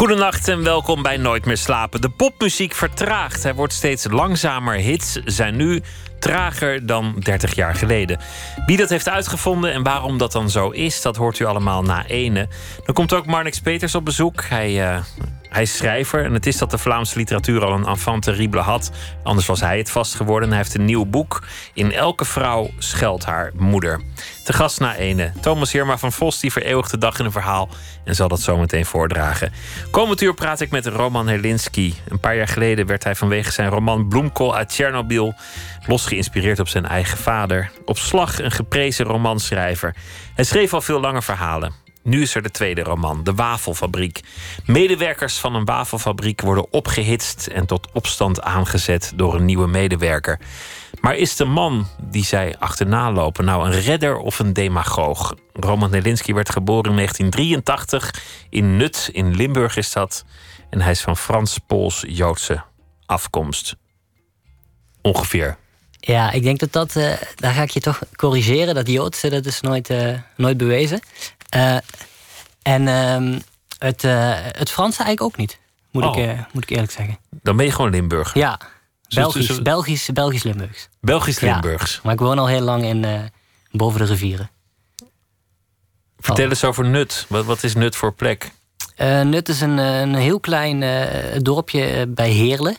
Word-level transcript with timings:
Goedenacht 0.00 0.48
en 0.48 0.62
welkom 0.62 1.02
bij 1.02 1.16
Nooit 1.16 1.44
meer 1.44 1.56
slapen. 1.56 2.00
De 2.00 2.08
popmuziek 2.08 2.74
vertraagt. 2.74 3.42
Hij 3.42 3.54
wordt 3.54 3.72
steeds 3.72 4.06
langzamer. 4.10 4.74
Hits 4.74 5.12
zijn 5.24 5.56
nu 5.56 5.82
trager 6.18 6.86
dan 6.86 7.14
30 7.18 7.54
jaar 7.54 7.74
geleden. 7.74 8.20
Wie 8.66 8.76
dat 8.76 8.88
heeft 8.88 9.08
uitgevonden 9.08 9.72
en 9.72 9.82
waarom 9.82 10.18
dat 10.18 10.32
dan 10.32 10.50
zo 10.50 10.70
is, 10.70 11.02
dat 11.02 11.16
hoort 11.16 11.38
u 11.38 11.44
allemaal 11.44 11.82
na 11.82 12.06
ene. 12.06 12.48
Dan 12.84 12.94
komt 12.94 13.12
ook 13.12 13.26
Marnix 13.26 13.60
Peters 13.60 13.94
op 13.94 14.04
bezoek. 14.04 14.42
Hij, 14.42 14.92
uh, 14.92 15.00
hij 15.50 15.62
is 15.62 15.76
schrijver 15.76 16.24
en 16.24 16.32
het 16.32 16.46
is 16.46 16.58
dat 16.58 16.70
de 16.70 16.78
Vlaamse 16.78 17.18
literatuur 17.18 17.64
al 17.64 17.72
een 17.72 17.86
enfant 17.86 18.22
terrible 18.22 18.60
had. 18.60 18.90
Anders 19.22 19.46
was 19.46 19.60
hij 19.60 19.78
het 19.78 19.90
vast 19.90 20.14
geworden. 20.14 20.48
Hij 20.48 20.58
heeft 20.58 20.74
een 20.74 20.84
nieuw 20.84 21.04
boek. 21.04 21.42
In 21.74 21.92
elke 21.92 22.24
vrouw 22.24 22.70
schuilt 22.78 23.24
haar 23.24 23.52
moeder. 23.56 24.00
Te 24.44 24.52
gast 24.52 24.80
na 24.80 24.96
ene. 24.96 25.32
Thomas 25.40 25.72
Heerma 25.72 25.98
van 25.98 26.12
Vos 26.12 26.40
die 26.40 26.52
vereeuwigt 26.52 26.90
de 26.90 26.98
dag 26.98 27.18
in 27.18 27.24
een 27.24 27.32
verhaal 27.32 27.68
en 28.04 28.14
zal 28.14 28.28
dat 28.28 28.40
zo 28.40 28.56
meteen 28.56 28.86
voordragen. 28.86 29.52
Komend 29.90 30.20
uur 30.20 30.34
praat 30.34 30.60
ik 30.60 30.70
met 30.70 30.86
Roman 30.86 31.28
Helinski. 31.28 31.94
Een 32.08 32.20
paar 32.20 32.36
jaar 32.36 32.48
geleden 32.48 32.86
werd 32.86 33.04
hij 33.04 33.14
vanwege 33.14 33.52
zijn 33.52 33.68
roman 33.68 34.08
Bloemkool 34.08 34.56
uit 34.56 34.68
Tsjernobyl 34.68 35.34
los 35.86 36.06
geïnspireerd 36.06 36.58
op 36.58 36.68
zijn 36.68 36.86
eigen 36.86 37.18
vader. 37.18 37.70
Op 37.84 37.98
slag 37.98 38.38
een 38.38 38.50
geprezen 38.50 39.04
romanschrijver. 39.06 39.94
Hij 40.34 40.44
schreef 40.44 40.74
al 40.74 40.80
veel 40.80 41.00
lange 41.00 41.22
verhalen. 41.22 41.72
Nu 42.02 42.22
is 42.22 42.34
er 42.34 42.42
de 42.42 42.50
tweede 42.50 42.82
roman, 42.82 43.24
De 43.24 43.34
Wafelfabriek. 43.34 44.20
Medewerkers 44.66 45.38
van 45.38 45.54
een 45.54 45.64
wafelfabriek 45.64 46.40
worden 46.40 46.72
opgehitst 46.72 47.46
en 47.46 47.66
tot 47.66 47.88
opstand 47.92 48.42
aangezet 48.42 49.12
door 49.16 49.34
een 49.34 49.44
nieuwe 49.44 49.66
medewerker. 49.66 50.40
Maar 51.00 51.16
is 51.16 51.36
de 51.36 51.44
man 51.44 51.86
die 52.02 52.24
zij 52.24 52.56
achterna 52.58 53.12
lopen 53.12 53.44
nou 53.44 53.66
een 53.66 53.80
redder 53.80 54.16
of 54.16 54.38
een 54.38 54.52
demagoog? 54.52 55.34
Roman 55.52 55.90
Nelinski 55.90 56.34
werd 56.34 56.50
geboren 56.50 56.90
in 56.90 56.96
1983 56.96 58.14
in 58.50 58.76
Nut 58.76 59.08
in 59.12 59.34
Limburg 59.34 59.76
is 59.76 59.92
dat. 59.92 60.24
En 60.70 60.80
hij 60.80 60.90
is 60.90 61.00
van 61.00 61.16
Frans-Pools-Joodse 61.16 62.62
afkomst. 63.06 63.76
Ongeveer. 65.02 65.59
Ja, 66.00 66.30
ik 66.30 66.42
denk 66.42 66.58
dat 66.58 66.72
dat, 66.72 66.96
uh, 66.96 67.12
daar 67.36 67.52
ga 67.52 67.62
ik 67.62 67.70
je 67.70 67.80
toch 67.80 68.00
corrigeren. 68.16 68.74
Dat 68.74 68.86
Joodse, 68.88 69.28
dat 69.30 69.46
is 69.46 69.60
nooit, 69.60 69.90
uh, 69.90 70.18
nooit 70.36 70.56
bewezen. 70.56 71.00
Uh, 71.56 71.76
en 72.62 72.82
uh, 72.82 73.38
het, 73.78 74.02
het 74.58 74.70
Franse 74.70 75.02
eigenlijk 75.02 75.22
ook 75.22 75.36
niet, 75.36 75.58
moet, 75.90 76.04
Oh. 76.04 76.16
ik, 76.18 76.36
moet 76.52 76.62
ik 76.62 76.70
eerlijk 76.70 76.92
zeggen. 76.92 77.18
Dan 77.42 77.56
ben 77.56 77.66
je 77.66 77.72
gewoon 77.72 77.90
Limburg. 77.90 78.34
Ja, 78.34 78.60
Belgisch, 79.08 79.46
dus- 79.46 79.62
Belgisch, 79.62 80.08
Belgisch 80.12 80.42
Limburgs. 80.42 80.88
Belgisch 81.00 81.38
Ja. 81.38 81.52
Limburgs. 81.52 82.00
Maar 82.02 82.12
ik 82.12 82.18
woon 82.20 82.38
al 82.38 82.46
heel 82.46 82.60
lang 82.60 82.84
in, 82.84 83.30
boven 83.70 84.00
de 84.00 84.06
rivieren. 84.06 84.50
Vertel 86.18 86.48
eens 86.48 86.64
over 86.64 86.84
Nut. 86.84 87.26
Wat, 87.28 87.44
wat 87.44 87.62
is 87.62 87.74
Nut 87.74 87.96
voor 87.96 88.12
plek? 88.14 88.50
Eh, 88.96 89.20
Nut 89.20 89.48
is 89.48 89.60
een, 89.60 89.78
eh, 89.78 90.00
een 90.00 90.14
heel 90.14 90.40
klein 90.40 90.82
eh, 90.82 91.38
dorpje 91.38 91.84
eh, 91.84 92.02
bij 92.08 92.30
Heerlen. 92.30 92.76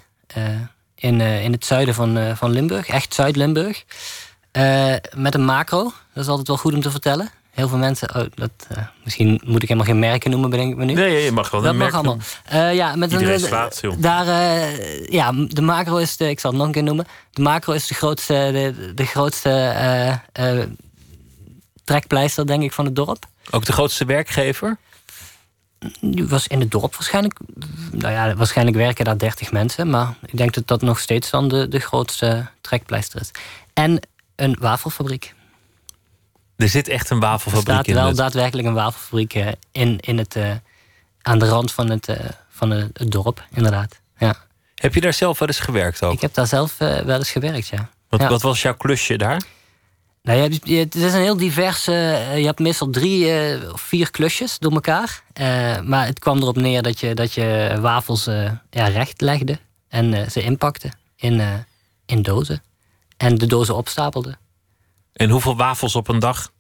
In, 1.01 1.21
eh, 1.21 1.43
in 1.43 1.51
het 1.51 1.65
zuiden 1.65 1.93
van, 1.93 2.17
eh, 2.17 2.35
van 2.35 2.51
Limburg. 2.51 2.87
Echt 2.87 3.13
Zuid-Limburg. 3.13 3.83
Eh, 4.51 4.93
met 5.15 5.33
een 5.33 5.45
macro. 5.45 5.83
Dat 6.13 6.23
is 6.23 6.29
altijd 6.29 6.47
wel 6.47 6.57
goed 6.57 6.73
om 6.73 6.81
te 6.81 6.91
vertellen. 6.91 7.29
Heel 7.51 7.67
veel 7.67 7.77
mensen... 7.77 8.15
Oh, 8.15 8.23
dat, 8.35 8.51
eh, 8.67 8.77
misschien 9.03 9.41
moet 9.45 9.61
ik 9.63 9.67
helemaal 9.67 9.89
geen 9.91 9.99
merken 9.99 10.31
noemen, 10.31 10.49
bedenk 10.49 10.71
ik 10.71 10.77
me 10.77 10.85
nu. 10.85 10.93
Nee, 10.93 11.23
je 11.23 11.31
mag 11.31 11.49
wel 11.49 11.61
Dat 11.61 11.69
een 11.71 11.77
mag 11.77 11.91
merk 11.91 12.05
allemaal. 12.05 12.25
Eh, 12.45 12.73
ja, 12.75 12.95
met 12.95 13.11
Iedereen 13.11 13.33
een, 13.33 13.39
slaat, 13.39 13.77
joh. 13.81 13.93
daar, 13.97 14.27
eh, 14.27 15.07
ja, 15.07 15.31
de 15.47 15.61
macro 15.61 15.97
is 15.97 16.17
de, 16.17 16.29
ik 16.29 16.39
zal 16.39 16.49
het 16.49 16.59
nog 16.59 16.67
een 16.67 16.73
keer 16.73 16.83
noemen. 16.83 17.07
De 17.31 17.41
macro 17.41 17.73
is 17.73 17.87
de 17.87 17.93
grootste, 17.93 18.33
de, 18.33 18.93
de 18.93 19.05
grootste 19.05 19.49
eh, 19.49 20.11
eh, 20.31 20.67
trekpleister, 21.83 22.47
denk 22.47 22.63
ik, 22.63 22.71
van 22.71 22.85
het 22.85 22.95
dorp. 22.95 23.25
Ook 23.49 23.65
de 23.65 23.73
grootste 23.73 24.05
werkgever? 24.05 24.77
Was 26.27 26.47
in 26.47 26.59
het 26.59 26.71
dorp 26.71 26.95
waarschijnlijk, 26.95 27.39
nou 27.91 28.13
ja, 28.13 28.35
waarschijnlijk 28.35 28.77
werken 28.77 29.05
daar 29.05 29.17
30 29.17 29.51
mensen, 29.51 29.89
maar 29.89 30.15
ik 30.25 30.37
denk 30.37 30.53
dat 30.53 30.67
dat 30.67 30.81
nog 30.81 30.99
steeds 30.99 31.29
dan 31.29 31.47
de, 31.47 31.67
de 31.67 31.79
grootste 31.79 32.47
trekpleister 32.61 33.21
is. 33.21 33.31
En 33.73 33.99
een 34.35 34.57
wafelfabriek. 34.59 35.33
Er 36.55 36.69
zit 36.69 36.87
echt 36.87 37.09
een 37.09 37.21
Er 37.21 37.27
wafelfabriek 37.27 37.73
staat 37.73 37.87
in 37.87 37.93
wel 37.93 38.07
Nut. 38.07 38.15
daadwerkelijk 38.15 38.67
een 38.67 38.73
wafelfabriek 38.73 39.33
eh, 39.33 39.47
in, 39.71 39.99
in 39.99 40.17
het, 40.17 40.35
eh, 40.35 40.51
aan 41.21 41.39
de 41.39 41.47
rand 41.47 41.71
van 41.71 41.89
het, 41.89 42.07
eh, 42.07 42.29
van 42.49 42.69
het, 42.69 43.11
dorp, 43.11 43.45
inderdaad. 43.55 43.99
Ja. 44.17 44.35
Heb 44.75 44.93
je 44.93 45.01
daar 45.01 45.13
zelf 45.13 45.39
wel 45.39 45.47
eens 45.47 45.59
gewerkt 45.59 46.03
ook? 46.03 46.13
Ik 46.13 46.21
heb 46.21 46.33
daar 46.33 46.47
zelf 46.47 46.77
wel 46.77 47.17
eens 47.17 47.31
gewerkt, 47.31 47.67
ja. 47.67 47.89
Wat, 48.09 48.19
ja. 48.19 48.29
wat 48.29 48.41
was 48.41 48.61
jouw 48.61 48.75
klusje 48.75 49.17
daar? 49.17 49.41
Nou, 50.23 50.37
je 50.37 50.43
hebt, 50.49 50.67
je, 50.67 50.75
het 50.75 50.95
is 50.95 51.13
een 51.13 51.21
heel 51.21 51.37
divers. 51.37 51.87
eh, 51.87 52.37
je 52.37 52.45
hebt 52.45 52.59
meestal 52.59 52.89
drie 52.89 53.31
eh, 53.31 53.71
of 53.73 53.81
vier 53.81 54.11
klusjes 54.11 54.59
door 54.59 54.71
elkaar. 54.71 55.23
Eh, 55.33 55.79
maar 55.81 56.05
het 56.05 56.19
kwam 56.19 56.37
erop 56.37 56.55
neer 56.55 56.81
dat 56.81 56.99
je, 56.99 57.13
dat 57.15 57.33
je 57.33 57.77
wafels 57.79 58.25
ja, 58.69 58.87
recht 58.87 59.21
legde 59.21 59.59
en 59.87 60.31
ze 60.31 60.41
inpakte 60.41 60.91
in, 61.15 61.65
in 62.05 62.21
dozen. 62.21 62.63
En 63.17 63.35
de 63.35 63.45
dozen 63.45 63.75
opstapelde. 63.75 64.37
En 65.13 65.29
hoeveel 65.29 65.57
wafels 65.57 65.95
op 65.95 66.07
een 66.07 66.19
dag? 66.19 66.51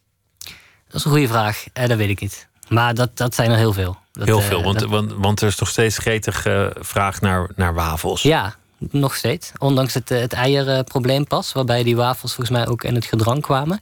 Dat 0.87 0.95
is 0.99 1.05
een 1.05 1.11
goede 1.11 1.27
vraag. 1.27 1.63
Dat 1.73 1.93
weet 1.97 2.09
ik 2.09 2.19
niet. 2.21 2.47
Maar 2.69 2.93
dat, 2.93 3.17
dat 3.17 3.35
zijn 3.35 3.51
er 3.51 3.57
heel 3.57 3.73
veel. 3.73 3.97
Dat, 4.11 4.27
Heel 4.27 4.39
veel, 4.41 4.63
want, 4.63 4.79
dat- 4.79 4.89
want, 4.89 5.11
want 5.13 5.41
er 5.41 5.47
is 5.47 5.59
nog 5.59 5.69
steeds 5.69 5.97
gretig 5.97 6.45
vraag 6.79 7.21
naar, 7.21 7.49
naar 7.55 7.73
wafels. 7.73 8.21
ja, 8.21 8.55
nog 8.89 9.15
steeds. 9.15 9.51
Ondanks 9.57 9.93
het, 9.93 10.11
eh, 10.11 10.19
het 10.19 10.33
eierprobleem 10.33 11.27
pas. 11.27 11.51
Waarbij 11.51 11.83
die 11.83 11.95
wafels 11.95 12.33
volgens 12.33 12.57
mij 12.57 12.67
ook 12.67 12.83
in 12.83 12.95
het 12.95 13.05
gedrang 13.05 13.41
kwamen. 13.41 13.81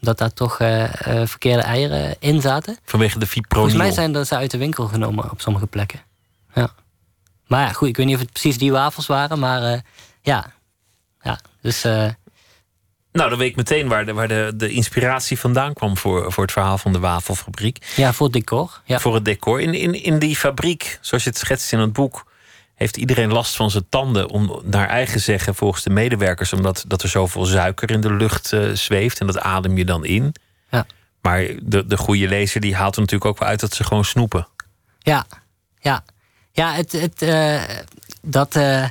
Dat 0.00 0.18
daar 0.18 0.32
toch 0.32 0.58
eh, 0.58 0.82
eh, 0.84 1.28
verkeerde 1.28 1.62
eieren 1.62 2.16
in 2.18 2.40
zaten. 2.40 2.78
Vanwege 2.84 3.18
de 3.18 3.26
fipronil. 3.26 3.68
Volgens 3.68 3.82
mij 3.82 3.92
zijn 3.92 4.12
dat 4.12 4.26
ze 4.26 4.36
uit 4.36 4.50
de 4.50 4.58
winkel 4.58 4.86
genomen 4.86 5.30
op 5.30 5.40
sommige 5.40 5.66
plekken. 5.66 6.00
Ja. 6.54 6.70
Maar 7.46 7.66
ja, 7.66 7.72
goed, 7.72 7.88
ik 7.88 7.96
weet 7.96 8.06
niet 8.06 8.14
of 8.14 8.20
het 8.20 8.32
precies 8.32 8.58
die 8.58 8.72
wafels 8.72 9.06
waren, 9.06 9.38
maar 9.38 9.82
ja. 10.22 10.52
Ja, 11.20 11.40
dus 11.60 11.82
Nou, 11.82 13.30
dan 13.30 13.38
weet 13.38 13.50
ik 13.50 13.56
meteen 13.56 13.88
waar 13.88 14.06
de, 14.06 14.12
waar 14.12 14.28
de, 14.28 14.52
de 14.56 14.70
inspiratie 14.70 15.38
vandaan 15.38 15.72
kwam 15.72 15.96
voor, 15.96 16.32
voor 16.32 16.42
het 16.42 16.52
verhaal 16.52 16.78
van 16.78 16.92
de 16.92 16.98
wafelfabriek. 16.98 17.92
ja, 17.96 18.12
voor 18.12 18.26
het 18.26 18.34
decor. 18.34 18.80
Ja. 18.84 18.98
Voor 18.98 19.14
het 19.14 19.24
decor. 19.24 19.60
In, 19.60 19.74
in, 19.74 20.02
in 20.02 20.18
die 20.18 20.36
fabriek, 20.36 20.98
zoals 21.00 21.24
je 21.24 21.30
het 21.30 21.38
schetst 21.38 21.72
in 21.72 21.78
het 21.78 21.92
boek, 21.92 22.25
heeft 22.76 22.96
iedereen 22.96 23.32
last 23.32 23.56
van 23.56 23.70
zijn 23.70 23.86
tanden. 23.88 24.28
Om 24.28 24.60
naar 24.64 24.88
eigen 24.88 25.20
zeggen, 25.20 25.54
volgens 25.54 25.82
de 25.82 25.90
medewerkers, 25.90 26.52
omdat 26.52 26.84
dat 26.86 27.02
er 27.02 27.08
zoveel 27.08 27.46
suiker 27.46 27.90
in 27.90 28.00
de 28.00 28.12
lucht 28.12 28.52
eh, 28.52 28.70
zweeft. 28.70 29.20
En 29.20 29.26
dat 29.26 29.38
adem 29.38 29.76
je 29.76 29.84
dan 29.84 30.04
in. 30.04 30.34
Ja. 30.70 30.86
Maar 31.20 31.46
de, 31.62 31.86
de 31.86 31.96
goede 31.96 32.28
lezer 32.28 32.60
die 32.60 32.74
haalt 32.74 32.94
er 32.94 33.00
natuurlijk 33.00 33.30
ook 33.30 33.38
wel 33.38 33.48
uit 33.48 33.60
dat 33.60 33.74
ze 33.74 33.84
gewoon 33.84 34.04
snoepen. 34.04 34.46
Ja, 34.98 35.26
ja. 35.78 36.04
Ja, 36.52 36.72
het, 36.72 36.92
het, 36.92 37.22
eh, 37.22 37.62
dat, 38.22 38.56
eh, 38.56 38.84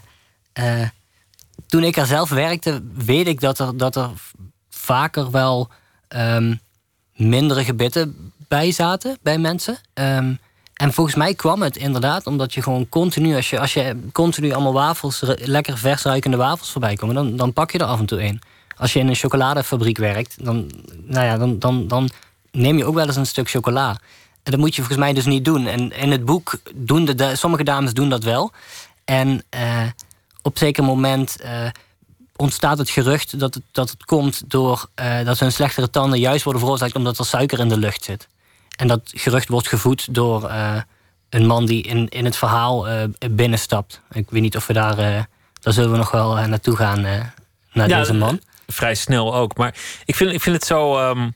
toen 1.68 1.84
ik 1.84 1.98
er 1.98 2.06
zelf 2.06 2.30
werkte, 2.30 2.84
weet 2.94 3.28
ik 3.28 3.40
dat 3.40 3.60
er, 3.60 3.78
dat 3.78 3.96
er 3.96 4.10
vaker 4.70 5.32
wel 5.32 5.70
ehm, 6.08 6.56
mindere 7.16 7.64
gebitten 7.64 8.32
bij 8.48 8.72
zaten 8.72 9.18
bij 9.22 9.38
mensen. 9.38 9.78
Ehm, 9.94 10.34
en 10.76 10.94
volgens 10.94 11.16
mij 11.16 11.34
kwam 11.34 11.62
het 11.62 11.78
inderdaad 11.78 12.28
omdat 12.28 12.54
je 12.54 12.62
gewoon 12.62 12.90
continu, 12.90 13.36
als 13.36 13.50
je, 13.50 13.60
als 13.60 13.74
je 13.74 14.00
continu 14.12 14.52
allemaal 14.52 14.74
wafels, 14.74 15.22
lekker 15.36 15.78
vers 15.78 16.04
ruikende 16.04 16.38
wafels 16.38 16.72
voorbij 16.72 16.96
komen, 16.96 17.16
dan, 17.16 17.36
dan 17.36 17.54
pak 17.54 17.72
je 17.72 17.78
er 17.78 17.86
af 17.86 18.00
en 18.00 18.06
toe 18.06 18.24
een. 18.24 18.42
Als 18.78 18.94
je 18.94 19.00
in 19.00 19.08
een 19.08 19.16
chocoladefabriek 19.16 19.98
werkt, 19.98 20.46
dan, 20.46 20.72
nou 21.04 21.26
ja, 21.26 21.38
dan, 21.38 21.60
dan, 21.60 21.88
dan 21.88 22.10
neem 22.52 22.78
je 22.78 22.86
ook 22.86 22.96
wel 22.96 23.06
eens 23.06 23.16
een 23.16 23.26
stuk 23.26 23.50
chocola. 23.50 23.90
En 24.44 24.52
dat 24.52 24.60
moet 24.60 24.76
je 24.76 24.82
volgens 24.82 25.00
mij 25.00 25.14
dus 25.14 25.26
niet 25.26 25.46
doen. 25.46 25.68
En 25.68 25.92
in 25.92 26.12
het 26.12 26.26
boek 26.26 26.60
doen 26.76 27.06
de, 27.06 27.36
sommige 27.36 27.64
dames 27.64 27.94
doen 27.94 28.10
dat 28.10 28.24
wel. 28.24 28.52
En 29.06 29.44
eh, 29.50 29.82
op 30.42 30.58
zeker 30.58 30.84
moment 30.84 31.42
eh, 31.42 31.68
ontstaat 32.36 32.78
het 32.78 32.90
gerucht 32.90 33.40
dat 33.40 33.54
het, 33.54 33.64
dat 33.72 33.90
het 33.90 34.06
komt 34.06 34.44
door 34.48 34.90
eh, 34.96 35.26
dat 35.26 35.40
hun 35.40 35.52
slechtere 35.52 35.90
tanden 35.90 36.20
juist 36.20 36.44
worden 36.44 36.62
veroorzaakt 36.62 36.96
omdat 36.96 37.18
er 37.18 37.26
suiker 37.26 37.60
in 37.60 37.70
de 37.70 37.78
lucht 37.78 38.04
zit. 38.04 38.28
En 38.76 38.88
dat 38.88 39.12
gerucht 39.16 39.48
wordt 39.48 39.68
gevoed 39.68 40.14
door 40.14 40.48
eh, 40.50 40.78
een 41.30 41.46
man 41.46 41.66
die 41.66 41.84
in, 41.84 42.10
in 42.10 42.26
het 42.26 42.36
verhaal 42.36 42.88
eh, 42.88 43.04
binnenstapt. 43.32 44.02
Ik 44.12 44.30
weet 44.30 44.42
niet 44.42 44.56
of 44.56 44.68
we 44.68 44.74
daar. 44.74 44.98
eh, 44.98 45.24
daar 45.62 45.74
zullen 45.74 45.92
we 45.92 45.98
nog 45.98 46.12
wel 46.12 46.36
naartoe 46.48 46.76
gaan. 46.76 47.02
naar 47.02 47.34
Ja, 47.90 48.00
deze 48.00 48.14
man. 48.14 48.40
Vrij 48.68 48.96
snel 48.96 49.36
ook. 49.36 49.58
Maar 49.58 49.76
ik 50.06 50.16
vind, 50.16 50.32
ik 50.32 50.42
vind 50.42 50.56
het 50.56 50.66
zo, 50.66 50.98
ehm, 50.98 51.30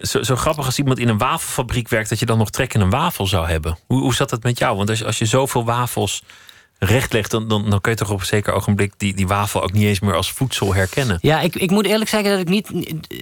zo, 0.00 0.22
zo 0.22 0.36
grappig 0.36 0.66
als 0.66 0.78
iemand 0.78 0.98
in 0.98 1.08
een 1.08 1.18
wafelfabriek 1.18 1.88
werkt, 1.88 2.08
dat 2.08 2.18
je 2.18 2.26
dan 2.26 2.38
nog 2.38 2.50
trek 2.50 2.74
in 2.74 2.80
een 2.80 2.90
wafel 2.90 3.26
zou 3.26 3.48
hebben. 3.48 3.78
Hoe, 3.86 4.00
hoe 4.00 4.14
zat 4.14 4.30
dat 4.30 4.42
met 4.42 4.58
jou? 4.58 4.76
Want 4.76 4.90
als, 4.90 5.04
als 5.04 5.18
je 5.18 5.26
zoveel 5.26 5.64
wafels 5.64 6.22
rechtlegt, 6.78 7.30
dan, 7.30 7.48
dan, 7.48 7.70
dan 7.70 7.80
kun 7.80 7.90
je 7.90 7.96
toch 7.98 8.10
op 8.10 8.20
een 8.20 8.26
zeker 8.26 8.52
ogenblik 8.52 8.92
die, 8.96 9.14
die 9.14 9.26
wafel 9.26 9.62
ook 9.62 9.72
niet 9.72 9.84
eens 9.84 10.00
meer 10.00 10.14
als 10.14 10.32
voedsel 10.32 10.74
herkennen. 10.74 11.18
Ja, 11.20 11.40
ik, 11.40 11.54
ik 11.54 11.70
moet 11.70 11.86
eerlijk 11.86 12.10
zeggen 12.10 12.30
dat 12.30 12.40
ik 12.40 12.48
niet. 12.48 12.68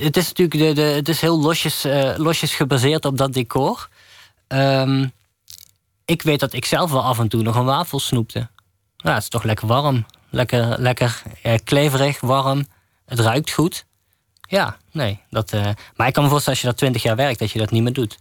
Het 0.01 0.17
is 0.17 0.29
natuurlijk 0.29 0.59
de, 0.59 0.73
de, 0.73 0.89
het 0.89 1.09
is 1.09 1.21
heel 1.21 1.41
losjes, 1.41 1.85
eh, 1.85 2.15
losjes 2.17 2.55
gebaseerd 2.55 3.05
op 3.05 3.19
dat 3.19 3.33
decor. 3.33 3.89
ehm, 4.49 5.07
ik 6.05 6.23
weet 6.23 6.41
dat 6.41 6.53
ik 6.53 6.65
zelf 6.65 6.91
wel 6.91 7.03
af 7.03 7.19
en 7.19 7.29
toe 7.29 7.43
nog 7.43 7.57
een 7.57 7.65
wafel 7.65 8.01
snoepte. 8.01 8.39
Nou, 8.97 9.15
het 9.15 9.23
is 9.23 9.29
toch 9.29 9.43
lekker 9.43 9.67
warm. 9.67 10.07
Lekker, 10.31 10.81
lekker 10.81 11.23
eh, 11.43 11.55
kleverig, 11.65 12.21
warm. 12.21 12.67
Het 13.07 13.19
ruikt 13.21 13.51
goed. 13.51 13.85
Ja, 14.49 14.77
nee. 14.93 15.21
Dat, 15.31 15.53
eh, 15.53 15.69
maar 15.97 16.07
ik 16.07 16.13
kan 16.13 16.23
me 16.23 16.29
voorstellen 16.29 16.59
als 16.59 16.61
je 16.61 16.67
dat 16.67 16.77
twintig 16.77 17.03
jaar 17.03 17.17
werkt, 17.17 17.39
dat 17.39 17.51
je 17.51 17.59
dat 17.59 17.71
niet 17.71 17.83
meer 17.83 17.93
doet. 17.93 18.19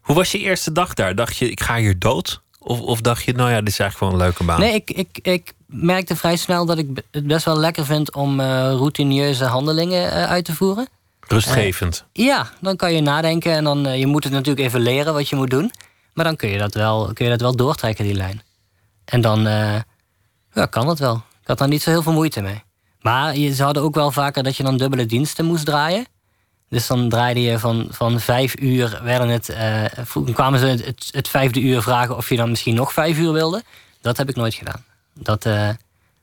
Hoe 0.00 0.14
was 0.14 0.32
je 0.32 0.38
eerste 0.38 0.72
dag 0.72 0.94
daar? 0.94 1.14
Dacht 1.14 1.36
je, 1.36 1.50
ik 1.50 1.60
ga 1.60 1.76
hier 1.76 1.98
dood? 1.98 2.42
Of, 2.68 2.80
of 2.80 3.00
dacht 3.00 3.24
je, 3.24 3.32
nou 3.32 3.50
ja, 3.50 3.58
dit 3.58 3.68
is 3.68 3.78
eigenlijk 3.78 4.12
wel 4.12 4.20
een 4.20 4.26
leuke 4.26 4.44
baan? 4.44 4.60
nee, 4.60 4.74
ik, 4.74 4.90
ik, 4.90 5.18
ik 5.22 5.52
merkte 5.66 6.16
vrij 6.16 6.36
snel 6.36 6.66
dat 6.66 6.78
ik 6.78 6.86
het 7.10 7.26
best 7.26 7.44
wel 7.44 7.58
lekker 7.58 7.84
vind 7.84 8.14
om 8.14 8.40
eh, 8.40 8.46
routinieuze 8.72 9.44
handelingen 9.44 10.12
eh, 10.12 10.24
uit 10.24 10.44
te 10.44 10.54
voeren. 10.54 10.88
Rustgevend. 11.28 12.04
Ja, 12.12 12.50
dan 12.60 12.76
kan 12.76 12.94
je 12.94 13.00
nadenken 13.00 13.52
en 13.52 13.64
dan 13.64 13.86
eh, 13.86 13.98
je 13.98 14.06
moet 14.06 14.24
het 14.24 14.32
natuurlijk 14.32 14.66
even 14.66 14.80
leren 14.80 15.12
wat 15.14 15.28
je 15.28 15.36
moet 15.36 15.50
doen. 15.50 15.72
Maar 16.14 16.24
dan 16.24 16.36
kun 16.36 16.48
je 16.48 16.58
dat 16.58 16.74
wel, 16.74 17.10
kun 17.12 17.24
je 17.24 17.30
dat 17.30 17.40
wel 17.40 17.56
doortrekken, 17.56 18.04
die 18.04 18.14
lijn. 18.14 18.42
En 19.04 19.20
dan 19.20 19.46
eh, 19.46 19.80
ja, 20.52 20.66
kan 20.66 20.86
dat 20.86 20.98
wel. 20.98 21.14
Ik 21.14 21.46
had 21.46 21.58
daar 21.58 21.68
niet 21.68 21.82
zo 21.82 21.90
heel 21.90 22.02
veel 22.02 22.12
moeite 22.12 22.40
mee. 22.40 22.62
Maar 23.00 23.36
je, 23.36 23.54
ze 23.54 23.62
hadden 23.62 23.82
ook 23.82 23.94
wel 23.94 24.10
vaker 24.10 24.42
dat 24.42 24.56
je 24.56 24.62
dan 24.62 24.76
dubbele 24.76 25.06
diensten 25.06 25.44
moest 25.44 25.64
draaien. 25.64 26.06
Dus 26.68 26.86
dan 26.86 27.08
draaide 27.08 27.40
je 27.40 27.58
van, 27.58 27.86
van 27.90 28.20
vijf 28.20 28.60
uur, 28.60 29.00
werden 29.02 29.28
het, 29.28 29.56
toen 30.12 30.32
kwamen 30.32 30.58
ze 30.58 30.66
het, 30.66 31.08
het 31.10 31.28
vijfde 31.28 31.60
uur 31.60 31.82
vragen 31.82 32.16
of 32.16 32.28
je 32.28 32.36
dan 32.36 32.50
misschien 32.50 32.74
nog 32.74 32.92
vijf 32.92 33.18
uur 33.18 33.32
wilde. 33.32 33.62
Dat 34.00 34.16
heb 34.16 34.28
ik 34.28 34.36
nooit 34.36 34.54
gedaan. 34.54 34.84
Dat, 35.14 35.46
eh, 35.46 35.68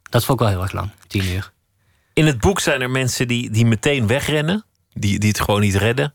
dat 0.09 0.25
vond 0.25 0.39
ik 0.39 0.45
wel 0.45 0.53
heel 0.53 0.63
erg 0.63 0.71
lang, 0.71 0.91
tien 1.07 1.25
uur. 1.25 1.51
In 2.13 2.25
het 2.25 2.39
boek 2.39 2.59
zijn 2.59 2.81
er 2.81 2.89
mensen 2.89 3.27
die, 3.27 3.49
die 3.49 3.65
meteen 3.65 4.07
wegrennen. 4.07 4.65
Die, 4.93 5.19
die 5.19 5.29
het 5.29 5.39
gewoon 5.41 5.61
niet 5.61 5.75
redden. 5.75 6.13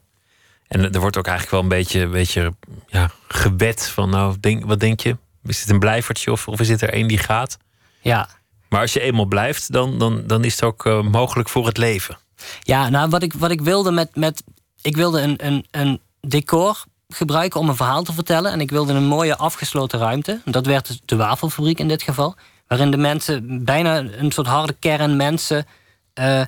En 0.69 0.93
er 0.93 1.01
wordt 1.01 1.17
ook 1.17 1.27
eigenlijk 1.27 1.51
wel 1.51 1.63
een 1.63 1.79
beetje, 1.79 2.01
een 2.01 2.11
beetje 2.11 2.55
ja, 2.87 3.11
gebed 3.29 3.89
van... 3.89 4.11
nou, 4.11 4.37
denk, 4.41 4.65
wat 4.65 4.81
denk 4.81 5.01
je? 5.01 5.17
Is 5.45 5.61
het 5.61 5.71
een 5.71 5.79
blijvertje 5.79 6.33
of, 6.33 6.49
of 6.49 6.61
is 6.61 6.69
het 6.69 6.83
er 6.83 6.93
één 6.93 7.09
die 7.09 7.19
gaat? 7.19 7.59
Ja, 8.01 8.29
Maar 8.69 8.81
als 8.81 8.93
je 8.93 9.01
eenmaal 9.01 9.25
blijft, 9.25 9.73
dan, 9.73 9.99
dan, 9.99 10.27
dan 10.27 10.45
is 10.45 10.53
het 10.53 10.63
ook 10.63 10.87
eh, 10.87 11.03
mogelijk 11.03 11.49
voor 11.49 11.67
het 11.67 11.77
leven. 11.77 12.19
Ja, 12.61 12.89
nou, 12.89 13.09
wat 13.09 13.23
ik, 13.23 13.33
wat 13.33 13.51
ik 13.51 13.61
wilde 13.61 13.91
met. 13.91 14.17
met 14.17 14.43
ik 14.83 14.97
wilde 14.97 15.21
een, 15.21 15.47
een, 15.47 15.67
een 15.71 16.01
decor 16.21 16.85
gebruiken 17.09 17.61
om 17.61 17.69
een 17.69 17.77
verhaal 17.77 18.03
te 18.03 18.13
vertellen. 18.13 18.53
En 18.53 18.61
ik 18.61 18.71
wilde 18.71 18.93
een 18.93 19.07
mooie 19.07 19.37
afgesloten 19.37 19.99
ruimte. 19.99 20.41
Dat 20.45 20.67
werd 20.67 20.87
dus 20.87 21.01
de 21.05 21.17
wafelfabriek 21.17 21.79
in 21.79 21.89
dit 21.89 22.03
geval. 22.03 22.35
Waarin 22.67 22.91
de 22.91 22.97
mensen, 22.97 23.65
bijna 23.65 23.99
een 23.99 24.33
soort 24.33 24.47
harde 24.47 24.77
kern 24.79 25.17
mensen, 25.17 25.67
eh, 26.15 26.43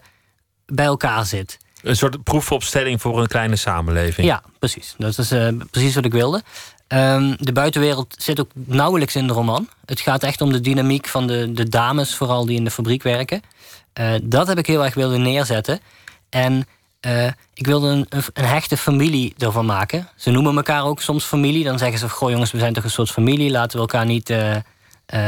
bij 0.67 0.85
elkaar 0.85 1.27
zit. 1.27 1.59
Een 1.83 1.97
soort 1.97 2.23
proefopstelling 2.23 3.01
voor 3.01 3.21
een 3.21 3.27
kleine 3.27 3.57
samenleving. 3.57 4.27
Ja, 4.27 4.43
precies. 4.59 4.95
Dat 4.99 5.19
is 5.19 5.31
eh, 5.31 5.49
precies 5.71 5.95
wat 5.95 6.05
ik 6.05 6.13
wilde. 6.13 6.43
Ehm, 6.87 7.35
de 7.39 7.53
buitenwereld 7.53 8.15
zit 8.19 8.41
ook 8.41 8.51
nauwelijks 8.55 9.17
in 9.17 9.27
de 9.27 9.33
roman. 9.33 9.69
Het 9.85 10.01
gaat 10.01 10.23
echt 10.23 10.41
om 10.41 10.53
de 10.53 10.61
dynamiek 10.61 11.07
van 11.07 11.27
de, 11.27 11.53
de 11.53 11.69
dames, 11.69 12.15
vooral 12.15 12.47
die 12.47 12.57
in 12.57 12.65
de 12.65 12.71
fabriek 12.71 13.03
werken. 13.03 13.43
Eh, 13.93 14.15
dat 14.23 14.47
heb 14.47 14.59
ik 14.59 14.67
heel 14.67 14.85
erg 14.85 14.95
willen 14.95 15.23
neerzetten. 15.23 15.81
En 16.31 16.67
eh, 17.01 17.27
ik 17.55 17.67
wilde 17.67 17.89
een, 17.89 18.07
een, 18.33 18.45
hechte 18.45 18.77
familie 18.77 19.35
ervan 19.39 19.67
maken. 19.67 20.09
Ze 20.17 20.31
noemen 20.31 20.57
elkaar 20.57 20.85
ook 20.85 21.01
soms 21.01 21.25
familie. 21.25 21.65
Dan 21.65 21.79
zeggen 21.79 21.99
ze: 21.99 22.09
Goh, 22.09 22.31
jongens, 22.31 22.51
we 22.51 22.59
zijn 22.59 22.73
toch 22.73 22.85
een 22.85 22.91
soort 22.91 23.11
familie. 23.11 23.51
Laten 23.51 23.73
we 23.73 23.79
elkaar 23.79 24.07
niet. 24.07 24.31
eh, 24.31 24.57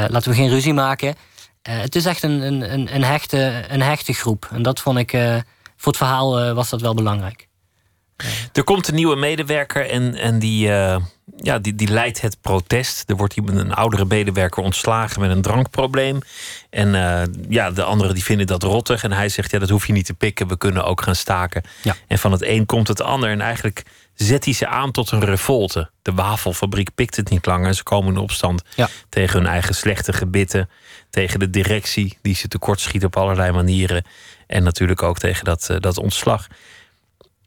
laten 0.08 0.30
we 0.30 0.36
geen 0.36 0.48
ruzie 0.48 0.74
maken. 0.74 1.14
Het 1.62 1.96
is 1.96 2.06
echt 2.06 2.22
een, 2.22 2.42
een, 2.42 2.94
een, 2.94 3.04
hechte, 3.04 3.64
een 3.68 3.82
hechte 3.82 4.12
groep. 4.12 4.48
En 4.52 4.62
dat 4.62 4.80
vond 4.80 4.98
ik. 4.98 5.10
voor 5.76 5.92
het 5.92 5.96
verhaal 5.96 6.54
was 6.54 6.70
dat 6.70 6.80
wel 6.80 6.94
belangrijk. 6.94 7.48
Er 8.52 8.64
komt 8.64 8.88
een 8.88 8.94
nieuwe 8.94 9.16
medewerker 9.16 9.90
en, 9.90 10.14
en 10.14 10.38
die, 10.38 10.70
ja, 11.36 11.58
die, 11.58 11.74
die 11.74 11.88
leidt 11.88 12.20
het 12.20 12.40
protest. 12.40 13.10
Er 13.10 13.16
wordt 13.16 13.36
iemand, 13.36 13.58
een 13.58 13.74
oudere 13.74 14.04
medewerker 14.04 14.62
ontslagen 14.62 15.20
met 15.20 15.30
een 15.30 15.42
drankprobleem. 15.42 16.18
En 16.70 16.94
eh, 16.94 17.22
ja, 17.48 17.70
de 17.70 17.82
anderen 17.82 18.14
die 18.14 18.24
vinden 18.24 18.46
dat 18.46 18.62
rottig. 18.62 19.02
En 19.02 19.12
hij 19.12 19.28
zegt, 19.28 19.50
ja, 19.50 19.58
dat 19.58 19.68
hoef 19.68 19.86
je 19.86 19.92
niet 19.92 20.06
te 20.06 20.14
pikken. 20.14 20.48
We 20.48 20.58
kunnen 20.58 20.84
ook 20.84 21.02
gaan 21.02 21.16
staken. 21.16 21.62
Ja. 21.82 21.96
En 22.06 22.18
van 22.18 22.32
het 22.32 22.42
een 22.42 22.66
komt 22.66 22.88
het 22.88 23.02
ander. 23.02 23.30
En 23.30 23.40
eigenlijk 23.40 23.82
zet 24.14 24.44
hij 24.44 24.54
ze 24.54 24.66
aan 24.66 24.90
tot 24.90 25.10
een 25.10 25.24
revolte. 25.24 25.90
De 26.02 26.12
wafelfabriek 26.12 26.94
pikt 26.94 27.16
het 27.16 27.30
niet 27.30 27.46
langer. 27.46 27.74
Ze 27.74 27.82
komen 27.82 28.14
in 28.14 28.20
opstand 28.20 28.62
Ja. 28.74 28.88
tegen 29.08 29.38
hun 29.38 29.48
eigen 29.48 29.74
slechte 29.74 30.12
gebitten. 30.12 30.68
Tegen 31.10 31.38
de 31.38 31.50
directie 31.50 32.18
die 32.22 32.34
ze 32.34 32.48
tekortschiet 32.48 33.04
op 33.04 33.16
allerlei 33.16 33.52
manieren. 33.52 34.04
En 34.46 34.62
natuurlijk 34.62 35.02
ook 35.02 35.18
tegen 35.18 35.44
dat, 35.44 35.70
eh, 35.70 35.76
dat 35.80 35.98
ontslag 35.98 36.46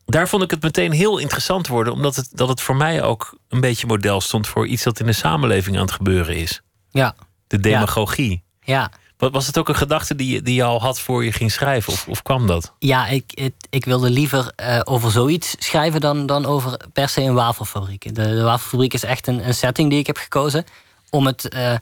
daar 0.09 0.27
vond 0.29 0.43
ik 0.43 0.51
het 0.51 0.61
meteen 0.61 0.91
heel 0.91 1.17
interessant 1.17 1.67
worden, 1.67 1.93
omdat 1.93 2.15
het, 2.15 2.29
dat 2.31 2.47
het 2.49 2.61
voor 2.61 2.75
mij 2.75 3.03
ook 3.03 3.37
een 3.49 3.61
beetje 3.61 3.87
model 3.87 4.21
stond 4.21 4.47
voor 4.47 4.67
iets 4.67 4.83
dat 4.83 4.99
in 4.99 5.05
de 5.05 5.13
samenleving 5.13 5.75
aan 5.75 5.81
het 5.81 5.91
gebeuren 5.91 6.35
is. 6.35 6.61
Ja, 6.89 7.15
De 7.47 7.59
demagogie. 7.59 8.43
ja. 8.61 8.91
Wat 9.17 9.31
Was 9.31 9.47
het 9.47 9.57
ook 9.57 9.69
een 9.69 9.75
gedachte 9.75 10.15
die, 10.15 10.33
je- 10.33 10.41
die 10.41 10.55
je 10.55 10.63
al 10.63 10.81
had 10.81 10.99
voor 10.99 11.23
je 11.25 11.31
ging 11.31 11.51
schrijven, 11.51 11.93
of, 11.93 12.07
of 12.07 12.21
kwam 12.21 12.47
dat? 12.47 12.73
Ja, 12.79 13.07
ik, 13.07 13.23
het- 13.33 13.67
ik 13.69 13.85
wilde 13.85 14.09
liever 14.09 14.51
eh, 14.55 14.79
over 14.83 15.11
zoiets 15.11 15.55
schrijven 15.59 16.01
dan, 16.01 16.25
dan 16.25 16.45
over 16.45 16.79
per 16.93 17.09
se 17.09 17.21
een 17.21 17.33
wafelfabriek. 17.33 18.03
De, 18.03 18.11
de 18.35 18.41
wafelfabriek 18.41 18.93
is 18.93 19.03
echt 19.03 19.27
een, 19.27 19.47
een 19.47 19.53
setting 19.53 19.89
die 19.89 19.99
ik 19.99 20.07
heb 20.07 20.17
gekozen 20.17 20.65
om 21.09 21.25
het. 21.25 21.49
eh, 21.49 21.75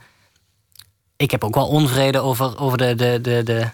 ik 1.18 1.32
heb 1.32 1.44
ook 1.44 1.56
wel 1.56 1.68
onvrede 1.68 2.20
over, 2.20 2.60
over 2.60 2.78
de, 2.78 2.96
de, 2.96 3.20
de, 3.22 3.42
de, 3.44 3.70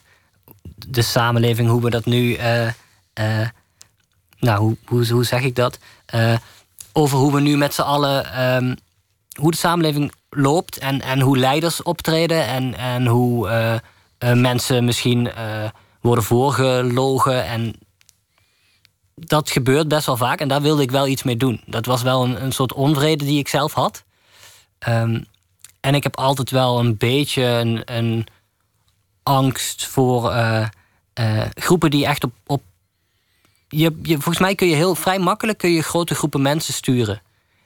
de 0.87 1.01
samenleving, 1.01 1.69
hoe 1.69 1.81
we 1.81 1.89
dat 1.89 2.05
nu. 2.05 2.33
eh, 2.33 2.67
nou, 4.41 4.75
hoe, 4.85 5.23
zeg 5.25 5.41
ik 5.41 5.55
dat? 5.55 5.79
Eh, 6.05 6.35
over 6.93 7.17
hoe 7.17 7.33
we 7.33 7.41
nu 7.41 7.57
met 7.57 7.73
z'n 7.73 7.81
allen. 7.81 8.33
ehm, 8.33 8.75
hoe 9.39 9.51
de 9.51 9.57
samenleving 9.57 10.11
loopt 10.29 10.77
en, 10.77 11.01
en 11.01 11.19
hoe 11.19 11.37
leiders 11.37 11.83
optreden 11.83 12.47
en, 12.47 12.75
en 12.75 13.05
hoe 13.05 13.49
eh, 13.49 13.73
eh, 13.73 13.79
mensen 14.37 14.85
misschien 14.85 15.31
worden 16.01 16.23
voorgelogen. 16.23 17.45
En 17.45 17.73
dat 19.15 19.51
gebeurt 19.51 19.87
best 19.87 20.05
wel 20.05 20.17
vaak 20.17 20.39
en 20.39 20.47
daar 20.47 20.61
wilde 20.61 20.81
ik 20.81 20.91
wel 20.91 21.07
iets 21.07 21.23
mee 21.23 21.37
doen. 21.37 21.61
Dat 21.65 21.85
was 21.85 22.01
wel 22.01 22.23
een, 22.23 22.43
een 22.43 22.51
soort 22.51 22.73
onvrede 22.73 23.25
die 23.25 23.39
ik 23.39 23.47
zelf 23.47 23.73
had. 23.73 24.03
Ehm, 24.79 25.21
en 25.79 25.95
ik 25.95 26.03
heb 26.03 26.17
altijd 26.17 26.51
wel 26.51 26.79
een 26.79 26.97
beetje 26.97 27.43
een, 27.43 27.81
een 27.85 28.27
angst 29.23 29.85
voor 29.87 30.33
groepen 31.53 31.89
die 31.89 32.05
echt 32.05 32.23
op. 32.23 32.33
op 32.45 32.61
je, 33.71 33.99
je, 34.03 34.13
volgens 34.13 34.39
mij 34.39 34.55
kun 34.55 34.67
je 34.67 34.75
heel 34.75 34.95
vrij 34.95 35.19
makkelijk 35.19 35.57
kun 35.57 35.71
je 35.71 35.81
grote 35.81 36.15
groepen 36.15 36.41
mensen 36.41 36.73
sturen. 36.73 37.21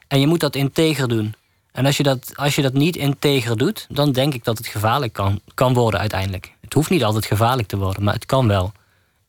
En 0.07 0.19
je 0.19 0.27
moet 0.27 0.39
dat 0.39 0.55
integer 0.55 1.07
doen. 1.07 1.33
En 1.71 1.85
als 1.85 1.97
je 1.97 2.03
dat, 2.03 2.31
als 2.35 2.55
je 2.55 2.61
dat 2.61 2.73
niet 2.73 2.95
integer 2.95 3.57
doet, 3.57 3.85
dan 3.89 4.11
denk 4.11 4.33
ik 4.33 4.43
dat 4.43 4.57
het 4.57 4.67
gevaarlijk 4.67 5.13
kan, 5.13 5.39
kan 5.53 5.73
worden 5.73 5.99
uiteindelijk. 5.99 6.53
Het 6.61 6.73
hoeft 6.73 6.89
niet 6.89 7.03
altijd 7.03 7.25
gevaarlijk 7.25 7.67
te 7.67 7.77
worden, 7.77 8.03
maar 8.03 8.13
het 8.13 8.25
kan 8.25 8.47
wel. 8.47 8.71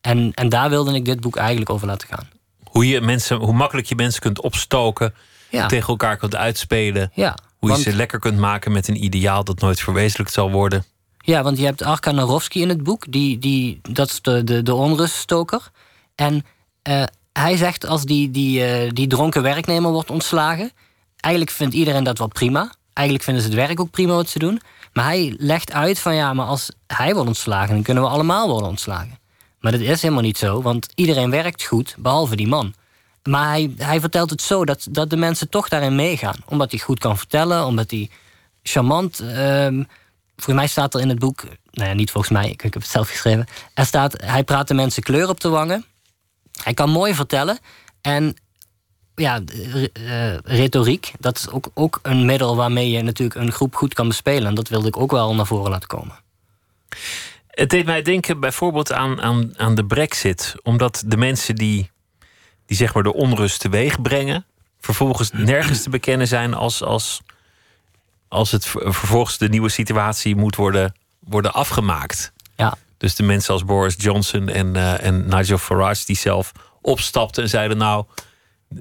En, 0.00 0.32
en 0.34 0.48
daar 0.48 0.70
wilde 0.70 0.94
ik 0.94 1.04
dit 1.04 1.20
boek 1.20 1.36
eigenlijk 1.36 1.70
over 1.70 1.86
laten 1.86 2.08
gaan. 2.08 2.28
Hoe, 2.64 2.88
je 2.88 3.00
mensen, 3.00 3.36
hoe 3.36 3.52
makkelijk 3.52 3.86
je 3.86 3.94
mensen 3.94 4.20
kunt 4.20 4.40
opstoken, 4.40 5.14
Ja, 5.50 5.66
tegen 5.66 5.88
elkaar 5.88 6.16
kunt 6.16 6.36
uitspelen. 6.36 7.10
ja. 7.14 7.34
Hoe 7.58 7.70
je 7.70 7.80
ze 7.82 7.92
lekker 7.94 8.18
kunt 8.18 8.38
maken 8.38 8.72
met 8.72 8.88
een 8.88 9.04
ideaal 9.04 9.44
dat 9.44 9.60
nooit 9.60 9.80
verwezenlijkt 9.80 10.32
zal 10.32 10.50
worden. 10.50 10.84
ja, 11.18 11.42
want 11.42 11.58
je 11.58 11.64
hebt 11.64 11.82
Arka 11.82 12.10
Narowski 12.10 12.60
in 12.60 12.68
het 12.68 12.82
boek. 12.82 13.04
Die, 13.12 13.38
die, 13.38 13.80
dat 13.82 14.08
is 14.08 14.22
de, 14.22 14.44
de, 14.44 14.62
de 14.62 14.74
onruststoker. 14.74 15.70
En 16.14 16.44
eh, 16.86 17.02
hij 17.32 17.56
zegt 17.56 17.86
als 17.86 18.04
die, 18.04 18.30
die, 18.30 18.64
eh, 18.64 18.90
die 18.92 19.06
dronken 19.06 19.42
werknemer 19.42 19.90
wordt 19.90 20.10
ontslagen... 20.10 20.70
eigenlijk 21.20 21.56
vindt 21.56 21.74
iedereen 21.74 22.04
dat 22.04 22.18
wel 22.18 22.28
prima. 22.28 22.72
Eigenlijk 22.92 23.26
vinden 23.26 23.42
ze 23.42 23.48
het 23.48 23.58
werk 23.58 23.80
ook 23.80 23.90
prima 23.90 24.14
wat 24.14 24.28
ze 24.28 24.38
doen. 24.38 24.60
Maar 24.92 25.04
hij 25.04 25.34
legt 25.38 25.72
uit 25.72 25.98
van 25.98 26.14
ja, 26.14 26.32
maar 26.32 26.46
als 26.46 26.70
hij 26.86 27.12
wordt 27.14 27.28
ontslagen... 27.28 27.74
dan 27.74 27.82
kunnen 27.82 28.02
we 28.02 28.08
allemaal 28.08 28.48
worden 28.48 28.68
ontslagen. 28.68 29.18
Maar 29.60 29.72
dat 29.72 29.80
is 29.80 30.02
helemaal 30.02 30.22
niet 30.22 30.38
zo, 30.38 30.62
want 30.62 30.88
iedereen 30.94 31.30
werkt 31.30 31.64
goed, 31.64 31.94
behalve 31.98 32.36
die 32.36 32.48
man. 32.48 32.74
Maar 33.22 33.48
hij, 33.48 33.74
hij 33.76 34.00
vertelt 34.00 34.30
het 34.30 34.42
zo 34.42 34.64
dat, 34.64 34.86
dat 34.90 35.10
de 35.10 35.16
mensen 35.16 35.48
toch 35.48 35.68
daarin 35.68 35.94
meegaan. 35.94 36.36
Omdat 36.46 36.70
hij 36.70 36.80
goed 36.80 36.98
kan 36.98 37.18
vertellen, 37.18 37.64
omdat 37.64 37.90
hij 37.90 38.10
charmant... 38.62 39.20
ehm 39.20 39.82
volgens 40.36 40.56
mij 40.56 40.66
staat 40.66 40.94
er 40.94 41.00
in 41.00 41.08
het 41.08 41.18
boek... 41.18 41.44
Nou 41.70 41.88
ja, 41.88 41.94
niet 41.94 42.10
volgens 42.10 42.32
mij, 42.32 42.44
ik, 42.50 42.62
ik 42.62 42.72
heb 42.72 42.82
het 42.82 42.90
zelf 42.90 43.08
geschreven. 43.08 43.46
Er 43.74 43.86
staat, 43.86 44.14
hij 44.24 44.44
praat 44.44 44.68
de 44.68 44.74
mensen 44.74 45.02
kleur 45.02 45.28
op 45.28 45.40
de 45.40 45.48
wangen. 45.48 45.84
Hij 46.62 46.74
kan 46.74 46.90
mooi 46.90 47.14
vertellen. 47.14 47.58
En 48.00 48.36
ja, 49.14 49.40
eh, 49.92 50.36
retoriek, 50.38 51.12
dat 51.18 51.36
is 51.36 51.50
ook, 51.50 51.68
ook 51.74 51.98
een 52.02 52.24
middel 52.24 52.56
waarmee 52.56 52.90
je 52.90 53.02
natuurlijk 53.02 53.40
een 53.40 53.52
groep 53.52 53.74
goed 53.74 53.94
kan 53.94 54.08
bespelen. 54.08 54.48
En 54.48 54.54
dat 54.54 54.68
wilde 54.68 54.88
ik 54.88 54.96
ook 54.96 55.10
wel 55.10 55.34
naar 55.34 55.46
voren 55.46 55.70
laten 55.70 55.88
komen. 55.88 56.14
Het 57.46 57.70
deed 57.70 57.84
mij 57.86 58.02
denken 58.02 58.40
bijvoorbeeld 58.40 58.92
aan, 58.92 59.22
aan, 59.22 59.58
aan 59.58 59.74
de 59.74 59.84
brexit. 59.84 60.54
Omdat 60.62 61.02
de 61.06 61.16
mensen 61.16 61.54
die, 61.54 61.90
die 62.66 62.76
zeg 62.76 62.94
maar 62.94 63.02
de 63.02 63.14
onrust 63.14 63.60
teweeg 63.60 64.02
brengen... 64.02 64.46
vervolgens 64.80 65.30
nergens 65.32 65.82
te 65.82 65.90
bekennen 65.90 66.28
zijn 66.28 66.54
als, 66.54 66.82
als, 66.82 67.20
als 68.28 68.50
het 68.50 68.66
ver- 68.66 68.94
vervolgens 68.94 69.38
de 69.38 69.48
nieuwe 69.48 69.68
situatie 69.68 70.36
moet 70.36 70.56
worden, 70.56 70.94
worden 71.20 71.52
afgemaakt. 71.52 72.32
Ja, 72.56 72.76
Dus 72.96 73.14
de 73.14 73.22
mensen 73.22 73.52
als 73.52 73.64
Boris 73.64 73.94
Johnson 73.98 74.48
en, 74.48 74.76
eh, 74.76 75.04
en 75.04 75.28
Nigel 75.28 75.58
Farage 75.58 76.06
die 76.06 76.16
zelf 76.16 76.52
opstapten 76.80 77.42
en 77.42 77.48
zeiden... 77.48 77.76
nou, 77.76 78.04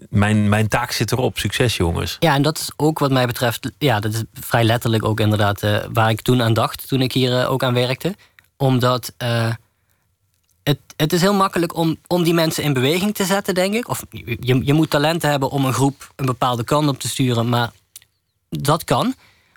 mijn, 0.10 0.50
mijn 0.50 0.68
taak 0.68 0.92
zit 0.92 1.12
erop. 1.12 1.38
Succes, 1.38 1.78
jongens. 1.78 2.18
Ja, 2.20 2.36
en 2.36 2.42
dat 2.42 2.58
is 2.58 2.72
ook 2.76 3.00
wat 3.00 3.12
mij 3.12 3.26
betreft, 3.26 3.72
ja, 3.78 4.00
dat 4.00 4.14
is 4.14 4.24
vrij 4.34 4.64
letterlijk 4.64 5.06
ook 5.06 5.20
inderdaad 5.20 5.64
uh, 5.64 5.78
waar 5.94 6.10
ik 6.10 6.22
toen 6.22 6.42
aan 6.42 6.54
dacht, 6.54 6.88
toen 6.88 7.02
ik 7.02 7.12
hier 7.12 7.32
uh, 7.32 7.52
ook 7.52 7.64
aan 7.64 7.74
werkte. 7.74 8.16
Omdat 8.58 9.14
het, 10.66 10.80
het 10.96 11.14
is 11.14 11.22
heel 11.22 11.34
makkelijk 11.34 11.76
om, 11.76 11.98
om 12.08 12.24
die 12.24 12.34
mensen 12.34 12.64
in 12.64 12.74
beweging 12.74 13.16
te 13.16 13.26
zetten, 13.26 13.54
denk 13.54 13.74
ik. 13.74 13.88
Of 13.90 14.04
je, 14.10 14.66
je 14.66 14.74
moet 14.74 14.90
talenten 14.90 15.30
hebben 15.30 15.50
om 15.50 15.66
een 15.66 15.74
groep 15.74 16.12
een 16.16 16.26
bepaalde 16.26 16.64
kant 16.64 16.88
op 16.88 17.00
te 17.00 17.08
sturen, 17.08 17.50
maar 17.50 17.72
dat 18.50 18.84
kan. 18.84 19.16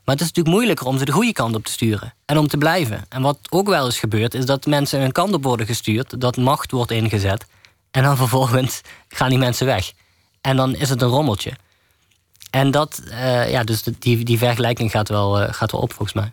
Maar 0.09 0.17
het 0.17 0.27
is 0.27 0.33
natuurlijk 0.33 0.57
moeilijker 0.57 0.87
om 0.87 0.99
ze 0.99 1.05
de 1.05 1.13
goede 1.13 1.33
kant 1.33 1.55
op 1.55 1.65
te 1.65 1.73
sturen. 1.73 2.15
En 2.25 2.39
om 2.39 2.49
te 2.49 2.57
blijven. 2.57 3.05
En 3.09 3.23
wat 3.23 3.39
ook 3.51 3.69
wel 3.69 3.85
eens 3.85 3.99
gebeurt, 3.99 4.35
is 4.35 4.47
dat 4.47 4.67
mensen 4.67 5.01
een 5.01 5.13
kant 5.13 5.35
op 5.35 5.45
worden 5.45 5.67
gestuurd, 5.67 6.21
dat 6.21 6.37
macht 6.37 6.71
wordt 6.71 6.91
ingezet. 6.91 7.47
En 7.91 8.03
dan 8.03 8.17
vervolgens 8.27 8.81
gaan 9.09 9.29
die 9.29 9.39
mensen 9.39 9.67
weg. 9.67 9.93
En 10.41 10.57
dan 10.57 10.75
is 10.75 10.89
het 10.89 11.03
een 11.03 11.09
rommeltje. 11.09 11.53
En 12.51 12.71
dat, 12.71 13.03
uh, 13.05 13.51
ja, 13.51 13.65
dus 13.65 13.83
die, 13.83 14.25
die 14.25 14.39
vergelijking 14.39 14.91
gaat 14.91 15.09
wel, 15.09 15.43
uh, 15.43 15.49
gaat 15.51 15.73
wel 15.73 15.81
op 15.81 15.93
volgens 15.93 16.13
mij. 16.13 16.33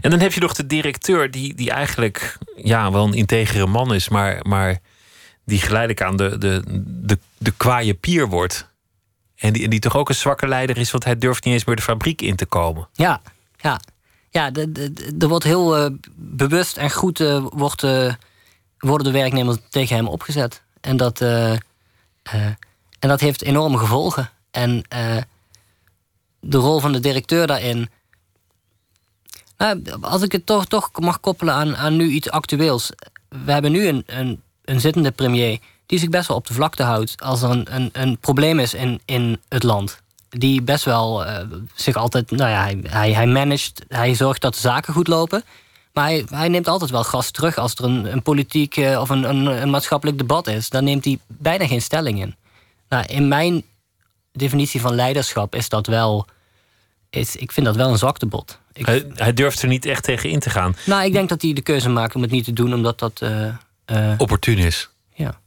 En 0.00 0.10
dan 0.10 0.20
heb 0.20 0.32
je 0.32 0.40
nog 0.40 0.54
de 0.54 0.66
directeur, 0.66 1.30
die, 1.30 1.54
die 1.54 1.70
eigenlijk 1.70 2.38
ja, 2.56 2.92
wel 2.92 3.04
een 3.04 3.14
integere 3.14 3.66
man 3.66 3.94
is, 3.94 4.08
maar, 4.08 4.40
maar 4.42 4.78
die 5.44 5.60
geleidelijk 5.60 6.02
aan 6.02 6.16
de, 6.16 6.38
de, 6.38 6.62
de, 6.86 7.18
de 7.38 7.52
kwaaie 7.56 7.94
pier 7.94 8.28
wordt. 8.28 8.74
En 9.36 9.52
die, 9.52 9.68
die 9.68 9.80
toch 9.80 9.96
ook 9.96 10.08
een 10.08 10.14
zwakke 10.14 10.48
leider 10.48 10.78
is, 10.78 10.90
want 10.90 11.04
hij 11.04 11.18
durft 11.18 11.44
niet 11.44 11.54
eens 11.54 11.64
meer 11.64 11.76
de 11.76 11.82
fabriek 11.82 12.22
in 12.22 12.36
te 12.36 12.46
komen. 12.46 12.88
Ja, 12.92 13.20
ja. 13.56 13.80
ja 14.30 14.50
er 15.18 15.28
wordt 15.28 15.44
heel 15.44 15.84
uh, 15.84 15.96
bewust 16.14 16.76
en 16.76 16.90
goed 16.90 17.18
wordt, 17.52 17.80
worden 18.78 19.06
de 19.06 19.10
werknemers 19.10 19.56
tegen 19.70 19.96
hem 19.96 20.08
opgezet. 20.08 20.62
En 20.80 20.96
dat, 20.96 21.20
en 21.20 21.60
dat 22.98 23.20
heeft 23.20 23.42
enorme 23.42 23.78
gevolgen. 23.78 24.30
En 24.50 24.84
de 26.40 26.58
rol 26.58 26.80
van 26.80 26.92
de 26.92 27.00
directeur 27.00 27.46
daarin. 27.46 27.88
Nou, 29.56 29.82
als 30.00 30.22
ik 30.22 30.32
het 30.32 30.46
toch, 30.46 30.66
toch 30.66 30.90
mag 30.98 31.20
koppelen 31.20 31.54
aan, 31.54 31.76
aan 31.76 31.96
nu 31.96 32.08
iets 32.08 32.30
actueels. 32.30 32.90
We 33.28 33.52
hebben 33.52 33.72
nu 33.72 33.86
een, 33.86 34.02
een, 34.06 34.42
een 34.64 34.80
zittende 34.80 35.10
premier 35.10 35.58
die 35.86 35.98
zich 35.98 36.08
best 36.08 36.28
wel 36.28 36.36
op 36.36 36.46
de 36.46 36.54
vlakte 36.54 36.82
houdt 36.82 37.14
als 37.22 37.42
er 37.42 37.50
een, 37.50 37.66
een, 37.74 37.90
een 37.92 38.18
probleem 38.18 38.58
is 38.58 38.74
in, 38.74 39.00
in 39.04 39.40
het 39.48 39.62
land. 39.62 40.00
Die 40.28 40.62
best 40.62 40.84
wel 40.84 41.26
uh, 41.26 41.38
zich 41.74 41.96
altijd, 41.96 42.30
nou 42.30 42.50
ja, 42.50 42.62
hij, 42.62 42.80
hij, 42.82 43.12
hij 43.12 43.26
managt, 43.26 43.82
hij 43.88 44.14
zorgt 44.14 44.40
dat 44.40 44.54
de 44.54 44.60
zaken 44.60 44.92
goed 44.92 45.08
lopen. 45.08 45.44
Maar 45.92 46.04
hij, 46.04 46.24
hij 46.30 46.48
neemt 46.48 46.68
altijd 46.68 46.90
wel 46.90 47.04
gas 47.04 47.30
terug 47.30 47.56
als 47.56 47.74
er 47.74 47.84
een, 47.84 48.12
een 48.12 48.22
politiek 48.22 48.76
uh, 48.76 49.00
of 49.00 49.08
een, 49.08 49.24
een, 49.24 49.46
een 49.46 49.70
maatschappelijk 49.70 50.18
debat 50.18 50.46
is. 50.46 50.68
Dan 50.68 50.84
neemt 50.84 51.04
hij 51.04 51.18
bijna 51.26 51.66
geen 51.66 51.82
stelling 51.82 52.20
in. 52.20 52.34
Nou, 52.88 53.04
in 53.06 53.28
mijn 53.28 53.62
definitie 54.32 54.80
van 54.80 54.94
leiderschap 54.94 55.54
is 55.54 55.68
dat 55.68 55.86
wel. 55.86 56.26
Is, 57.10 57.36
ik 57.36 57.52
vind 57.52 57.66
dat 57.66 57.76
wel 57.76 57.90
een 57.90 57.98
zwaktebod. 57.98 58.58
Ik, 58.72 58.86
hij, 58.86 59.06
hij, 59.14 59.32
durft 59.32 59.62
er 59.62 59.68
niet 59.68 59.84
echt 59.84 60.02
tegen 60.02 60.30
in 60.30 60.38
te 60.38 60.50
gaan. 60.50 60.76
Nou, 60.86 61.04
ik 61.04 61.12
denk 61.12 61.28
dat 61.28 61.42
hij 61.42 61.52
de 61.52 61.60
keuze 61.60 61.88
maakt 61.88 62.14
om 62.14 62.22
het 62.22 62.30
niet 62.30 62.44
te 62.44 62.52
doen, 62.52 62.74
omdat 62.74 62.98
dat. 62.98 63.20
Uh, 63.22 63.48
uh, 63.86 64.14
Opportun 64.18 64.58
is. 64.58 64.88
Ja. 65.14 65.40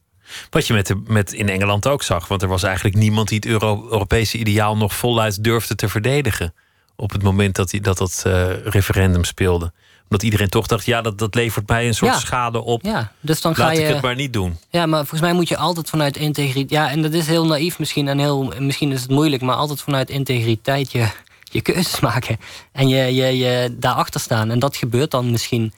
Wat 0.50 0.67
je 0.67 0.74
met, 0.74 0.88
de, 0.88 1.01
met 1.07 1.33
in 1.33 1.50
Engeland 1.50 1.88
ook 1.88 2.03
zag, 2.03 2.27
want 2.27 2.41
er 2.41 2.48
was 2.48 2.63
eigenlijk 2.63 2.95
niemand 2.95 3.27
die 3.27 3.38
het 3.38 3.48
Euro 3.48 3.88
Europese 3.89 4.38
ideaal 4.38 4.77
nog 4.77 4.95
voluit 4.95 5.43
durfde 5.43 5.75
te 5.75 5.89
verdedigen. 5.89 6.53
Op 6.95 7.12
het 7.12 7.24
moment 7.24 7.55
dat 7.55 7.71
hij, 7.71 7.79
dat, 7.79 7.98
dat 7.98 8.24
uh, 8.27 8.65
referendum 8.65 9.24
speelde 9.24 9.71
omdat 10.09 10.24
iedereen 10.24 10.50
toch 10.50 10.67
dacht, 10.67 10.86
ja, 10.86 11.01
dat, 11.01 11.17
dat 11.17 11.36
levert 11.36 11.67
mij 11.67 11.88
een 11.88 11.93
soort 11.93 12.19
schade 12.19 12.63
op. 12.63 12.83
Ja, 12.83 13.12
dus 13.19 13.41
dan 13.41 13.53
Laat 13.57 13.67
ga 13.67 13.74
je, 13.74 13.81
ik 13.81 13.93
het 13.93 14.01
maar 14.01 14.15
niet 14.15 14.33
doen. 14.33 14.57
Ja, 14.69 14.86
maar 14.86 15.00
volgens 15.00 15.21
mij 15.21 15.33
moet 15.33 15.48
je 15.48 15.57
altijd 15.57 15.89
vanuit 15.89 16.17
integriteit... 16.17 16.69
Ja, 16.69 16.89
en 16.89 17.01
dat 17.01 17.13
is 17.13 17.27
heel 17.27 17.45
naïef 17.45 17.79
misschien 17.79 18.07
en 18.07 18.19
heel, 18.19 18.53
misschien 18.59 18.91
is 18.91 19.01
het 19.01 19.09
moeilijk... 19.09 19.41
maar 19.41 19.55
altijd 19.55 19.81
vanuit 19.81 20.09
integriteit 20.09 20.91
je, 20.91 21.07
je 21.43 21.62
keuzes 21.62 22.00
maken. 22.00 22.38
En 22.71 22.88
je, 22.88 23.15
je, 23.15 23.38
je 23.38 23.75
daarachter 23.79 24.19
staan. 24.19 24.51
En 24.51 24.59
dat 24.59 24.75
gebeurt 24.75 25.12
dan 25.12 25.31
misschien 25.31 25.74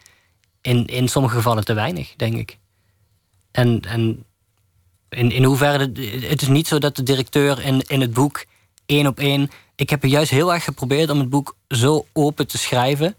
in, 0.62 0.86
in 0.86 1.08
sommige 1.08 1.36
gevallen 1.36 1.66
te 1.66 1.74
weinig, 1.74 2.14
denk 2.16 2.36
ik. 2.36 2.58
En, 3.52 3.82
en 3.82 4.24
in, 5.12 5.32
in 5.32 5.44
hoeverre... 5.44 5.92
het 6.28 6.42
is 6.42 6.48
niet 6.48 6.68
zo 6.68 6.78
dat 6.78 6.96
de 6.96 7.04
directeur 7.04 7.62
in, 7.62 7.82
in 7.88 8.02
het 8.02 8.14
boek 8.14 8.46
één 8.86 9.08
op 9.08 9.20
één... 9.20 9.50
Ik 9.76 9.90
heb 9.90 10.04
juist 10.04 10.32
heel 10.32 10.54
erg 10.54 10.64
geprobeerd 10.64 11.10
om 11.10 11.20
het 11.20 11.30
boek 11.30 11.56
zo 11.68 12.06
open 12.14 12.48
te 12.48 12.58
schrijven... 12.58 13.16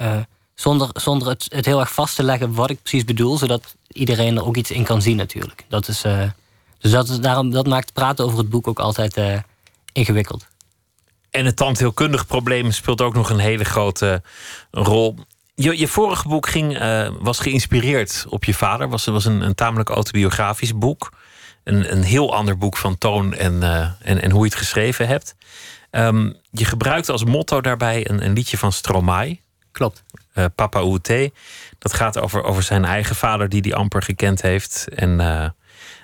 Uh, 0.00 0.16
zonder, 0.54 0.88
zonder 0.92 1.28
het, 1.28 1.46
het 1.48 1.64
heel 1.64 1.80
erg 1.80 1.92
vast 1.92 2.16
te 2.16 2.22
leggen 2.22 2.54
wat 2.54 2.70
ik 2.70 2.82
precies 2.82 3.04
bedoel, 3.04 3.38
zodat 3.38 3.74
iedereen 3.88 4.36
er 4.36 4.46
ook 4.46 4.56
iets 4.56 4.70
in 4.70 4.84
kan 4.84 5.02
zien 5.02 5.16
natuurlijk. 5.16 5.64
Dat 5.68 5.88
is, 5.88 6.04
uh, 6.04 6.30
dus 6.78 6.90
dat, 6.90 7.08
is, 7.08 7.18
daarom, 7.18 7.50
dat 7.50 7.66
maakt 7.66 7.92
praten 7.92 8.24
over 8.24 8.38
het 8.38 8.48
boek 8.48 8.68
ook 8.68 8.78
altijd 8.78 9.16
uh, 9.16 9.38
ingewikkeld. 9.92 10.46
En 11.30 11.44
het 11.44 11.56
tandheelkundig 11.56 12.26
probleem 12.26 12.70
speelt 12.70 13.00
ook 13.00 13.14
nog 13.14 13.30
een 13.30 13.38
hele 13.38 13.64
grote 13.64 14.22
rol. 14.70 15.14
Je, 15.54 15.78
je 15.78 15.88
vorige 15.88 16.28
boek 16.28 16.48
ging, 16.48 16.80
uh, 16.80 17.08
was 17.18 17.38
geïnspireerd 17.38 18.24
op 18.28 18.44
je 18.44 18.54
vader. 18.54 18.88
Was, 18.88 19.04
was 19.04 19.24
een, 19.24 19.40
een 19.40 19.54
tamelijk 19.54 19.88
autobiografisch 19.88 20.78
boek. 20.78 21.12
Een, 21.64 21.92
een 21.92 22.02
heel 22.02 22.34
ander 22.34 22.58
boek 22.58 22.76
van 22.76 22.98
toon 22.98 23.34
en, 23.34 23.62
en, 24.02 24.22
en 24.22 24.30
hoe 24.30 24.40
je 24.40 24.50
het 24.50 24.58
geschreven 24.58 25.06
hebt. 25.06 25.34
Um, 25.90 26.36
je 26.50 26.64
gebruikt 26.64 27.08
als 27.08 27.24
motto 27.24 27.60
daarbij 27.60 28.10
een, 28.10 28.24
een 28.24 28.32
liedje 28.32 28.58
van 28.58 28.72
Stromae. 28.72 29.40
Klopt. 29.72 30.04
Uh, 30.34 30.44
Papa 30.54 30.82
Oete. 30.84 31.32
Dat 31.78 31.92
gaat 31.92 32.18
over, 32.18 32.42
over 32.42 32.62
zijn 32.62 32.84
eigen 32.84 33.16
vader, 33.16 33.48
die 33.48 33.62
die 33.62 33.74
amper 33.74 34.02
gekend 34.02 34.42
heeft. 34.42 34.88
En 34.94 35.16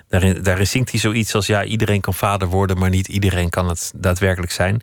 daarin, 0.07 0.43
daarin 0.43 0.67
zingt 0.67 0.91
hij 0.91 0.99
zoiets 0.99 1.35
als: 1.35 1.47
Ja, 1.47 1.63
iedereen 1.63 2.01
kan 2.01 2.13
vader 2.13 2.47
worden, 2.47 2.77
maar 2.77 2.89
niet 2.89 3.07
iedereen 3.07 3.49
kan 3.49 3.69
het 3.69 3.91
daadwerkelijk 3.95 4.51
zijn. 4.51 4.81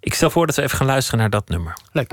Ik 0.00 0.14
stel 0.14 0.30
voor 0.30 0.46
dat 0.46 0.56
we 0.56 0.62
even 0.62 0.76
gaan 0.76 0.86
luisteren 0.86 1.20
naar 1.20 1.30
dat 1.30 1.48
nummer. 1.48 1.76
Leuk. 1.92 2.12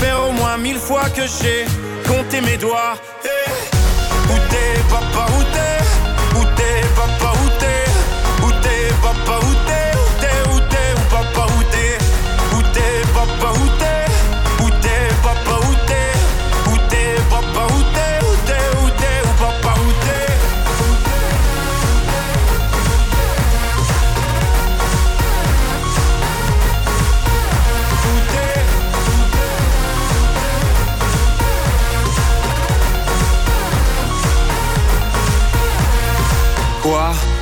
faire 0.00 0.28
au 0.28 0.32
moins 0.32 0.56
mille 0.58 0.78
fois 0.78 1.08
que 1.10 1.22
j'ai 1.22 1.64
compté 2.06 2.40
mes 2.40 2.56
doigts. 2.56 2.94
Hey. 3.24 3.52
Où 4.30 4.36
t'es, 4.50 4.80
papa, 4.88 5.26
où 5.36 5.42
t'es? 5.54 6.38
Où 6.38 6.44
t'es, 6.56 6.80
papa, 6.96 7.32
où 7.42 7.48
t'es? 7.60 7.84
Où 8.46 8.50
t'es, 8.62 8.94
papa, 9.02 9.37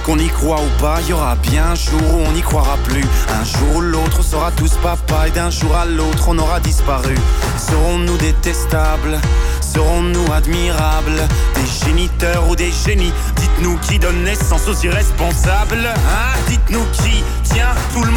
qu'on 0.07 0.19
y 0.21 0.29
croit 0.29 0.61
ou 0.61 0.81
pas, 0.81 1.01
il 1.03 1.09
y 1.09 1.13
aura 1.13 1.35
bien 1.35 1.73
un 1.73 1.75
jour 1.75 2.01
où 2.15 2.23
on 2.29 2.33
n'y 2.33 2.41
croira 2.41 2.77
plus. 2.85 3.05
Un 3.29 3.45
jour 3.45 3.77
ou 3.77 3.81
l'autre, 3.81 4.19
on 4.21 4.23
sera 4.23 4.53
tous 4.53 4.73
papa 4.81 5.27
et 5.27 5.33
d'un 5.33 5.51
jour 5.51 5.75
à 5.75 5.85
l'autre, 5.85 6.27
on 6.29 6.39
aura 6.39 6.61
disparu. 6.61 7.17
Serons-nous 7.59 8.17
détestables? 8.19 9.19
Serons-nous 9.61 10.33
admirables? 10.33 11.27
Des 11.57 11.87
géniteurs 11.87 12.49
ou 12.49 12.55
des 12.55 12.71
génies? 12.71 13.13
Dites-nous 13.35 13.77
qui 13.79 13.99
donne 13.99 14.23
naissance 14.23 14.69
aux 14.69 14.85
irresponsables 14.85 15.87
Hein? 15.87 16.39
Dites-nous 16.49 16.85
qui 16.93 17.25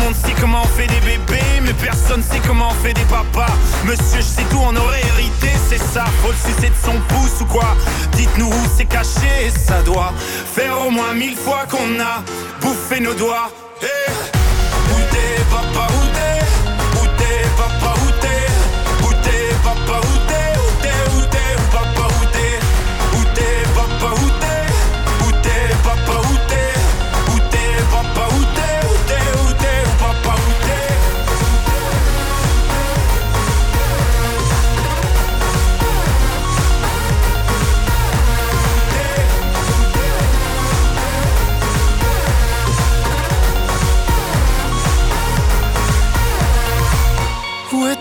monde 0.10 0.16
sait 0.16 0.34
comment 0.42 0.62
on 0.64 0.78
fait 0.78 0.88
des 0.88 1.00
bébés 1.02 1.62
Mais 1.62 1.74
personne 1.74 2.24
sait 2.24 2.42
comment 2.48 2.70
on 2.70 2.84
fait 2.84 2.94
des 2.94 3.06
papas. 3.06 3.54
Monsieur, 3.86 4.18
je 4.18 4.22
sais 4.22 4.44
tout, 4.50 4.60
on 4.62 4.76
aurait 4.76 5.02
hérité, 5.02 5.50
c'est 5.70 5.78
ça. 5.78 6.06
Faut 6.24 6.32
le 6.32 6.54
sucer 6.54 6.70
de 6.70 6.76
son 6.84 7.00
pouce 7.08 7.42
ou 7.42 7.46
quoi? 7.46 7.76
Dites-nous 8.14 8.48
où 8.48 8.66
c'est 8.76 8.86
caché, 8.86 9.52
ça 9.56 9.82
doit 9.84 10.14
Faire 10.56 10.82
au 10.86 10.90
moins 10.90 11.14
mille 11.14 11.36
fois 11.36 11.66
qu'on 11.70 12.00
a 12.00 12.24
bouffé 12.62 13.00
nos 13.00 13.14
doigts. 13.14 13.52
Eh 13.84 14.39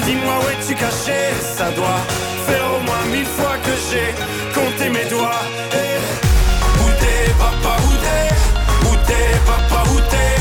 dis-moi 0.00 0.34
où 0.42 0.48
es-tu 0.50 0.74
caché 0.74 1.20
Ça 1.40 1.70
doit 1.70 2.00
faire 2.46 2.66
au 2.76 2.80
moins 2.80 3.04
mille 3.10 3.26
fois 3.26 3.56
que 3.64 3.72
j'ai 3.90 4.14
compté 4.54 4.88
mes 4.90 5.04
doigts. 5.08 5.42
Eh, 5.72 5.98
où 6.82 6.88
t'es 7.00 7.32
papa, 7.38 7.76
où 7.86 7.92
t'es? 8.04 8.28
Où 8.88 8.94
t'es 9.06 9.28
papa, 9.46 9.80
où 9.92 9.98
t'es? 10.12 10.34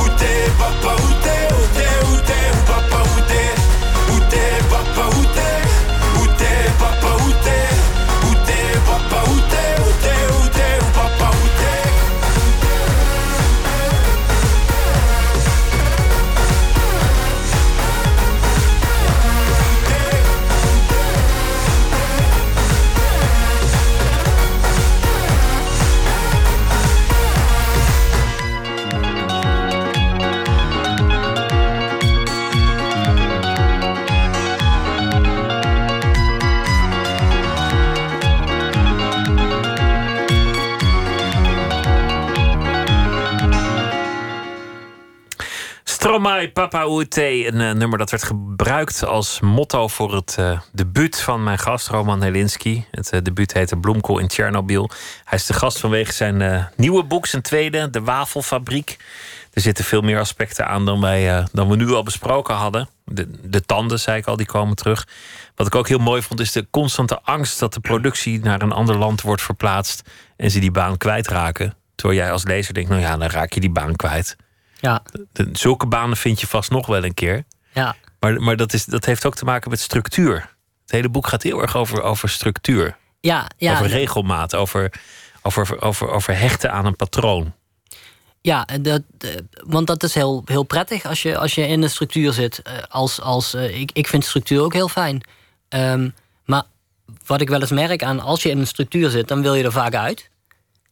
Où 0.00 0.08
t'es 0.18 0.40
papa, 0.58 0.92
où 1.02 1.10
t'es? 1.24 1.44
Où 1.58 1.64
t'es, 1.76 1.94
où 2.10 2.16
t'es, 2.28 2.46
papa, 2.66 3.00
où 3.12 3.20
t'es? 3.30 3.50
Où 4.12 4.18
t'es 4.30 4.52
papa, 4.70 5.04
où 5.16 5.22
t'es? 5.36 5.53
Stromae 46.04 46.50
Papa 46.50 46.86
Oete, 46.86 47.46
een 47.46 47.60
eh, 47.60 47.72
nummer 47.72 47.98
dat 47.98 48.10
werd 48.10 48.22
gebruikt 48.22 49.04
als 49.04 49.40
motto 49.40 49.88
voor 49.88 50.14
het 50.14 50.36
uh, 50.38 50.60
debuut 50.72 51.20
van 51.20 51.42
mijn 51.42 51.58
gast, 51.58 51.88
Roman 51.88 52.22
Helinski. 52.22 52.86
Het 52.90 53.12
uh, 53.12 53.20
debuut 53.22 53.52
heette 53.52 53.76
Bloemkool 53.76 54.18
in 54.18 54.28
Tsjernobyl. 54.28 54.90
Hij 55.24 55.38
is 55.38 55.46
de 55.46 55.52
gast 55.52 55.78
vanwege 55.78 56.12
zijn 56.12 56.68
nieuwe 56.76 57.04
boek, 57.04 57.26
zijn 57.26 57.42
tweede, 57.42 57.90
De 57.90 58.00
Wafelfabriek. 58.00 58.96
Er 59.52 59.60
zitten 59.60 59.84
veel 59.84 60.00
meer 60.00 60.18
aspecten 60.18 60.66
aan 60.66 60.84
dan, 60.84 61.00
wij, 61.00 61.46
dan 61.52 61.68
we 61.68 61.76
nu 61.76 61.92
al 61.92 62.02
besproken 62.02 62.54
hadden. 62.54 62.88
De, 63.04 63.28
de 63.42 63.60
tanden, 63.60 64.00
zei 64.00 64.18
ik 64.18 64.26
al, 64.26 64.36
die 64.36 64.46
komen 64.46 64.76
terug. 64.76 65.08
Wat 65.54 65.66
ik 65.66 65.74
ook 65.74 65.88
heel 65.88 65.98
mooi 65.98 66.22
vond, 66.22 66.40
is 66.40 66.52
de 66.52 66.66
constante 66.70 67.20
angst 67.22 67.58
dat 67.58 67.74
de 67.74 67.80
productie 67.80 68.40
naar 68.40 68.62
een 68.62 68.72
ander 68.72 68.96
land 68.96 69.20
wordt 69.20 69.42
verplaatst 69.42 70.10
en 70.36 70.50
ze 70.50 70.58
die 70.58 70.70
baan 70.70 70.96
kwijtraken. 70.96 71.74
Terwijl 71.94 72.20
jij 72.20 72.32
als 72.32 72.44
lezer 72.44 72.74
denkt, 72.74 72.90
nou 72.90 73.02
ja, 73.02 73.16
dan 73.16 73.28
raak 73.28 73.52
je 73.52 73.60
die 73.60 73.70
baan 73.70 73.96
kwijt. 73.96 74.36
Ja, 74.84 75.02
zulke 75.52 75.86
banen 75.86 76.16
vind 76.16 76.40
je 76.40 76.46
vast 76.46 76.70
nog 76.70 76.86
wel 76.86 77.04
een 77.04 77.14
keer. 77.14 77.44
ja, 77.72 77.96
Maar, 78.20 78.42
maar 78.42 78.56
dat, 78.56 78.72
is, 78.72 78.84
dat 78.84 79.04
heeft 79.04 79.26
ook 79.26 79.34
te 79.34 79.44
maken 79.44 79.70
met 79.70 79.80
structuur. 79.80 80.34
Het 80.82 80.90
hele 80.90 81.08
boek 81.08 81.26
gaat 81.26 81.42
heel 81.42 81.62
erg 81.62 81.76
over, 81.76 82.02
over 82.02 82.28
structuur. 82.28 82.96
ja, 83.20 83.48
ja. 83.56 83.72
over 83.72 83.86
regelmaat. 83.86 84.54
Over, 84.54 84.92
over, 85.42 85.82
over, 85.82 86.08
over 86.08 86.38
hechten 86.38 86.72
aan 86.72 86.86
een 86.86 86.96
patroon. 86.96 87.54
Ja, 88.40 88.66
dat, 88.80 89.02
want 89.66 89.86
dat 89.86 90.02
is 90.02 90.14
heel, 90.14 90.42
heel 90.44 90.62
prettig 90.62 91.04
als 91.04 91.22
je, 91.22 91.38
als 91.38 91.54
je 91.54 91.66
in 91.66 91.82
een 91.82 91.90
structuur 91.90 92.32
zit. 92.32 92.62
Eh, 92.62 92.72
Als, 92.88 93.20
als, 93.20 93.54
eh, 93.54 93.80
ik, 93.80 93.90
ik 93.92 94.06
vind 94.06 94.24
structuur 94.24 94.62
ook 94.62 94.72
heel 94.72 94.88
fijn. 94.88 95.20
Ehm, 95.68 96.08
maar 96.44 96.62
wat 97.26 97.40
ik 97.40 97.48
wel 97.48 97.60
eens 97.60 97.70
merk 97.70 98.02
aan 98.02 98.20
als 98.20 98.42
je 98.42 98.50
in 98.50 98.58
een 98.58 98.66
structuur 98.66 99.10
zit, 99.10 99.28
dan 99.28 99.42
wil 99.42 99.54
je 99.54 99.64
er 99.64 99.72
vaak 99.72 99.94
uit. 99.94 100.30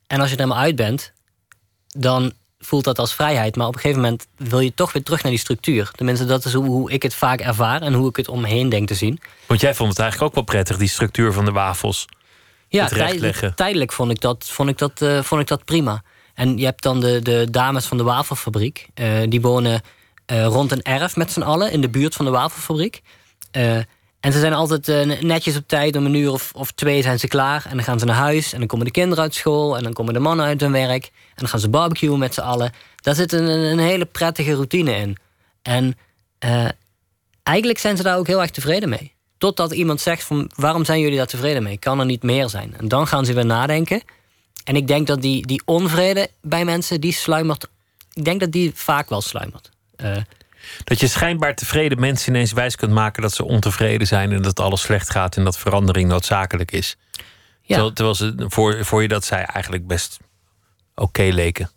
En 0.07 0.21
als 0.21 0.29
je 0.31 0.37
er 0.37 0.43
helemaal 0.43 0.65
uit 0.65 0.77
bent, 0.77 1.13
dan 1.87 2.33
voelt 2.65 2.85
dat 2.85 2.99
als 2.99 3.15
vrijheid. 3.15 3.57
Maar 3.57 3.67
op 3.67 3.75
een 3.75 3.81
gegeven 3.81 4.03
moment 4.03 4.27
wil 4.37 4.61
je 4.61 4.75
toch 4.75 4.93
weer 4.93 5.03
terug 5.03 5.23
naar 5.23 5.33
die 5.33 5.41
structuur. 5.41 5.91
Tenminste, 5.91 6.25
dat 6.25 6.45
is 6.45 6.53
hoe, 6.53 6.65
hoe 6.65 6.91
ik 6.91 7.03
het 7.03 7.15
vaak 7.15 7.41
ervaar 7.41 7.83
en 7.83 7.93
hoe 7.93 8.09
ik 8.09 8.17
het 8.17 8.29
om 8.29 8.41
me 8.41 8.49
heen 8.49 8.69
denk 8.69 8.89
te 8.89 8.95
zien. 8.95 9.21
Want 9.47 9.61
jij 9.61 9.75
vond 9.75 9.89
het 9.91 9.99
eigenlijk 9.99 10.29
ook 10.31 10.35
wel 10.35 10.45
prettig, 10.55 10.77
die 10.77 10.89
structuur 10.89 11.33
van 11.33 11.45
de 11.45 11.53
wafels. 11.53 12.07
Ja, 12.69 12.87
tijdelijk 13.55 13.93
vond 13.93 14.11
ik 14.11 14.21
dat, 14.21 14.49
vond 14.49 14.69
ik 14.69 14.79
dat, 14.79 15.03
eh, 15.03 15.23
vond 15.23 15.41
ik 15.41 15.47
dat 15.47 15.65
prima. 15.65 16.03
En 16.35 16.59
je 16.59 16.65
hebt 16.65 16.83
dan 16.83 17.01
de, 17.01 17.21
de 17.23 17.47
dames 17.51 17.87
van 17.87 17.97
de 17.97 18.03
wafelfabriek. 18.03 18.87
eh, 18.95 19.07
die 19.29 19.41
wonen 19.41 19.81
eh, 20.27 20.45
rond 20.47 20.73
een 20.73 20.83
erf 20.83 21.17
met 21.17 21.33
z'n 21.33 21.43
allen 21.43 21.73
in 21.73 21.81
de 21.81 21.89
buurt 21.91 22.15
van 22.15 22.25
de 22.25 22.31
wafelfabriek. 22.31 23.03
En 24.23 24.33
ze 24.33 24.39
zijn 24.39 24.53
altijd 24.53 24.89
eh, 24.89 25.21
netjes 25.21 25.57
op 25.57 25.69
tijd. 25.69 25.97
Om 25.97 26.05
een 26.05 26.15
uur 26.15 26.33
of, 26.33 26.53
of 26.55 26.73
twee 26.73 27.03
zijn 27.03 27.19
ze 27.19 27.29
klaar. 27.29 27.67
En 27.69 27.77
dan 27.77 27.85
gaan 27.85 27.99
ze 27.99 28.05
naar 28.05 28.17
huis. 28.17 28.53
En 28.53 28.59
dan 28.59 28.69
komen 28.69 28.87
de 28.87 28.93
kinderen 28.93 29.25
uit 29.25 29.35
school. 29.35 29.77
En 29.77 29.83
dan 29.83 29.93
komen 29.93 30.15
de 30.15 30.21
mannen 30.21 30.47
uit 30.47 30.61
hun 30.61 30.73
werk. 30.73 31.05
En 31.05 31.35
dan 31.35 31.49
gaan 31.49 31.61
ze 31.61 31.69
barbecuen 31.69 32.19
met 32.19 32.35
z'n 32.35 32.41
allen. 32.41 32.73
Daar 32.97 33.15
zit 33.15 33.33
een, 33.33 33.49
een 33.49 33.79
hele 33.79 34.05
prettige 34.05 34.53
routine 34.53 34.97
in. 34.97 35.17
En 35.63 35.99
eh, 36.39 36.69
eigenlijk 37.43 37.79
zijn 37.79 37.97
ze 37.97 38.03
daar 38.03 38.19
ook 38.19 38.27
heel 38.27 38.41
erg 38.41 38.51
tevreden 38.51 38.89
mee. 38.89 39.13
Totdat 39.39 39.73
iemand 39.73 40.01
zegt 40.01 40.25
van 40.25 40.51
waarom 40.55 40.85
zijn 40.85 41.01
jullie 41.01 41.17
daar 41.17 41.27
tevreden 41.27 41.63
mee? 41.63 41.79
Kan 41.79 41.99
er 41.99 42.07
niet 42.07 42.23
meer 42.23 42.49
zijn? 42.49 42.75
En 42.79 42.89
dan 42.89 43.07
gaan 43.07 43.25
ze 43.25 43.33
weer 43.33 43.47
nadenken. 43.47 44.03
En 44.65 44.77
ik 44.77 44.87
denk 44.87 45.07
dat 45.07 45.23
die, 45.23 45.47
die 45.47 45.63
onvrede 45.65 46.29
bij 46.41 46.65
mensen, 46.65 47.01
die 47.01 47.13
sluimert. 47.13 47.69
Ik 48.13 48.25
denk 48.25 48.41
dat 48.41 48.53
die 48.53 48.73
vaak 48.75 49.09
wel 49.09 49.21
sluimert. 49.21 49.71
Eh, 49.97 50.17
Dat 50.85 51.01
je 51.01 51.07
schijnbaar 51.07 51.55
tevreden 51.55 52.01
mensen 52.01 52.35
ineens 52.35 52.53
wijs 52.53 52.77
kunt 52.77 52.93
maken 52.93 53.23
dat 53.23 53.33
ze 53.33 53.45
ontevreden 53.45 54.07
zijn 54.07 54.33
en 54.33 54.43
dat 54.43 54.61
alles 54.61 54.81
slecht 54.81 55.11
gaat 55.11 55.37
en 55.37 55.45
dat 55.45 55.59
verandering 55.59 56.09
noodzakelijk 56.09 56.73
is. 56.73 56.97
ja, 57.13 57.23
Terwijl, 57.67 57.93
terwijl 57.93 58.15
ze 58.15 58.35
voor, 58.49 58.85
voor 58.85 59.03
je 59.03 59.09
dat 59.09 59.25
zij 59.25 59.45
eigenlijk 59.45 59.87
best 59.87 60.19
oké 60.95 61.23
leken. 61.23 61.71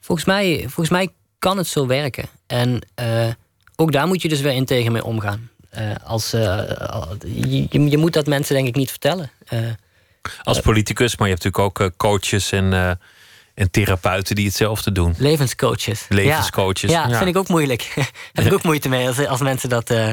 volgens, 0.00 0.26
mij, 0.26 0.58
volgens 0.60 0.88
mij 0.88 1.08
kan 1.38 1.56
het 1.56 1.66
zo 1.66 1.86
werken. 1.86 2.28
En 2.46 2.80
eh, 2.94 3.28
ook 3.76 3.92
daar 3.92 4.06
moet 4.06 4.22
je 4.22 4.28
dus 4.28 4.40
weer 4.40 4.52
in 4.52 4.64
tegen 4.64 4.92
mee 4.92 5.04
omgaan. 5.04 5.50
Eh, 5.70 5.90
als, 6.04 6.32
eh, 6.32 6.40
je, 7.24 7.66
je- 7.90 7.98
moet 7.98 8.12
dat 8.12 8.26
mensen 8.26 8.54
denk 8.54 8.68
ik 8.68 8.74
niet 8.76 8.90
vertellen. 8.90 9.30
Als 10.42 10.60
politicus, 10.60 11.16
maar 11.16 11.28
je 11.28 11.34
hebt 11.34 11.44
natuurlijk 11.44 11.80
ook 11.82 11.96
coaches 11.96 12.52
en, 12.52 12.98
en 13.54 13.70
therapeuten 13.70 14.34
die 14.34 14.46
hetzelfde 14.46 14.92
doen. 14.92 15.14
Levenscoaches. 15.18 16.06
Levenscoaches, 16.08 16.90
Ja, 16.90 17.02
ja, 17.02 17.08
ja. 17.08 17.16
vind 17.16 17.28
ik 17.30 17.36
ook 17.36 17.48
moeilijk. 17.48 17.82
heb 18.32 18.44
ik 18.44 18.52
ook 18.52 18.62
moeite 18.62 18.88
mee 18.88 19.06
als, 19.06 19.26
als 19.26 19.40
mensen 19.40 19.68
dat. 19.68 19.90
eh, 19.90 20.08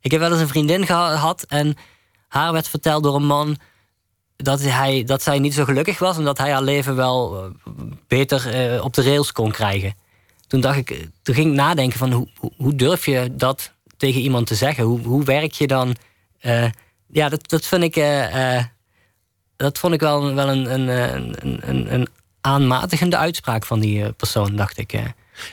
Ik 0.00 0.10
heb 0.10 0.20
wel 0.20 0.30
eens 0.32 0.40
een 0.40 0.48
vriendin 0.48 0.86
gehad 0.86 1.42
en 1.48 1.76
haar 2.28 2.52
werd 2.52 2.68
verteld 2.68 3.02
door 3.02 3.14
een 3.14 3.26
man 3.26 3.56
dat, 4.36 4.60
hij, 4.62 5.04
dat 5.04 5.22
zij 5.22 5.38
niet 5.38 5.54
zo 5.54 5.64
gelukkig 5.64 5.98
was 5.98 6.16
en 6.16 6.24
dat 6.24 6.38
hij 6.38 6.50
haar 6.52 6.62
leven 6.62 6.96
wel 6.96 7.44
eh, 7.66 7.72
beter 8.06 8.74
eh, 8.74 8.84
op 8.84 8.94
de 8.94 9.02
rails 9.02 9.32
kon 9.32 9.50
krijgen. 9.50 9.94
Toen, 10.46 10.60
dacht 10.60 10.76
ik, 10.76 11.08
toen 11.22 11.34
ging 11.34 11.46
ik 11.48 11.54
nadenken 11.56 11.98
van 11.98 12.12
hoe, 12.12 12.28
hoe- 12.56 12.74
durf 12.74 13.06
je 13.06 13.28
dat 13.36 13.72
tegen 13.96 14.20
iemand 14.20 14.46
te 14.46 14.54
zeggen? 14.54 14.84
Hoe, 14.84 15.00
hoe 15.00 15.24
werk 15.24 15.52
je 15.52 15.66
dan? 15.66 15.96
Ja, 17.10 17.28
dat, 17.28 17.48
dat 17.48 17.66
vind 17.66 17.82
ik. 17.82 17.94
dat 19.56 19.78
vond 19.78 19.94
ik 19.94 20.00
wel, 20.00 20.34
wel 20.34 20.48
een, 20.48 20.72
een, 20.72 20.88
een, 20.88 21.68
een, 21.68 21.94
een 21.94 22.08
aanmatigende 22.40 23.16
uitspraak 23.16 23.66
van 23.66 23.80
die 23.80 24.04
eh, 24.04 24.08
persoon, 24.16 24.56
dacht 24.56 24.78
ik. 24.78 24.92
eh. 24.92 25.02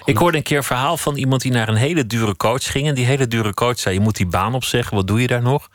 Ik 0.05 0.17
hoorde 0.17 0.37
een 0.37 0.43
keer 0.43 0.57
een 0.57 0.63
verhaal 0.63 0.97
van 0.97 1.15
iemand 1.15 1.41
die 1.41 1.51
naar 1.51 1.67
een 1.67 1.75
hele 1.75 2.05
dure 2.07 2.35
coach 2.35 2.71
ging. 2.71 2.87
En 2.87 2.95
die 2.95 3.05
hele 3.05 3.27
dure 3.27 3.53
coach 3.53 3.79
zei: 3.79 3.95
Je 3.95 4.01
moet 4.01 4.15
die 4.15 4.25
baan 4.25 4.53
opzeggen, 4.53 4.95
wat 4.95 5.07
doe 5.07 5.21
je 5.21 5.27
daar 5.27 5.41
nog? 5.41 5.69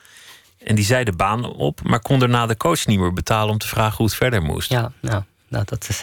En 0.64 0.74
die 0.74 0.84
zei 0.84 1.04
de 1.04 1.12
baan 1.12 1.44
op, 1.44 1.80
maar 1.82 2.00
kon 2.00 2.18
daarna 2.18 2.46
de 2.46 2.56
coach 2.56 2.86
niet 2.86 2.98
meer 2.98 3.12
betalen 3.12 3.50
om 3.50 3.58
te 3.58 3.66
vragen 3.68 3.96
hoe 3.96 4.06
het 4.06 4.14
verder 4.14 4.42
moest. 4.42 4.70
Ja, 4.70 4.92
nou, 5.00 5.22
nou 5.48 5.64
dat 5.66 5.86
is. 5.88 6.02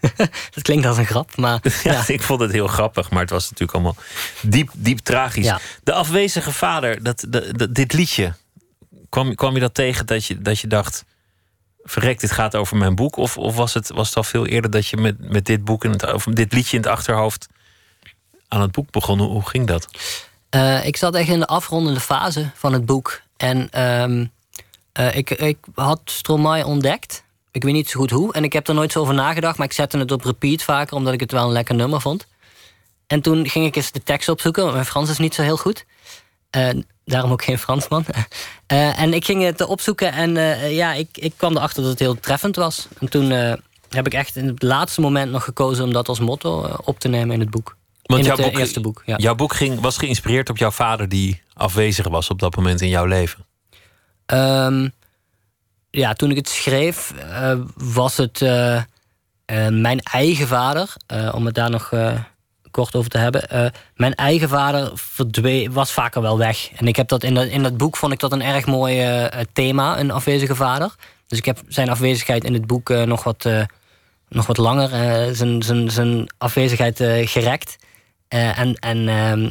dat 0.54 0.62
klinkt 0.62 0.86
als 0.86 0.96
een 0.96 1.06
grap, 1.06 1.36
maar. 1.36 1.60
Ja, 1.84 1.92
ja. 1.92 2.02
ik 2.06 2.22
vond 2.22 2.40
het 2.40 2.52
heel 2.52 2.66
grappig, 2.66 3.10
maar 3.10 3.20
het 3.20 3.30
was 3.30 3.42
natuurlijk 3.50 3.72
allemaal 3.72 3.96
diep, 4.42 4.70
diep 4.74 4.98
tragisch. 4.98 5.44
Ja. 5.44 5.60
De 5.84 5.92
afwezige 5.92 6.52
vader, 6.52 7.02
dat, 7.02 7.24
dat, 7.28 7.58
dat- 7.58 7.74
dit 7.74 7.92
liedje, 7.92 8.34
kwam, 9.08 9.34
kwam 9.34 9.54
je 9.54 9.60
dat 9.60 9.74
tegen 9.74 10.06
dat 10.06 10.24
je, 10.24 10.42
dat 10.42 10.58
je 10.60 10.66
dacht: 10.66 11.04
verrek, 11.86 12.20
dit 12.20 12.30
gaat 12.30 12.54
over 12.54 12.76
mijn 12.76 12.94
boek? 12.94 13.16
Of, 13.16 13.38
of 13.38 13.56
was, 13.56 13.74
het, 13.74 13.90
was 13.90 14.06
het 14.06 14.16
al 14.16 14.22
veel 14.22 14.46
eerder 14.46 14.70
dat 14.70 14.86
je 14.86 14.96
met, 14.96 15.30
met 15.30 15.44
dit 15.44 15.64
boek 15.64 15.84
in 15.84 15.90
het, 15.90 16.12
of 16.12 16.24
dit 16.24 16.52
liedje 16.52 16.76
in 16.76 16.82
het 16.82 16.92
achterhoofd 16.92 17.48
aan 18.48 18.60
het 18.60 18.72
boek 18.72 18.90
begon? 18.90 19.20
Hoe, 19.20 19.48
ging 19.48 19.66
dat? 19.66 19.88
Eh, 20.48 20.86
ik 20.86 20.96
zat 20.96 21.14
echt 21.14 21.28
in 21.28 21.38
de 21.38 21.46
afrondende 21.46 22.00
fase 22.00 22.50
van 22.54 22.72
het 22.72 22.86
boek. 22.86 23.20
En 23.36 23.70
ehm, 23.70 24.26
eh, 24.92 25.16
ik, 25.16 25.30
ik 25.30 25.58
had 25.74 26.00
Stromae 26.04 26.66
ontdekt. 26.66 27.24
Ik 27.50 27.62
weet 27.62 27.72
niet 27.72 27.90
zo 27.90 28.00
goed 28.00 28.10
hoe. 28.10 28.32
En 28.32 28.44
ik 28.44 28.52
heb 28.52 28.68
er 28.68 28.74
nooit 28.74 28.92
zo 28.92 29.00
over 29.00 29.14
nagedacht. 29.14 29.58
Maar 29.58 29.66
ik 29.66 29.72
zette 29.72 29.98
het 29.98 30.12
op 30.12 30.24
repeat 30.24 30.62
vaker, 30.62 30.96
omdat 30.96 31.12
ik 31.12 31.20
het 31.20 31.32
wel 31.32 31.44
een 31.44 31.52
lekker 31.52 31.74
nummer 31.74 32.00
vond. 32.00 32.26
En 33.06 33.20
toen 33.20 33.48
ging 33.48 33.66
ik 33.66 33.76
eens 33.76 33.92
de 33.92 34.02
tekst 34.02 34.28
opzoeken, 34.28 34.62
want 34.62 34.74
mijn 34.74 34.86
Frans 34.86 35.10
is 35.10 35.18
niet 35.18 35.34
zo 35.34 35.42
heel 35.42 35.56
goed. 35.56 35.84
Eh, 36.50 36.68
daarom 37.04 37.32
ook 37.32 37.44
geen 37.44 37.58
Fransman. 37.58 38.04
Eh, 38.66 39.00
en 39.00 39.14
ik 39.14 39.24
ging 39.24 39.42
het 39.42 39.64
opzoeken 39.64 40.12
en 40.12 40.36
eh, 40.36 40.76
ja, 40.76 40.92
ik, 40.92 41.08
ik 41.12 41.32
kwam 41.36 41.56
erachter 41.56 41.82
dat 41.82 41.90
het 41.90 42.00
heel 42.00 42.20
treffend 42.20 42.56
was. 42.56 42.88
En 42.98 43.08
toen 43.08 43.30
heb 43.88 44.06
ik 44.06 44.14
echt 44.14 44.36
in 44.36 44.46
het 44.46 44.62
laatste 44.62 45.00
moment 45.00 45.30
nog 45.30 45.44
gekozen 45.44 45.84
om 45.84 45.92
dat 45.92 46.08
als 46.08 46.20
motto 46.20 46.76
op 46.84 46.98
te 46.98 47.08
nemen 47.08 47.34
in 47.34 47.40
het 47.40 47.50
boek. 47.50 47.76
Want 48.02 48.20
in 48.20 48.26
jouw 48.26 48.36
het 48.36 48.46
boek, 48.46 48.60
eerste 48.60 48.80
boek. 48.80 49.02
Ja. 49.04 49.16
jouw 49.16 49.34
boek 49.34 49.54
ging, 49.54 49.80
was 49.80 49.98
geïnspireerd 49.98 50.50
op 50.50 50.56
jouw 50.56 50.70
vader 50.70 51.08
die 51.08 51.42
afwezig 51.52 52.08
was 52.08 52.30
op 52.30 52.38
dat 52.38 52.56
moment 52.56 52.80
in 52.80 52.88
jouw 52.88 53.04
leven. 53.04 53.44
Ehm, 54.26 54.88
ja, 55.90 56.12
toen 56.12 56.30
ik 56.30 56.36
het 56.36 56.48
schreef, 56.48 57.14
was 57.74 58.16
het 58.16 58.40
mijn 59.70 60.00
eigen 60.00 60.46
vader, 60.46 60.94
om 61.32 61.46
het 61.46 61.54
daar 61.54 61.70
nog 61.70 61.92
kort 62.76 62.94
over 62.94 63.10
te 63.10 63.18
hebben. 63.18 63.48
eh, 63.50 63.66
mijn 63.94 64.14
eigen 64.14 64.48
vader 64.48 64.90
verdwee- 64.94 65.70
was 65.70 65.92
vaker 65.92 66.22
wel 66.22 66.38
weg. 66.38 66.70
En 66.76 66.86
ik 66.88 66.96
heb 66.96 67.08
dat 67.08 67.22
in, 67.22 67.34
dat 67.34 67.46
in 67.46 67.62
dat 67.62 67.76
boek 67.76 67.96
vond 67.96 68.12
ik 68.12 68.18
dat 68.18 68.32
een 68.32 68.42
erg 68.42 68.66
mooi 68.66 69.00
eh, 69.02 69.40
thema, 69.52 69.98
een 69.98 70.10
afwezige 70.10 70.54
vader. 70.54 70.94
Dus 71.26 71.38
ik 71.38 71.44
heb 71.44 71.58
zijn 71.68 71.88
afwezigheid 71.88 72.44
in 72.44 72.52
het 72.52 72.66
boek 72.66 72.90
eh, 72.90 73.02
nog, 73.02 73.24
wat, 73.24 73.48
nog 74.28 74.46
wat 74.46 74.56
langer, 74.56 74.88
zijn, 75.34 75.62
zijn, 75.62 75.90
zijn 75.90 76.26
afwezigheid 76.38 76.96
gerekt. 77.30 77.76
En 78.28 78.74
en 78.74 79.08
ehm, 79.08 79.50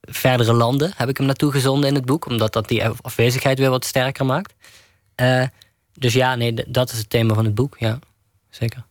verdere 0.00 0.52
landen 0.52 0.92
heb 0.96 1.08
ik 1.08 1.16
hem 1.16 1.26
naartoe 1.26 1.52
gezonden 1.52 1.88
in 1.88 1.94
het 1.94 2.04
boek, 2.04 2.26
omdat 2.26 2.52
dat 2.52 2.68
die 2.68 2.88
afwezigheid 3.02 3.58
weer 3.58 3.70
wat 3.70 3.84
sterker 3.84 4.26
maakt. 4.26 4.54
Dus 5.92 6.12
ja, 6.12 6.34
nee, 6.34 6.54
dat 6.68 6.92
is 6.92 6.98
het 6.98 7.10
thema 7.10 7.34
van 7.34 7.44
het 7.44 7.54
boek, 7.54 7.76
ja, 7.78 7.98
zeker. 8.50 8.84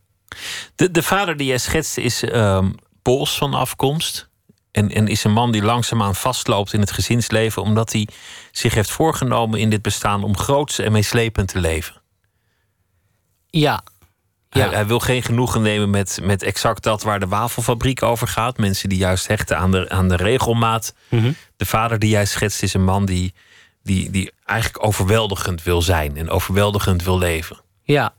De, 0.75 0.91
de 0.91 1.03
vader 1.03 1.37
die 1.37 1.47
jij 1.47 1.57
schetst 1.57 1.97
is 1.97 2.23
ehm, 2.23 2.71
Pools 3.01 3.37
van 3.37 3.53
afkomst. 3.53 4.27
En, 4.71 4.89
en 4.91 5.07
is 5.07 5.23
een 5.23 5.31
man 5.31 5.51
die 5.51 5.63
langzaamaan 5.63 6.15
vastloopt 6.15 6.73
in 6.73 6.79
het 6.79 6.91
gezinsleven, 6.91 7.61
omdat 7.61 7.91
hij 7.91 8.07
zich 8.51 8.73
heeft 8.73 8.89
voorgenomen 8.91 9.59
in 9.59 9.69
dit 9.69 9.81
bestaan 9.81 10.23
om 10.23 10.37
groots 10.37 10.79
en 10.79 10.91
meeslepend 10.91 11.47
te 11.47 11.59
leven. 11.59 12.01
Ja, 13.49 13.83
Hij, 14.49 14.61
Ja. 14.61 14.69
hij 14.71 14.85
wil 14.87 14.99
geen 14.99 15.23
genoegen 15.23 15.61
nemen 15.61 15.89
met, 15.89 16.19
met 16.21 16.43
exact 16.43 16.83
dat 16.83 17.03
waar 17.03 17.19
de 17.19 17.27
wafelfabriek 17.27 18.03
over 18.03 18.27
gaat. 18.27 18.57
Mensen 18.57 18.89
die 18.89 18.97
juist 18.97 19.27
hechten 19.27 19.57
aan 19.57 19.71
de, 19.71 19.89
aan 19.89 20.07
de 20.07 20.15
regelmaat. 20.15 20.93
Mhm. 21.09 21.31
De 21.57 21.65
vader 21.65 21.99
die 21.99 22.09
jij 22.09 22.25
schetst 22.25 22.63
is 22.63 22.73
een 22.73 22.83
man 22.83 23.05
die, 23.05 23.33
die, 23.83 24.09
die 24.09 24.31
eigenlijk 24.45 24.85
overweldigend 24.85 25.63
wil 25.63 25.81
zijn 25.81 26.17
en 26.17 26.29
overweldigend 26.29 27.03
wil 27.03 27.17
leven. 27.17 27.57
ja. 27.83 28.13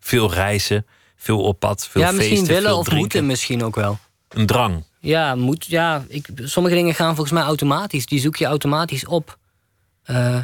Veel 0.00 0.32
reizen, 0.32 0.86
veel 1.16 1.40
op 1.42 1.58
pad, 1.60 1.86
veel 1.90 2.00
ja 2.02 2.10
misschien 2.10 2.36
feesten, 2.36 2.54
willen 2.54 2.70
veel 2.70 2.78
of 2.78 2.90
moeten 2.90 3.26
misschien 3.26 3.64
ook 3.64 3.74
wel. 3.74 3.98
Een 4.28 4.46
drang. 4.46 4.84
Ja, 5.00 5.34
moet, 5.34 5.66
ja 5.66 6.04
ik, 6.08 6.28
sommige 6.42 6.74
dingen 6.74 6.94
gaan 6.94 7.14
volgens 7.14 7.32
mij 7.34 7.42
automatisch. 7.42 8.06
Die 8.06 8.20
zoek 8.20 8.36
je 8.36 8.44
automatisch 8.44 9.06
op. 9.06 9.38
Eh, 10.02 10.42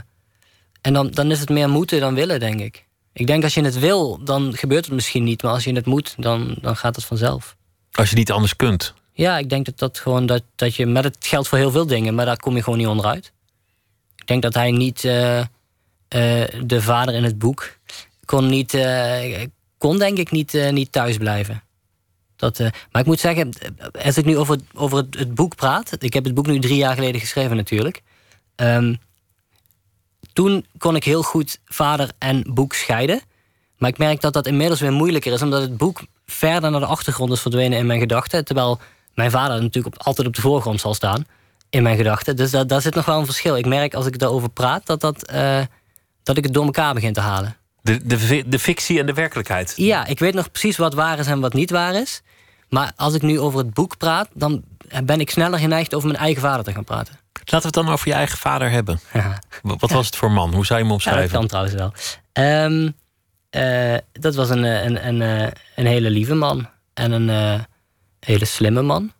en 0.80 0.92
dan, 0.92 1.10
dan 1.10 1.30
is 1.30 1.40
het 1.40 1.48
meer 1.48 1.68
moeten 1.68 2.00
dan 2.00 2.14
willen, 2.14 2.40
denk 2.40 2.60
ik. 2.60 2.86
Ik 3.12 3.26
denk 3.26 3.42
als 3.42 3.54
je 3.54 3.64
het 3.64 3.78
wil, 3.78 4.24
dan 4.24 4.56
gebeurt 4.56 4.84
het 4.84 4.94
misschien 4.94 5.24
niet. 5.24 5.42
Maar 5.42 5.52
als 5.52 5.64
je 5.64 5.72
het 5.72 5.86
moet, 5.86 6.14
dan, 6.18 6.56
dan 6.60 6.76
gaat 6.76 6.96
het 6.96 7.04
vanzelf. 7.04 7.56
Als 7.92 8.10
je 8.10 8.16
niet 8.16 8.30
anders 8.32 8.56
kunt. 8.56 8.94
Ja, 9.12 9.38
ik 9.38 9.48
denk 9.48 9.64
dat 9.64 9.78
dat 9.78 9.98
gewoon 9.98 10.26
dat, 10.26 10.42
dat 10.54 10.74
je. 10.74 10.86
Met 10.86 11.04
het 11.04 11.16
geldt 11.20 11.48
voor 11.48 11.58
heel 11.58 11.70
veel 11.70 11.86
dingen, 11.86 12.14
maar 12.14 12.26
daar 12.26 12.36
kom 12.36 12.56
je 12.56 12.62
gewoon 12.62 12.78
niet 12.78 12.88
onderuit. 12.88 13.32
Ik 14.16 14.26
denk 14.26 14.42
dat 14.42 14.54
hij 14.54 14.70
niet. 14.70 15.04
eh, 15.04 15.40
eh, 15.40 15.46
de 16.64 16.82
vader 16.82 17.14
in 17.14 17.24
het 17.24 17.38
boek. 17.38 17.78
kon 18.24 18.46
niet. 18.48 18.78
kon 19.78 19.98
denk 19.98 20.18
ik 20.18 20.30
niet, 20.30 20.70
niet 20.70 20.92
thuis 20.92 21.16
blijven. 21.16 21.62
Dat, 22.36 22.58
eh, 22.58 22.70
maar 22.90 23.00
ik 23.00 23.06
moet 23.06 23.20
zeggen, 23.20 23.50
eh, 23.52 24.04
als 24.04 24.16
ik 24.16 24.24
nu 24.24 24.38
over, 24.38 24.58
over 24.74 24.98
het, 24.98 25.18
het 25.18 25.34
boek 25.34 25.54
praat. 25.54 25.96
Ik 25.98 26.12
heb 26.12 26.24
het 26.24 26.34
boek 26.34 26.46
nu 26.46 26.58
drie 26.58 26.76
jaar 26.76 26.94
geleden 26.94 27.20
geschreven, 27.20 27.56
natuurlijk. 27.56 28.02
Ehm, 28.54 28.94
toen 30.32 30.66
kon 30.78 30.96
ik 30.96 31.04
heel 31.04 31.22
goed 31.22 31.58
vader 31.64 32.10
en 32.18 32.44
boek 32.54 32.74
scheiden. 32.74 33.20
Maar 33.78 33.90
ik 33.90 33.98
merk 33.98 34.20
dat 34.20 34.32
dat 34.32 34.46
inmiddels 34.46 34.80
weer 34.80 34.92
moeilijker 34.92 35.32
is, 35.32 35.42
omdat 35.42 35.62
het 35.62 35.76
boek 35.76 36.02
verder 36.26 36.70
naar 36.70 36.80
de 36.80 36.86
achtergrond 36.86 37.32
is 37.32 37.40
verdwenen 37.40 37.78
in 37.78 37.86
mijn 37.86 38.00
gedachten. 38.00 38.44
Terwijl 38.44 38.80
mijn 39.14 39.30
vader 39.30 39.62
natuurlijk 39.62 39.96
altijd 39.96 40.26
op 40.26 40.34
de 40.34 40.40
voorgrond 40.40 40.80
zal 40.80 40.94
staan 40.94 41.26
in 41.70 41.82
mijn 41.82 41.96
gedachten. 41.96 42.36
Dus 42.36 42.50
daar 42.50 42.80
zit 42.80 42.94
nog 42.94 43.04
wel 43.04 43.18
een 43.18 43.24
verschil. 43.24 43.56
Ik 43.56 43.66
merk 43.66 43.94
als 43.94 44.06
ik 44.06 44.18
daarover 44.18 44.48
praat 44.48 44.86
dat, 44.86 45.00
dat, 45.00 45.22
eh, 45.22 45.60
dat 46.22 46.36
ik 46.36 46.44
het 46.44 46.54
door 46.54 46.64
elkaar 46.64 46.94
begin 46.94 47.12
te 47.12 47.20
halen. 47.20 47.56
De, 47.84 48.06
de, 48.06 48.44
de 48.46 48.58
fictie 48.58 48.98
en 49.00 49.06
de 49.06 49.12
werkelijkheid. 49.12 49.72
Ja, 49.76 50.06
ik 50.06 50.18
weet 50.18 50.34
nog 50.34 50.50
precies 50.50 50.76
wat 50.76 50.94
waar 50.94 51.18
is 51.18 51.26
en 51.26 51.40
wat 51.40 51.52
niet 51.52 51.70
waar 51.70 51.94
is. 51.94 52.22
Maar 52.68 52.92
als 52.96 53.14
ik 53.14 53.22
nu 53.22 53.40
over 53.40 53.58
het 53.58 53.74
boek 53.74 53.96
praat, 53.98 54.28
dan 54.34 54.64
ben 55.04 55.20
ik 55.20 55.30
sneller 55.30 55.58
geneigd 55.58 55.94
over 55.94 56.08
mijn 56.08 56.20
eigen 56.20 56.42
vader 56.42 56.64
te 56.64 56.72
gaan 56.72 56.84
praten. 56.84 57.14
Laten 57.34 57.58
we 57.60 57.64
het 57.64 57.72
dan 57.74 57.88
over 57.88 58.08
je 58.08 58.14
eigen 58.14 58.38
vader 58.38 58.70
hebben. 58.70 59.00
Wat 59.62 59.80
wat 59.80 59.90
was 59.90 60.06
het 60.06 60.16
voor 60.16 60.30
man? 60.30 60.54
Hoe 60.54 60.66
zou 60.66 60.80
je 60.80 60.86
hem 60.86 60.94
Ja, 60.94 60.98
dat 60.98 61.06
omschrijven? 61.06 61.38
kan 61.38 61.46
trouwens 61.46 61.74
wel. 61.74 61.92
Ehm, 62.32 62.90
eh, 63.50 63.98
dat 64.12 64.34
was 64.34 64.48
een, 64.50 64.64
eh, 64.64 64.84
een, 64.84 65.06
een, 65.06 65.22
eh, 65.22 65.50
een 65.76 65.86
hele 65.86 66.10
lieve 66.10 66.34
man. 66.34 66.68
En 66.94 67.12
een 67.12 67.64
hele 68.20 68.44
slimme 68.44 68.82
man. 68.82 69.12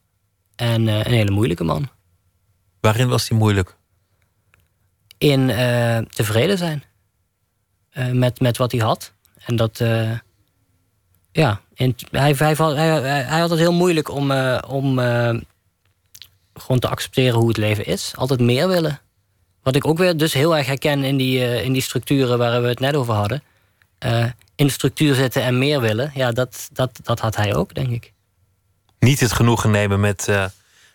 En 0.57 0.87
een 0.87 1.13
hele 1.13 1.31
moeilijke 1.31 1.65
man. 1.65 1.89
Waarin 2.81 3.09
was 3.09 3.29
hij 3.29 3.39
moeilijk? 3.39 3.77
In 5.19 5.47
tevreden 6.09 6.59
zijn. 6.59 6.83
Eh, 7.95 8.11
met, 8.11 8.41
met 8.41 8.57
wat 8.57 8.73
hij 8.73 8.81
had. 8.81 9.13
En 9.45 9.57
dat... 9.57 9.81
eh, 9.81 10.11
ja, 11.33 11.61
en 11.75 11.95
hij, 12.11 12.35
hij, 12.39 12.55
hij, 12.55 13.01
hij, 13.23 13.41
had 13.41 13.51
het 13.51 13.59
heel 13.59 13.73
moeilijk 13.73 14.09
om, 14.11 14.31
eh, 14.31 14.59
om 14.67 14.99
gewoon 16.55 16.79
te 16.79 16.89
accepteren 16.89 17.39
hoe 17.39 17.49
het 17.49 17.57
leven 17.57 17.87
is. 17.87 18.13
Altijd 18.17 18.41
meer 18.41 18.69
willen. 18.69 19.01
Wat 19.63 19.77
ik 19.77 19.87
ook 19.87 19.99
weer 19.99 20.17
dus 20.17 20.33
heel 20.33 20.57
erg 20.57 20.67
herken 20.67 21.05
in 21.05 21.17
die, 21.17 21.63
in 21.63 21.73
die 21.73 21.83
structuren 21.83 22.39
waar 22.39 22.63
we 22.63 22.69
het 22.69 22.81
net 22.81 22.95
over 22.95 23.15
hadden. 23.15 23.43
In 24.55 24.67
de 24.67 24.73
structuur 24.73 25.15
zitten 25.15 25.43
en 25.43 25.59
meer 25.59 25.81
willen. 25.81 26.11
Ja, 26.15 26.33
dat, 26.33 26.69
dat, 26.73 27.01
dat 27.03 27.21
had 27.21 27.37
hij 27.37 27.55
ook, 27.55 27.75
denk 27.75 27.91
ik. 27.91 28.13
Niet 28.99 29.21
het 29.21 29.33
genoegen 29.33 29.71
nemen 29.71 30.01
met 30.01 30.27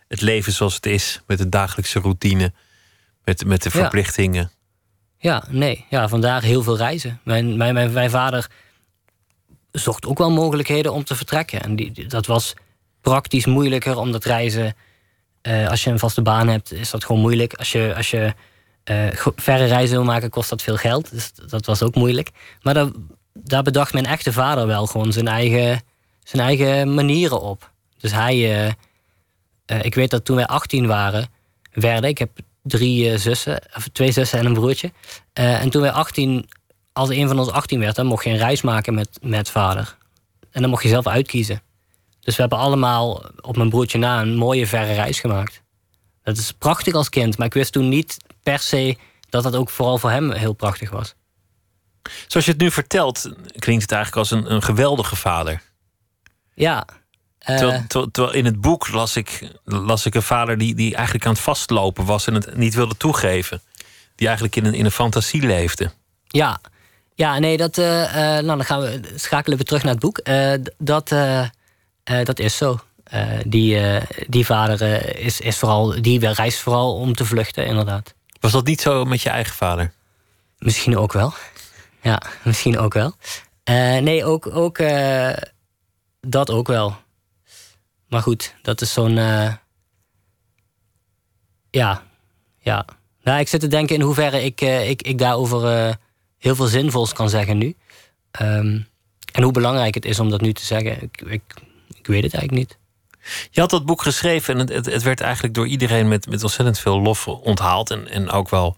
het 0.08 0.22
leven 0.22 0.54
zoals 0.54 0.76
het 0.76 0.86
is. 0.86 1.22
Met 1.28 1.38
de 1.38 1.50
dagelijkse 1.50 2.00
routine. 2.00 2.54
Met, 3.24 3.46
met 3.46 3.64
de 3.64 3.70
verplichtingen. 3.70 4.52
Ja, 5.22 5.44
nee. 5.50 5.86
Ja, 5.90 6.08
vandaar 6.08 6.42
heel 6.44 6.64
veel 6.64 6.78
reizen. 6.78 7.20
Mijn, 7.24 7.58
mijn, 7.58 7.94
mijn, 7.94 8.10
vader 8.10 8.50
zocht 9.72 10.06
ook 10.06 10.18
wel 10.18 10.32
mogelijkheden 10.32 10.94
om 10.94 11.04
te 11.04 11.16
vertrekken. 11.16 11.62
En 11.62 11.76
die, 11.76 12.08
dat 12.08 12.26
was 12.26 12.54
praktisch 13.02 13.46
moeilijker, 13.46 13.98
omdat 13.98 14.24
reizen... 14.24 14.76
eh, 15.42 15.70
als 15.70 15.84
je 15.84 15.90
een 15.90 16.00
vaste 16.00 16.22
baan 16.22 16.48
hebt, 16.48 16.74
is 16.74 16.90
dat 16.90 17.06
gewoon 17.06 17.22
moeilijk. 17.22 17.54
Als 17.54 17.72
je, 17.72 17.94
als 17.96 18.12
je 18.12 18.34
eh, 18.84 19.08
verre 19.36 19.66
reizen 19.66 19.96
wil 19.96 20.06
maken, 20.06 20.30
kost 20.30 20.50
dat 20.50 20.62
veel 20.62 20.78
geld. 20.78 21.12
Dus 21.12 21.32
dat 21.34 21.66
was 21.66 21.84
ook 21.84 21.96
moeilijk. 21.96 22.30
Maar 22.62 22.74
daar, 22.74 22.90
daar 23.34 23.64
bedacht 23.64 23.94
mijn 23.94 24.06
echte 24.06 24.34
vader 24.34 24.68
wel 24.68 24.86
gewoon 24.86 25.14
zijn 25.14 25.28
eigen, 25.28 25.82
zijn 26.24 26.44
eigen 26.44 26.94
manieren 26.94 27.42
op. 27.42 27.72
Dus 27.98 28.12
hij... 28.12 28.66
eh, 28.66 28.74
ik 29.82 29.96
weet 29.96 30.10
dat 30.10 30.26
toen 30.26 30.36
wij 30.36 30.46
18 30.46 30.88
waren, 30.88 31.28
werden... 31.72 32.10
Ik 32.10 32.18
heb 32.18 32.30
drie 32.64 33.12
eh, 33.12 33.18
zussen, 33.18 33.62
of 33.76 33.88
twee 33.88 34.12
zussen 34.12 34.40
en 34.40 34.46
een 34.46 34.54
broertje. 34.54 34.92
Eh, 35.34 35.62
en 35.62 35.70
toen 35.70 35.82
wij 35.82 35.92
18, 35.92 36.50
als 36.94 37.10
een 37.10 37.28
van 37.28 37.40
ons 37.40 37.50
18 37.50 37.80
werd, 37.80 37.96
dan 37.96 38.06
mocht 38.06 38.24
je 38.24 38.30
een 38.30 38.38
reis 38.38 38.62
maken 38.62 38.94
met, 38.94 39.20
met 39.22 39.50
vader. 39.50 39.98
En 40.52 40.62
dan 40.62 40.70
mocht 40.70 40.84
je 40.84 40.90
zelf 40.90 41.08
uitkiezen. 41.08 41.62
Dus 42.20 42.36
we 42.36 42.42
hebben 42.42 42.60
allemaal 42.60 43.26
op 43.42 43.58
mijn 43.58 43.70
broertje 43.70 43.98
na 43.98 44.22
een 44.22 44.36
mooie 44.36 44.68
verre 44.68 44.94
reis 44.94 45.20
gemaakt. 45.20 45.64
Dat 46.24 46.38
is 46.38 46.52
prachtig 46.52 46.94
als 46.94 47.10
kind, 47.10 47.38
maar 47.38 47.48
ik 47.48 47.54
wist 47.54 47.72
toen 47.72 47.90
niet 47.90 48.18
per 48.44 48.60
se 48.60 48.98
dat 49.30 49.44
dat 49.44 49.56
ook 49.56 49.70
vooral 49.70 49.98
voor 49.98 50.10
hem 50.10 50.32
heel 50.32 50.54
prachtig 50.54 50.90
was. 50.90 51.16
Zoals 52.28 52.46
je 52.46 52.52
het 52.52 52.62
nu 52.62 52.72
vertelt, 52.72 53.22
klinkt 53.56 53.82
het 53.82 53.92
eigenlijk 53.92 54.16
als 54.16 54.32
een, 54.32 54.54
een 54.54 54.62
geweldige 54.62 55.16
vader. 55.16 55.62
Ja. 56.54 56.86
Eh, 57.40 57.58
Terwijl, 57.58 57.84
terwijl, 57.88 58.12
terwijl 58.12 58.36
in 58.36 58.46
het 58.46 58.62
boek 58.62 58.88
las 58.88 59.16
ik, 59.16 59.52
las 59.64 60.06
ik 60.06 60.16
een 60.16 60.22
vader 60.22 60.58
die, 60.58 60.76
die 60.76 60.96
eigenlijk 60.96 61.26
aan 61.26 61.32
het 61.32 61.42
vastlopen 61.42 62.06
was 62.06 62.28
en 62.28 62.34
het 62.34 62.56
niet 62.56 62.74
wilde 62.74 62.98
toegeven. 62.98 63.62
Die 64.16 64.28
eigenlijk 64.28 64.56
in 64.56 64.66
een, 64.66 64.74
in 64.74 64.86
een 64.86 64.92
fantasie 64.92 65.42
leefde. 65.42 65.92
Ja, 66.28 66.60
ja 67.16 67.40
nee, 67.40 67.58
dat, 67.58 67.78
eh, 67.78 68.04
eh, 68.04 68.46
nou, 68.46 68.58
dan 68.58 68.66
gaan 68.66 68.80
we, 68.80 69.02
schakelen 69.16 69.58
we 69.58 69.64
terug 69.64 69.84
naar 69.84 69.92
het 69.92 70.02
boek. 70.02 70.22
Dat, 70.78 71.10
dat 72.24 72.40
is 72.40 72.58
zo. 72.58 72.80
Die, 73.46 74.00
die 74.28 74.46
vader 74.46 74.82
is, 75.18 75.40
is 75.40 75.58
vooral, 75.58 76.02
die 76.02 76.32
reist 76.34 76.60
vooral 76.60 76.96
om 76.96 77.16
te 77.16 77.26
vluchten, 77.26 77.66
inderdaad. 77.66 78.14
Was 78.40 78.52
dat 78.52 78.66
niet 78.66 78.82
zo 78.82 79.06
met 79.06 79.22
je 79.22 79.30
eigen 79.30 79.56
vader? 79.56 79.92
Misschien 80.58 80.98
ook 80.98 81.14
wel. 81.14 81.34
Ja, 82.02 82.22
misschien 82.44 82.80
ook 82.80 82.94
wel. 82.94 83.14
Nee, 84.02 84.26
ook, 84.26 84.56
ook 84.56 84.78
dat 86.22 86.50
ook 86.52 86.68
wel. 86.68 86.98
Maar 88.10 88.22
goed, 88.22 88.56
dat 88.62 88.82
is 88.82 88.94
zo'n. 88.94 89.18
eh, 89.18 89.54
ja, 91.72 92.04
ja. 92.60 92.86
Nou, 93.24 93.40
ik 93.40 93.48
zit 93.48 93.60
te 93.60 93.68
denken 93.68 93.96
in 93.96 94.02
hoeverre 94.02 94.44
ik, 94.44 94.62
eh, 94.62 94.90
ik, 94.90 95.02
ik 95.02 95.18
daarover 95.18 95.66
eh, 95.66 95.94
heel 96.38 96.56
veel 96.56 96.66
zinvols 96.66 97.14
kan 97.14 97.30
zeggen 97.30 97.58
nu. 97.58 97.76
Ehm, 98.32 98.80
en 99.34 99.44
hoe 99.44 99.52
belangrijk 99.52 99.94
het 99.94 100.06
is 100.06 100.20
om 100.20 100.30
dat 100.30 100.42
nu 100.42 100.54
te 100.54 100.66
zeggen. 100.66 101.02
Ik, 101.02 101.22
ik, 101.22 101.42
ik 101.98 102.08
weet 102.08 102.24
het 102.24 102.34
eigenlijk 102.34 102.52
niet. 102.52 102.78
Je 103.52 103.60
had 103.60 103.70
dat 103.70 103.86
boek 103.86 104.02
geschreven 104.02 104.54
en 104.54 104.60
het, 104.60 104.70
het, 104.70 104.86
het 104.86 105.04
werd 105.04 105.22
eigenlijk 105.22 105.54
door 105.54 105.68
iedereen 105.68 106.08
met, 106.08 106.30
met 106.30 106.44
ontzettend 106.44 106.80
veel 106.80 107.02
lof 107.02 107.28
onthaald. 107.28 107.92
En, 107.92 108.08
en 108.08 108.30
ook 108.30 108.50
wel 108.50 108.78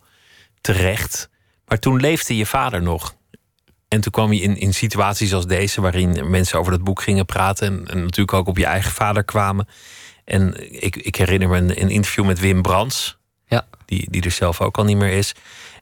terecht. 0.62 1.30
Maar 1.66 1.80
toen 1.80 2.00
leefde 2.00 2.38
je 2.38 2.46
vader 2.46 2.82
nog. 2.82 3.16
En 3.94 4.02
toen 4.02 4.12
kwam 4.12 4.34
je 4.34 4.42
in, 4.42 4.58
in 4.58 4.74
situaties 4.74 5.34
als 5.34 5.48
deze, 5.48 5.82
waarin 5.82 6.30
mensen 6.30 6.60
over 6.60 6.72
dat 6.72 6.84
boek 6.84 7.02
gingen 7.02 7.26
praten. 7.26 7.68
En, 7.68 7.88
en 7.88 8.00
natuurlijk 8.00 8.34
ook 8.34 8.48
op 8.48 8.58
je 8.58 8.66
eigen 8.66 8.92
vader 8.92 9.24
kwamen. 9.24 9.68
En 10.26 10.72
ik, 10.84 10.96
ik 10.96 11.16
herinner 11.16 11.50
me 11.50 11.58
een, 11.58 11.82
een 11.82 11.90
interview 11.90 12.26
met 12.26 12.40
Wim 12.40 12.62
Brands. 12.62 13.18
Ja. 13.46 13.68
Die, 13.86 14.08
die 14.10 14.22
er 14.24 14.32
zelf 14.32 14.62
ook 14.62 14.78
al 14.78 14.84
niet 14.84 14.98
meer 14.98 15.12
is. 15.12 15.34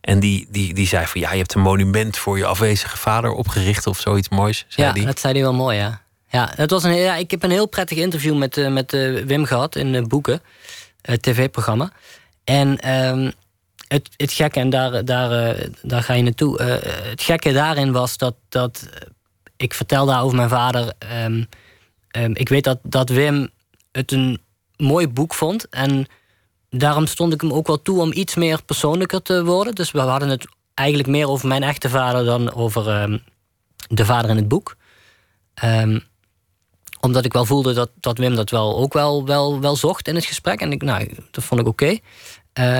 En 0.01 0.19
die, 0.19 0.47
die, 0.49 0.73
die 0.73 0.87
zei 0.87 1.05
van 1.05 1.21
ja, 1.21 1.31
je 1.31 1.37
hebt 1.37 1.53
een 1.53 1.61
monument 1.61 2.17
voor 2.17 2.37
je 2.37 2.45
afwezige 2.45 2.97
vader 2.97 3.31
opgericht 3.31 3.87
of 3.87 3.99
zoiets 3.99 4.29
moois. 4.29 4.65
Zei 4.67 4.87
ja, 4.87 4.93
die. 4.93 5.05
dat 5.05 5.19
zei 5.19 5.33
hij 5.33 5.41
wel 5.41 5.53
mooi, 5.53 5.77
ja. 5.77 6.01
Ja, 6.29 6.51
het 6.55 6.71
was 6.71 6.83
een, 6.83 6.95
ja, 6.95 7.15
ik 7.15 7.31
heb 7.31 7.43
een 7.43 7.51
heel 7.51 7.67
prettig 7.67 7.97
interview 7.97 8.37
met, 8.37 8.57
eh, 8.57 8.71
met 8.71 8.93
eh, 8.93 9.23
Wim 9.23 9.45
gehad 9.45 9.75
in 9.75 9.91
de 9.91 10.07
Boeken, 10.07 10.41
het 11.01 11.21
tv-programma. 11.21 11.91
En 12.43 12.77
ehm, 12.79 13.31
het, 13.89 14.09
het 14.17 14.31
gekke, 14.31 14.59
en 14.59 14.69
daar, 14.69 15.05
daar, 15.05 15.31
eh, 15.31 15.67
daar 15.81 16.03
ga 16.03 16.13
je 16.13 16.23
naartoe. 16.23 16.57
eh, 16.57 17.09
het 17.09 17.21
gekke 17.21 17.51
daarin 17.51 17.91
was 17.91 18.17
dat, 18.17 18.35
dat 18.49 18.89
ik 19.57 19.73
vertelde 19.73 20.17
over 20.17 20.35
mijn 20.35 20.49
vader. 20.49 20.93
ehm, 20.97 21.43
ehm, 22.11 22.31
ik 22.33 22.49
weet 22.49 22.63
dat, 22.63 22.79
dat 22.83 23.09
Wim 23.09 23.49
het 23.91 24.11
een 24.11 24.39
mooi 24.77 25.07
boek 25.07 25.33
vond. 25.33 25.69
En 25.69 26.07
daarom 26.69 27.05
stond 27.05 27.33
ik 27.33 27.41
hem 27.41 27.53
ook 27.53 27.67
wel 27.67 27.81
toe 27.81 28.01
om 28.01 28.11
iets 28.13 28.35
meer 28.35 28.63
persoonlijker 28.63 29.21
te 29.21 29.43
worden. 29.43 29.75
Dus 29.75 29.91
we 29.91 29.99
hadden 29.99 30.29
het 30.29 30.47
eigenlijk 30.73 31.09
meer 31.09 31.27
over 31.27 31.47
mijn 31.47 31.63
echte 31.63 31.89
vader 31.89 32.25
dan 32.25 32.53
over 32.53 32.87
ehm, 32.87 33.17
de 33.87 34.05
vader 34.05 34.29
in 34.29 34.35
het 34.35 34.47
boek. 34.47 34.75
Omdat 36.99 37.25
ik 37.25 37.33
wel 37.33 37.45
voelde 37.45 37.73
dat, 37.73 37.89
dat 37.99 38.17
Wim 38.17 38.35
dat 38.35 38.49
wel 38.49 38.77
ook 38.77 38.93
wel, 38.93 39.25
wel, 39.25 39.59
wel 39.59 39.75
zocht 39.75 40.07
in 40.07 40.15
het 40.15 40.25
gesprek. 40.25 40.61
En 40.61 40.71
ik, 40.71 40.81
nou, 40.81 41.13
dat 41.31 41.43
vond 41.43 41.61
ik 41.61 41.67
oké. 41.67 41.97
Eh, 42.53 42.79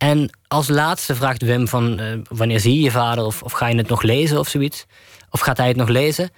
en 0.00 0.30
als 0.48 0.68
laatste 0.68 1.14
vraagt 1.14 1.42
Wim 1.42 1.68
van 1.68 1.98
eh, 1.98 2.18
wanneer 2.28 2.60
zie 2.60 2.74
je 2.74 2.80
je 2.80 2.90
vader 2.90 3.24
of, 3.24 3.42
of 3.42 3.52
ga 3.52 3.66
je 3.66 3.76
het 3.76 3.88
nog 3.88 4.02
lezen 4.02 4.38
of 4.38 4.48
zoiets? 4.48 4.86
Of 5.30 5.40
gaat 5.40 5.56
hij 5.56 5.68
het 5.68 5.76
nog 5.76 5.88
lezen? 5.88 6.30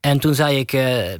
En 0.00 0.18
toen 0.18 0.34
zei 0.34 0.58
ik, 0.58 0.72
eh, 0.72 1.14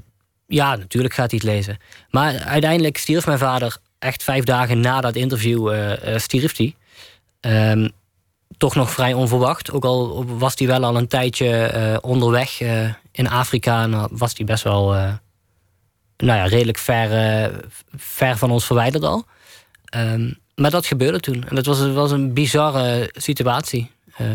ja, 0.47 0.77
natuurlijk 0.77 1.15
gaat 1.15 1.31
hij 1.31 1.41
het 1.43 1.53
lezen. 1.53 1.79
Maar 2.11 2.39
uiteindelijk 2.39 2.97
stierf 2.97 3.27
mijn 3.27 3.39
vader 3.39 3.77
echt 3.99 4.23
vijf 4.23 4.45
dagen 4.45 4.81
na 4.81 5.01
dat 5.01 5.17
interview 5.17 5.73
eh, 5.73 6.19
stierf 6.19 6.57
hij. 6.57 6.75
Ehm, 7.41 7.89
toch 8.57 8.75
nog 8.75 8.91
vrij 8.91 9.13
onverwacht. 9.13 9.71
Ook 9.71 9.85
al 9.85 10.25
was 10.27 10.55
hij 10.59 10.67
wel 10.67 10.85
al 10.85 10.97
een 10.97 11.09
tijdje 11.09 11.99
onderweg 12.03 12.61
in 13.13 13.29
Afrika. 13.29 13.83
En 13.83 14.09
was 14.11 14.33
hij 14.37 14.47
best 14.47 14.63
wel 14.63 14.93
nou 16.17 16.39
ja, 16.39 16.45
redelijk 16.45 16.79
ver, 16.79 17.51
ver 17.97 18.37
van 18.37 18.51
ons 18.51 18.67
verwijderd 18.67 19.05
al. 19.05 19.25
Ehm, 19.85 20.31
maar 20.57 20.71
dat 20.71 20.87
gebeurde 20.87 21.21
toen. 21.21 21.45
En 21.49 21.55
dat 21.55 21.67
was, 21.67 21.93
was 21.93 22.11
een 22.11 22.33
bizarre 22.35 23.11
situatie. 23.13 23.91
Eh, 24.17 24.27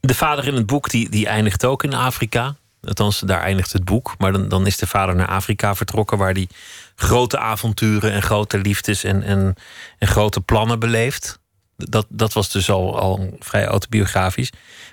De 0.00 0.14
vader 0.14 0.46
in 0.46 0.54
het 0.54 0.66
boek 0.66 0.90
die, 0.90 1.08
die 1.08 1.26
eindigt 1.26 1.64
ook 1.64 1.84
in 1.84 1.94
Afrika. 1.94 2.56
Althans, 2.82 3.20
daar 3.20 3.40
eindigt 3.40 3.72
het 3.72 3.84
boek. 3.84 4.14
Maar 4.18 4.32
dan, 4.32 4.48
dan 4.48 4.66
is 4.66 4.76
de 4.76 4.86
vader 4.86 5.14
naar 5.14 5.28
Afrika 5.28 5.74
vertrokken, 5.74 6.18
waar 6.18 6.32
hij 6.32 6.48
grote 6.94 7.38
avonturen 7.38 8.12
en 8.12 8.22
grote 8.22 8.58
liefdes 8.58 9.04
en, 9.04 9.22
en, 9.22 9.54
en 9.98 10.08
grote 10.08 10.40
plannen 10.40 10.78
beleeft. 10.78 11.38
Dat, 11.76 12.06
dat 12.08 12.32
was 12.32 12.50
dus 12.50 12.70
al, 12.70 12.98
al 12.98 13.36
vrij 13.38 13.66
autobiografisch. 13.66 14.50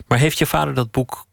Maar 0.08 0.18
heeft 0.18 0.38
je 0.38 0.46
vader 0.46 0.74
dat 0.74 0.92
boek 0.92 1.26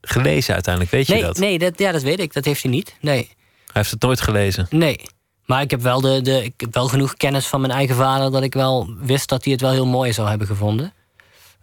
gelezen 0.00 0.54
uiteindelijk? 0.54 0.94
Weet 0.94 1.06
je 1.06 1.12
nee, 1.12 1.22
dat? 1.22 1.38
nee 1.38 1.58
dat, 1.58 1.78
ja, 1.78 1.92
dat 1.92 2.02
weet 2.02 2.20
ik. 2.20 2.32
Dat 2.32 2.44
heeft 2.44 2.62
hij 2.62 2.70
niet. 2.70 2.96
Nee. 3.00 3.16
Hij 3.16 3.36
heeft 3.72 3.90
het 3.90 4.02
nooit 4.02 4.20
gelezen. 4.20 4.66
Nee. 4.70 5.00
Maar 5.48 5.62
ik 5.62 5.70
heb, 5.70 5.80
wel 5.80 6.00
de, 6.00 6.20
de, 6.20 6.44
ik 6.44 6.54
heb 6.56 6.74
wel 6.74 6.88
genoeg 6.88 7.14
kennis 7.14 7.46
van 7.46 7.60
mijn 7.60 7.72
eigen 7.72 7.96
vader 7.96 8.30
dat 8.30 8.42
ik 8.42 8.54
wel 8.54 8.94
wist 8.98 9.28
dat 9.28 9.44
hij 9.44 9.52
het 9.52 9.62
wel 9.62 9.70
heel 9.70 9.86
mooi 9.86 10.12
zou 10.12 10.28
hebben 10.28 10.46
gevonden. 10.46 10.92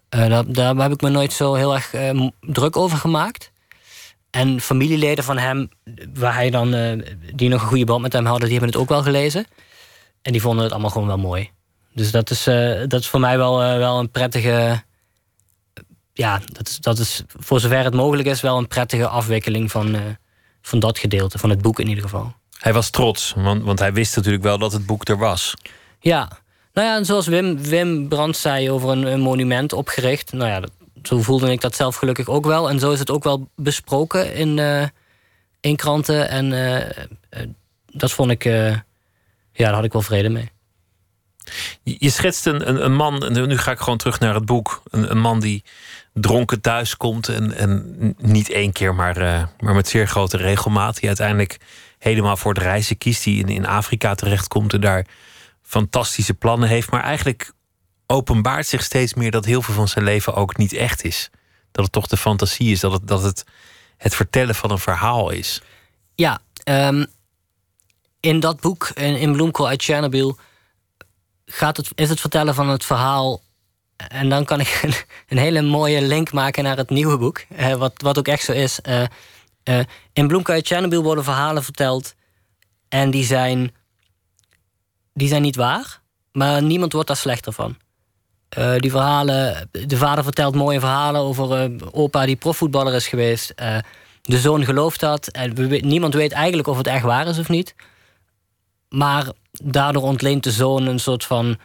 Eh, 0.08 0.28
daar, 0.28 0.52
daar 0.52 0.76
heb 0.76 0.92
ik 0.92 1.00
me 1.00 1.08
nooit 1.08 1.32
zo 1.32 1.54
heel 1.54 1.74
erg 1.74 1.94
eh, 1.94 2.26
druk 2.40 2.76
over 2.76 2.98
gemaakt. 2.98 3.52
En 4.30 4.60
familieleden 4.60 5.24
van 5.24 5.38
hem, 5.38 5.68
waar 6.14 6.34
hij 6.34 6.50
dan, 6.50 6.74
eh, 6.74 7.14
die 7.34 7.48
nog 7.48 7.62
een 7.62 7.68
goede 7.68 7.84
band 7.84 8.02
met 8.02 8.12
hem 8.12 8.24
hadden, 8.24 8.48
die 8.48 8.58
hebben 8.58 8.72
het 8.72 8.82
ook 8.82 8.88
wel 8.88 9.02
gelezen. 9.02 9.46
En 10.22 10.32
die 10.32 10.40
vonden 10.40 10.62
het 10.62 10.72
allemaal 10.72 10.90
gewoon 10.90 11.06
wel 11.06 11.18
mooi. 11.18 11.50
Dus 11.92 12.10
dat 12.10 12.30
is, 12.30 12.44
dat 12.88 13.00
is 13.00 13.08
voor 13.08 13.20
mij 13.20 13.36
wel, 13.36 13.58
wel 13.58 13.98
een 13.98 14.10
prettige. 14.10 14.82
Ja, 16.12 16.40
dat 16.52 16.68
is, 16.68 16.78
dat 16.78 16.98
is 16.98 17.22
voor 17.26 17.60
zover 17.60 17.84
het 17.84 17.94
mogelijk 17.94 18.28
is, 18.28 18.40
wel 18.40 18.58
een 18.58 18.68
prettige 18.68 19.08
afwikkeling 19.08 19.70
van, 19.70 19.96
van 20.62 20.78
dat 20.78 20.98
gedeelte, 20.98 21.38
van 21.38 21.50
het 21.50 21.62
boek 21.62 21.80
in 21.80 21.88
ieder 21.88 22.04
geval. 22.04 22.34
Hij 22.58 22.72
was 22.72 22.90
trots, 22.90 23.32
want, 23.36 23.62
want 23.62 23.78
hij 23.78 23.92
wist 23.92 24.16
natuurlijk 24.16 24.44
wel 24.44 24.58
dat 24.58 24.72
het 24.72 24.86
boek 24.86 25.08
er 25.08 25.18
was. 25.18 25.54
Ja, 26.00 26.28
nou 26.72 26.88
ja, 26.88 26.96
en 26.96 27.04
zoals 27.04 27.26
Wim, 27.26 27.62
Wim 27.62 28.08
Brandt 28.08 28.36
zei 28.36 28.70
over 28.70 28.88
een, 28.88 29.06
een 29.06 29.20
monument 29.20 29.72
opgericht. 29.72 30.32
Nou 30.32 30.50
ja, 30.50 30.60
dat, 30.60 30.70
zo 31.02 31.22
voelde 31.22 31.50
ik 31.50 31.60
dat 31.60 31.76
zelf 31.76 31.96
gelukkig 31.96 32.28
ook 32.28 32.46
wel. 32.46 32.68
En 32.68 32.78
zo 32.78 32.92
is 32.92 32.98
het 32.98 33.10
ook 33.10 33.24
wel 33.24 33.48
besproken 33.54 34.34
in, 34.34 34.58
eh, 34.58 34.84
in 35.60 35.76
kranten. 35.76 36.28
En 36.28 36.52
eh, 36.52 36.88
eh, 37.28 37.48
dat 37.86 38.12
vond 38.12 38.30
ik, 38.30 38.44
ja, 38.44 38.84
daar 39.52 39.74
had 39.74 39.84
ik 39.84 39.92
wel 39.92 40.02
vrede 40.02 40.28
mee. 40.28 40.50
Je 41.82 42.10
schetst 42.10 42.46
een, 42.46 42.68
een, 42.68 42.84
een 42.84 42.94
man, 42.94 43.24
en 43.24 43.48
nu 43.48 43.58
ga 43.58 43.70
ik 43.70 43.78
gewoon 43.78 43.98
terug 43.98 44.20
naar 44.20 44.34
het 44.34 44.44
boek. 44.44 44.82
Een, 44.90 45.10
een 45.10 45.20
man 45.20 45.40
die 45.40 45.64
dronken 46.12 46.60
thuis 46.60 46.96
komt 46.96 47.28
en, 47.28 47.52
en 47.52 48.14
niet 48.18 48.50
één 48.50 48.72
keer, 48.72 48.94
maar, 48.94 49.50
maar 49.60 49.74
met 49.74 49.88
zeer 49.88 50.08
grote 50.08 50.36
regelmaat. 50.36 50.96
Die 50.96 51.08
uiteindelijk 51.08 51.58
helemaal 51.98 52.36
voor 52.36 52.54
de 52.54 52.60
reizen 52.60 52.98
kiest, 52.98 53.24
die 53.24 53.40
in, 53.40 53.48
in 53.48 53.66
Afrika 53.66 54.14
terechtkomt 54.14 54.72
en 54.72 54.80
daar 54.80 55.06
fantastische 55.62 56.34
plannen 56.34 56.68
heeft. 56.68 56.90
Maar 56.90 57.02
eigenlijk 57.02 57.52
openbaart 58.06 58.66
zich 58.66 58.82
steeds 58.82 59.14
meer 59.14 59.30
dat 59.30 59.44
heel 59.44 59.62
veel 59.62 59.74
van 59.74 59.88
zijn 59.88 60.04
leven 60.04 60.34
ook 60.34 60.56
niet 60.56 60.72
echt 60.72 61.04
is. 61.04 61.30
Dat 61.72 61.84
het 61.84 61.92
toch 61.92 62.06
de 62.06 62.16
fantasie 62.16 62.70
is, 62.72 62.80
dat 62.80 62.92
het, 62.92 63.08
dat 63.08 63.22
het 63.22 63.44
het 63.96 64.14
vertellen 64.14 64.54
van 64.54 64.70
een 64.70 64.78
verhaal 64.78 65.30
is. 65.30 65.62
Ja, 66.14 66.38
ehm, 66.64 67.04
in 68.20 68.40
dat 68.40 68.60
boek, 68.60 68.88
in, 68.94 69.16
in 69.16 69.32
Bloemkool 69.32 69.68
uit 69.68 69.82
Chernobyl, 69.82 70.38
gaat 71.46 71.76
het, 71.76 71.90
is 71.94 72.08
het 72.08 72.20
vertellen 72.20 72.54
van 72.54 72.68
het 72.68 72.84
verhaal. 72.84 73.42
En 73.96 74.28
dan 74.28 74.44
kan 74.44 74.60
ik 74.60 74.80
een, 74.82 74.94
een 75.28 75.38
hele 75.38 75.62
mooie 75.62 76.02
link 76.02 76.32
maken 76.32 76.64
naar 76.64 76.76
het 76.76 76.90
nieuwe 76.90 77.18
boek, 77.18 77.44
eh, 77.56 77.74
wat, 77.74 77.92
wat 77.96 78.18
ook 78.18 78.28
echt 78.28 78.44
zo 78.44 78.52
is. 78.52 78.80
Eh, 78.80 79.04
eh, 79.66 79.80
in 80.12 80.26
Bloemkool 80.26 80.54
uit 80.54 80.94
worden 81.02 81.24
verhalen 81.24 81.64
verteld 81.64 82.14
en 82.88 83.10
die 83.10 83.24
zijn, 83.24 83.74
die 85.12 85.28
zijn 85.28 85.42
niet 85.42 85.56
waar, 85.56 86.00
maar 86.32 86.62
niemand 86.62 86.92
wordt 86.92 87.08
daar 87.08 87.16
slechter 87.16 87.52
van. 87.52 87.76
Eh, 88.48 88.76
die 88.76 88.90
verhalen, 88.90 89.68
de 89.86 89.96
vader 89.96 90.24
vertelt 90.24 90.54
mooie 90.54 90.80
verhalen 90.80 91.20
over 91.20 91.62
eh, 91.62 91.70
opa 91.90 92.26
die 92.26 92.36
profvoetballer 92.36 92.94
is 92.94 93.08
geweest. 93.08 93.54
De 94.22 94.38
zoon 94.38 94.64
gelooft 94.64 95.00
dat. 95.00 95.28
En 95.28 95.52
niemand 95.80 96.14
weet 96.14 96.32
eigenlijk 96.32 96.68
of 96.68 96.76
het 96.76 96.86
echt 96.86 97.04
waar 97.04 97.26
is 97.26 97.38
of 97.38 97.48
niet. 97.48 97.74
Maar 98.88 99.26
daardoor 99.50 100.02
ontleent 100.02 100.44
de 100.44 100.50
zoon 100.50 100.86
een 100.86 101.00
soort 101.00 101.24
van 101.24 101.58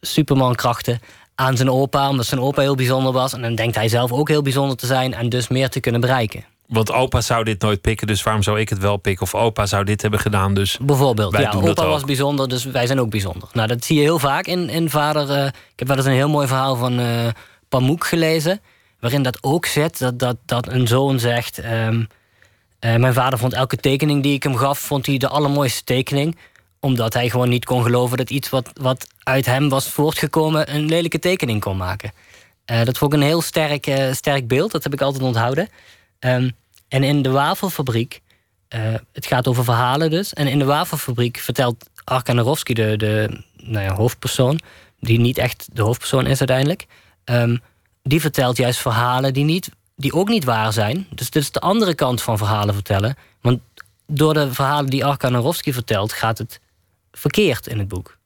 supermankrachten 0.00 1.00
aan 1.38 1.56
zijn 1.56 1.70
opa, 1.70 2.08
omdat 2.08 2.26
zijn 2.26 2.40
opa 2.40 2.60
heel 2.60 2.74
bijzonder 2.74 3.12
was. 3.12 3.32
En 3.32 3.42
dan 3.42 3.54
denkt 3.54 3.74
hij 3.74 3.88
zelf 3.88 4.12
ook 4.12 4.28
heel 4.28 4.42
bijzonder 4.42 4.76
te 4.76 4.86
zijn 4.86 5.14
en 5.14 5.28
dus 5.28 5.48
meer 5.48 5.68
te 5.68 5.80
kunnen 5.80 6.00
bereiken. 6.00 6.44
Want 6.66 6.92
opa 6.92 7.20
zou 7.20 7.44
dit 7.44 7.60
nooit 7.62 7.80
pikken, 7.80 8.06
dus 8.06 8.22
waarom 8.22 8.42
zou 8.42 8.60
ik 8.60 8.68
het 8.68 8.78
wel 8.78 8.96
pikken? 8.96 9.22
Of 9.22 9.34
opa 9.34 9.66
zou 9.66 9.84
dit 9.84 10.02
hebben 10.02 10.20
gedaan, 10.20 10.54
dus 10.54 10.78
Bijvoorbeeld, 10.82 11.32
Wij 11.32 11.42
ja, 11.42 11.50
doen 11.50 11.68
opa 11.68 11.86
was 11.86 12.04
bijzonder, 12.04 12.48
dus 12.48 12.64
wij 12.64 12.86
zijn 12.86 13.00
ook 13.00 13.10
bijzonder. 13.10 13.48
Nou, 13.52 13.68
dat 13.68 13.84
zie 13.84 13.96
je 13.96 14.02
heel 14.02 14.18
vaak 14.18 14.46
in, 14.46 14.68
in 14.68 14.90
vader. 14.90 15.30
eh, 15.30 15.46
ik 15.46 15.78
heb 15.78 15.88
wel 15.88 15.96
eens 15.96 16.06
een 16.06 16.12
heel 16.12 16.28
mooi 16.28 16.46
verhaal 16.46 16.76
van 16.76 17.00
Pamuk 17.68 18.06
gelezen, 18.06 18.60
waarin 19.00 19.22
dat 19.22 19.38
ook 19.40 19.66
zit, 19.66 19.98
dat, 19.98 20.18
dat, 20.18 20.36
dat 20.46 20.68
een 20.68 20.86
zoon 20.86 21.18
zegt. 21.18 21.58
ehm, 21.58 22.02
eh, 22.78 22.96
mijn 22.96 23.14
vader 23.14 23.38
vond 23.38 23.52
elke 23.52 23.76
tekening 23.76 24.22
die 24.22 24.34
ik 24.34 24.42
hem 24.42 24.56
gaf, 24.56 24.78
vond 24.78 25.06
hij 25.06 25.16
de 25.16 25.28
allermooiste 25.28 25.84
tekening. 25.84 26.36
Omdat 26.86 27.14
hij 27.14 27.30
gewoon 27.30 27.48
niet 27.48 27.64
kon 27.64 27.82
geloven 27.82 28.16
dat 28.16 28.30
iets 28.30 28.48
wat, 28.48 28.70
wat 28.80 29.06
uit 29.22 29.46
hem 29.46 29.68
was 29.68 29.88
voortgekomen 29.88 30.74
een 30.74 30.84
lelijke 30.84 31.18
tekening 31.18 31.60
kon 31.60 31.76
maken. 31.76 32.12
Eh, 32.64 32.84
dat 32.84 32.98
vond 32.98 33.12
ik 33.12 33.18
een 33.18 33.26
heel 33.26 33.42
sterk, 33.42 33.86
eh, 33.86 34.12
sterk 34.12 34.48
beeld, 34.48 34.72
dat 34.72 34.82
heb 34.82 34.92
ik 34.92 35.00
altijd 35.00 35.22
onthouden. 35.22 35.68
Ehm, 36.18 36.50
en 36.88 37.02
in 37.02 37.22
de 37.22 37.30
wafelfabriek, 37.30 38.20
eh, 38.68 38.94
het 39.12 39.26
gaat 39.26 39.48
over 39.48 39.64
verhalen 39.64 40.10
dus. 40.10 40.32
En 40.32 40.46
in 40.46 40.58
de 40.58 40.64
wafelfabriek 40.64 41.38
vertelt 41.38 41.88
Arkan 42.04 42.38
Aronofsky, 42.38 42.72
de, 42.72 42.96
de 42.96 43.40
nou 43.62 43.84
ja, 43.84 43.94
hoofdpersoon, 43.94 44.60
die 45.00 45.20
niet 45.20 45.38
echt 45.38 45.68
de 45.72 45.82
hoofdpersoon 45.82 46.26
is 46.26 46.38
uiteindelijk, 46.38 46.86
ehm, 47.24 47.56
die 48.02 48.20
vertelt 48.20 48.56
juist 48.56 48.80
verhalen 48.80 49.32
die, 49.32 49.44
niet, 49.44 49.70
die 49.96 50.12
ook 50.12 50.28
niet 50.28 50.44
waar 50.44 50.72
zijn. 50.72 51.06
Dus 51.10 51.30
dit 51.30 51.42
is 51.42 51.50
de 51.50 51.60
andere 51.60 51.94
kant 51.94 52.22
van 52.22 52.38
verhalen 52.38 52.74
vertellen. 52.74 53.16
Want 53.40 53.60
door 54.06 54.34
de 54.34 54.52
verhalen 54.52 54.90
die 54.90 55.04
Arkan 55.04 55.34
Aronofsky 55.34 55.72
vertelt, 55.72 56.12
gaat 56.12 56.38
het 56.38 56.60
verkeerd 57.18 57.66
in 57.66 57.78
het 57.78 57.88
boek. 57.88 58.18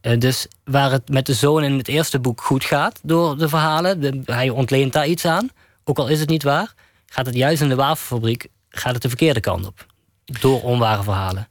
Eh, 0.00 0.18
dus 0.18 0.46
waar 0.64 0.90
het 0.90 1.08
met 1.08 1.26
de 1.26 1.34
zoon 1.34 1.64
in 1.64 1.78
het 1.78 1.88
eerste 1.88 2.18
boek 2.18 2.40
goed 2.40 2.64
gaat 2.64 3.00
door 3.02 3.38
de 3.38 3.48
verhalen, 3.48 4.22
hij 4.24 4.50
ontleent 4.50 4.92
daar 4.92 5.06
iets 5.06 5.24
aan, 5.24 5.50
ook 5.84 5.98
al 5.98 6.08
is 6.08 6.20
het 6.20 6.28
niet 6.28 6.42
waar, 6.42 6.74
gaat 7.06 7.26
het 7.26 7.34
juist 7.34 7.62
in 7.62 7.68
de 7.68 7.74
wafelfabriek 7.74 8.48
gaat 8.68 8.92
het 8.92 9.02
de 9.02 9.08
verkeerde 9.08 9.40
kant 9.40 9.66
op. 9.66 9.86
door 10.24 10.62
onware 10.62 11.02
verhalen. 11.02 11.48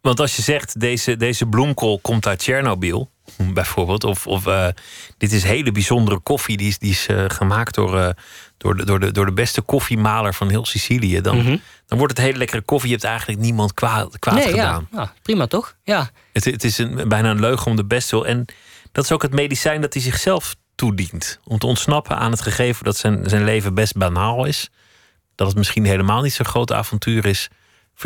Want 0.00 0.20
als 0.20 0.36
je 0.36 0.42
zegt, 0.42 0.80
deze, 0.80 1.16
deze 1.16 1.46
bloemkool 1.46 1.98
komt 1.98 2.26
uit 2.26 2.38
Tsjernobyl, 2.38 3.10
bijvoorbeeld. 3.48 4.04
Of, 4.04 4.26
of 4.26 4.46
uh, 4.46 4.66
dit 5.18 5.32
is 5.32 5.42
hele 5.42 5.72
bijzondere 5.72 6.18
koffie, 6.18 6.56
die 6.56 6.68
is, 6.68 6.78
die 6.78 6.90
is 6.90 7.08
uh, 7.08 7.24
gemaakt 7.28 7.74
door, 7.74 7.96
uh, 7.96 8.08
door, 8.56 8.76
de, 8.76 8.84
door, 8.84 9.00
de, 9.00 9.12
door 9.12 9.26
de 9.26 9.32
beste 9.32 9.60
koffiemaler 9.60 10.34
van 10.34 10.48
heel 10.48 10.66
Sicilië. 10.66 11.20
Dan, 11.20 11.36
mm 11.36 11.44
-hmm. 11.44 11.60
dan 11.86 11.98
wordt 11.98 12.16
het 12.16 12.26
hele 12.26 12.38
lekkere 12.38 12.62
koffie. 12.62 12.88
Je 12.88 12.94
hebt 12.94 13.06
eigenlijk 13.06 13.40
niemand 13.40 13.74
kwaad, 13.74 14.18
kwaad 14.18 14.34
nee, 14.34 14.48
gedaan. 14.48 14.88
Ja. 14.92 15.12
Prima 15.22 15.46
toch? 15.46 15.76
Ja. 15.84 16.10
Het, 16.32 16.44
het 16.44 16.64
is 16.64 16.78
een, 16.78 17.08
bijna 17.08 17.30
een 17.30 17.40
leugen 17.40 17.66
om 17.66 17.76
de 17.76 17.84
best 17.84 18.10
wil. 18.10 18.26
En 18.26 18.44
dat 18.92 19.04
is 19.04 19.12
ook 19.12 19.22
het 19.22 19.32
medicijn 19.32 19.80
dat 19.80 19.92
hij 19.92 20.02
zichzelf 20.02 20.54
toedient. 20.74 21.40
Om 21.44 21.58
te 21.58 21.66
ontsnappen 21.66 22.16
aan 22.16 22.30
het 22.30 22.40
gegeven 22.40 22.84
dat 22.84 22.96
zijn, 22.96 23.28
zijn 23.28 23.44
leven 23.44 23.74
best 23.74 23.96
banaal 23.96 24.44
is. 24.44 24.70
Dat 25.34 25.46
het 25.46 25.56
misschien 25.56 25.84
helemaal 25.84 26.22
niet 26.22 26.32
zo'n 26.32 26.46
groot 26.46 26.72
avontuur 26.72 27.26
is. 27.26 27.48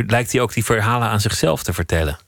Lijkt 0.06 0.32
hij 0.32 0.40
ook 0.40 0.52
die 0.52 0.64
verhalen 0.64 1.08
aan 1.08 1.20
zichzelf 1.20 1.62
te 1.62 1.72
vertellen? 1.72 2.18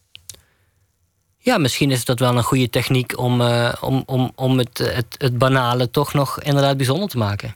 Ja, 1.47 1.59
misschien 1.59 1.91
is 1.91 2.05
dat 2.05 2.19
wel 2.19 2.37
een 2.37 2.43
goede 2.43 2.71
techniek 2.71 3.19
om, 3.19 3.41
uh, 3.41 3.73
om, 3.81 4.03
om, 4.07 4.33
om 4.35 4.59
het, 4.59 4.79
het, 5.19 5.39
banale 5.39 5.91
toch 5.91 6.15
nog 6.15 6.43
inderdaad 6.43 6.77
bijzonder 6.77 7.09
te 7.09 7.19
maken. 7.19 7.55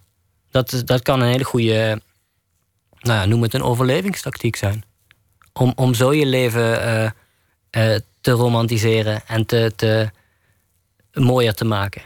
Dat, 0.51 0.83
dat 0.85 1.03
kan 1.03 1.21
een 1.21 1.29
hele 1.29 1.45
goede, 1.45 2.01
nou 3.01 3.21
ja, 3.21 3.25
noem 3.25 3.43
het 3.43 3.55
een 3.55 3.63
overlevingstactiek 3.63 4.57
zijn. 4.57 4.85
Om, 5.53 5.73
om 5.77 5.95
zo 5.95 6.13
je 6.13 6.27
leven 6.27 6.87
uh, 6.87 7.03
uh, 7.93 7.99
te 8.21 8.31
romantiseren 8.31 9.27
en 9.27 9.47
te, 9.47 9.73
te 9.77 10.11
mooier 11.13 11.55
te 11.55 11.65
maken. 11.65 12.03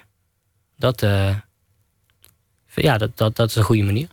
Dat, 0.77 1.01
ja, 2.75 2.99
dat, 2.99 3.16
dat, 3.16 3.37
dat 3.37 3.49
is 3.49 3.57
een 3.57 3.62
goede 3.62 3.83
manier. 3.83 4.09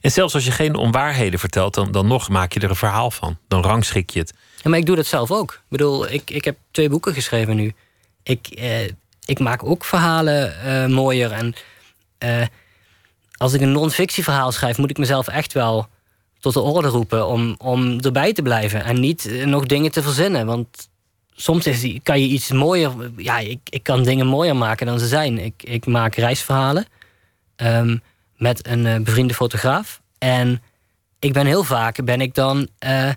En 0.00 0.10
zelfs 0.10 0.34
als 0.34 0.44
je 0.44 0.50
geen 0.50 0.74
onwaarheden 0.74 1.38
vertelt, 1.38 1.74
dan, 1.74 1.92
dan 1.92 2.06
nog 2.06 2.28
maak 2.28 2.52
je 2.52 2.60
er 2.60 2.70
een 2.70 2.76
verhaal 2.76 3.10
van. 3.10 3.38
Dan 3.48 3.62
rangschik 3.62 4.10
je 4.10 4.18
het. 4.18 4.32
Ja, 4.64 4.70
maar 4.70 4.78
ik 4.78 4.86
doe 4.86 4.96
dat 4.96 5.06
zelf 5.06 5.30
ook. 5.30 5.52
Ik 5.52 5.68
bedoel, 5.68 6.10
ik, 6.10 6.30
ik 6.30 6.44
heb 6.44 6.56
twee 6.70 6.88
boeken 6.88 7.14
geschreven 7.14 7.56
nu. 7.56 7.74
Ik, 8.22 8.46
eh, 8.46 8.84
ik 9.24 9.38
maak 9.38 9.64
ook 9.64 9.84
verhalen 9.84 10.60
eh, 10.62 10.86
mooier. 10.86 11.32
En 11.32 11.54
eh, 12.18 12.46
als 13.36 13.52
ik 13.52 13.60
een 13.60 13.72
non-fictie 13.72 14.22
verhaal 14.24 14.52
schrijf, 14.52 14.78
moet 14.78 14.90
ik 14.90 14.98
mezelf 14.98 15.28
echt 15.28 15.52
wel 15.52 15.88
tot 16.40 16.52
de 16.52 16.60
orde 16.60 16.88
roepen 16.88 17.26
om, 17.26 17.54
om 17.58 18.00
erbij 18.00 18.32
te 18.32 18.42
blijven. 18.42 18.84
En 18.84 19.00
niet 19.00 19.44
nog 19.44 19.66
dingen 19.66 19.92
te 19.92 20.02
verzinnen. 20.02 20.46
Want 20.46 20.88
soms 21.34 21.66
is 21.66 21.98
kan 22.02 22.20
je 22.20 22.26
iets 22.26 22.52
mooier. 22.52 22.92
Ja, 23.16 23.38
ik, 23.38 23.60
ik 23.64 23.82
kan 23.82 24.02
dingen 24.02 24.26
mooier 24.26 24.56
maken 24.56 24.86
dan 24.86 24.98
ze 24.98 25.06
zijn. 25.06 25.38
Ik, 25.38 25.62
ik 25.62 25.86
maak 25.86 26.14
reisverhalen. 26.14 26.86
Um, 27.56 28.02
met 28.36 28.66
een 28.66 28.86
uh, 28.86 28.96
bevriende 28.96 29.34
fotograaf. 29.34 30.00
En 30.18 30.62
ik 31.18 31.32
ben 31.32 31.46
heel 31.46 31.64
vaak, 31.64 32.04
ben 32.04 32.20
ik 32.20 32.34
dan... 32.34 32.68
Uh, 32.86 33.10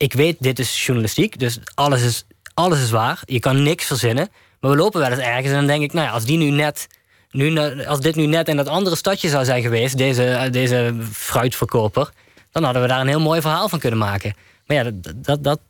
ik 0.00 0.12
weet, 0.12 0.36
dit 0.38 0.58
is 0.58 0.86
journalistiek, 0.86 1.38
dus 1.38 1.58
alles 1.74 2.02
is, 2.02 2.24
alles 2.54 2.82
is 2.82 2.90
waar. 2.90 3.22
Je 3.24 3.38
kan 3.38 3.62
niks 3.62 3.84
verzinnen. 3.84 4.28
Maar 4.60 4.70
we 4.70 4.76
lopen 4.76 5.00
wel 5.00 5.10
eens 5.10 5.20
ergens 5.20 5.46
en 5.46 5.54
dan 5.54 5.66
denk 5.66 5.82
ik... 5.82 5.92
nou 5.92 6.06
ja, 6.06 6.12
als, 6.12 6.24
die 6.24 6.38
nu 6.38 6.50
net, 6.50 6.86
nu, 7.30 7.58
als 7.86 8.00
dit 8.00 8.14
nu 8.14 8.26
net 8.26 8.48
in 8.48 8.56
dat 8.56 8.68
andere 8.68 8.96
stadje 8.96 9.28
zou 9.28 9.44
zijn 9.44 9.62
geweest... 9.62 9.98
deze, 9.98 10.48
deze 10.50 10.94
fruitverkoper... 11.12 12.10
dan 12.50 12.64
hadden 12.64 12.82
we 12.82 12.88
daar 12.88 13.00
een 13.00 13.06
heel 13.06 13.20
mooi 13.20 13.40
verhaal 13.40 13.68
van 13.68 13.78
kunnen 13.78 13.98
maken. 13.98 14.34
Maar 14.66 14.76
ja, 14.76 14.82
dat, 14.82 15.24
dat, 15.24 15.44
dat, 15.44 15.60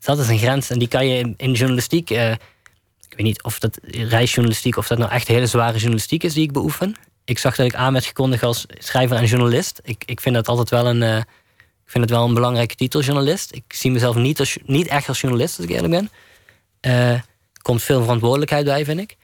dat 0.00 0.18
is 0.18 0.28
een 0.28 0.38
grens. 0.38 0.70
En 0.70 0.78
die 0.78 0.88
kan 0.88 1.08
je 1.08 1.34
in, 1.36 1.52
journalistiek... 1.52 2.10
Uh, 2.10 2.30
ik 2.30 3.16
weet 3.16 3.26
niet 3.26 3.42
of 3.42 3.58
dat 3.58 3.78
reisjournalistiek... 3.90 4.76
of 4.76 4.86
dat 4.86 4.98
nou 4.98 5.10
echt 5.10 5.28
hele 5.28 5.46
zware 5.46 5.76
journalistiek 5.78 6.22
is 6.22 6.34
die 6.34 6.44
ik 6.44 6.52
beoefen 6.52 6.96
ik 7.24 7.38
zag 7.38 7.56
dat 7.56 7.66
ik 7.66 7.74
aan 7.74 7.92
werd 7.92 8.04
gekondigd 8.04 8.42
als 8.42 8.64
schrijver 8.78 9.16
en 9.16 9.24
journalist. 9.24 9.80
Ik, 9.84 10.02
ik 10.06 10.20
vind 10.20 10.34
dat 10.34 10.48
altijd 10.48 10.70
wel 10.70 10.86
een, 10.86 11.02
uh, 11.02 11.22
ik 11.90 11.96
vind 11.96 12.10
het 12.10 12.18
wel 12.18 12.28
een 12.28 12.34
belangrijke 12.34 12.74
titel, 12.74 13.00
journalist. 13.00 13.54
Ik 13.54 13.64
zie 13.68 13.90
mezelf 13.90 14.16
niet, 14.16 14.38
als, 14.38 14.58
niet 14.64 14.86
echt 14.86 15.08
als 15.08 15.20
journalist, 15.20 15.56
als 15.56 15.66
ik 15.66 15.72
eerlijk 15.72 15.92
ben. 15.92 16.10
Uh, 16.80 17.20
komt 17.62 17.82
veel 17.82 18.02
verantwoordelijkheid 18.02 18.64
bij, 18.64 18.84
vind 18.84 19.00
ik. 19.00 19.16